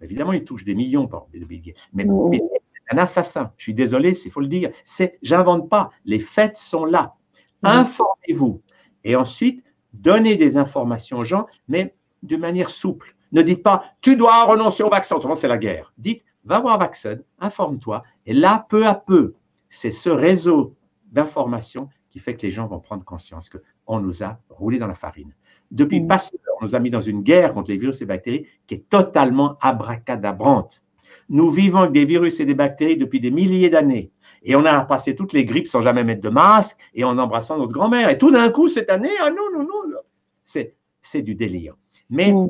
Évidemment, 0.00 0.32
il 0.32 0.44
touche 0.44 0.64
des 0.64 0.74
millions 0.74 1.08
par 1.08 1.26
Bill 1.28 1.46
Gates, 1.48 1.76
mais 1.92 2.04
Bill 2.04 2.40
Gates 2.40 2.62
est 2.74 2.94
un 2.94 2.98
assassin. 2.98 3.52
Je 3.56 3.64
suis 3.64 3.74
désolé, 3.74 4.12
il 4.24 4.30
faut 4.30 4.40
le 4.40 4.48
dire. 4.48 4.70
C'est, 4.84 5.18
j'invente 5.22 5.68
pas. 5.68 5.90
Les 6.04 6.18
faits 6.18 6.58
sont 6.58 6.84
là. 6.84 7.14
Informez-vous 7.62 8.62
et 9.04 9.16
ensuite 9.16 9.64
donnez 9.92 10.36
des 10.36 10.56
informations 10.56 11.18
aux 11.18 11.24
gens, 11.24 11.46
mais 11.68 11.94
de 12.22 12.36
manière 12.36 12.70
souple. 12.70 13.15
Ne 13.36 13.42
dites 13.42 13.62
pas, 13.62 13.84
tu 14.00 14.16
dois 14.16 14.44
renoncer 14.44 14.82
au 14.82 14.88
vaccin, 14.88 15.14
autrement 15.14 15.34
c'est 15.34 15.46
la 15.46 15.58
guerre. 15.58 15.92
Dites, 15.98 16.24
va 16.44 16.58
voir 16.58 16.78
Vaxen, 16.78 17.22
informe-toi. 17.38 18.02
Et 18.24 18.32
là, 18.32 18.64
peu 18.70 18.86
à 18.86 18.94
peu, 18.94 19.34
c'est 19.68 19.90
ce 19.90 20.08
réseau 20.08 20.74
d'informations 21.12 21.90
qui 22.08 22.18
fait 22.18 22.34
que 22.34 22.40
les 22.46 22.50
gens 22.50 22.66
vont 22.66 22.80
prendre 22.80 23.04
conscience 23.04 23.50
qu'on 23.50 24.00
nous 24.00 24.22
a 24.22 24.38
roulé 24.48 24.78
dans 24.78 24.86
la 24.86 24.94
farine. 24.94 25.34
Depuis 25.70 26.00
mmh. 26.00 26.06
Pasteur, 26.06 26.40
on 26.60 26.64
nous 26.64 26.74
a 26.74 26.78
mis 26.78 26.88
dans 26.88 27.02
une 27.02 27.20
guerre 27.22 27.52
contre 27.52 27.70
les 27.70 27.76
virus 27.76 27.98
et 27.98 28.04
les 28.04 28.06
bactéries 28.06 28.46
qui 28.66 28.76
est 28.76 28.88
totalement 28.88 29.58
abracadabrante. 29.60 30.82
Nous 31.28 31.50
vivons 31.50 31.80
avec 31.80 31.92
des 31.92 32.06
virus 32.06 32.40
et 32.40 32.46
des 32.46 32.54
bactéries 32.54 32.96
depuis 32.96 33.20
des 33.20 33.30
milliers 33.30 33.68
d'années. 33.68 34.12
Et 34.44 34.56
on 34.56 34.64
a 34.64 34.80
passé 34.80 35.14
toutes 35.14 35.34
les 35.34 35.44
grippes 35.44 35.68
sans 35.68 35.82
jamais 35.82 36.04
mettre 36.04 36.22
de 36.22 36.30
masque 36.30 36.78
et 36.94 37.04
en 37.04 37.18
embrassant 37.18 37.58
notre 37.58 37.72
grand-mère. 37.72 38.08
Et 38.08 38.16
tout 38.16 38.30
d'un 38.30 38.48
coup, 38.48 38.68
cette 38.68 38.88
année, 38.88 39.10
ah 39.20 39.28
non, 39.28 39.52
non, 39.52 39.66
non, 39.66 39.98
c'est 40.44 41.22
du 41.22 41.34
délire. 41.34 41.74
Mais 42.08 42.32
mmh. 42.32 42.48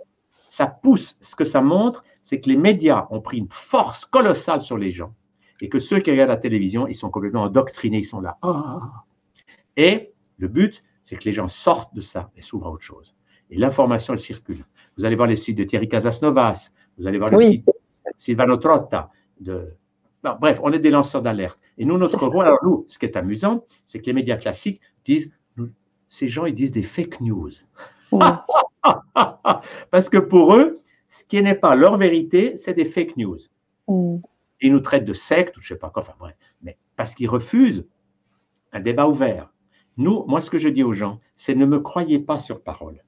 Ça 0.57 0.67
pousse, 0.67 1.19
ce 1.21 1.37
que 1.37 1.45
ça 1.45 1.61
montre, 1.61 2.03
c'est 2.25 2.41
que 2.41 2.49
les 2.49 2.57
médias 2.57 3.09
ont 3.11 3.21
pris 3.21 3.37
une 3.37 3.51
force 3.51 4.07
colossale 4.07 4.63
sur 4.63 4.79
les 4.79 4.91
gens 4.91 5.13
et 5.61 5.69
que 5.69 5.79
ceux 5.79 5.99
qui 5.99 6.11
regardent 6.11 6.31
la 6.31 6.39
télévision, 6.39 6.87
ils 6.87 6.95
sont 6.95 7.11
complètement 7.11 7.43
endoctrinés, 7.43 7.99
ils 7.99 8.07
sont 8.07 8.23
là. 8.23 8.39
Ah. 8.41 9.05
Et 9.77 10.15
le 10.39 10.49
but, 10.49 10.83
c'est 11.05 11.17
que 11.17 11.25
les 11.25 11.33
gens 11.33 11.49
sortent 11.49 11.95
de 11.95 12.01
ça 12.01 12.31
et 12.39 12.41
s'ouvrent 12.41 12.69
à 12.69 12.71
autre 12.71 12.83
chose. 12.83 13.15
Et 13.51 13.59
l'information, 13.59 14.15
elle 14.15 14.19
circule. 14.19 14.65
Vous 14.97 15.05
allez 15.05 15.15
voir 15.15 15.29
les 15.29 15.37
sites 15.37 15.59
de 15.59 15.65
Thierry 15.65 15.91
Casasnovas, 15.91 16.71
vous 16.97 17.07
allez 17.07 17.19
voir 17.19 17.31
le 17.31 17.39
site 17.39 17.67
de 17.67 17.73
Silvano 18.17 18.57
Trotta. 18.57 19.11
De... 19.39 19.75
bref, 20.23 20.59
on 20.63 20.73
est 20.73 20.79
des 20.79 20.91
lanceurs 20.91 21.21
d'alerte. 21.21 21.61
Et 21.77 21.85
nous, 21.85 21.99
notre 21.99 22.27
rôle, 22.29 22.47
alors 22.47 22.61
nous, 22.65 22.87
ce 22.89 22.99
qui 22.99 23.05
est 23.05 23.17
amusant, 23.19 23.67
c'est 23.85 24.01
que 24.01 24.07
les 24.07 24.15
médias 24.15 24.39
classiques 24.39 24.81
disent, 25.05 25.31
ces 26.09 26.29
gens, 26.29 26.47
ils 26.47 26.55
disent 26.55 26.71
des 26.71 26.83
fake 26.83 27.21
news. 27.21 27.51
Parce 29.91 30.09
que 30.09 30.19
pour 30.19 30.55
eux, 30.55 30.79
ce 31.09 31.25
qui 31.25 31.41
n'est 31.43 31.55
pas 31.55 31.75
leur 31.75 31.97
vérité, 31.97 32.57
c'est 32.57 32.75
des 32.75 32.85
fake 32.85 33.17
news. 33.17 33.39
Mm. 33.89 34.19
Ils 34.61 34.73
nous 34.73 34.81
traitent 34.81 35.05
de 35.05 35.13
secte 35.13 35.57
ou 35.57 35.61
je 35.61 35.73
ne 35.73 35.77
sais 35.77 35.81
pas 35.81 35.91
quoi, 35.91 36.03
enfin 36.03 36.15
bref, 36.19 36.35
mais 36.63 36.79
parce 36.97 37.15
qu'ils 37.15 37.29
refusent 37.29 37.87
un 38.73 38.81
débat 38.81 39.07
ouvert. 39.07 39.53
Nous, 39.97 40.25
moi, 40.27 40.41
ce 40.41 40.51
que 40.51 40.59
je 40.59 40.69
dis 40.69 40.83
aux 40.83 40.93
gens, 40.93 41.21
c'est 41.37 41.55
ne 41.55 41.67
me 41.67 41.81
croyez 41.81 42.19
pas 42.19 42.39
sur 42.39 42.63
parole. 42.63 43.03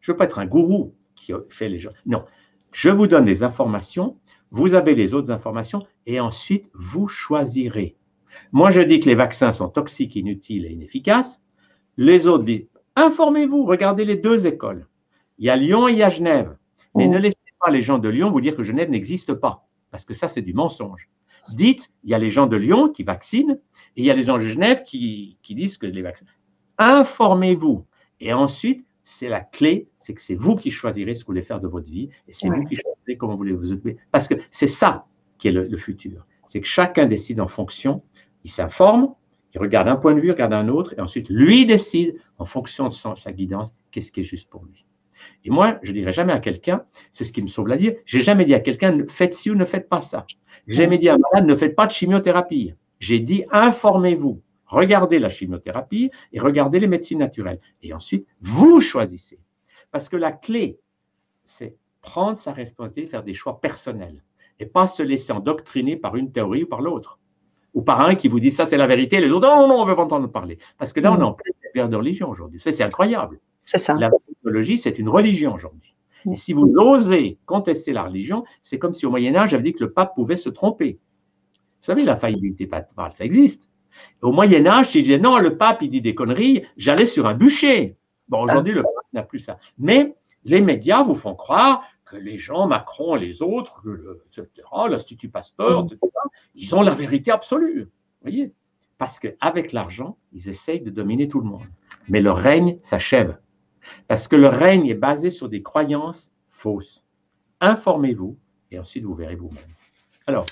Je 0.00 0.10
ne 0.10 0.14
veux 0.14 0.18
pas 0.18 0.24
être 0.24 0.38
un 0.38 0.46
gourou 0.46 0.94
qui 1.14 1.32
fait 1.48 1.68
les 1.68 1.78
gens. 1.78 1.90
Non, 2.06 2.24
je 2.72 2.90
vous 2.90 3.06
donne 3.06 3.24
des 3.24 3.42
informations, 3.42 4.18
vous 4.50 4.74
avez 4.74 4.94
les 4.94 5.14
autres 5.14 5.30
informations, 5.30 5.86
et 6.06 6.20
ensuite, 6.20 6.66
vous 6.72 7.08
choisirez. 7.08 7.96
Moi, 8.52 8.70
je 8.70 8.80
dis 8.80 9.00
que 9.00 9.08
les 9.08 9.14
vaccins 9.14 9.52
sont 9.52 9.68
toxiques, 9.68 10.16
inutiles 10.16 10.66
et 10.66 10.72
inefficaces. 10.72 11.42
Les 11.96 12.26
autres 12.26 12.44
disent, 12.44 12.68
informez-vous, 12.96 13.64
regardez 13.64 14.04
les 14.04 14.16
deux 14.16 14.46
écoles. 14.46 14.86
Il 15.40 15.46
y 15.46 15.50
a 15.50 15.56
Lyon 15.56 15.88
et 15.88 15.92
il 15.92 15.98
y 15.98 16.02
a 16.02 16.10
Genève. 16.10 16.56
Mais 16.94 17.08
mm. 17.08 17.10
ne 17.10 17.18
laissez 17.18 17.36
pas 17.64 17.70
les 17.70 17.80
gens 17.80 17.98
de 17.98 18.08
Lyon 18.08 18.30
vous 18.30 18.40
dire 18.40 18.54
que 18.54 18.62
Genève 18.62 18.90
n'existe 18.90 19.32
pas, 19.34 19.66
parce 19.90 20.04
que 20.04 20.14
ça, 20.14 20.28
c'est 20.28 20.42
du 20.42 20.52
mensonge. 20.52 21.08
Dites, 21.52 21.90
il 22.04 22.10
y 22.10 22.14
a 22.14 22.18
les 22.18 22.28
gens 22.30 22.46
de 22.46 22.56
Lyon 22.56 22.90
qui 22.90 23.02
vaccinent, 23.02 23.58
et 23.96 24.02
il 24.02 24.04
y 24.04 24.10
a 24.10 24.14
les 24.14 24.22
gens 24.22 24.36
de 24.36 24.44
Genève 24.44 24.82
qui, 24.82 25.38
disent 25.42 25.78
que 25.78 25.86
les 25.86 26.02
vaccins. 26.02 26.26
Informez-vous. 26.78 27.84
Et 28.20 28.32
ensuite, 28.32 28.86
c'est 29.02 29.28
la 29.28 29.40
clé, 29.40 29.88
c'est 29.98 30.14
que 30.14 30.20
c'est 30.20 30.34
vous 30.34 30.56
qui 30.56 30.70
choisirez 30.70 31.14
ce 31.14 31.20
que 31.20 31.26
vous 31.26 31.32
voulez 31.32 31.42
faire 31.42 31.60
de 31.60 31.68
votre 31.68 31.90
vie, 31.90 32.10
et 32.28 32.32
c'est 32.32 32.48
vous 32.48 32.64
qui 32.64 32.76
choisirez 32.76 33.16
comment 33.16 33.32
vous 33.32 33.38
voulez 33.38 33.52
vous 33.52 33.72
occuper. 33.72 33.96
Parce 34.12 34.28
que 34.28 34.34
c'est 34.50 34.66
ça 34.66 35.06
qui 35.38 35.48
est 35.48 35.52
le, 35.52 35.64
le 35.64 35.76
futur. 35.78 36.26
C'est 36.48 36.60
que 36.60 36.66
chacun 36.66 37.06
décide 37.06 37.40
en 37.40 37.46
fonction, 37.46 38.02
il 38.44 38.50
s'informe, 38.50 39.14
il 39.54 39.60
regarde 39.60 39.88
un 39.88 39.96
point 39.96 40.14
de 40.14 40.20
vue, 40.20 40.28
il 40.28 40.32
regarde 40.32 40.52
un 40.52 40.68
autre, 40.68 40.94
et 40.98 41.00
ensuite, 41.00 41.30
lui 41.30 41.64
décide, 41.64 42.14
en 42.38 42.44
fonction 42.44 42.88
de 42.88 42.94
sa 42.94 43.32
guidance, 43.32 43.74
qu'est-ce 43.90 44.12
qui 44.12 44.20
est 44.20 44.24
juste 44.24 44.50
pour 44.50 44.64
lui. 44.66 44.84
Et 45.44 45.50
moi, 45.50 45.78
je 45.82 45.92
ne 45.92 45.98
dirais 45.98 46.12
jamais 46.12 46.32
à 46.32 46.38
quelqu'un, 46.38 46.84
c'est 47.12 47.24
ce 47.24 47.32
qui 47.32 47.42
me 47.42 47.48
sauve 47.48 47.68
la 47.68 47.76
vie, 47.76 47.94
j'ai 48.04 48.20
jamais 48.20 48.44
dit 48.44 48.54
à 48.54 48.60
quelqu'un, 48.60 48.98
faites 49.08 49.34
ci 49.34 49.50
ou 49.50 49.54
ne 49.54 49.64
faites 49.64 49.88
pas 49.88 50.00
ça. 50.00 50.26
J'ai 50.66 50.76
jamais 50.76 50.98
dit 50.98 51.08
à 51.08 51.14
un 51.14 51.18
malade, 51.18 51.48
ne 51.48 51.54
faites 51.54 51.74
pas 51.74 51.86
de 51.86 51.92
chimiothérapie. 51.92 52.74
J'ai 52.98 53.18
dit, 53.18 53.44
informez-vous, 53.50 54.42
regardez 54.66 55.18
la 55.18 55.28
chimiothérapie 55.28 56.10
et 56.32 56.38
regardez 56.38 56.80
les 56.80 56.86
médecines 56.86 57.18
naturelles. 57.18 57.60
Et 57.82 57.92
ensuite, 57.92 58.26
vous 58.40 58.80
choisissez. 58.80 59.38
Parce 59.90 60.08
que 60.08 60.16
la 60.16 60.32
clé, 60.32 60.78
c'est 61.44 61.74
prendre 62.02 62.36
sa 62.36 62.52
responsabilité, 62.52 63.10
faire 63.10 63.22
des 63.22 63.34
choix 63.34 63.60
personnels 63.60 64.22
et 64.58 64.66
pas 64.66 64.86
se 64.86 65.02
laisser 65.02 65.32
endoctriner 65.32 65.96
par 65.96 66.16
une 66.16 66.32
théorie 66.32 66.64
ou 66.64 66.66
par 66.66 66.82
l'autre. 66.82 67.18
Ou 67.72 67.82
par 67.82 68.00
un 68.00 68.14
qui 68.14 68.28
vous 68.28 68.40
dit 68.40 68.50
ça 68.50 68.66
c'est 68.66 68.76
la 68.76 68.86
vérité, 68.86 69.20
les 69.20 69.30
autres 69.30 69.48
non, 69.48 69.68
non, 69.68 69.80
on 69.80 69.84
veut 69.84 69.98
entendre 69.98 70.28
parler. 70.28 70.58
Parce 70.76 70.92
que 70.92 71.00
là, 71.00 71.12
on 71.12 71.20
est 71.20 71.24
en 71.24 71.32
pleine 71.32 71.54
période 71.72 71.90
de 71.90 71.96
religion 71.96 72.28
aujourd'hui. 72.28 72.58
C'est 72.58 72.80
incroyable. 72.82 73.40
C'est 73.64 73.78
ça. 73.78 73.94
La 73.94 74.10
théologie, 74.42 74.78
c'est 74.78 74.98
une 74.98 75.08
religion 75.08 75.54
aujourd'hui. 75.54 75.94
Et 76.30 76.36
si 76.36 76.52
vous 76.52 76.72
osez 76.76 77.38
contester 77.46 77.92
la 77.92 78.02
religion, 78.04 78.44
c'est 78.62 78.78
comme 78.78 78.92
si 78.92 79.06
au 79.06 79.10
Moyen-Âge, 79.10 79.50
j'avais 79.50 79.62
dit 79.62 79.72
que 79.72 79.84
le 79.84 79.92
pape 79.92 80.14
pouvait 80.14 80.36
se 80.36 80.50
tromper. 80.50 80.98
Vous 81.80 81.86
savez, 81.86 82.04
la 82.04 82.16
faillibilité 82.16 82.66
papale, 82.66 83.12
ça 83.14 83.24
existe. 83.24 83.68
Au 84.20 84.32
Moyen-Âge, 84.32 84.90
si 84.90 84.98
je 84.98 85.04
disais 85.04 85.18
non, 85.18 85.38
le 85.38 85.56
pape, 85.56 85.82
il 85.82 85.90
dit 85.90 86.02
des 86.02 86.14
conneries, 86.14 86.64
j'allais 86.76 87.06
sur 87.06 87.26
un 87.26 87.34
bûcher. 87.34 87.96
Bon, 88.28 88.42
aujourd'hui, 88.42 88.74
le 88.74 88.82
pape 88.82 88.92
n'a 89.12 89.22
plus 89.22 89.38
ça. 89.38 89.58
Mais 89.78 90.14
les 90.44 90.60
médias 90.60 91.02
vous 91.02 91.14
font 91.14 91.34
croire 91.34 91.84
que 92.04 92.16
les 92.16 92.38
gens, 92.38 92.66
Macron, 92.66 93.14
les 93.14 93.40
autres, 93.40 93.82
etc., 94.26 94.48
l'Institut 94.88 95.28
Pasteur, 95.28 95.84
etc., 95.84 95.98
ils 96.54 96.74
ont 96.74 96.82
la 96.82 96.94
vérité 96.94 97.30
absolue. 97.30 97.84
Vous 97.84 98.30
voyez? 98.30 98.52
Parce 98.98 99.18
qu'avec 99.18 99.72
l'argent, 99.72 100.18
ils 100.32 100.48
essayent 100.48 100.82
de 100.82 100.90
dominer 100.90 101.28
tout 101.28 101.40
le 101.40 101.46
monde. 101.46 101.66
Mais 102.08 102.20
le 102.20 102.32
règne 102.32 102.78
s'achève. 102.82 103.38
Parce 104.08 104.28
que 104.28 104.36
le 104.36 104.48
règne 104.48 104.86
est 104.86 104.94
basé 104.94 105.30
sur 105.30 105.48
des 105.48 105.62
croyances 105.62 106.32
fausses. 106.48 107.02
Informez-vous 107.60 108.36
et 108.70 108.78
ensuite 108.78 109.04
vous 109.04 109.14
verrez 109.14 109.36
vous-même. 109.36 109.62
Alors, 110.26 110.46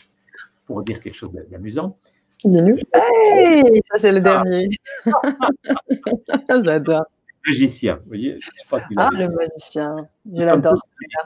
pour 0.66 0.82
dire 0.82 0.98
quelque 1.00 1.16
chose 1.16 1.32
d'amusant. 1.50 1.98
Hey, 2.44 3.80
ça 3.90 3.98
c'est 3.98 4.12
le 4.12 4.18
ah. 4.18 4.20
dernier. 4.20 4.68
J'adore. 6.64 7.05
Magicien, 7.46 7.96
vous 7.96 8.09
voyez 8.09 8.38
Ah, 8.96 9.09
le 9.12 9.28
magicien, 9.28 10.06
je 10.30 10.44
l'adore. 10.44 10.78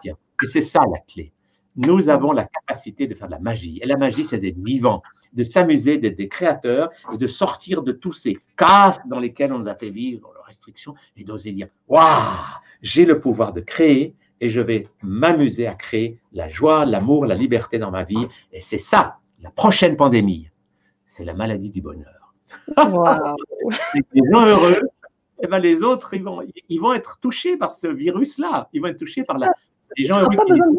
Et 0.05 0.47
c'est 0.47 0.61
ça 0.61 0.81
la 0.81 0.99
clé. 1.01 1.33
Nous 1.75 2.09
avons 2.09 2.33
la 2.33 2.45
capacité 2.45 3.07
de 3.07 3.15
faire 3.15 3.29
de 3.29 3.33
la 3.33 3.39
magie. 3.39 3.81
Et 3.83 3.87
la 3.87 3.97
magie, 3.97 4.25
c'est 4.25 4.39
d'être 4.39 4.59
vivant, 4.59 5.03
de 5.33 5.43
s'amuser, 5.43 5.99
d'être 5.99 6.17
des 6.17 6.29
créateurs 6.29 6.91
et 7.13 7.17
de 7.17 7.27
sortir 7.27 7.83
de 7.83 7.93
tous 7.93 8.13
ces 8.13 8.39
casques 8.57 9.07
dans 9.07 9.19
lesquels 9.19 9.53
on 9.53 9.59
nous 9.59 9.69
a 9.69 9.75
fait 9.75 9.91
vivre, 9.91 10.33
et 11.17 11.25
d'oser 11.25 11.53
dire 11.53 11.69
Waouh, 11.89 12.37
j'ai 12.83 13.05
le 13.05 13.19
pouvoir 13.19 13.53
de 13.53 13.61
créer 13.61 14.15
et 14.41 14.49
je 14.49 14.61
vais 14.61 14.89
m'amuser 15.03 15.67
à 15.67 15.75
créer 15.75 16.19
la 16.33 16.49
joie, 16.49 16.85
l'amour, 16.85 17.27
la 17.27 17.35
liberté 17.35 17.79
dans 17.79 17.91
ma 17.91 18.05
vie. 18.05 18.27
Et 18.53 18.61
c'est 18.61 18.79
ça, 18.79 19.19
la 19.41 19.51
prochaine 19.51 19.97
pandémie. 19.97 20.49
C'est 21.07 21.25
la 21.25 21.35
maladie 21.35 21.71
du 21.71 21.81
bonheur. 21.81 22.35
Wow. 22.77 23.37
les 23.95 24.31
gens 24.31 24.45
heureux, 24.45 24.81
et 25.43 25.47
eh 25.47 25.49
ben 25.49 25.59
les 25.59 25.83
autres, 25.83 26.15
ils 26.15 26.23
vont, 26.23 26.41
ils 26.69 26.81
vont 26.81 26.93
être 26.93 27.19
touchés 27.19 27.57
par 27.57 27.75
ce 27.75 27.89
virus-là. 27.89 28.69
Ils 28.73 28.81
vont 28.81 28.87
être 28.87 28.99
touchés 28.99 29.25
par 29.25 29.39
la, 29.39 29.53
les 29.97 30.05
gens 30.05 30.25
pas 30.25 30.45
besoin 30.45 30.67
de 30.69 30.77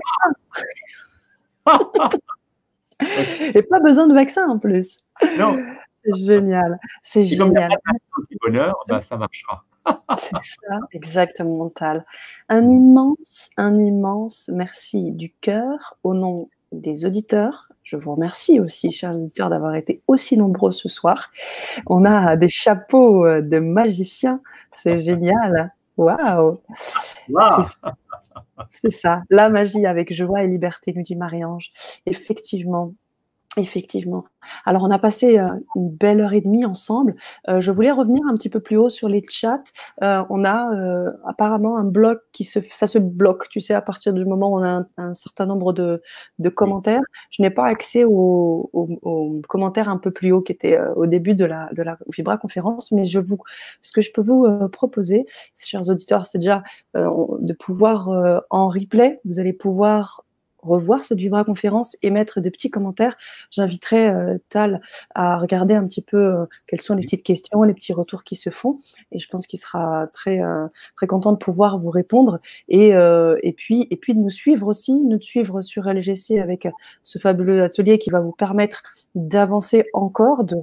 Et 3.57 3.63
pas 3.63 3.81
besoin 3.81 4.07
de 4.07 4.13
vaccin 4.13 4.47
en 4.47 4.57
plus. 4.59 4.99
Non. 5.37 5.61
C'est 6.03 6.15
génial. 6.15 6.79
C'est 7.01 7.25
génial. 7.25 7.77
bonheur, 8.41 8.75
bah, 8.89 9.01
ça 9.01 9.17
marchera. 9.17 9.63
C'est 10.17 10.31
ça, 10.67 10.79
exactement, 10.91 11.69
Tal. 11.69 12.05
Un 12.49 12.69
immense, 12.69 13.49
un 13.57 13.77
immense 13.77 14.49
merci 14.53 15.11
du 15.11 15.31
cœur 15.41 15.97
au 16.03 16.13
nom 16.13 16.49
des 16.71 17.05
auditeurs. 17.05 17.67
Je 17.83 17.97
vous 17.97 18.15
remercie 18.15 18.59
aussi, 18.59 18.91
chers 18.91 19.13
auditeurs, 19.13 19.49
d'avoir 19.49 19.75
été 19.75 20.01
aussi 20.07 20.37
nombreux 20.37 20.71
ce 20.71 20.87
soir. 20.87 21.31
On 21.87 22.05
a 22.05 22.37
des 22.37 22.49
chapeaux 22.49 23.25
euh, 23.25 23.41
de 23.41 23.59
magiciens. 23.59 24.41
C'est 24.71 24.99
génial. 24.99 25.73
Waouh! 25.97 26.61
Wow. 27.29 27.63
C'est 28.69 28.91
ça, 28.91 29.23
la 29.29 29.49
magie 29.49 29.85
avec 29.85 30.13
joie 30.13 30.43
et 30.43 30.47
liberté, 30.47 30.93
nous 30.95 31.03
dit 31.03 31.15
Marie-Ange. 31.15 31.71
Effectivement, 32.05 32.93
Effectivement. 33.55 34.25
Alors, 34.65 34.81
on 34.81 34.89
a 34.89 34.97
passé 34.97 35.37
euh, 35.37 35.47
une 35.75 35.89
belle 35.91 36.21
heure 36.21 36.33
et 36.33 36.41
demie 36.41 36.65
ensemble. 36.65 37.15
Euh, 37.49 37.61
je 37.61 37.71
voulais 37.71 37.91
revenir 37.91 38.23
un 38.27 38.33
petit 38.33 38.49
peu 38.49 38.59
plus 38.59 38.77
haut 38.77 38.89
sur 38.89 39.07
les 39.07 39.23
chats. 39.29 39.63
Euh, 40.01 40.23
on 40.31 40.43
a 40.43 40.71
apparemment 41.27 41.77
un 41.77 41.83
bloc 41.83 42.19
qui 42.31 42.45
se, 42.45 42.59
ça 42.71 42.87
se 42.87 42.97
bloque, 42.97 43.49
tu 43.49 43.59
sais, 43.59 43.75
à 43.75 43.81
partir 43.81 44.11
du 44.13 44.25
moment 44.25 44.49
où 44.49 44.57
on 44.57 44.63
a 44.63 44.85
un, 44.97 45.13
certain 45.13 45.45
nombre 45.45 45.71
de, 45.71 46.01
commentaires. 46.49 47.01
Je 47.29 47.43
n'ai 47.43 47.51
pas 47.51 47.65
accès 47.65 48.03
aux, 48.05 48.69
commentaires 49.47 49.89
un 49.89 49.97
peu 49.97 50.11
plus 50.11 50.31
haut 50.31 50.41
qui 50.41 50.51
étaient 50.51 50.79
au 50.95 51.05
début 51.05 51.35
de 51.35 51.45
la, 51.45 51.69
de 51.73 51.83
la 51.83 51.97
Vibra 52.11 52.37
conférence, 52.37 52.91
mais 52.91 53.05
je 53.05 53.19
vous, 53.19 53.37
ce 53.81 53.91
que 53.91 54.01
je 54.01 54.11
peux 54.11 54.21
vous 54.21 54.47
proposer, 54.69 55.25
chers 55.55 55.89
auditeurs, 55.89 56.25
c'est 56.25 56.39
déjà 56.39 56.63
de 56.95 57.53
pouvoir 57.53 58.09
en 58.49 58.67
replay, 58.67 59.19
vous 59.25 59.39
allez 59.39 59.53
pouvoir 59.53 60.23
revoir 60.63 61.03
cette 61.03 61.17
Vibra 61.17 61.43
conférence 61.43 61.95
et 62.01 62.09
mettre 62.09 62.41
de 62.41 62.49
petits 62.49 62.69
commentaires. 62.69 63.15
J'inviterai 63.51 64.09
euh, 64.09 64.37
Tal 64.49 64.81
à 65.15 65.37
regarder 65.37 65.73
un 65.73 65.85
petit 65.85 66.01
peu 66.01 66.17
euh, 66.17 66.45
quelles 66.67 66.81
sont 66.81 66.95
les 66.95 67.03
petites 67.03 67.23
questions, 67.23 67.63
les 67.63 67.73
petits 67.73 67.93
retours 67.93 68.23
qui 68.23 68.35
se 68.35 68.49
font. 68.49 68.77
Et 69.11 69.19
je 69.19 69.27
pense 69.27 69.47
qu'il 69.47 69.59
sera 69.59 70.07
très, 70.07 70.41
euh, 70.41 70.67
très 70.95 71.07
content 71.07 71.31
de 71.31 71.37
pouvoir 71.37 71.77
vous 71.77 71.89
répondre. 71.89 72.39
Et, 72.67 72.89
et, 72.89 73.53
puis, 73.53 73.87
et 73.89 73.97
puis 73.97 74.13
de 74.15 74.19
nous 74.19 74.29
suivre 74.29 74.67
aussi, 74.67 74.93
nous 75.01 75.21
suivre 75.21 75.61
sur 75.61 75.83
LGC 75.83 76.39
avec 76.39 76.67
ce 77.03 77.19
fabuleux 77.19 77.63
atelier 77.63 77.97
qui 77.99 78.09
va 78.09 78.19
vous 78.19 78.31
permettre 78.31 78.83
d'avancer 79.15 79.85
encore, 79.93 80.43
de, 80.43 80.57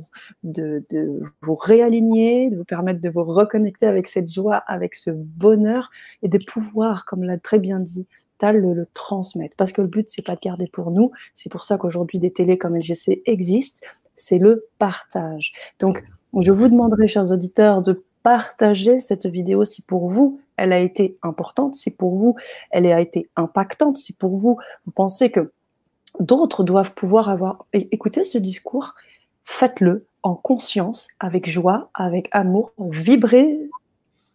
de, 0.45 0.85
de 0.91 1.23
vous 1.43 1.55
réaligner, 1.55 2.51
de 2.51 2.57
vous 2.57 2.65
permettre 2.65 3.01
de 3.01 3.09
vous 3.09 3.25
reconnecter 3.25 3.87
avec 3.87 4.07
cette 4.07 4.33
joie, 4.33 4.57
avec 4.57 4.95
ce 4.95 5.11
bonheur 5.11 5.91
et 6.23 6.29
de 6.29 6.39
pouvoir, 6.39 7.05
comme 7.05 7.25
l'a 7.25 7.39
très 7.39 7.59
bien 7.59 7.81
dit 7.81 8.07
le, 8.53 8.75
le, 8.75 8.87
transmettre. 8.95 9.57
Parce 9.57 9.73
que 9.73 9.83
le 9.83 9.89
but, 9.89 10.09
c'est 10.09 10.23
pas 10.25 10.35
de 10.35 10.41
garder 10.41 10.67
pour 10.67 10.91
nous. 10.91 11.13
C'est 11.35 11.51
pour 11.51 11.65
ça 11.65 11.79
qu'aujourd'hui, 11.79 12.19
des 12.19 12.33
télés 12.33 12.59
comme 12.59 12.77
LGC 12.77 13.23
existent. 13.27 13.87
C'est 14.15 14.39
le 14.39 14.67
partage. 14.79 15.53
Donc, 15.79 16.05
je 16.39 16.53
vous 16.53 16.69
demanderai, 16.69 17.07
chers 17.07 17.31
auditeurs, 17.33 17.83
de 17.83 18.05
partager 18.23 19.01
cette 19.01 19.27
vidéo 19.27 19.65
si 19.65 19.83
pour 19.83 20.09
vous, 20.09 20.41
elle 20.57 20.73
a 20.73 20.79
été 20.79 21.17
importante, 21.23 21.75
si 21.75 21.91
pour 21.91 22.17
vous, 22.17 22.37
elle 22.71 22.87
a 22.87 23.01
été 23.01 23.29
impactante, 23.37 23.97
si 23.97 24.13
pour 24.13 24.37
vous, 24.37 24.59
vous 24.85 24.93
pensez 24.93 25.31
que 25.31 25.53
d'autres 26.19 26.65
doivent 26.65 26.93
pouvoir 26.95 27.31
avoir 27.31 27.67
écouté 27.73 28.25
ce 28.25 28.39
discours, 28.39 28.95
faites-le 29.45 30.07
en 30.23 30.35
conscience, 30.35 31.09
avec 31.19 31.49
joie, 31.49 31.89
avec 31.95 32.29
amour, 32.33 32.73
vibrez 32.79 33.59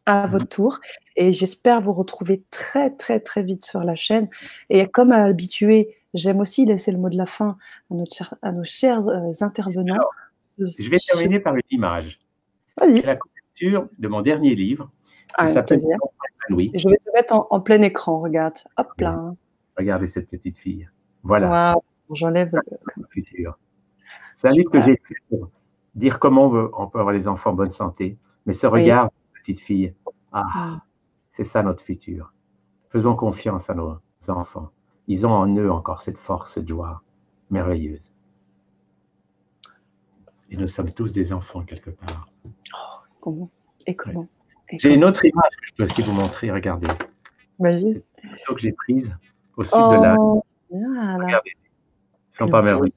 à 0.05 0.27
votre 0.27 0.47
tour. 0.47 0.79
Et 1.15 1.31
j'espère 1.31 1.81
vous 1.81 1.93
retrouver 1.93 2.43
très, 2.51 2.91
très, 2.91 3.19
très 3.19 3.43
vite 3.43 3.63
sur 3.63 3.83
la 3.83 3.95
chaîne. 3.95 4.29
Et 4.69 4.87
comme 4.87 5.11
à 5.11 5.19
l'habitué, 5.19 5.95
j'aime 6.13 6.39
aussi 6.39 6.65
laisser 6.65 6.91
le 6.91 6.97
mot 6.97 7.09
de 7.09 7.17
la 7.17 7.25
fin 7.25 7.57
à, 7.91 7.95
notre, 7.95 8.35
à 8.41 8.51
nos 8.51 8.63
chers 8.63 9.07
euh, 9.07 9.31
intervenants. 9.41 9.95
je 10.57 10.89
vais 10.89 10.97
terminer 10.99 11.39
par 11.39 11.55
une 11.55 11.61
image. 11.71 12.19
C'est 12.79 13.05
la 13.05 13.15
couverture 13.15 13.87
de 13.97 14.07
mon 14.07 14.21
dernier 14.21 14.55
livre. 14.55 14.91
Ah, 15.37 15.63
plaisir. 15.63 15.97
Je 16.49 16.89
vais 16.89 16.97
te 16.97 17.11
mettre 17.13 17.47
en, 17.49 17.59
plein 17.59 17.81
écran, 17.81 18.19
regarde. 18.19 18.55
Hop 18.77 18.87
là. 18.99 19.33
Regardez 19.77 20.07
cette 20.07 20.29
petite 20.29 20.57
fille. 20.57 20.87
Voilà. 21.23 21.75
J'enlève 22.11 22.51
le 22.95 23.05
futur. 23.09 23.57
C'est 24.35 24.49
un 24.49 24.51
livre 24.51 24.69
que 24.69 24.79
j'ai 24.79 24.91
écrit 24.91 25.15
pour 25.29 25.49
dire 25.95 26.19
comment 26.19 26.45
on 26.77 26.87
peut 26.87 26.99
avoir 26.99 27.13
les 27.13 27.27
enfants 27.27 27.51
en 27.51 27.53
bonne 27.53 27.71
santé. 27.71 28.17
Mais 28.45 28.53
ce 28.53 28.67
regard, 28.67 29.09
petite 29.45 29.61
fille, 29.61 29.93
ah, 30.31 30.81
c'est 31.33 31.43
ça 31.43 31.61
notre 31.61 31.83
futur. 31.83 32.33
Faisons 32.89 33.15
confiance 33.15 33.69
à 33.69 33.75
nos 33.75 33.99
enfants. 34.27 34.71
Ils 35.07 35.27
ont 35.27 35.31
en 35.31 35.55
eux 35.55 35.71
encore 35.71 36.01
cette 36.01 36.17
force, 36.17 36.53
cette 36.53 36.67
joie 36.67 37.03
merveilleuse. 37.51 38.11
Et 40.49 40.57
nous 40.57 40.67
sommes 40.67 40.91
tous 40.91 41.13
des 41.13 41.31
enfants 41.31 41.61
quelque 41.63 41.91
part. 41.91 42.27
Oh, 42.45 43.03
comment? 43.21 43.51
Et 43.85 43.95
comment? 43.95 44.27
J'ai 44.71 44.95
une 44.95 45.03
autre 45.03 45.23
image 45.25 45.51
que 45.61 45.67
je 45.67 45.73
peux 45.75 45.83
aussi 45.83 46.01
vous 46.01 46.13
montrer. 46.13 46.51
Regardez. 46.51 46.87
Vas-y. 47.59 48.01
que 48.47 48.57
j'ai 48.57 48.71
prise 48.71 49.15
au 49.57 49.63
sud 49.63 49.77
de 49.77 50.01
la. 50.01 50.15
Oh, 50.17 50.43
regardez. 50.71 51.51
Ils 52.33 52.37
sont 52.37 52.49
pas 52.49 52.63
merveilleux. 52.63 52.93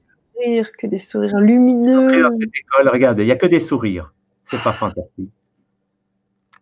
Que 0.79 0.87
des 0.87 0.97
sourires 0.97 1.37
lumineux. 1.37 2.31
regardez, 2.85 3.23
il 3.23 3.25
n'y 3.27 3.31
a 3.31 3.35
que 3.35 3.45
des 3.45 3.59
sourires. 3.59 4.13
C'est 4.45 4.63
pas 4.63 4.73
fantastique. 4.73 5.31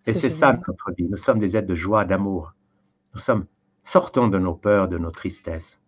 Et 0.07 0.13
c'est 0.13 0.29
ça 0.29 0.53
notre 0.67 0.91
vie. 0.97 1.07
Nous 1.09 1.17
sommes 1.17 1.39
des 1.39 1.57
êtres 1.57 1.67
de 1.67 1.75
joie, 1.75 2.05
d'amour. 2.05 2.53
Nous 3.13 3.19
sommes, 3.19 3.45
sortons 3.83 4.27
de 4.27 4.39
nos 4.39 4.53
peurs, 4.53 4.87
de 4.87 4.97
nos 4.97 5.11
tristesses. 5.11 5.79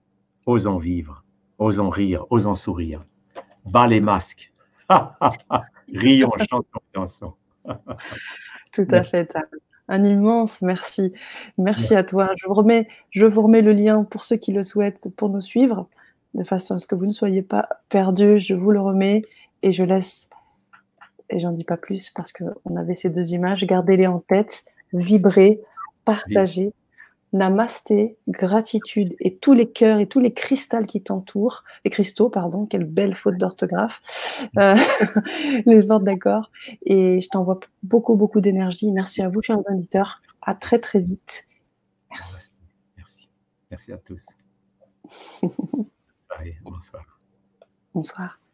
Osons 0.45 0.77
vivre, 0.77 1.23
osons 1.57 1.89
rire, 1.89 2.25
osons 2.29 2.55
sourire. 2.55 3.03
Bas 3.65 3.87
les 3.87 4.01
masques. 4.01 4.51
Rions, 5.93 6.31
chantons, 6.49 6.81
dansons. 6.93 7.33
Tout 8.73 8.87
à 8.91 9.03
fait. 9.03 9.33
Un 9.87 10.03
immense 10.03 10.61
merci. 10.61 11.13
Merci 11.57 11.95
à 11.95 12.03
toi. 12.03 12.29
Je 12.37 12.47
vous, 12.47 12.53
remets, 12.53 12.87
je 13.11 13.25
vous 13.25 13.41
remets 13.41 13.61
le 13.61 13.71
lien 13.71 14.03
pour 14.03 14.23
ceux 14.23 14.35
qui 14.35 14.51
le 14.51 14.63
souhaitent 14.63 15.09
pour 15.15 15.29
nous 15.29 15.41
suivre, 15.41 15.87
de 16.35 16.43
façon 16.43 16.75
à 16.75 16.79
ce 16.79 16.87
que 16.87 16.95
vous 16.95 17.05
ne 17.05 17.11
soyez 17.11 17.41
pas 17.41 17.69
perdus. 17.89 18.39
Je 18.39 18.53
vous 18.53 18.71
le 18.71 18.81
remets 18.81 19.23
et 19.63 19.71
je 19.71 19.83
laisse 19.83 20.28
et 21.29 21.39
j'en 21.39 21.51
dis 21.51 21.63
pas 21.63 21.77
plus 21.77 22.09
parce 22.11 22.31
qu'on 22.31 22.75
avait 22.75 22.95
ces 22.95 23.09
deux 23.09 23.31
images, 23.31 23.65
gardez-les 23.65 24.07
en 24.07 24.19
tête, 24.19 24.65
vibrez, 24.93 25.61
partagez, 26.05 26.73
Namasté, 27.31 28.17
gratitude 28.27 29.15
et 29.19 29.37
tous 29.37 29.53
les 29.53 29.71
cœurs 29.71 29.99
et 29.99 30.07
tous 30.07 30.19
les 30.19 30.33
cristals 30.33 30.87
qui 30.87 31.03
t'entourent, 31.03 31.63
les 31.85 31.91
cristaux, 31.91 32.27
pardon, 32.29 32.65
quelle 32.65 32.85
belle 32.85 33.13
faute 33.13 33.37
d'orthographe, 33.37 34.47
euh, 34.57 34.75
les 35.67 35.83
portes 35.83 36.03
d'accord. 36.03 36.49
Et 36.87 37.21
je 37.21 37.29
t'envoie 37.29 37.59
beaucoup, 37.83 38.15
beaucoup 38.15 38.41
d'énergie. 38.41 38.91
Merci 38.91 39.21
à 39.21 39.29
vous, 39.29 39.43
chers 39.43 39.59
auditeurs. 39.69 40.23
À 40.41 40.55
très, 40.55 40.79
très 40.79 41.01
vite. 41.01 41.45
Merci. 42.09 42.49
Merci, 42.97 43.29
Merci 43.69 43.91
à 43.91 43.97
tous. 43.97 44.25
bonsoir. 46.63 47.19
Bonsoir. 47.93 48.39